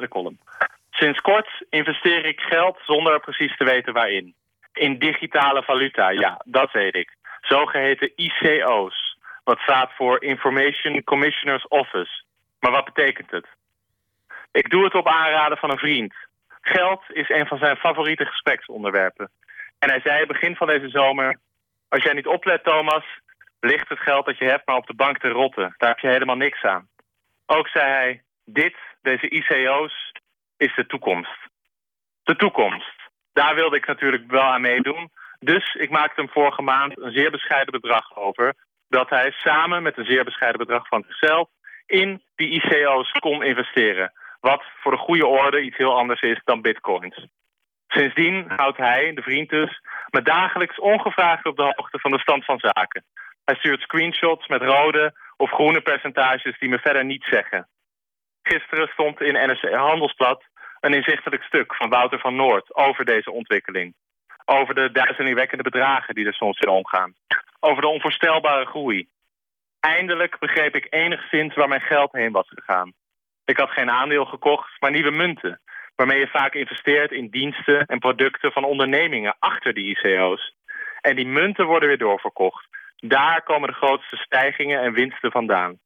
De 0.00 0.06
column. 0.08 0.38
Sinds 0.90 1.20
kort 1.20 1.48
investeer 1.70 2.24
ik 2.24 2.40
geld 2.40 2.78
zonder 2.86 3.20
precies 3.20 3.56
te 3.56 3.64
weten 3.64 3.92
waarin. 3.92 4.34
In 4.72 4.98
digitale 4.98 5.62
valuta, 5.62 6.10
ja, 6.10 6.40
dat 6.44 6.72
weet 6.72 6.94
ik. 6.94 7.16
Zogeheten 7.40 8.12
ICO's, 8.16 9.18
wat 9.44 9.58
staat 9.58 9.90
voor 9.96 10.22
Information 10.22 11.04
Commissioner's 11.04 11.66
Office. 11.68 12.22
Maar 12.60 12.72
wat 12.72 12.84
betekent 12.84 13.30
het? 13.30 13.46
Ik 14.52 14.70
doe 14.70 14.84
het 14.84 14.94
op 14.94 15.08
aanraden 15.08 15.58
van 15.58 15.70
een 15.70 15.78
vriend. 15.78 16.14
Geld 16.64 17.02
is 17.08 17.28
een 17.28 17.46
van 17.46 17.58
zijn 17.58 17.76
favoriete 17.76 18.24
gespreksonderwerpen. 18.24 19.30
En 19.78 19.88
hij 19.88 20.00
zei 20.00 20.26
begin 20.26 20.56
van 20.56 20.66
deze 20.66 20.88
zomer... 20.88 21.38
Als 21.88 22.02
jij 22.02 22.12
niet 22.12 22.26
oplet, 22.26 22.64
Thomas, 22.64 23.04
ligt 23.60 23.88
het 23.88 23.98
geld 23.98 24.26
dat 24.26 24.38
je 24.38 24.44
hebt 24.44 24.66
maar 24.66 24.76
op 24.76 24.86
de 24.86 24.94
bank 24.94 25.18
te 25.18 25.28
rotten. 25.28 25.74
Daar 25.78 25.88
heb 25.88 25.98
je 25.98 26.08
helemaal 26.08 26.36
niks 26.36 26.62
aan. 26.62 26.88
Ook 27.46 27.68
zei 27.68 27.90
hij, 27.90 28.22
dit, 28.44 28.76
deze 29.02 29.28
ICO's, 29.28 30.12
is 30.56 30.74
de 30.74 30.86
toekomst. 30.86 31.38
De 32.22 32.36
toekomst. 32.36 32.94
Daar 33.32 33.54
wilde 33.54 33.76
ik 33.76 33.86
natuurlijk 33.86 34.30
wel 34.30 34.42
aan 34.42 34.60
meedoen. 34.60 35.10
Dus 35.40 35.74
ik 35.74 35.90
maakte 35.90 36.20
hem 36.20 36.30
vorige 36.30 36.62
maand 36.62 37.00
een 37.00 37.12
zeer 37.12 37.30
bescheiden 37.30 37.80
bedrag 37.80 38.16
over... 38.16 38.54
dat 38.88 39.10
hij 39.10 39.30
samen 39.30 39.82
met 39.82 39.98
een 39.98 40.04
zeer 40.04 40.24
bescheiden 40.24 40.60
bedrag 40.66 40.88
van 40.88 41.04
zichzelf... 41.06 41.48
in 41.86 42.22
die 42.34 42.48
ICO's 42.48 43.10
kon 43.10 43.42
investeren. 43.44 44.12
Wat 44.50 44.64
voor 44.80 44.92
de 44.92 44.98
goede 44.98 45.26
orde 45.26 45.62
iets 45.62 45.76
heel 45.76 45.96
anders 45.96 46.20
is 46.20 46.40
dan 46.44 46.60
bitcoins. 46.60 47.26
Sindsdien 47.88 48.44
houdt 48.56 48.76
hij, 48.76 49.12
de 49.14 49.22
vriend 49.22 49.48
dus, 49.48 49.80
me 50.10 50.22
dagelijks 50.22 50.78
ongevraagd 50.80 51.46
op 51.46 51.56
de 51.56 51.62
hoogte 51.62 51.98
van 51.98 52.10
de 52.10 52.18
stand 52.18 52.44
van 52.44 52.58
zaken. 52.58 53.04
Hij 53.44 53.54
stuurt 53.54 53.80
screenshots 53.80 54.46
met 54.46 54.62
rode 54.62 55.14
of 55.36 55.50
groene 55.50 55.80
percentages 55.80 56.58
die 56.58 56.68
me 56.68 56.78
verder 56.78 57.04
niets 57.04 57.28
zeggen. 57.28 57.68
Gisteren 58.42 58.88
stond 58.88 59.20
in 59.20 59.32
NRC 59.32 59.74
Handelsblad 59.74 60.44
een 60.80 60.94
inzichtelijk 60.94 61.42
stuk 61.42 61.74
van 61.74 61.88
Wouter 61.88 62.18
van 62.18 62.36
Noord 62.36 62.74
over 62.74 63.04
deze 63.04 63.30
ontwikkeling. 63.30 63.94
Over 64.44 64.74
de 64.74 64.92
duizelingwekkende 64.92 65.62
bedragen 65.62 66.14
die 66.14 66.26
er 66.26 66.34
soms 66.34 66.58
in 66.58 66.68
omgaan. 66.68 67.14
Over 67.60 67.82
de 67.82 67.88
onvoorstelbare 67.88 68.66
groei. 68.66 69.08
Eindelijk 69.80 70.38
begreep 70.38 70.74
ik 70.74 70.86
enigszins 70.90 71.54
waar 71.54 71.68
mijn 71.68 71.80
geld 71.80 72.12
heen 72.12 72.32
was 72.32 72.48
gegaan. 72.48 72.92
Ik 73.44 73.56
had 73.56 73.70
geen 73.70 73.90
aandeel 73.90 74.24
gekocht, 74.24 74.80
maar 74.80 74.90
nieuwe 74.90 75.10
munten. 75.10 75.60
Waarmee 75.96 76.18
je 76.18 76.26
vaak 76.26 76.54
investeert 76.54 77.12
in 77.12 77.28
diensten 77.28 77.86
en 77.86 77.98
producten 77.98 78.52
van 78.52 78.64
ondernemingen 78.64 79.36
achter 79.38 79.74
die 79.74 79.96
ICO's. 79.96 80.54
En 81.00 81.16
die 81.16 81.26
munten 81.26 81.66
worden 81.66 81.88
weer 81.88 81.98
doorverkocht. 81.98 82.66
Daar 82.96 83.42
komen 83.42 83.68
de 83.68 83.74
grootste 83.74 84.16
stijgingen 84.16 84.80
en 84.80 84.92
winsten 84.92 85.30
vandaan. 85.30 85.78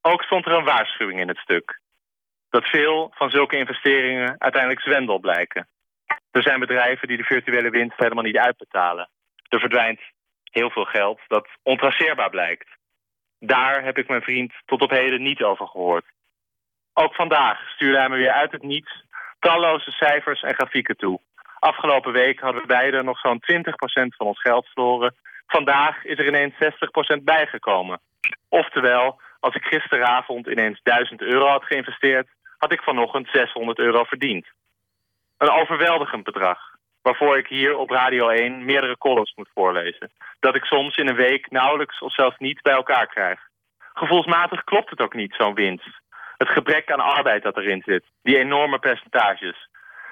Ook 0.00 0.22
stond 0.22 0.46
er 0.46 0.52
een 0.52 0.64
waarschuwing 0.64 1.20
in 1.20 1.28
het 1.28 1.38
stuk. 1.38 1.80
Dat 2.50 2.64
veel 2.64 3.12
van 3.14 3.30
zulke 3.30 3.56
investeringen 3.56 4.34
uiteindelijk 4.38 4.82
zwendel 4.82 5.18
blijken. 5.18 5.68
Er 6.30 6.42
zijn 6.42 6.60
bedrijven 6.60 7.08
die 7.08 7.16
de 7.16 7.24
virtuele 7.24 7.70
winst 7.70 7.98
helemaal 7.98 8.24
niet 8.24 8.36
uitbetalen. 8.36 9.08
Er 9.48 9.60
verdwijnt 9.60 10.00
heel 10.42 10.70
veel 10.70 10.84
geld 10.84 11.20
dat 11.28 11.48
ontraceerbaar 11.62 12.30
blijkt. 12.30 12.68
Daar 13.38 13.84
heb 13.84 13.98
ik 13.98 14.08
mijn 14.08 14.22
vriend 14.22 14.52
tot 14.64 14.82
op 14.82 14.90
heden 14.90 15.22
niet 15.22 15.42
over 15.42 15.66
gehoord. 15.66 16.04
Ook 16.98 17.14
vandaag 17.14 17.68
stuurde 17.68 17.98
hij 17.98 18.08
me 18.08 18.16
weer 18.16 18.32
uit 18.32 18.52
het 18.52 18.62
niets 18.62 19.04
talloze 19.38 19.90
cijfers 19.90 20.42
en 20.42 20.54
grafieken 20.54 20.96
toe. 20.96 21.20
Afgelopen 21.58 22.12
week 22.12 22.40
hadden 22.40 22.60
we 22.60 22.66
beiden 22.66 23.04
nog 23.04 23.18
zo'n 23.18 23.42
20% 23.52 24.16
van 24.16 24.26
ons 24.26 24.40
geld 24.40 24.66
verloren. 24.66 25.14
Vandaag 25.46 26.04
is 26.04 26.18
er 26.18 26.26
ineens 26.26 26.54
60% 26.54 27.22
bijgekomen. 27.22 28.00
Oftewel, 28.48 29.20
als 29.40 29.54
ik 29.54 29.64
gisteravond 29.64 30.46
ineens 30.46 30.80
1000 30.82 31.20
euro 31.20 31.46
had 31.46 31.64
geïnvesteerd, 31.64 32.28
had 32.58 32.72
ik 32.72 32.82
vanochtend 32.82 33.28
600 33.32 33.78
euro 33.78 34.04
verdiend. 34.04 34.46
Een 35.38 35.50
overweldigend 35.50 36.24
bedrag, 36.24 36.58
waarvoor 37.02 37.38
ik 37.38 37.46
hier 37.46 37.76
op 37.76 37.90
Radio 37.90 38.28
1 38.28 38.64
meerdere 38.64 38.98
columns 38.98 39.32
moet 39.34 39.50
voorlezen. 39.54 40.10
Dat 40.40 40.54
ik 40.54 40.64
soms 40.64 40.96
in 40.96 41.08
een 41.08 41.16
week 41.16 41.50
nauwelijks 41.50 41.98
of 41.98 42.14
zelfs 42.14 42.38
niet 42.38 42.62
bij 42.62 42.74
elkaar 42.74 43.06
krijg. 43.06 43.40
Gevoelsmatig 43.94 44.64
klopt 44.64 44.90
het 44.90 45.00
ook 45.00 45.14
niet, 45.14 45.34
zo'n 45.34 45.54
winst. 45.54 46.04
Het 46.36 46.48
gebrek 46.48 46.90
aan 46.90 47.00
arbeid 47.00 47.42
dat 47.42 47.56
erin 47.56 47.82
zit, 47.84 48.04
die 48.22 48.38
enorme 48.38 48.78
percentages. 48.78 49.68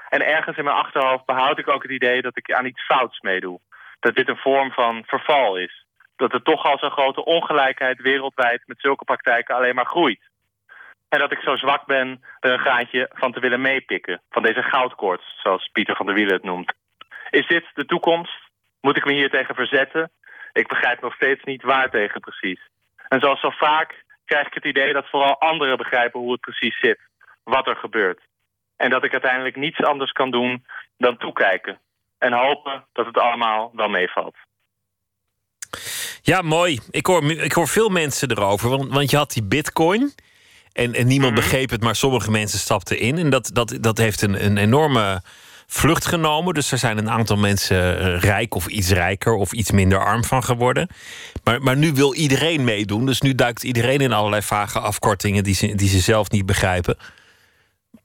En 0.09 0.27
ergens 0.27 0.57
in 0.57 0.65
mijn 0.65 0.77
achterhoofd 0.77 1.25
behoud 1.25 1.59
ik 1.59 1.69
ook 1.69 1.83
het 1.83 1.93
idee 1.93 2.23
dat 2.23 2.37
ik 2.37 2.53
aan 2.53 2.67
iets 2.67 2.85
fouts 2.85 3.21
meedoe. 3.21 3.61
Dat 4.01 4.15
dit 4.15 4.29
een 4.29 4.37
vorm 4.37 4.73
van 4.73 5.03
verval 5.07 5.57
is. 5.57 5.85
Dat 6.17 6.33
er 6.33 6.43
toch 6.43 6.65
al 6.65 6.79
zo'n 6.79 6.91
grote 6.91 7.25
ongelijkheid 7.25 8.01
wereldwijd 8.01 8.63
met 8.67 8.81
zulke 8.81 9.05
praktijken 9.05 9.55
alleen 9.55 9.75
maar 9.75 9.87
groeit. 9.87 10.21
En 11.09 11.19
dat 11.19 11.33
ik 11.33 11.39
zo 11.39 11.57
zwak 11.57 11.87
ben 11.87 12.25
er 12.41 12.53
een 12.53 12.59
gaatje 12.59 13.11
van 13.13 13.33
te 13.33 13.41
willen 13.41 13.61
meepikken. 13.61 14.21
Van 14.31 14.43
deze 14.43 14.63
goudkoorts, 14.63 15.41
zoals 15.43 15.69
Pieter 15.73 15.97
van 15.97 16.07
der 16.07 16.15
Wielen 16.15 16.35
het 16.35 16.43
noemt. 16.43 16.73
Is 17.31 17.47
dit 17.47 17.65
de 17.75 17.85
toekomst? 17.85 18.39
Moet 18.81 18.97
ik 18.97 19.05
me 19.05 19.13
hier 19.13 19.31
tegen 19.31 19.55
verzetten? 19.55 20.11
Ik 20.53 20.69
begrijp 20.69 21.01
nog 21.01 21.15
steeds 21.15 21.45
niet 21.45 21.63
waar 21.63 21.91
tegen 21.91 22.21
precies. 22.21 22.61
En 23.09 23.21
zoals 23.21 23.41
zo 23.41 23.51
vaak 23.51 24.04
krijg 24.25 24.47
ik 24.47 24.55
het 24.55 24.65
idee 24.65 24.93
dat 24.93 25.09
vooral 25.09 25.41
anderen 25.41 25.77
begrijpen 25.77 26.21
hoe 26.21 26.33
het 26.33 26.41
precies 26.41 26.79
zit. 26.79 26.99
Wat 27.45 27.67
er 27.67 27.77
gebeurt. 27.77 28.21
En 28.77 28.91
dat 28.91 29.05
ik 29.05 29.13
uiteindelijk 29.13 29.57
niets 29.57 29.83
anders 29.83 30.13
kan 30.13 30.31
doen 30.31 30.65
dan 30.97 31.17
toekijken. 31.17 31.79
En 32.19 32.33
hopen 32.33 32.85
dat 32.93 33.07
het 33.07 33.19
allemaal 33.19 33.71
wel 33.75 33.89
meevalt. 33.89 34.37
Ja, 36.23 36.43
mooi. 36.43 36.81
Ik 36.91 37.07
hoor, 37.07 37.31
ik 37.31 37.53
hoor 37.53 37.69
veel 37.69 37.89
mensen 37.89 38.31
erover. 38.31 38.69
Want, 38.69 38.93
want 38.93 39.11
je 39.11 39.17
had 39.17 39.33
die 39.33 39.45
bitcoin. 39.45 40.13
En, 40.73 40.95
en 40.95 41.07
niemand 41.07 41.35
begreep 41.35 41.71
het, 41.71 41.83
maar 41.83 41.95
sommige 41.95 42.31
mensen 42.31 42.59
stapten 42.59 42.99
in. 42.99 43.19
En 43.19 43.31
dat, 43.31 43.51
dat, 43.53 43.79
dat 43.81 43.99
heeft 43.99 44.23
een, 44.23 44.45
een 44.45 44.57
enorme 44.57 45.23
vlucht 45.67 46.07
genomen. 46.07 46.55
Dus 46.55 46.73
er 46.73 46.79
zijn 46.79 46.99
een 46.99 47.11
aantal 47.11 47.37
mensen 47.37 47.99
eh, 47.99 48.21
rijk 48.21 48.55
of 48.55 48.67
iets 48.67 48.91
rijker 48.91 49.35
of 49.35 49.53
iets 49.53 49.71
minder 49.71 50.05
arm 50.05 50.25
van 50.25 50.45
geworden. 50.45 50.89
Maar, 51.45 51.63
maar 51.63 51.77
nu 51.77 51.93
wil 51.93 52.15
iedereen 52.15 52.65
meedoen. 52.65 53.07
Dus 53.07 53.21
nu 53.21 53.35
duikt 53.35 53.63
iedereen 53.63 54.01
in 54.01 54.13
allerlei 54.13 54.43
vage 54.43 54.79
afkortingen 54.79 55.45
die 55.45 55.55
ze, 55.55 55.75
die 55.75 55.89
ze 55.89 55.99
zelf 55.99 56.31
niet 56.31 56.47
begrijpen. 56.47 56.97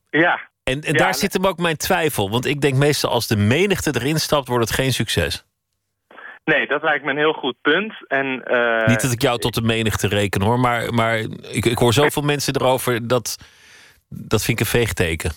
Ja. 0.10 0.40
En, 0.64 0.82
en 0.82 0.94
Ja, 0.94 1.00
daar 1.00 1.16
zit 1.16 1.34
hem 1.34 1.48
ook 1.48 1.58
mijn 1.58 1.78
twijfel. 1.78 2.30
Want 2.30 2.46
ik 2.46 2.62
denk 2.62 2.76
meestal 2.76 3.12
als 3.12 3.28
de 3.28 3.38
menigte 3.38 3.96
erin 3.96 4.20
stapt, 4.20 4.48
wordt 4.48 4.66
het 4.70 4.74
geen 4.80 4.94
succes. 4.94 5.44
Nee, 6.44 6.68
dat 6.68 6.84
lijkt 6.84 7.04
me 7.04 7.12
een 7.12 7.18
heel 7.18 7.34
goed 7.34 7.56
punt. 7.62 7.94
En, 8.08 8.44
eh, 8.44 8.88
Niet 8.88 9.02
dat 9.02 9.12
ik 9.12 9.22
jou 9.22 9.40
tot 9.40 9.54
de 9.54 9.62
menigte 9.62 10.08
reken 10.08 10.42
hoor. 10.42 10.60
Maar, 10.60 10.94
maar 10.94 11.18
ik, 11.52 11.66
ik 11.66 11.78
hoor 11.78 11.94
zoveel 11.94 12.22
mensen 12.22 12.56
erover. 12.56 13.08
Dat, 13.08 13.38
dat 14.10 14.44
vind 14.44 14.60
ik 14.60 14.66
een 14.66 14.72
veegteken. 14.72 15.32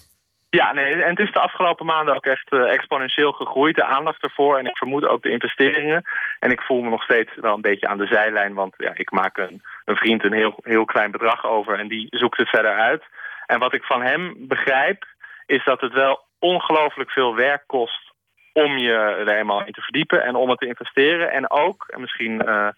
Ja, 0.58 0.72
nee, 0.72 1.02
en 1.02 1.10
het 1.10 1.18
is 1.18 1.32
de 1.32 1.40
afgelopen 1.40 1.86
maanden 1.86 2.14
ook 2.14 2.26
echt 2.26 2.50
eh, 2.50 2.72
exponentieel 2.72 3.32
gegroeid. 3.32 3.76
De 3.76 3.84
aandacht 3.84 4.22
ervoor 4.22 4.58
en 4.58 4.66
ik 4.66 4.76
vermoed 4.76 5.06
ook 5.06 5.22
de 5.22 5.30
investeringen. 5.30 6.02
En 6.38 6.50
ik 6.50 6.60
voel 6.60 6.82
me 6.82 6.88
nog 6.88 7.02
steeds 7.02 7.30
wel 7.34 7.54
een 7.54 7.60
beetje 7.60 7.86
aan 7.86 7.98
de 7.98 8.06
zijlijn. 8.06 8.54
Want 8.54 8.74
ja, 8.76 8.92
ik 8.94 9.10
maak 9.10 9.36
een, 9.36 9.62
een 9.84 9.96
vriend 9.96 10.24
een 10.24 10.32
heel, 10.32 10.54
heel 10.62 10.84
klein 10.84 11.10
bedrag 11.10 11.46
over 11.46 11.78
en 11.78 11.88
die 11.88 12.06
zoekt 12.10 12.36
het 12.36 12.48
verder 12.48 12.78
uit. 12.78 13.02
En 13.46 13.58
wat 13.58 13.74
ik 13.74 13.84
van 13.84 14.02
hem 14.02 14.34
begrijp, 14.38 15.06
is 15.46 15.64
dat 15.64 15.80
het 15.80 15.92
wel 15.92 16.24
ongelooflijk 16.38 17.10
veel 17.10 17.34
werk 17.34 17.62
kost 17.66 18.12
om 18.52 18.78
je 18.78 18.92
er 18.92 19.28
helemaal 19.28 19.66
in 19.66 19.72
te 19.72 19.82
verdiepen 19.82 20.22
en 20.22 20.34
om 20.34 20.50
het 20.50 20.58
te 20.58 20.66
investeren. 20.66 21.32
En 21.32 21.50
ook, 21.50 21.84
en 21.88 22.00
misschien 22.00 22.42
eh, 22.42 22.68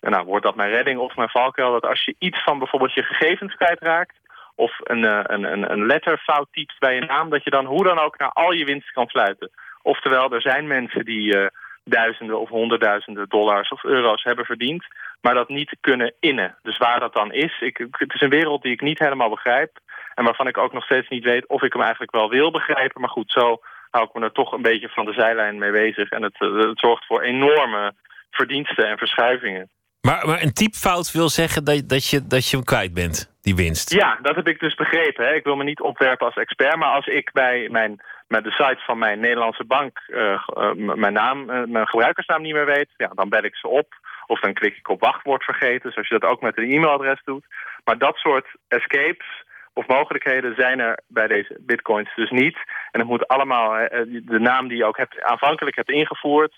nou, 0.00 0.24
wordt 0.24 0.44
dat 0.44 0.56
mijn 0.56 0.70
redding 0.70 0.98
of 0.98 1.16
mijn 1.16 1.28
valkuil, 1.28 1.72
dat 1.72 1.86
als 1.86 2.04
je 2.04 2.14
iets 2.18 2.42
van 2.42 2.58
bijvoorbeeld 2.58 2.94
je 2.94 3.02
gegevens 3.02 3.54
kwijtraakt, 3.54 4.16
of 4.56 4.72
een, 4.82 5.04
eh, 5.04 5.20
een, 5.22 5.52
een, 5.52 5.72
een 5.72 5.86
letterfout 5.86 6.48
typt 6.50 6.78
bij 6.78 6.94
je 6.94 7.00
naam, 7.00 7.30
dat 7.30 7.44
je 7.44 7.50
dan 7.50 7.64
hoe 7.64 7.84
dan 7.84 7.98
ook 7.98 8.18
naar 8.18 8.32
al 8.32 8.52
je 8.52 8.64
winst 8.64 8.92
kan 8.92 9.08
fluiten. 9.08 9.50
Oftewel, 9.82 10.32
er 10.32 10.40
zijn 10.40 10.66
mensen 10.66 11.04
die 11.04 11.38
eh, 11.38 11.46
duizenden 11.84 12.40
of 12.40 12.48
honderdduizenden 12.48 13.28
dollars 13.28 13.68
of 13.68 13.84
euro's 13.84 14.22
hebben 14.22 14.44
verdiend, 14.44 14.84
maar 15.20 15.34
dat 15.34 15.48
niet 15.48 15.76
kunnen 15.80 16.14
innen. 16.20 16.56
Dus 16.62 16.76
waar 16.76 17.00
dat 17.00 17.14
dan 17.14 17.32
is, 17.32 17.60
ik, 17.60 17.76
het 17.90 18.14
is 18.14 18.20
een 18.20 18.30
wereld 18.30 18.62
die 18.62 18.72
ik 18.72 18.80
niet 18.80 18.98
helemaal 18.98 19.30
begrijp 19.30 19.78
en 20.14 20.24
waarvan 20.24 20.46
ik 20.46 20.58
ook 20.58 20.72
nog 20.72 20.84
steeds 20.84 21.08
niet 21.08 21.24
weet 21.24 21.48
of 21.48 21.62
ik 21.62 21.72
hem 21.72 21.82
eigenlijk 21.82 22.12
wel 22.12 22.28
wil 22.28 22.50
begrijpen. 22.50 23.00
Maar 23.00 23.10
goed, 23.10 23.30
zo 23.30 23.60
hou 23.90 24.04
ik 24.04 24.14
me 24.14 24.20
er 24.20 24.32
toch 24.32 24.52
een 24.52 24.62
beetje 24.62 24.88
van 24.88 25.04
de 25.04 25.12
zijlijn 25.12 25.58
mee 25.58 25.70
bezig 25.70 26.10
en 26.10 26.22
het, 26.22 26.40
eh, 26.40 26.56
het 26.56 26.78
zorgt 26.78 27.06
voor 27.06 27.22
enorme 27.22 27.94
verdiensten 28.30 28.88
en 28.88 28.98
verschuivingen. 28.98 29.70
Maar, 30.00 30.26
maar 30.26 30.42
een 30.42 30.52
typfout 30.52 31.12
wil 31.12 31.28
zeggen 31.28 31.64
dat, 31.64 31.88
dat, 31.88 32.06
je, 32.06 32.26
dat 32.26 32.48
je 32.48 32.56
hem 32.56 32.64
kwijt 32.64 32.94
bent, 32.94 33.35
die. 33.54 33.98
Ja, 33.98 34.18
dat 34.22 34.34
heb 34.34 34.48
ik 34.48 34.60
dus 34.60 34.74
begrepen. 34.74 35.24
Hè. 35.26 35.34
Ik 35.34 35.44
wil 35.44 35.56
me 35.56 35.64
niet 35.64 35.80
opwerpen 35.80 36.26
als 36.26 36.36
expert, 36.36 36.76
maar 36.76 36.94
als 36.94 37.06
ik 37.06 37.32
bij 37.32 37.68
mijn, 37.70 38.00
met 38.28 38.44
de 38.44 38.50
site 38.50 38.82
van 38.84 38.98
mijn 38.98 39.20
Nederlandse 39.20 39.64
bank 39.64 39.98
eh, 40.06 40.32
eh, 40.32 40.72
mijn 40.72 41.12
naam, 41.12 41.50
eh, 41.50 41.62
mijn 41.66 41.86
gebruikersnaam 41.86 42.42
niet 42.42 42.52
meer 42.52 42.66
weet, 42.66 42.88
ja, 42.96 43.10
dan 43.14 43.28
bel 43.28 43.44
ik 43.44 43.56
ze 43.56 43.68
op. 43.68 43.94
Of 44.26 44.40
dan 44.40 44.54
klik 44.54 44.76
ik 44.76 44.88
op 44.88 45.00
wachtwoord 45.00 45.44
vergeten, 45.44 45.92
zoals 45.92 46.08
je 46.08 46.18
dat 46.18 46.30
ook 46.30 46.40
met 46.40 46.58
een 46.58 46.70
e-mailadres 46.70 47.20
doet. 47.24 47.44
Maar 47.84 47.98
dat 47.98 48.16
soort 48.16 48.46
escapes 48.68 49.44
of 49.72 49.86
mogelijkheden 49.86 50.54
zijn 50.54 50.80
er 50.80 51.00
bij 51.08 51.26
deze 51.26 51.58
bitcoins 51.60 52.14
dus 52.14 52.30
niet. 52.30 52.56
En 52.90 53.00
het 53.00 53.08
moet 53.08 53.28
allemaal, 53.28 53.88
de 54.22 54.38
naam 54.38 54.68
die 54.68 54.76
je 54.76 54.84
ook 54.84 54.96
hebt, 54.96 55.22
aanvankelijk 55.22 55.76
hebt 55.76 55.90
ingevoerd, 55.90 56.54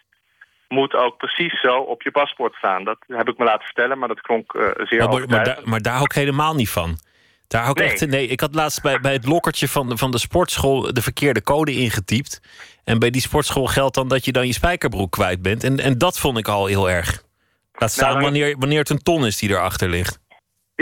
moet 0.69 0.95
ook 0.95 1.17
precies 1.17 1.61
zo 1.61 1.77
op 1.79 2.03
je 2.03 2.11
paspoort 2.11 2.55
staan. 2.55 2.85
Dat 2.85 2.99
heb 3.07 3.29
ik 3.29 3.39
me 3.39 3.45
laten 3.45 3.65
vertellen, 3.65 3.99
maar 3.99 4.09
dat 4.09 4.21
klonk 4.21 4.55
eh, 4.55 4.63
zeer 4.77 4.99
Maar, 4.99 5.09
maar, 5.09 5.29
maar, 5.29 5.45
daar, 5.45 5.59
maar 5.65 5.83
daar 5.83 5.93
hou 5.93 6.05
ik 6.05 6.13
helemaal 6.13 6.55
niet 6.55 6.71
van. 6.71 6.99
Daar 7.47 7.63
hou 7.63 7.73
ik 7.73 7.79
Nee. 7.85 7.93
echt, 7.93 8.07
nee, 8.07 8.27
ik 8.27 8.41
had 8.41 8.55
laatst 8.55 8.83
bij, 8.83 9.01
bij 9.01 9.13
het 9.13 9.27
lokkertje 9.27 9.69
van, 9.69 9.89
de- 9.89 9.97
van 9.97 10.11
de 10.11 10.19
sportschool 10.19 10.93
de 10.95 11.03
verkeerde 11.03 11.43
code 11.43 11.73
ingetypt. 11.73 12.41
En 12.85 12.99
bij 12.99 13.11
die 13.11 13.21
sportschool 13.21 13.67
geldt 13.67 13.95
dan 13.95 14.09
dat 14.09 14.25
je 14.25 14.33
dan 14.33 14.47
je 14.47 14.53
spijkerbroek 14.53 15.11
kwijt 15.13 15.43
bent. 15.43 15.65
En, 15.65 15.79
en 15.81 15.99
dat 15.99 16.19
vond 16.19 16.39
ik 16.39 16.49
al 16.49 16.67
heel 16.67 16.91
erg. 16.91 17.23
Laat 17.73 17.91
staan 17.91 18.05
Nou, 18.11 18.15
dan- 18.23 18.31
wanneer, 18.33 18.57
wanneer 18.59 18.79
het 18.79 18.91
een 18.91 19.03
ton 19.03 19.27
is 19.27 19.37
die 19.39 19.49
erachter 19.51 19.89
ligt. 19.89 20.19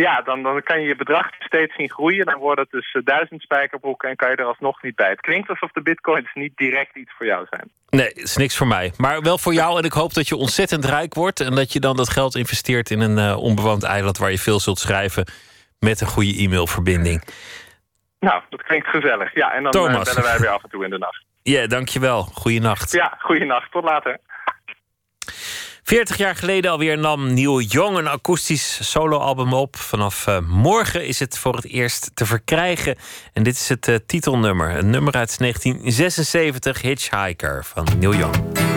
Ja, 0.05 0.23
dan, 0.23 0.43
dan 0.43 0.63
kan 0.63 0.81
je 0.81 0.87
je 0.87 0.97
bedrag 0.97 1.27
steeds 1.39 1.75
zien 1.75 1.91
groeien. 1.91 2.27
Dan 2.27 2.39
wordt 2.39 2.61
het 2.61 2.71
dus 2.71 2.93
eh, 2.93 3.03
duizend 3.05 3.43
spijkerbroeken 3.43 4.09
en 4.09 4.17
kan 4.17 4.31
je 4.31 4.37
er 4.37 4.45
alsnog 4.45 4.83
niet 4.83 4.95
bij. 4.95 5.09
Het 5.09 5.21
klinkt 5.21 5.49
alsof 5.49 5.71
de 5.71 5.83
bitcoins 5.83 6.31
niet 6.35 6.57
direct 6.57 6.97
iets 6.97 7.13
voor 7.17 7.27
jou 7.27 7.47
zijn. 7.51 7.71
Nee, 7.89 8.07
het 8.07 8.17
is 8.17 8.37
niks 8.37 8.57
voor 8.57 8.67
mij. 8.67 8.93
Maar 8.97 9.23
wel 9.23 9.39
voor 9.39 9.55
jou. 9.55 9.79
En 9.79 9.85
ik 9.85 9.93
hoop 9.93 10.15
dat 10.15 10.29
je 10.29 10.37
ontzettend 10.37 10.85
rijk 10.85 11.15
wordt. 11.15 11.41
En 11.41 11.55
dat 11.55 11.73
je 11.73 11.81
dan 11.81 11.97
dat 11.97 12.09
geld 12.09 12.35
investeert 12.35 12.91
in 12.91 13.01
een 13.01 13.19
eh, 13.19 13.43
onbewoond 13.43 13.83
eiland 13.83 14.19
waar 14.19 14.31
je 14.31 14.39
veel 14.39 14.61
zult 14.61 14.79
schrijven. 14.79 15.27
Met 15.79 16.01
een 16.01 16.07
goede 16.07 16.39
e-mailverbinding. 16.39 17.23
Nou, 18.21 18.43
dat 18.49 18.63
klinkt 18.63 18.87
gezellig. 18.87 19.35
Ja, 19.35 19.53
en 19.53 19.63
dan 19.63 19.73
eh, 19.73 20.03
bellen 20.03 20.23
wij 20.23 20.39
weer 20.39 20.51
af 20.51 20.63
en 20.63 20.71
toe 20.71 20.85
in 20.85 20.91
de 20.91 20.99
nacht. 20.99 21.25
Ja, 21.43 21.67
dankjewel. 21.67 22.23
Goeienacht. 22.23 22.93
Ja, 22.93 23.17
goeienacht. 23.19 23.71
Tot 23.73 23.85
later. 23.85 24.19
40 25.87 26.17
jaar 26.17 26.37
geleden 26.37 26.71
alweer 26.71 26.99
nam 26.99 27.35
Neil 27.35 27.61
Young 27.61 27.97
een 27.97 28.09
akoestisch 28.09 28.91
soloalbum 28.91 29.53
op. 29.53 29.77
Vanaf 29.77 30.27
eh, 30.27 30.39
morgen 30.47 31.07
is 31.07 31.19
het 31.19 31.39
voor 31.39 31.55
het 31.55 31.67
eerst 31.67 32.11
te 32.15 32.27
verkrijgen. 32.27 32.97
En 33.33 33.43
dit 33.43 33.55
is 33.55 33.69
het 33.69 33.89
eh, 33.89 33.95
titelnummer. 34.07 34.77
Een 34.77 34.91
nummer 34.91 35.15
uit 35.15 35.39
1976, 35.39 36.83
Hitchhiker 36.83 37.65
van 37.65 37.87
Neil 37.99 38.15
Young. 38.15 38.76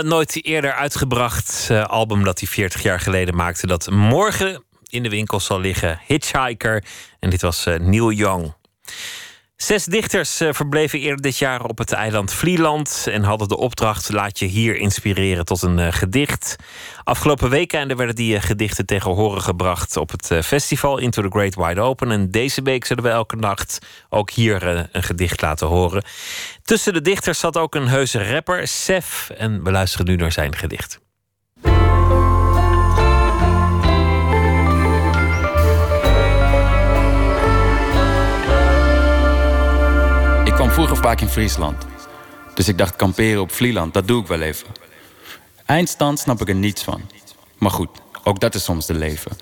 Eh, 0.00 0.06
nooit 0.06 0.44
eerder 0.44 0.72
uitgebracht 0.72 1.66
eh, 1.70 1.84
album 1.84 2.24
dat 2.24 2.40
hij 2.40 2.48
40 2.48 2.82
jaar 2.82 3.00
geleden 3.00 3.36
maakte, 3.36 3.66
dat 3.66 3.90
morgen 3.90 4.64
in 4.88 5.02
de 5.02 5.08
winkel 5.08 5.40
zal 5.40 5.60
liggen. 5.60 6.00
Hitchhiker. 6.06 6.84
En 7.18 7.30
dit 7.30 7.42
was 7.42 7.66
eh, 7.66 7.78
Neil 7.78 8.10
Young. 8.10 8.54
Zes 9.62 9.84
dichters 9.84 10.40
eh, 10.40 10.52
verbleven 10.52 10.98
eerder 10.98 11.20
dit 11.20 11.38
jaar 11.38 11.64
op 11.64 11.78
het 11.78 11.92
eiland 11.92 12.32
Vlieland 12.32 13.06
en 13.10 13.22
hadden 13.22 13.48
de 13.48 13.56
opdracht: 13.56 14.12
laat 14.12 14.38
je 14.38 14.46
hier 14.46 14.76
inspireren 14.76 15.44
tot 15.44 15.62
een 15.62 15.78
eh, 15.78 15.92
gedicht. 15.92 16.56
Afgelopen 17.04 17.50
weekenden 17.50 17.96
werden 17.96 18.14
die 18.14 18.36
eh, 18.36 18.42
gedichten 18.42 18.86
tegen 18.86 19.10
horen 19.10 19.42
gebracht 19.42 19.96
op 19.96 20.10
het 20.10 20.44
festival 20.44 20.98
Into 20.98 21.22
the 21.22 21.28
Great 21.28 21.54
Wide 21.54 21.80
Open. 21.80 22.10
En 22.10 22.30
deze 22.30 22.62
week 22.62 22.84
zullen 22.84 23.02
we 23.02 23.10
elke 23.10 23.36
nacht 23.36 23.78
ook 24.08 24.30
hier 24.30 24.62
een 24.92 25.02
gedicht 25.02 25.40
laten 25.40 25.66
horen. 25.66 26.02
Tussen 26.62 26.92
de 26.92 27.00
dichters 27.00 27.38
zat 27.38 27.56
ook 27.56 27.74
een 27.74 27.88
heuse 27.88 28.32
rapper, 28.32 28.68
Sef. 28.68 29.30
En 29.30 29.64
we 29.64 29.70
luisteren 29.70 30.06
nu 30.06 30.16
naar 30.16 30.32
zijn 30.32 30.56
gedicht. 30.56 31.00
Kwam 40.60 40.72
vroeger 40.72 40.96
vaak 40.96 41.20
in 41.20 41.28
Friesland. 41.28 41.86
Dus 42.54 42.68
ik 42.68 42.78
dacht 42.78 42.96
kamperen 42.96 43.40
op 43.40 43.52
Vlieland, 43.52 43.94
dat 43.94 44.08
doe 44.08 44.20
ik 44.20 44.26
wel 44.26 44.40
even. 44.40 44.66
Eindstand 45.66 46.18
snap 46.18 46.40
ik 46.40 46.48
er 46.48 46.54
niets 46.54 46.82
van. 46.82 47.02
Maar 47.58 47.70
goed, 47.70 47.88
ook 48.24 48.40
dat 48.40 48.54
is 48.54 48.64
soms 48.64 48.86
de 48.86 48.94
leven. 48.94 49.32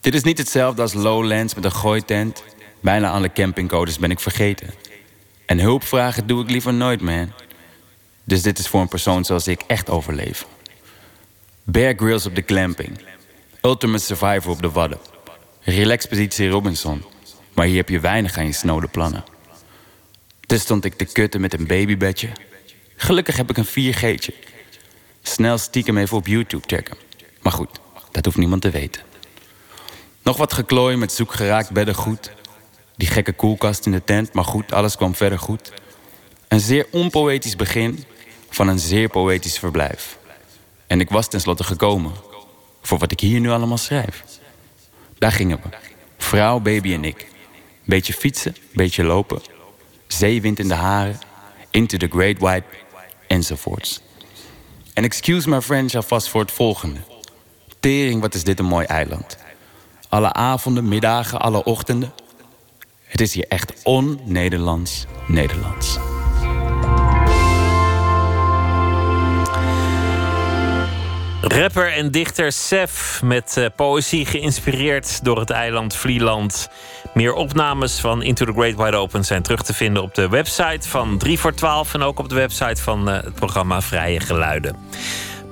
Dit 0.00 0.14
is 0.14 0.22
niet 0.22 0.38
hetzelfde 0.38 0.82
als 0.82 0.92
Lowlands 0.92 1.54
met 1.54 1.64
een 1.64 1.72
gooitent. 1.72 2.44
Bijna 2.80 3.10
alle 3.10 3.32
campingcodes 3.32 3.98
ben 3.98 4.10
ik 4.10 4.20
vergeten. 4.20 4.70
En 5.46 5.58
hulp 5.58 5.84
vragen 5.84 6.26
doe 6.26 6.42
ik 6.42 6.50
liever 6.50 6.74
nooit, 6.74 7.00
man. 7.00 7.32
Dus 8.24 8.42
dit 8.42 8.58
is 8.58 8.68
voor 8.68 8.80
een 8.80 8.88
persoon 8.88 9.24
zoals 9.24 9.46
ik 9.46 9.62
echt 9.66 9.90
overleven. 9.90 10.46
Bear 11.62 11.94
Grylls 11.94 12.26
op 12.26 12.34
de 12.34 12.42
glamping. 12.46 13.00
Ultimate 13.62 14.04
Survivor 14.04 14.52
op 14.52 14.62
de 14.62 14.70
Wadden. 14.70 14.98
Relaxpositie 15.60 16.48
Robinson. 16.48 17.04
Maar 17.52 17.66
hier 17.66 17.76
heb 17.76 17.88
je 17.88 18.00
weinig 18.00 18.38
aan 18.38 18.46
je 18.46 18.52
snode 18.52 18.88
plannen. 18.88 19.31
Dus 20.52 20.60
stond 20.60 20.84
ik 20.84 20.94
te 20.94 21.04
kutten 21.04 21.40
met 21.40 21.52
een 21.52 21.66
babybedje. 21.66 22.28
Gelukkig 22.96 23.36
heb 23.36 23.50
ik 23.50 23.56
een 23.56 23.94
4G'tje. 23.94 24.34
Snel 25.22 25.58
stiekem 25.58 25.98
even 25.98 26.16
op 26.16 26.26
YouTube 26.26 26.64
checken. 26.66 26.96
Maar 27.42 27.52
goed, 27.52 27.80
dat 28.10 28.24
hoeft 28.24 28.36
niemand 28.36 28.62
te 28.62 28.70
weten. 28.70 29.02
Nog 30.22 30.36
wat 30.36 30.52
geklooi 30.52 30.96
met 30.96 31.12
zoekgeraakt 31.12 31.70
beddengoed. 31.70 32.30
Die 32.96 33.08
gekke 33.08 33.32
koelkast 33.32 33.86
in 33.86 33.92
de 33.92 34.04
tent, 34.04 34.32
maar 34.32 34.44
goed, 34.44 34.72
alles 34.72 34.96
kwam 34.96 35.14
verder 35.14 35.38
goed. 35.38 35.72
Een 36.48 36.60
zeer 36.60 36.86
onpoëtisch 36.90 37.56
begin 37.56 38.04
van 38.50 38.68
een 38.68 38.78
zeer 38.78 39.08
poëtisch 39.08 39.58
verblijf. 39.58 40.18
En 40.86 41.00
ik 41.00 41.10
was 41.10 41.28
tenslotte 41.28 41.64
gekomen 41.64 42.12
voor 42.82 42.98
wat 42.98 43.12
ik 43.12 43.20
hier 43.20 43.40
nu 43.40 43.50
allemaal 43.50 43.78
schrijf. 43.78 44.24
Daar 45.18 45.32
gingen 45.32 45.60
we. 45.62 45.76
Vrouw, 46.18 46.60
baby 46.60 46.92
en 46.92 47.04
ik. 47.04 47.26
Beetje 47.84 48.12
fietsen, 48.12 48.56
beetje 48.72 49.04
lopen. 49.04 49.51
Zeewind 50.12 50.58
in 50.58 50.68
de 50.68 50.74
haren. 50.74 51.18
Into 51.70 51.96
the 51.96 52.08
great 52.08 52.38
white. 52.38 52.64
Enzovoorts. 53.26 54.00
En 54.94 55.04
excuse 55.04 55.48
my 55.48 55.60
French 55.60 55.94
alvast 55.94 56.28
voor 56.28 56.40
het 56.40 56.52
volgende. 56.52 57.00
Tering, 57.80 58.20
wat 58.20 58.34
is 58.34 58.44
dit 58.44 58.58
een 58.58 58.64
mooi 58.64 58.86
eiland. 58.86 59.36
Alle 60.08 60.32
avonden, 60.32 60.88
middagen, 60.88 61.40
alle 61.40 61.64
ochtenden. 61.64 62.12
Het 63.04 63.20
is 63.20 63.34
hier 63.34 63.46
echt 63.48 63.72
on-Nederlands 63.82 65.06
Nederlands. 65.28 65.98
Rapper 71.42 71.92
en 71.92 72.10
dichter 72.10 72.52
Sef 72.52 73.20
met 73.24 73.56
uh, 73.58 73.66
poëzie 73.76 74.26
geïnspireerd 74.26 75.24
door 75.24 75.38
het 75.38 75.50
eiland 75.50 75.96
Vlieland. 75.96 76.68
Meer 77.14 77.34
opnames 77.34 78.00
van 78.00 78.22
Into 78.22 78.44
the 78.44 78.52
Great 78.52 78.76
Wide 78.76 78.96
Open 78.96 79.24
zijn 79.24 79.42
terug 79.42 79.62
te 79.62 79.74
vinden 79.74 80.02
op 80.02 80.14
de 80.14 80.28
website 80.28 80.88
van 80.88 81.18
3 81.18 81.38
voor 81.38 81.54
12 81.54 81.94
en 81.94 82.02
ook 82.02 82.18
op 82.18 82.28
de 82.28 82.34
website 82.34 82.82
van 82.82 83.08
uh, 83.08 83.14
het 83.14 83.34
programma 83.34 83.80
Vrije 83.80 84.20
Geluiden. 84.20 84.76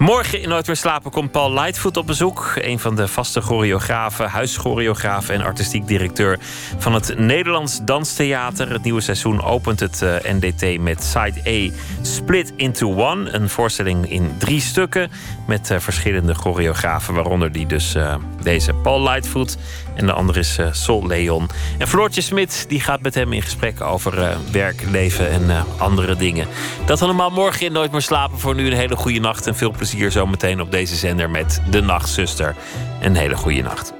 Morgen 0.00 0.42
in 0.42 0.48
Nooit 0.48 0.66
meer 0.66 0.76
slapen 0.76 1.10
komt 1.10 1.30
Paul 1.30 1.52
Lightfoot 1.52 1.96
op 1.96 2.06
bezoek. 2.06 2.52
Een 2.54 2.78
van 2.78 2.96
de 2.96 3.08
vaste 3.08 3.40
choreografen, 3.40 4.28
huischoreograaf 4.28 5.28
en 5.28 5.42
artistiek 5.42 5.86
directeur 5.86 6.38
van 6.78 6.94
het 6.94 7.18
Nederlands 7.18 7.80
Danstheater. 7.84 8.72
Het 8.72 8.82
nieuwe 8.82 9.00
seizoen 9.00 9.42
opent 9.42 9.80
het 9.80 10.00
uh, 10.02 10.14
NDT 10.22 10.80
met 10.80 11.02
Side 11.04 11.40
A 11.46 11.74
Split 12.02 12.52
into 12.56 12.96
One. 12.96 13.30
Een 13.30 13.48
voorstelling 13.48 14.10
in 14.10 14.34
drie 14.38 14.60
stukken 14.60 15.10
met 15.46 15.70
uh, 15.70 15.78
verschillende 15.78 16.34
choreografen. 16.34 17.14
Waaronder 17.14 17.52
die 17.52 17.66
dus 17.66 17.94
uh, 17.94 18.14
deze 18.42 18.74
Paul 18.74 19.02
Lightfoot 19.02 19.56
en 20.00 20.06
de 20.06 20.12
andere 20.12 20.38
is 20.38 20.58
Sol 20.70 21.06
Leon. 21.06 21.48
En 21.78 21.88
Floortje 21.88 22.20
Smit 22.20 22.64
die 22.68 22.80
gaat 22.80 23.02
met 23.02 23.14
hem 23.14 23.32
in 23.32 23.42
gesprek 23.42 23.80
over 23.80 24.36
werk, 24.52 24.82
leven 24.90 25.30
en 25.30 25.66
andere 25.78 26.16
dingen. 26.16 26.46
Dat 26.86 27.02
allemaal 27.02 27.30
morgen 27.30 27.66
in 27.66 27.72
Nooit 27.72 27.92
meer 27.92 28.00
slapen. 28.00 28.38
Voor 28.38 28.54
nu 28.54 28.66
een 28.66 28.76
hele 28.76 28.96
goede 28.96 29.20
nacht 29.20 29.46
en 29.46 29.56
veel 29.56 29.70
plezier 29.70 30.00
hier 30.00 30.10
zo 30.10 30.26
meteen 30.26 30.60
op 30.60 30.70
deze 30.70 30.96
zender 30.96 31.30
met 31.30 31.60
De 31.70 31.80
Nachtzuster. 31.80 32.54
Een 33.00 33.16
hele 33.16 33.36
goede 33.36 33.62
nacht. 33.62 33.99